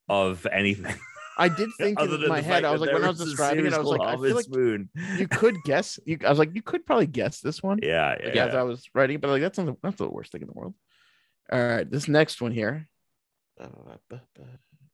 of 0.09 0.47
anything. 0.51 0.95
I 1.39 1.49
did 1.49 1.71
think 1.79 2.01
Other 2.01 2.17
in 2.17 2.29
my 2.29 2.41
head, 2.41 2.65
I 2.65 2.71
was 2.71 2.81
like, 2.81 2.93
when 2.93 3.05
I 3.05 3.09
was 3.09 3.19
describing 3.19 3.67
it, 3.67 3.75
I 3.75 3.79
was 3.79 3.89
like, 3.89 4.01
I 4.01 4.17
feel 4.17 4.35
like 4.35 4.49
Moon. 4.49 4.89
you 5.19 5.29
could 5.29 5.57
guess. 5.65 5.99
You, 6.07 6.19
I 6.25 6.31
was 6.31 6.39
like, 6.39 6.55
you 6.55 6.63
could 6.63 6.87
probably 6.87 7.07
guess 7.07 7.41
this 7.41 7.63
one. 7.63 7.81
Yeah, 7.83 8.17
yeah. 8.21 8.27
Like, 8.29 8.37
as 8.37 8.55
I 8.55 8.63
was 8.63 8.89
writing, 8.95 9.21
but 9.21 9.31
like 9.31 9.43
that's 9.43 9.59
not 9.59 9.67
the, 9.67 9.77
that's 9.83 9.97
the 9.97 10.09
worst 10.09 10.33
thing 10.33 10.43
in 10.43 10.49
the 10.49 10.55
world. 10.55 10.75
All 11.53 11.63
right, 11.63 11.89
this 11.91 12.09
next 12.09 12.41
one 12.41 12.53
here. 12.53 12.89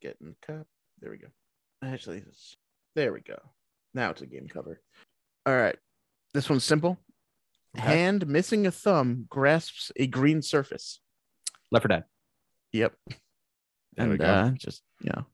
Getting 0.00 0.34
cup. 0.42 0.66
There 1.00 1.10
we 1.10 1.18
go. 1.18 1.28
Actually, 1.82 2.24
there 2.94 3.12
we 3.12 3.20
go. 3.20 3.38
Now 3.94 4.10
it's 4.10 4.22
a 4.22 4.26
game 4.26 4.48
cover. 4.48 4.80
All 5.46 5.56
right, 5.56 5.76
this 6.34 6.50
one's 6.50 6.64
simple. 6.64 6.98
Okay. 7.78 7.86
Hand 7.86 8.26
missing 8.26 8.66
a 8.66 8.70
thumb 8.70 9.26
grasps 9.30 9.92
a 9.96 10.06
green 10.06 10.42
surface. 10.42 11.00
Left 11.70 11.84
4 11.84 11.88
Dead. 11.88 12.04
Yep. 12.72 12.92
There 13.96 14.06
we 14.06 14.12
and 14.12 14.18
go. 14.18 14.26
uh, 14.26 14.50
just 14.50 14.82
you 15.00 15.10
know, 15.14 15.26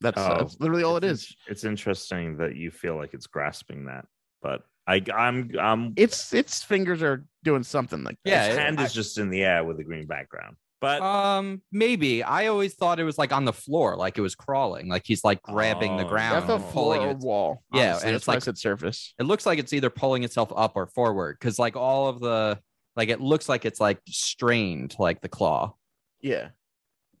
that's, 0.00 0.18
Oh, 0.20 0.36
that's 0.38 0.58
literally 0.60 0.82
all 0.82 0.96
it's. 0.96 1.34
It's 1.48 1.64
interesting 1.64 2.36
that 2.38 2.56
you 2.56 2.70
feel 2.70 2.96
like 2.96 3.14
it's 3.14 3.26
grasping 3.26 3.86
that, 3.86 4.06
but 4.42 4.62
I, 4.86 5.02
I'm, 5.14 5.50
I'm. 5.60 5.92
Its 5.96 6.32
its 6.32 6.62
fingers 6.62 7.02
are 7.02 7.24
doing 7.44 7.62
something 7.62 8.02
like 8.02 8.16
that. 8.24 8.30
Yeah, 8.30 8.46
His 8.48 8.56
it- 8.56 8.60
hand 8.60 8.80
I- 8.80 8.84
is 8.84 8.92
just 8.94 9.18
in 9.18 9.30
the 9.30 9.42
air 9.44 9.62
with 9.64 9.78
a 9.80 9.84
green 9.84 10.06
background. 10.06 10.56
But 10.80 11.02
Um, 11.02 11.60
maybe. 11.70 12.22
I 12.22 12.46
always 12.46 12.72
thought 12.74 12.98
it 12.98 13.04
was 13.04 13.18
like 13.18 13.32
on 13.34 13.44
the 13.44 13.52
floor, 13.52 13.96
like 13.96 14.16
it 14.16 14.22
was 14.22 14.34
crawling, 14.34 14.88
like 14.88 15.02
he's 15.04 15.22
like 15.22 15.42
grabbing 15.42 15.98
the 15.98 16.06
Oh, 16.06 16.08
ground, 16.08 16.48
That's 16.48 16.62
a 16.62 16.66
floor 16.70 16.94
pulling 16.94 17.02
or 17.02 17.10
it. 17.10 17.18
wall. 17.18 17.62
Yeah, 17.74 17.90
honestly. 17.90 18.06
and 18.08 18.16
it's 18.16 18.26
like- 18.26 18.42
said 18.42 18.56
surface. 18.56 19.12
It 19.18 19.24
looks 19.24 19.44
like 19.44 19.58
it's 19.58 19.74
either 19.74 19.90
pulling 19.90 20.24
itself 20.24 20.50
up 20.56 20.72
or 20.76 20.86
forward, 20.86 21.36
because 21.38 21.58
like 21.58 21.76
all 21.76 22.08
of 22.08 22.20
the 22.20 22.58
like 22.96 23.10
it 23.10 23.20
looks 23.20 23.46
like 23.46 23.66
it's 23.66 23.78
like 23.78 24.00
strained, 24.08 24.96
like 24.98 25.20
the 25.20 25.28
claw. 25.28 25.74
Yeah. 26.22 26.48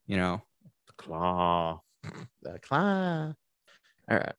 You 0.06 0.16
know. 0.16 0.42
claw. 0.96 1.82
The 2.42 2.58
claw. 2.60 3.32
All 4.10 4.16
right. 4.16 4.34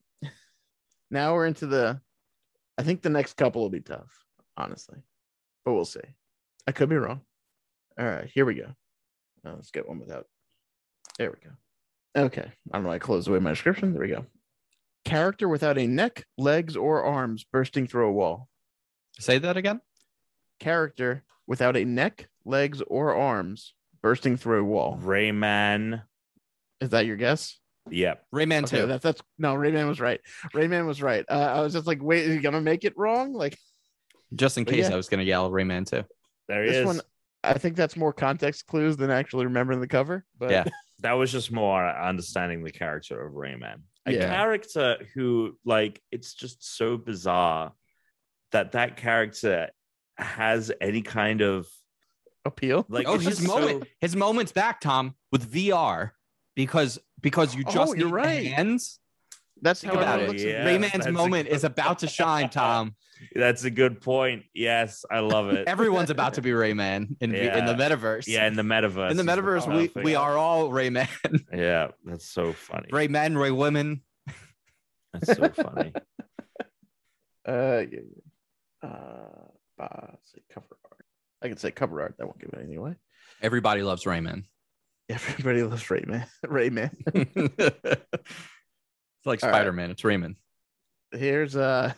Now 1.10 1.34
we're 1.34 1.46
into 1.46 1.68
the. 1.68 2.00
I 2.78 2.84
think 2.84 3.02
the 3.02 3.10
next 3.10 3.34
couple 3.34 3.62
will 3.62 3.70
be 3.70 3.82
tough. 3.82 4.12
honestly, 4.58 4.98
but 5.66 5.74
we'll 5.74 5.86
see. 5.86 6.00
I 6.68 6.72
could 6.72 6.90
be 6.90 6.96
wrong. 6.96 7.22
All 8.00 8.06
right, 8.06 8.30
here 8.34 8.46
we 8.46 8.56
go. 8.56 8.68
Uh, 9.46 9.54
let's 9.56 9.72
get 9.72 9.88
one 9.88 10.00
without. 10.00 10.28
There 11.18 11.32
we 11.32 11.38
go. 11.50 12.26
Okay, 12.26 12.52
I 12.72 12.78
don't 12.78 12.84
know. 12.84 12.92
I 12.92 13.00
closed 13.00 13.28
away 13.28 13.40
my 13.40 13.52
description. 13.52 13.94
There 13.94 14.02
we 14.02 14.08
go. 14.08 14.26
Character 15.04 15.50
without 15.50 15.78
a 15.78 15.88
neck, 15.88 16.26
legs, 16.38 16.76
or 16.76 17.04
arms 17.04 17.44
bursting 17.44 17.88
through 17.88 18.08
a 18.08 18.12
wall. 18.12 18.48
Say 19.20 19.38
that 19.40 19.58
again. 19.58 19.82
Character 20.60 21.24
without 21.48 21.76
a 21.76 21.86
neck, 21.86 22.30
legs, 22.46 22.82
or 22.88 23.16
arms 23.16 23.74
bursting 24.02 24.38
through 24.38 24.62
a 24.62 24.64
wall. 24.64 25.00
Rayman. 25.02 26.04
Is 26.82 26.90
that 26.90 27.06
your 27.06 27.16
guess? 27.16 27.58
Yep. 27.90 28.24
Rayman 28.34 28.64
Okay, 28.66 28.82
two. 28.82 28.88
that's 28.88 29.04
that's 29.04 29.22
no. 29.38 29.56
Rayman 29.56 29.88
was 29.88 30.00
right. 30.00 30.20
Rayman 30.54 30.86
was 30.86 31.02
right. 31.02 31.26
Uh, 31.30 31.34
I 31.56 31.62
was 31.62 31.74
just 31.74 31.88
like, 31.88 32.00
wait, 32.02 32.26
is 32.26 32.36
he 32.36 32.40
gonna 32.42 32.62
make 32.62 32.84
it 32.84 32.94
wrong? 32.98 33.34
Like 33.34 33.58
Just 34.36 34.58
in 34.58 34.66
case 34.66 34.88
yeah. 34.88 34.94
I 34.94 34.98
was 34.98 35.10
gonna 35.10 35.24
yell 35.24 35.50
Rayman 35.52 35.86
two. 35.90 36.04
There 36.48 36.64
he 36.64 36.70
this 36.70 36.78
is. 36.80 36.86
one, 36.86 37.02
I 37.44 37.54
think 37.58 37.76
that's 37.76 37.96
more 37.98 38.14
context 38.14 38.68
clues 38.68 38.98
than 38.98 39.10
actually 39.10 39.46
remembering 39.46 39.80
the 39.80 39.88
cover. 39.88 40.26
But 40.38 40.52
Yeah. 40.52 40.66
that 41.00 41.14
was 41.14 41.32
just 41.32 41.52
more 41.52 41.88
understanding 41.88 42.64
the 42.64 42.72
character 42.72 43.26
of 43.26 43.34
Rayman. 43.34 43.82
A 44.06 44.14
Yeah. 44.14 44.28
character 44.28 44.98
who, 45.16 45.58
like, 45.66 46.02
it's 46.12 46.34
just 46.34 46.76
so 46.76 46.98
bizarre 46.98 47.74
that 48.52 48.74
that 48.74 48.98
character 48.98 49.70
has 50.18 50.72
any 50.82 51.02
kind 51.02 51.42
of 51.42 51.68
appeal. 52.46 52.86
like. 52.90 53.08
oh, 53.08 53.18
his 53.18 53.38
just 53.38 53.48
moment, 53.48 53.84
so- 53.84 53.88
his 54.02 54.16
moment's 54.16 54.52
back, 54.52 54.82
Tom, 54.82 55.16
with 55.32 55.52
VR 55.52 56.12
because 56.56 57.00
because 57.22 57.56
you 57.56 57.64
Oh, 57.68 57.72
just 57.72 57.98
you're 57.98 58.10
right. 58.10 58.48
hands. 58.48 59.00
That's 59.64 59.82
Think 59.82 59.94
how 59.94 60.00
about 60.00 60.22
it. 60.22 60.28
looks 60.30 60.42
Yeah. 60.44 60.66
Rayman's 60.66 61.08
moment 61.08 61.48
good- 61.48 61.56
is 61.56 61.64
about 61.64 62.00
to 62.00 62.08
shine, 62.08 62.50
Tom. 62.62 62.96
That's 63.36 63.64
a 63.64 63.70
good 63.70 64.02
point. 64.02 64.46
Yes, 64.56 65.06
I 65.12 65.20
love 65.20 65.50
it. 65.52 65.68
Everyone's 65.68 66.10
about 66.10 66.34
to 66.36 66.42
be 66.42 66.50
Rayman 66.50 67.16
in, 67.22 67.36
in 67.36 67.66
the 67.68 67.76
metaverse. 67.76 68.26
yeah, 68.26 68.48
in 68.48 68.56
the 68.56 68.64
metaverse. 68.64 69.12
in 69.12 69.18
the 69.18 69.24
metaverse, 69.24 69.68
we, 69.72 69.88
perfect- 69.90 70.04
we 70.06 70.16
are 70.16 70.36
all 70.38 70.70
Rayman. 70.72 71.08
Yeah, 71.54 71.90
that's 72.04 72.28
so 72.28 72.54
funny. 72.54 72.88
Ray 72.92 73.08
men, 73.08 73.38
Ray 73.38 73.52
women. 73.52 74.02
That's 75.14 75.38
so 75.38 75.50
funny. 75.50 75.94
Uh, 77.48 77.84
yeah, 77.92 78.00
yeah. 78.84 78.88
Uh, 78.90 79.82
uh, 79.84 80.12
say 80.24 80.42
cover 80.54 80.78
art. 80.86 81.04
I 81.42 81.48
can 81.48 81.58
say 81.58 81.72
cover 81.72 82.00
art. 82.02 82.14
That 82.20 82.28
won't 82.28 82.40
give 82.40 82.50
it 82.54 82.60
anything 82.60 82.78
away. 82.78 82.94
Everybody 83.42 83.82
loves 83.82 84.04
Rayman. 84.06 84.44
Everybody 85.30 85.64
loves 85.64 85.84
Rayman. 85.84 86.26
Rayman. 86.46 86.92
it's 87.16 88.26
like 89.26 89.42
right. 89.42 89.50
Spider 89.50 89.72
Man. 89.72 89.92
It's 89.92 90.04
Rayman. 90.04 90.36
Here's 91.12 91.56
uh, 91.56 91.94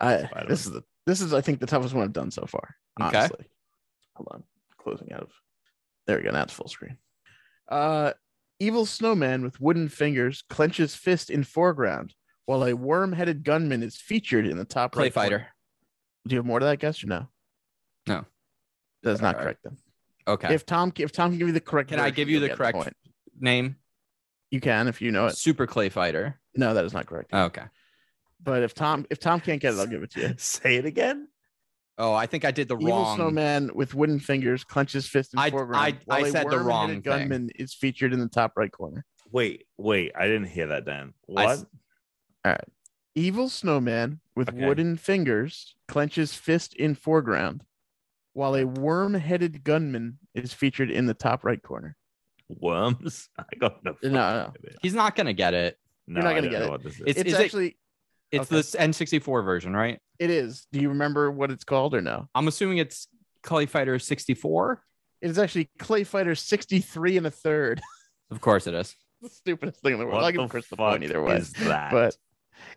I 0.00 0.18
Spider-Man. 0.18 0.48
this 0.48 0.66
is 0.66 0.72
the 0.72 0.82
this 1.06 1.20
is 1.20 1.32
I 1.32 1.40
think 1.40 1.60
the 1.60 1.66
toughest 1.66 1.94
one 1.94 2.04
I've 2.04 2.12
done 2.12 2.30
so 2.30 2.46
far. 2.46 2.74
Okay. 3.00 3.16
Honestly. 3.18 3.46
Hold 4.16 4.28
on, 4.32 4.44
closing 4.78 5.12
out 5.12 5.22
of. 5.22 5.30
There 6.06 6.16
we 6.16 6.24
go. 6.24 6.30
Now 6.30 6.42
it's 6.42 6.52
full 6.52 6.68
screen. 6.68 6.98
Uh, 7.68 8.12
evil 8.58 8.86
snowman 8.86 9.42
with 9.42 9.60
wooden 9.60 9.88
fingers 9.88 10.42
clenches 10.48 10.94
fist 10.94 11.30
in 11.30 11.44
foreground, 11.44 12.14
while 12.46 12.64
a 12.64 12.74
worm-headed 12.74 13.44
gunman 13.44 13.82
is 13.82 13.96
featured 13.96 14.46
in 14.46 14.58
the 14.58 14.64
top 14.64 14.92
Clay 14.92 15.04
right 15.04 15.14
corner. 15.14 15.28
Fighter. 15.28 15.46
Do 16.26 16.34
you 16.34 16.38
have 16.38 16.46
more 16.46 16.58
to 16.58 16.66
that 16.66 16.78
guess 16.78 17.02
or 17.02 17.08
no? 17.08 17.28
No. 18.06 18.24
That's 19.02 19.20
not 19.20 19.34
All 19.34 19.38
right. 19.38 19.44
correct 19.44 19.60
then. 19.64 19.76
Okay. 20.26 20.54
If 20.54 20.64
Tom 20.66 20.92
if 20.98 21.12
Tom 21.12 21.30
can 21.30 21.38
give 21.38 21.48
you 21.48 21.54
the 21.54 21.60
correct 21.60 21.90
Can 21.90 22.00
I 22.00 22.10
give 22.10 22.28
you 22.28 22.40
the 22.40 22.48
correct 22.50 22.76
point. 22.76 22.96
Name 23.38 23.76
You 24.50 24.60
can 24.60 24.88
if 24.88 25.02
you 25.02 25.10
know 25.12 25.26
it. 25.26 25.36
Super 25.36 25.66
Clay 25.66 25.88
Fighter. 25.88 26.40
No, 26.56 26.74
that 26.74 26.84
is 26.84 26.92
not 26.94 27.06
correct. 27.06 27.32
Okay. 27.34 27.64
But 28.42 28.62
if 28.62 28.74
Tom 28.74 29.06
if 29.10 29.18
Tom 29.20 29.40
can't 29.40 29.60
get 29.60 29.74
it, 29.74 29.78
I'll 29.80 29.86
give 29.86 30.02
it 30.02 30.10
to 30.12 30.20
you. 30.20 30.34
Say 30.38 30.76
it 30.76 30.86
again. 30.86 31.28
Oh, 31.96 32.12
I 32.12 32.26
think 32.26 32.44
I 32.44 32.50
did 32.50 32.66
the 32.68 32.76
wrong. 32.76 32.82
Evil 32.88 33.02
wrong. 33.02 33.16
snowman 33.16 33.70
with 33.74 33.94
wooden 33.94 34.18
fingers 34.18 34.64
clenches 34.64 35.06
fist 35.06 35.32
in 35.34 35.38
I- 35.38 35.50
foreground. 35.50 35.84
I- 35.84 35.98
while 36.06 36.24
I 36.24 36.28
a 36.28 36.30
said 36.30 36.44
the 36.50 36.56
worm-headed 36.56 36.66
wrong 36.66 36.88
thing. 36.88 37.00
gunman 37.02 37.50
is 37.56 37.72
featured 37.74 38.12
in 38.12 38.18
the 38.18 38.28
top 38.28 38.52
right 38.56 38.72
corner. 38.72 39.04
Wait, 39.30 39.66
wait. 39.78 40.12
I 40.18 40.26
didn't 40.26 40.46
hear 40.48 40.68
that, 40.68 40.84
Dan. 40.84 41.14
I 41.36 41.44
What? 41.44 41.58
s- 42.44 42.58
Evil 43.16 43.48
snowman 43.48 44.20
with 44.34 44.48
Okay. 44.48 44.66
wooden 44.66 44.96
fingers 44.96 45.76
clenches 45.86 46.34
fist 46.34 46.74
in 46.74 46.94
foreground, 46.96 47.64
while 48.34 48.54
a 48.56 48.64
worm-headed 48.64 49.64
gunman 49.64 50.18
is 50.34 50.52
featured 50.52 50.90
in 50.90 51.06
the 51.06 51.14
top 51.14 51.44
right 51.44 51.62
corner. 51.62 51.96
Worms? 52.48 53.28
I 53.38 53.44
got 53.58 53.82
no. 53.84 53.96
No, 54.02 54.10
no. 54.10 54.52
He's 54.82 54.94
not 54.94 55.16
gonna 55.16 55.32
get 55.32 55.54
it. 55.54 55.78
No, 56.06 56.20
not 56.20 56.32
I 56.32 56.34
gonna 56.34 56.50
get 56.50 56.62
it. 56.62 56.82
This 56.82 56.94
is. 56.94 57.00
It's- 57.00 57.16
It's 57.16 57.28
is 57.32 57.38
it- 57.38 57.44
actually 57.44 57.76
It's 58.30 58.52
Okay. 58.52 58.56
the 58.60 58.78
N64 58.92 59.44
version, 59.44 59.72
right? 59.74 59.98
it 60.18 60.30
is. 60.30 60.66
Do 60.72 60.80
you 60.80 60.90
remember 60.90 61.30
what 61.30 61.50
it's 61.50 61.64
called 61.64 61.94
or 61.94 62.00
no? 62.00 62.28
I'm 62.34 62.46
assuming 62.46 62.78
it's 62.78 63.08
Clay 63.42 63.66
Fighter 63.66 63.98
64. 63.98 64.82
It 65.22 65.30
is 65.30 65.38
actually 65.38 65.70
Clay 65.78 66.04
Fighter 66.04 66.34
63 66.34 67.16
and 67.16 67.26
a 67.26 67.30
third. 67.30 67.80
Of 68.30 68.40
course 68.40 68.66
it 68.66 68.74
is. 68.74 68.96
the 69.22 69.28
stupidest 69.28 69.80
thing 69.80 69.92
in 69.92 69.98
the 69.98 70.06
world. 70.06 70.16
what 70.16 70.24
I'll 70.24 70.32
give 70.32 70.40
the 70.40 70.48
Chris 70.48 70.66
the 70.68 70.76
fuck 70.76 70.92
point 70.92 71.04
either 71.04 71.22
way. 71.22 71.36
is 71.36 71.52
that? 71.52 71.92
But 71.92 72.16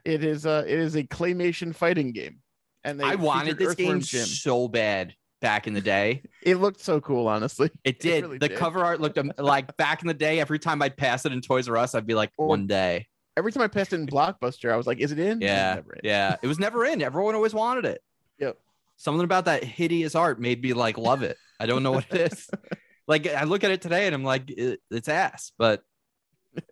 it 0.05 0.23
is 0.23 0.45
uh 0.45 0.65
it 0.67 0.77
is 0.77 0.95
a 0.95 1.03
claymation 1.03 1.73
fighting 1.73 2.11
game. 2.11 2.39
And 2.83 2.99
they 2.99 3.05
I 3.05 3.15
wanted 3.15 3.57
this 3.57 3.69
Earthworm 3.69 3.87
game 3.99 4.01
Jim. 4.01 4.25
so 4.25 4.67
bad 4.67 5.15
back 5.41 5.67
in 5.67 5.73
the 5.73 5.81
day. 5.81 6.23
It 6.41 6.55
looked 6.55 6.81
so 6.81 6.99
cool, 7.01 7.27
honestly. 7.27 7.69
It 7.83 7.99
did. 8.01 8.23
really 8.23 8.37
the 8.37 8.49
did. 8.49 8.57
cover 8.57 8.83
art 8.83 8.99
looked 9.01 9.19
like 9.39 9.75
back 9.77 10.01
in 10.01 10.07
the 10.07 10.13
day. 10.13 10.39
Every 10.39 10.59
time 10.59 10.81
I'd 10.81 10.97
pass 10.97 11.25
it 11.25 11.31
in 11.31 11.41
Toys 11.41 11.67
R 11.69 11.77
Us, 11.77 11.95
I'd 11.95 12.07
be 12.07 12.13
like, 12.15 12.31
Or- 12.37 12.47
one 12.47 12.67
day. 12.67 13.07
Every 13.35 13.51
time 13.51 13.61
I 13.61 13.67
passed 13.67 13.93
it 13.93 13.99
in 13.99 14.07
Blockbuster, 14.07 14.71
I 14.73 14.77
was 14.77 14.87
like, 14.87 14.97
"Is 14.99 15.11
it 15.11 15.19
in?" 15.19 15.41
Yeah, 15.41 15.75
never 15.75 15.93
in. 15.93 15.99
yeah. 16.03 16.37
It 16.41 16.47
was 16.47 16.57
never 16.57 16.83
in. 16.85 17.03
Everyone 17.03 17.35
always 17.35 17.53
wanted 17.53 17.85
it. 17.85 18.01
Yep. 18.39 18.57
Something 18.95 19.23
about 19.25 19.45
that 19.45 19.63
hideous 19.63 20.15
art 20.15 20.41
made 20.41 20.59
me 20.63 20.73
like 20.73 20.97
love 20.97 21.21
it. 21.21 21.37
I 21.59 21.67
don't 21.67 21.83
know 21.83 21.91
what 21.91 22.07
it 22.09 22.31
is. 22.31 22.49
like 23.07 23.27
I 23.27 23.43
look 23.43 23.63
at 23.63 23.69
it 23.69 23.79
today 23.83 24.07
and 24.07 24.15
I'm 24.15 24.23
like, 24.23 24.49
it, 24.49 24.79
it's 24.89 25.07
ass. 25.07 25.51
But 25.55 25.83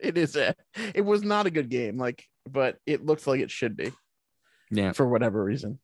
It 0.01 0.17
is. 0.17 0.35
A, 0.35 0.55
it 0.95 1.05
was 1.05 1.21
not 1.21 1.45
a 1.45 1.51
good 1.51 1.69
game, 1.69 1.99
like, 1.99 2.25
but 2.49 2.79
it 2.87 3.05
looks 3.05 3.27
like 3.27 3.41
it 3.41 3.51
should 3.51 3.77
be 3.77 3.91
yeah, 4.71 4.91
for 4.93 5.07
whatever 5.07 5.43
reason. 5.43 5.77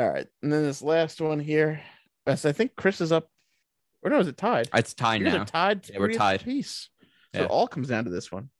All 0.00 0.10
right, 0.10 0.26
and 0.42 0.52
then 0.52 0.64
this 0.64 0.82
last 0.82 1.20
one 1.20 1.38
here. 1.38 1.80
Yes, 2.30 2.44
I 2.44 2.52
think 2.52 2.76
Chris 2.76 3.00
is 3.00 3.12
up. 3.12 3.28
Or 4.02 4.10
no, 4.10 4.18
is 4.20 4.28
it 4.28 4.36
tied? 4.36 4.68
it's 4.74 4.94
tied 4.94 5.20
You 5.20 5.26
now. 5.26 5.42
are 5.42 5.44
tied. 5.44 5.88
Yeah, 5.90 5.98
we're 5.98 6.12
tied. 6.12 6.40
apiece. 6.42 6.88
So 7.34 7.40
Yeah. 7.40 7.44
it 7.46 7.50
all 7.50 7.68
comes 7.68 7.88
down 7.88 8.04
to 8.04 8.10
this 8.10 8.32
one. 8.32 8.50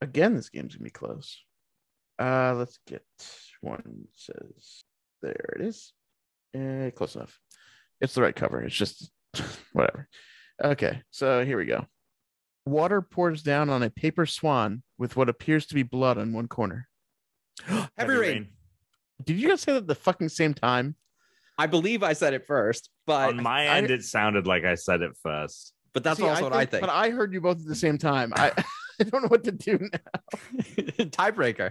Again, 0.00 0.34
this 0.34 0.48
game's 0.48 0.74
gonna 0.74 0.84
be 0.84 0.90
close. 0.90 1.38
Uh, 2.18 2.54
let's 2.54 2.78
get 2.86 3.04
one. 3.60 4.08
Says 4.14 4.84
there 5.22 5.54
it 5.58 5.62
is. 5.62 5.92
Eh, 6.54 6.90
close 6.90 7.14
enough. 7.16 7.38
It's 8.00 8.14
the 8.14 8.22
right 8.22 8.34
cover. 8.34 8.62
It's 8.62 8.74
just 8.74 9.10
whatever. 9.72 10.08
Okay, 10.62 11.02
so 11.10 11.44
here 11.44 11.56
we 11.56 11.66
go. 11.66 11.86
Water 12.66 13.00
pours 13.02 13.42
down 13.42 13.70
on 13.70 13.82
a 13.82 13.90
paper 13.90 14.26
swan 14.26 14.82
with 14.98 15.16
what 15.16 15.28
appears 15.28 15.66
to 15.66 15.74
be 15.74 15.82
blood 15.82 16.18
on 16.18 16.32
one 16.32 16.46
corner. 16.48 16.88
Heavy 17.96 18.14
Rain. 18.14 18.48
Did 19.24 19.38
you 19.38 19.48
guys 19.48 19.60
say 19.62 19.72
that 19.72 19.78
at 19.78 19.86
the 19.86 19.94
fucking 19.94 20.28
same 20.28 20.54
time? 20.54 20.96
I 21.62 21.66
believe 21.66 22.02
I 22.02 22.12
said 22.14 22.34
it 22.34 22.46
first, 22.46 22.90
but 23.06 23.28
On 23.30 23.42
my 23.42 23.62
I- 23.68 23.76
end, 23.78 23.90
it 23.90 24.04
sounded 24.04 24.46
like 24.46 24.64
I 24.64 24.74
said 24.74 25.02
it 25.02 25.12
first. 25.22 25.72
but 25.92 26.02
that's 26.02 26.18
See, 26.18 26.26
also 26.26 26.44
what 26.44 26.52
I 26.52 26.64
think. 26.66 26.80
But 26.80 26.90
I 26.90 27.10
heard 27.10 27.32
you 27.32 27.40
both 27.40 27.58
at 27.60 27.66
the 27.66 27.74
same 27.74 27.98
time. 27.98 28.32
I, 28.34 28.50
I 29.00 29.04
don't 29.04 29.22
know 29.22 29.28
what 29.28 29.44
to 29.44 29.52
do 29.52 29.78
now. 29.78 29.98
Tiebreaker. 30.98 31.70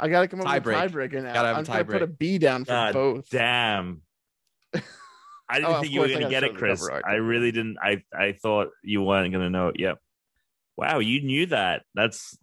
I 0.00 0.08
gotta 0.08 0.28
come 0.28 0.40
up 0.40 0.46
Tie 0.46 0.58
with 0.58 0.66
a 0.66 0.70
tiebreaker 0.70 1.22
now. 1.22 1.32
Gotta 1.34 1.48
have 1.48 1.56
a 1.56 1.58
I'm 1.60 1.64
gonna 1.64 1.84
put 1.84 2.02
a 2.02 2.06
B 2.06 2.38
down 2.38 2.64
for 2.64 2.72
God 2.72 2.94
both. 2.94 3.28
Damn. 3.30 4.02
I 4.74 5.60
didn't 5.60 5.66
Oh, 5.74 5.80
think 5.80 5.92
you 5.92 6.00
were 6.00 6.08
gonna 6.08 6.28
get 6.28 6.42
it, 6.44 6.56
Chris. 6.56 6.80
cover. 6.86 7.00
I 7.06 7.14
really 7.14 7.52
didn't. 7.52 7.76
I 7.82 8.02
I 8.12 8.32
thought 8.32 8.68
you 8.82 9.02
weren't 9.02 9.32
gonna 9.32 9.50
know 9.50 9.68
it. 9.68 9.76
Yep. 9.78 9.98
Wow, 10.76 10.98
you 10.98 11.22
knew 11.22 11.46
that. 11.46 11.82
That's. 11.94 12.36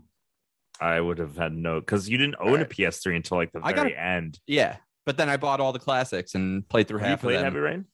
I 0.79 0.99
would 0.99 1.19
have 1.19 1.37
had 1.37 1.53
no 1.53 1.79
because 1.79 2.09
you 2.09 2.17
didn't 2.17 2.35
own 2.39 2.59
a 2.59 2.63
uh, 2.63 2.67
PS3 2.67 3.15
until 3.15 3.37
like 3.37 3.51
the 3.53 3.61
I 3.63 3.73
very 3.73 3.91
gotta- 3.91 4.01
end. 4.01 4.39
Yeah, 4.47 4.77
but 5.05 5.17
then 5.17 5.29
I 5.29 5.37
bought 5.37 5.59
all 5.59 5.73
the 5.73 5.79
classics 5.79 6.35
and 6.35 6.67
played 6.67 6.87
through 6.87 6.99
Have 6.99 7.07
you 7.07 7.11
half 7.11 7.19
of 7.19 7.23
played 7.23 7.37
them. 7.37 7.43
Heavy 7.45 7.59
Rain? 7.59 7.85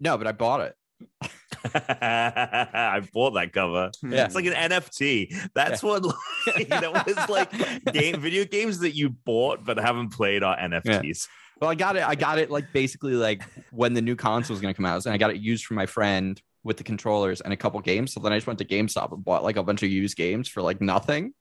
No, 0.00 0.16
but 0.18 0.26
I 0.26 0.32
bought 0.32 0.60
it. 0.60 0.74
I 1.74 3.02
bought 3.12 3.32
that 3.32 3.52
cover. 3.52 3.90
Hmm. 4.00 4.12
Yeah. 4.12 4.24
It's 4.24 4.34
like 4.34 4.46
an 4.46 4.70
NFT. 4.70 5.50
That's 5.54 5.82
what 5.82 6.04
like, 6.46 6.68
that 6.68 7.06
was 7.06 7.28
like 7.28 7.92
game 7.92 8.20
video 8.20 8.44
games 8.44 8.80
that 8.80 8.94
you 8.94 9.10
bought 9.10 9.64
but 9.64 9.78
haven't 9.78 10.10
played 10.10 10.42
are 10.42 10.56
NFTs. 10.56 11.28
Well, 11.60 11.70
I 11.70 11.74
got 11.74 11.96
it. 11.96 12.06
I 12.06 12.14
got 12.14 12.38
it 12.38 12.50
like 12.50 12.72
basically 12.72 13.14
like 13.14 13.42
when 13.70 13.94
the 13.94 14.02
new 14.02 14.14
console 14.14 14.54
was 14.54 14.60
going 14.60 14.72
to 14.72 14.76
come 14.76 14.86
out, 14.86 15.04
and 15.06 15.12
I 15.14 15.18
got 15.18 15.30
it 15.30 15.38
used 15.38 15.64
from 15.64 15.76
my 15.76 15.86
friend 15.86 16.40
with 16.62 16.76
the 16.76 16.84
controllers 16.84 17.40
and 17.40 17.52
a 17.52 17.56
couple 17.56 17.80
games. 17.80 18.12
So 18.12 18.20
then 18.20 18.32
I 18.32 18.36
just 18.36 18.46
went 18.46 18.58
to 18.60 18.64
GameStop 18.64 19.12
and 19.12 19.24
bought 19.24 19.42
like 19.42 19.56
a 19.56 19.62
bunch 19.62 19.82
of 19.82 19.90
used 19.90 20.16
games 20.16 20.48
for 20.48 20.62
like 20.62 20.80
nothing. 20.80 21.34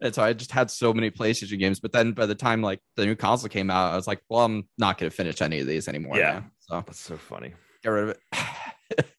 And 0.00 0.14
so 0.14 0.22
I 0.22 0.32
just 0.34 0.52
had 0.52 0.70
so 0.70 0.92
many 0.92 1.10
PlayStation 1.10 1.58
games. 1.58 1.80
But 1.80 1.92
then 1.92 2.12
by 2.12 2.26
the 2.26 2.34
time 2.34 2.60
like 2.62 2.80
the 2.96 3.06
new 3.06 3.14
console 3.16 3.48
came 3.48 3.70
out, 3.70 3.92
I 3.92 3.96
was 3.96 4.06
like, 4.06 4.20
well, 4.28 4.44
I'm 4.44 4.68
not 4.78 4.98
going 4.98 5.10
to 5.10 5.16
finish 5.16 5.40
any 5.40 5.60
of 5.60 5.66
these 5.66 5.88
anymore. 5.88 6.18
Yeah. 6.18 6.32
now. 6.32 6.50
So 6.60 6.82
That's 6.86 6.98
so 7.00 7.16
funny. 7.16 7.54
get 7.82 7.88
rid 7.88 8.04
of 8.04 8.08
it. 8.10 9.06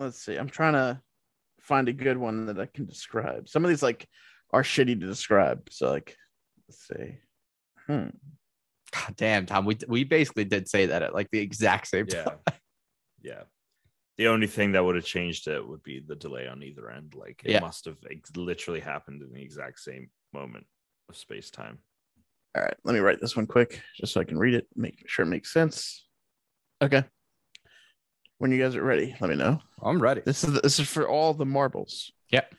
Let's 0.00 0.18
see. 0.22 0.36
I'm 0.36 0.48
trying 0.50 0.74
to 0.74 1.00
find 1.60 1.88
a 1.88 1.92
good 1.92 2.18
one 2.18 2.46
that 2.46 2.58
I 2.60 2.66
can 2.66 2.86
describe. 2.86 3.48
Some 3.48 3.64
of 3.64 3.68
these 3.68 3.82
like 3.82 4.06
are 4.52 4.62
shitty 4.62 5.00
to 5.00 5.06
describe. 5.06 5.68
So 5.70 5.90
like, 5.90 6.16
let's 6.68 6.86
see. 6.88 7.18
Hmm. 7.86 8.08
God 8.92 9.16
damn, 9.16 9.46
Tom. 9.46 9.64
We 9.64 9.78
we 9.88 10.04
basically 10.04 10.44
did 10.44 10.68
say 10.68 10.86
that 10.86 11.02
at 11.02 11.14
like 11.14 11.28
the 11.30 11.38
exact 11.38 11.86
same 11.88 12.06
time. 12.06 12.38
Yeah. 13.24 13.42
Yeah. 14.16 14.24
The 14.26 14.32
only 14.32 14.46
thing 14.46 14.72
that 14.72 14.84
would 14.84 14.96
have 14.96 15.04
changed 15.04 15.48
it 15.48 15.66
would 15.66 15.82
be 15.82 16.00
the 16.06 16.14
delay 16.16 16.46
on 16.46 16.62
either 16.62 16.90
end. 16.90 17.14
Like 17.14 17.42
it 17.44 17.52
Yeah. 17.52 17.60
must 17.60 17.84
have 17.86 17.98
ex- 18.10 18.36
literally 18.36 18.80
happened 18.80 19.22
in 19.22 19.32
the 19.32 19.42
exact 19.42 19.80
same 19.80 20.10
moment 20.32 20.66
of 21.08 21.16
space 21.16 21.50
time. 21.50 21.78
All 22.54 22.62
right, 22.62 22.76
let 22.84 22.92
me 22.92 23.00
write 23.00 23.20
this 23.20 23.34
one 23.36 23.46
quick 23.46 23.80
just 23.96 24.12
so 24.12 24.20
I 24.20 24.24
can 24.24 24.38
read 24.38 24.54
it, 24.54 24.66
make 24.76 25.08
sure 25.08 25.24
it 25.24 25.28
makes 25.28 25.52
sense. 25.52 26.06
Okay. 26.82 27.04
When 28.38 28.50
you 28.50 28.60
guys 28.60 28.74
are 28.76 28.82
ready, 28.82 29.14
let 29.20 29.30
me 29.30 29.36
know. 29.36 29.60
I'm 29.80 30.02
ready. 30.02 30.20
This 30.26 30.42
is 30.44 30.60
this 30.60 30.78
is 30.78 30.88
for 30.88 31.08
all 31.08 31.32
the 31.32 31.46
marbles. 31.46 32.10
Yep. 32.30 32.54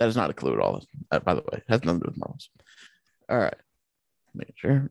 That 0.00 0.08
is 0.08 0.16
not 0.16 0.30
a 0.30 0.34
clue 0.34 0.52
at 0.52 0.60
all. 0.60 0.84
Uh, 1.10 1.20
by 1.20 1.34
the 1.34 1.40
way, 1.42 1.58
it 1.58 1.64
has 1.68 1.84
nothing 1.84 2.00
to 2.00 2.06
do 2.06 2.10
with 2.10 2.18
marbles. 2.18 2.50
All 3.30 3.38
right. 3.38 3.54
Make 4.34 4.52
sure. 4.56 4.90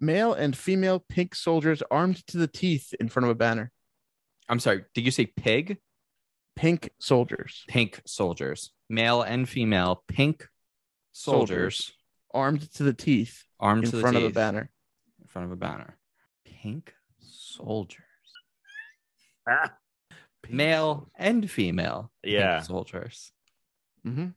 Male 0.00 0.32
and 0.32 0.56
female 0.56 1.04
pink 1.08 1.34
soldiers 1.34 1.82
armed 1.90 2.26
to 2.28 2.38
the 2.38 2.46
teeth 2.48 2.94
in 3.00 3.08
front 3.08 3.24
of 3.24 3.30
a 3.30 3.34
banner. 3.34 3.70
I'm 4.48 4.58
sorry. 4.60 4.84
Did 4.94 5.04
you 5.04 5.10
say 5.10 5.26
pig? 5.26 5.78
Pink 6.56 6.90
soldiers 7.00 7.64
Pink 7.66 8.00
soldiers, 8.06 8.70
male 8.88 9.22
and 9.22 9.48
female, 9.48 10.04
pink 10.06 10.46
soldiers, 11.10 11.92
armed 12.32 12.70
to 12.74 12.84
the 12.84 12.92
teeth 12.94 13.44
armed 13.58 13.84
in 13.84 13.90
to 13.90 13.96
the 13.96 14.02
front 14.02 14.16
of 14.16 14.22
a 14.22 14.30
banner. 14.30 14.70
in 15.20 15.26
front 15.26 15.46
of 15.46 15.52
a 15.52 15.56
banner. 15.56 15.96
Pink 16.44 16.94
soldiers, 17.18 18.02
male 20.48 21.10
and 21.16 21.50
female. 21.50 22.12
pink 22.22 22.34
Yeah. 22.34 22.60
soldiers. 22.62 23.32
hmm 24.04 24.28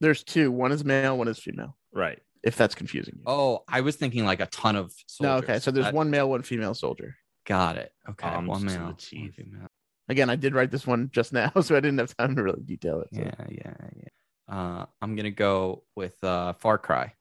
There's 0.00 0.22
two. 0.24 0.50
One 0.50 0.72
is 0.72 0.84
male, 0.84 1.16
one 1.16 1.28
is 1.28 1.38
female. 1.38 1.76
Right. 1.92 2.20
If 2.42 2.56
that's 2.56 2.74
confusing 2.74 3.14
you. 3.18 3.22
Oh, 3.26 3.64
I 3.68 3.80
was 3.82 3.96
thinking 3.96 4.24
like 4.24 4.40
a 4.40 4.46
ton 4.46 4.76
of 4.76 4.92
soldiers. 5.06 5.20
no, 5.20 5.36
okay. 5.38 5.58
So 5.60 5.70
there's 5.70 5.86
That- 5.86 5.94
one 5.94 6.10
male, 6.10 6.28
one 6.28 6.42
female 6.42 6.74
solder. 6.74 7.16
Got 7.46 7.76
it. 7.76 7.92
Okay, 8.10 8.26
Arms 8.28 8.48
one 8.48 8.64
male, 8.64 8.84
one 8.84 8.96
female. 8.96 9.68
Again, 10.08 10.30
I 10.30 10.36
did 10.36 10.54
write 10.54 10.70
this 10.70 10.86
one 10.86 11.10
just 11.12 11.32
now, 11.32 11.50
so 11.62 11.76
I 11.76 11.80
didn't 11.80 11.98
have 11.98 12.16
time 12.16 12.36
to 12.36 12.42
really 12.42 12.62
detail 12.62 13.00
it. 13.00 13.08
so- 13.12 13.20
Yeah, 13.20 13.34
yeah, 13.48 13.74
yeah. 13.96 14.08
Uh, 14.48 14.86
I'm 15.02 15.16
gonna 15.16 15.30
go 15.32 15.82
with 15.96 16.22
uh, 16.22 16.52
Far 16.54 16.78
Cry. 16.78 17.14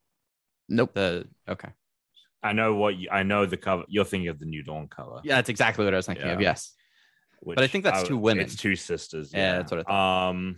Nope. 0.69 0.93
The 0.93 1.27
okay. 1.49 1.69
I 2.43 2.53
know 2.53 2.75
what 2.75 2.95
you, 2.97 3.09
I 3.11 3.23
know 3.23 3.45
the 3.47 3.57
cover. 3.57 3.83
You're 3.87 4.05
thinking 4.05 4.27
of 4.29 4.37
the 4.37 4.45
New 4.45 4.61
Dawn 4.61 4.87
cover. 4.87 5.21
Yeah, 5.23 5.35
that's 5.37 5.49
exactly 5.49 5.85
what 5.85 5.93
I 5.95 5.97
was 5.97 6.05
thinking 6.05 6.27
of. 6.27 6.39
Yes. 6.41 6.73
which 7.39 7.55
But 7.55 7.63
I 7.63 7.67
think 7.67 7.83
that's 7.83 8.01
would- 8.01 8.07
two 8.07 8.17
women. 8.17 8.43
It's 8.45 8.55
two 8.55 8.75
sisters. 8.75 9.31
Yeah, 9.33 9.39
Yeah, 9.39 9.57
that's 9.57 9.71
what 9.71 9.79
I 9.79 9.83
thought. 9.83 10.29
Um, 10.29 10.57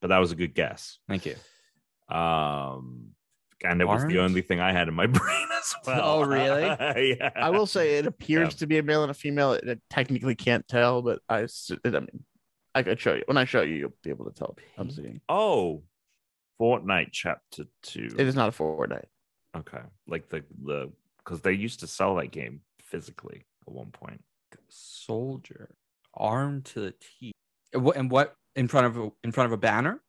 but 0.00 0.08
that 0.08 0.18
was 0.18 0.30
a 0.30 0.36
good 0.36 0.54
guess. 0.54 0.98
Thank 1.08 1.26
you. 1.26 1.34
Um, 2.14 3.08
and 3.66 3.80
it 3.80 3.84
was 3.86 4.04
the 4.06 4.18
only 4.20 4.42
thing 4.42 4.60
I 4.60 4.72
had 4.72 4.88
in 4.88 4.94
my 4.94 5.06
brain 5.18 5.48
as 5.58 5.74
well. 5.86 6.00
Oh, 6.02 6.22
really? 6.26 7.16
yeah. 7.18 7.30
I 7.36 7.50
will 7.50 7.66
say 7.66 7.98
it 7.98 8.06
appears 8.06 8.54
Yeah. 8.54 8.58
to 8.58 8.66
be 8.66 8.78
a 8.78 8.82
male 8.82 9.02
and 9.02 9.10
a 9.10 9.14
female. 9.14 9.52
It, 9.52 9.64
it 9.68 9.80
technically 9.90 10.34
can't 10.34 10.66
tell, 10.68 11.02
but 11.02 11.20
I 11.28 11.46
mean, 11.84 12.24
I 12.74 12.82
could 12.82 13.00
show 13.00 13.14
you. 13.14 13.22
When 13.26 13.36
I 13.38 13.44
show 13.44 13.62
you, 13.62 13.74
you'll 13.74 13.94
be 14.02 14.10
able 14.10 14.24
to 14.26 14.32
tell. 14.32 14.56
I'm 14.78 14.90
seeing. 14.90 15.20
Oh, 15.28 15.82
Fortnite 16.60 17.08
chapter 17.12 17.64
two. 17.82 18.08
It 18.18 18.26
is 18.26 18.34
not 18.34 18.48
a 18.48 18.52
Fortnite. 18.52 19.06
okay, 19.56 19.82
like 20.06 20.28
the 20.28 20.42
the 20.64 20.90
because 21.18 21.40
they 21.40 21.52
used 21.52 21.80
to 21.80 21.86
sell 21.86 22.14
that 22.16 22.30
game 22.30 22.60
physically 22.80 23.44
at 23.66 23.72
one 23.72 23.90
point. 23.90 24.22
Soldier 24.68 25.70
armed 26.14 26.64
to 26.66 26.80
the 26.80 26.94
teeth. 27.20 27.34
And 27.72 27.82
what? 27.84 27.96
And 27.96 28.10
what 28.10 28.36
in 28.54 28.68
front 28.68 28.86
of 28.86 28.96
a, 28.96 29.10
in 29.24 29.32
front 29.32 29.46
of 29.46 29.52
a 29.52 29.56
banner? 29.60 30.00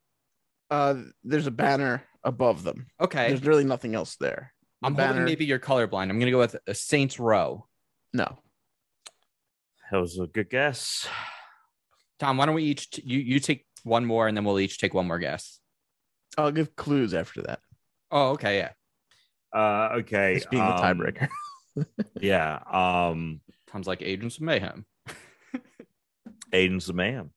Uh, 0.70 0.94
there's 1.24 1.46
a 1.46 1.50
banner 1.50 2.04
above 2.28 2.62
them. 2.62 2.86
Okay. 3.00 3.28
There's 3.28 3.44
really 3.44 3.64
nothing 3.64 3.94
else 3.94 4.16
there. 4.16 4.52
The 4.82 4.86
I'm 4.86 4.94
banner. 4.94 5.12
hoping 5.14 5.24
maybe 5.24 5.44
you're 5.44 5.58
colorblind. 5.58 6.10
I'm 6.10 6.18
gonna 6.18 6.30
go 6.30 6.38
with 6.38 6.56
a 6.66 6.74
Saints 6.74 7.18
Row. 7.18 7.66
No. 8.12 8.38
That 9.90 10.00
was 10.00 10.18
a 10.18 10.26
good 10.26 10.50
guess. 10.50 11.08
Tom, 12.20 12.36
why 12.36 12.46
don't 12.46 12.54
we 12.54 12.64
each 12.64 12.90
t- 12.90 13.02
you 13.04 13.18
you 13.18 13.40
take 13.40 13.64
one 13.82 14.04
more 14.04 14.28
and 14.28 14.36
then 14.36 14.44
we'll 14.44 14.60
each 14.60 14.78
take 14.78 14.94
one 14.94 15.06
more 15.06 15.18
guess. 15.18 15.58
I'll 16.36 16.52
give 16.52 16.76
clues 16.76 17.14
after 17.14 17.42
that. 17.42 17.60
Oh, 18.10 18.30
okay, 18.30 18.58
yeah. 18.58 18.70
Uh, 19.52 19.96
okay, 20.00 20.36
It's 20.36 20.46
being 20.46 20.62
the 20.62 20.74
um, 20.76 20.98
tiebreaker. 20.98 21.28
Yeah, 22.20 22.58
um, 22.70 23.40
Tom's 23.68 23.86
like 23.86 24.02
Agents 24.02 24.36
of 24.36 24.42
Mayhem. 24.42 24.84
Agents 26.52 26.88
of 26.88 26.96
man. 26.96 27.30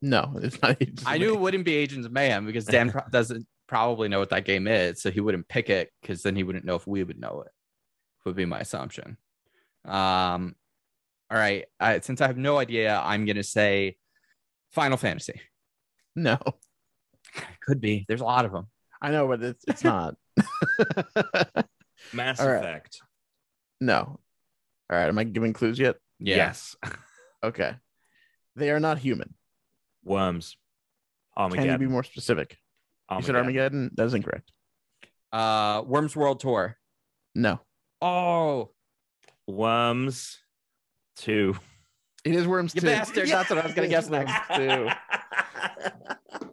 No, 0.00 0.32
it's 0.36 0.60
not. 0.62 0.76
it's 0.80 1.04
I 1.06 1.18
knew 1.18 1.34
it 1.34 1.40
wouldn't 1.40 1.64
be 1.64 1.74
Agents 1.74 2.06
of 2.06 2.12
Mayhem 2.12 2.46
because 2.46 2.64
Dan 2.64 2.92
doesn't 3.10 3.46
probably 3.66 4.08
know 4.08 4.18
what 4.18 4.30
that 4.30 4.44
game 4.44 4.66
is, 4.66 5.02
so 5.02 5.10
he 5.10 5.20
wouldn't 5.20 5.48
pick 5.48 5.70
it 5.70 5.90
because 6.00 6.22
then 6.22 6.36
he 6.36 6.42
wouldn't 6.42 6.64
know 6.64 6.76
if 6.76 6.86
we 6.86 7.02
would 7.02 7.20
know 7.20 7.42
it. 7.46 7.52
Would 8.24 8.36
be 8.36 8.44
my 8.44 8.58
assumption. 8.58 9.18
Um, 9.84 10.56
all 11.30 11.38
right. 11.38 11.66
I, 11.78 12.00
since 12.00 12.20
I 12.20 12.26
have 12.26 12.36
no 12.36 12.58
idea, 12.58 13.00
I'm 13.00 13.24
gonna 13.24 13.44
say 13.44 13.96
Final 14.72 14.96
Fantasy. 14.96 15.40
No, 16.16 16.38
Could 17.60 17.80
be. 17.80 18.04
There's 18.08 18.20
a 18.20 18.24
lot 18.24 18.44
of 18.44 18.52
them. 18.52 18.68
I 19.00 19.10
know, 19.10 19.28
but 19.28 19.42
it's 19.42 19.64
it's 19.68 19.84
not. 19.84 20.16
Mass 22.12 22.40
All 22.40 22.48
right. 22.48 22.58
Effect. 22.58 23.00
no. 23.80 24.18
All 24.90 24.96
right. 24.96 25.08
Am 25.08 25.18
I 25.18 25.24
giving 25.24 25.52
clues 25.52 25.78
yet? 25.78 25.96
Yeah. 26.18 26.36
Yes. 26.36 26.76
Okay. 27.42 27.74
They 28.54 28.70
are 28.70 28.80
not 28.80 28.98
human. 28.98 29.34
Worms. 30.04 30.56
Armageddon. 31.36 31.72
Can 31.72 31.80
you 31.80 31.86
be 31.88 31.92
more 31.92 32.04
specific? 32.04 32.56
You 33.10 33.22
said 33.22 33.36
Armageddon. 33.36 33.90
That 33.96 34.04
is 34.06 34.14
incorrect. 34.14 34.50
Uh, 35.32 35.82
Worms 35.86 36.16
World 36.16 36.40
Tour. 36.40 36.76
No, 37.34 37.60
Oh, 38.02 38.70
Worms. 39.46 40.38
Two. 41.16 41.56
it 42.24 42.34
is 42.34 42.46
Worms 42.46 42.74
you 42.74 42.80
too. 42.80 42.86
bastard! 42.88 43.28
That's 43.28 43.48
what 43.50 43.58
I 43.58 43.62
was 43.66 43.74
gonna 43.74 43.88
guess 43.88 44.08
next. 44.10 44.34
too. 44.56 44.88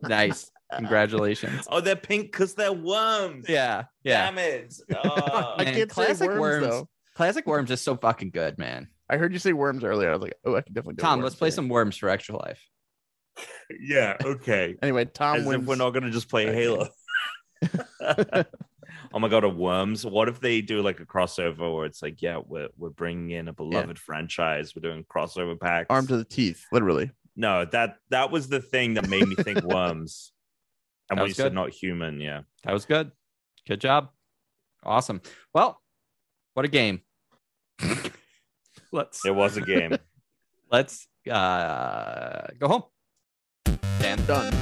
Nice. 0.04 0.50
Congratulations. 0.76 1.68
oh, 1.70 1.80
they're 1.80 1.96
pink 1.96 2.32
because 2.32 2.56
they're 2.56 2.74
worms. 2.74 3.46
Yeah. 3.48 3.84
Yeah. 4.04 4.26
Damn 4.26 4.38
it. 4.38 4.74
Oh. 5.04 5.56
I 5.58 5.64
Man, 5.66 5.74
can't 5.76 5.92
say 5.92 6.06
classic 6.06 6.30
worms, 6.30 6.40
worms. 6.42 6.68
though. 6.68 6.90
Classic 7.16 7.46
Worms 7.46 7.70
is 7.72 7.80
so 7.80 7.96
fucking 7.96 8.32
good, 8.32 8.58
man. 8.58 8.88
I 9.10 9.18
heard 9.18 9.34
you 9.34 9.40
say 9.40 9.54
worms 9.54 9.84
earlier. 9.84 10.10
I 10.10 10.14
was 10.14 10.22
like, 10.24 10.34
oh, 10.46 10.56
I 10.56 10.62
can 10.62 10.74
definitely. 10.74 10.96
go 10.96 11.04
Tom, 11.04 11.20
worms 11.20 11.24
let's 11.26 11.36
play 11.36 11.50
here. 11.50 11.56
some 11.56 11.70
Worms 11.70 11.96
for 11.96 12.10
extra 12.10 12.36
life. 12.38 12.60
Yeah. 13.80 14.18
Okay. 14.24 14.76
Anyway, 14.82 15.06
Tom 15.06 15.38
As 15.38 15.46
wins. 15.46 15.64
if 15.64 15.68
we're 15.68 15.76
not 15.76 15.92
gonna 15.92 16.12
just 16.12 16.30
play 16.30 16.48
Okay. 16.48 16.56
Halo. 16.56 16.88
oh 19.14 19.20
my 19.20 19.28
god, 19.28 19.44
a 19.44 19.50
worms. 19.50 20.06
What 20.06 20.28
if 20.28 20.40
they 20.40 20.62
do 20.62 20.82
like 20.82 21.00
a 21.00 21.06
crossover 21.06 21.74
where 21.76 21.86
it's 21.86 22.02
like, 22.02 22.22
yeah, 22.22 22.42
we're 22.46 22.70
we're 22.78 22.90
bringing 22.90 23.32
in 23.32 23.48
a 23.48 23.54
beloved 23.54 23.98
franchise. 24.00 24.76
We're 24.76 24.82
doing 24.88 25.04
crossover 25.04 25.60
packs. 25.60 25.88
Armed 25.90 26.10
to 26.10 26.18
the 26.18 26.26
teeth, 26.26 26.66
literally. 26.72 27.12
No, 27.36 27.66
that 27.66 27.98
that 28.10 28.32
was 28.32 28.48
the 28.48 28.62
thing 28.62 28.96
that 28.96 29.10
made 29.10 29.28
me 29.28 29.36
think 29.36 29.62
worms. 29.64 30.32
And 31.10 31.18
That 31.18 31.24
when 31.24 31.28
you 31.30 31.32
was 31.32 31.38
said 31.38 31.54
not 31.54 31.72
human, 31.72 32.20
yeah. 32.20 32.42
That 32.64 32.74
was 32.74 32.86
good. 32.86 33.12
Good 33.68 33.82
job. 33.82 34.10
Awesome. 34.84 35.22
Well, 35.54 35.82
what 36.54 36.66
a 36.66 36.70
game. 36.70 37.02
let's 38.92 39.26
It 39.26 39.34
was 39.34 39.58
a 39.58 39.62
game. 39.62 39.98
let's 40.72 41.08
uh 41.30 42.48
go 42.60 42.68
home. 42.68 42.84
Dan. 44.00 44.24
Done. 44.26 44.54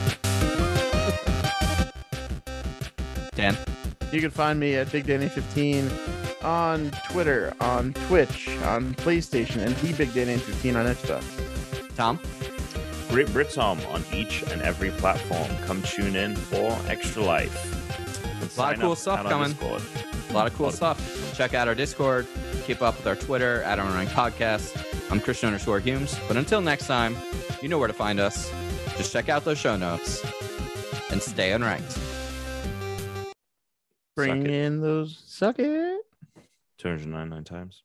Dan. 3.36 3.58
You 4.12 4.20
can 4.22 4.30
find 4.30 4.60
me 4.60 4.76
at 4.76 4.92
Big 4.92 5.06
Danny 5.06 5.30
15 5.30 5.90
on 6.44 6.92
Twitter, 7.10 7.54
on 7.62 7.94
Twitch, 7.94 8.50
on 8.66 8.94
PlayStation, 8.96 9.58
and 9.66 9.76
the 9.78 9.94
Big 9.94 10.14
Danny 10.14 10.38
15 10.38 10.76
on 10.76 10.86
Xbox. 10.86 11.96
Tom. 11.96 12.20
Great 13.10 13.28
Britom 13.28 13.86
on 13.94 14.04
each 14.14 14.44
and 14.44 14.62
every 14.62 14.92
platform. 14.92 15.50
Come 15.66 15.82
tune 15.84 16.16
in 16.16 16.36
for 16.36 16.78
Extra 16.88 17.22
Life. 17.24 18.58
A 18.58 18.62
lot 18.62 18.74
of 18.74 18.80
cool 18.80 18.96
stuff 18.96 19.28
coming. 19.28 19.50
Discord. 19.50 19.82
A 20.30 20.34
lot 20.34 20.48
of 20.48 20.54
cool 20.56 20.72
stuff. 20.72 21.34
Check 21.36 21.54
out 21.54 21.68
our 21.68 21.76
Discord. 21.76 22.26
Keep 22.66 22.82
up 22.82 22.98
with 22.98 23.08
our 23.08 23.16
Twitter 23.16 23.64
at 23.64 23.80
Unranked 23.80 24.10
Podcast. 24.10 25.12
I'm 25.12 25.20
Christian 25.20 25.48
underscore 25.48 25.80
Humes. 25.80 26.18
But 26.28 26.38
until 26.38 26.62
next 26.62 26.88
time, 26.88 27.18
you 27.62 27.68
know 27.68 27.78
where 27.78 27.88
to 27.88 27.94
find 27.94 28.20
us. 28.20 28.50
Just 28.98 29.14
check 29.14 29.30
out 29.30 29.44
those 29.46 29.58
show 29.58 29.76
notes 29.76 30.24
and 31.12 31.22
stay 31.22 31.52
unranked. 31.52 31.98
Bring 34.16 34.46
in 34.46 34.82
those 34.82 35.22
suck 35.26 35.60
it. 35.60 36.02
299 36.78 37.44
times. 37.44 37.84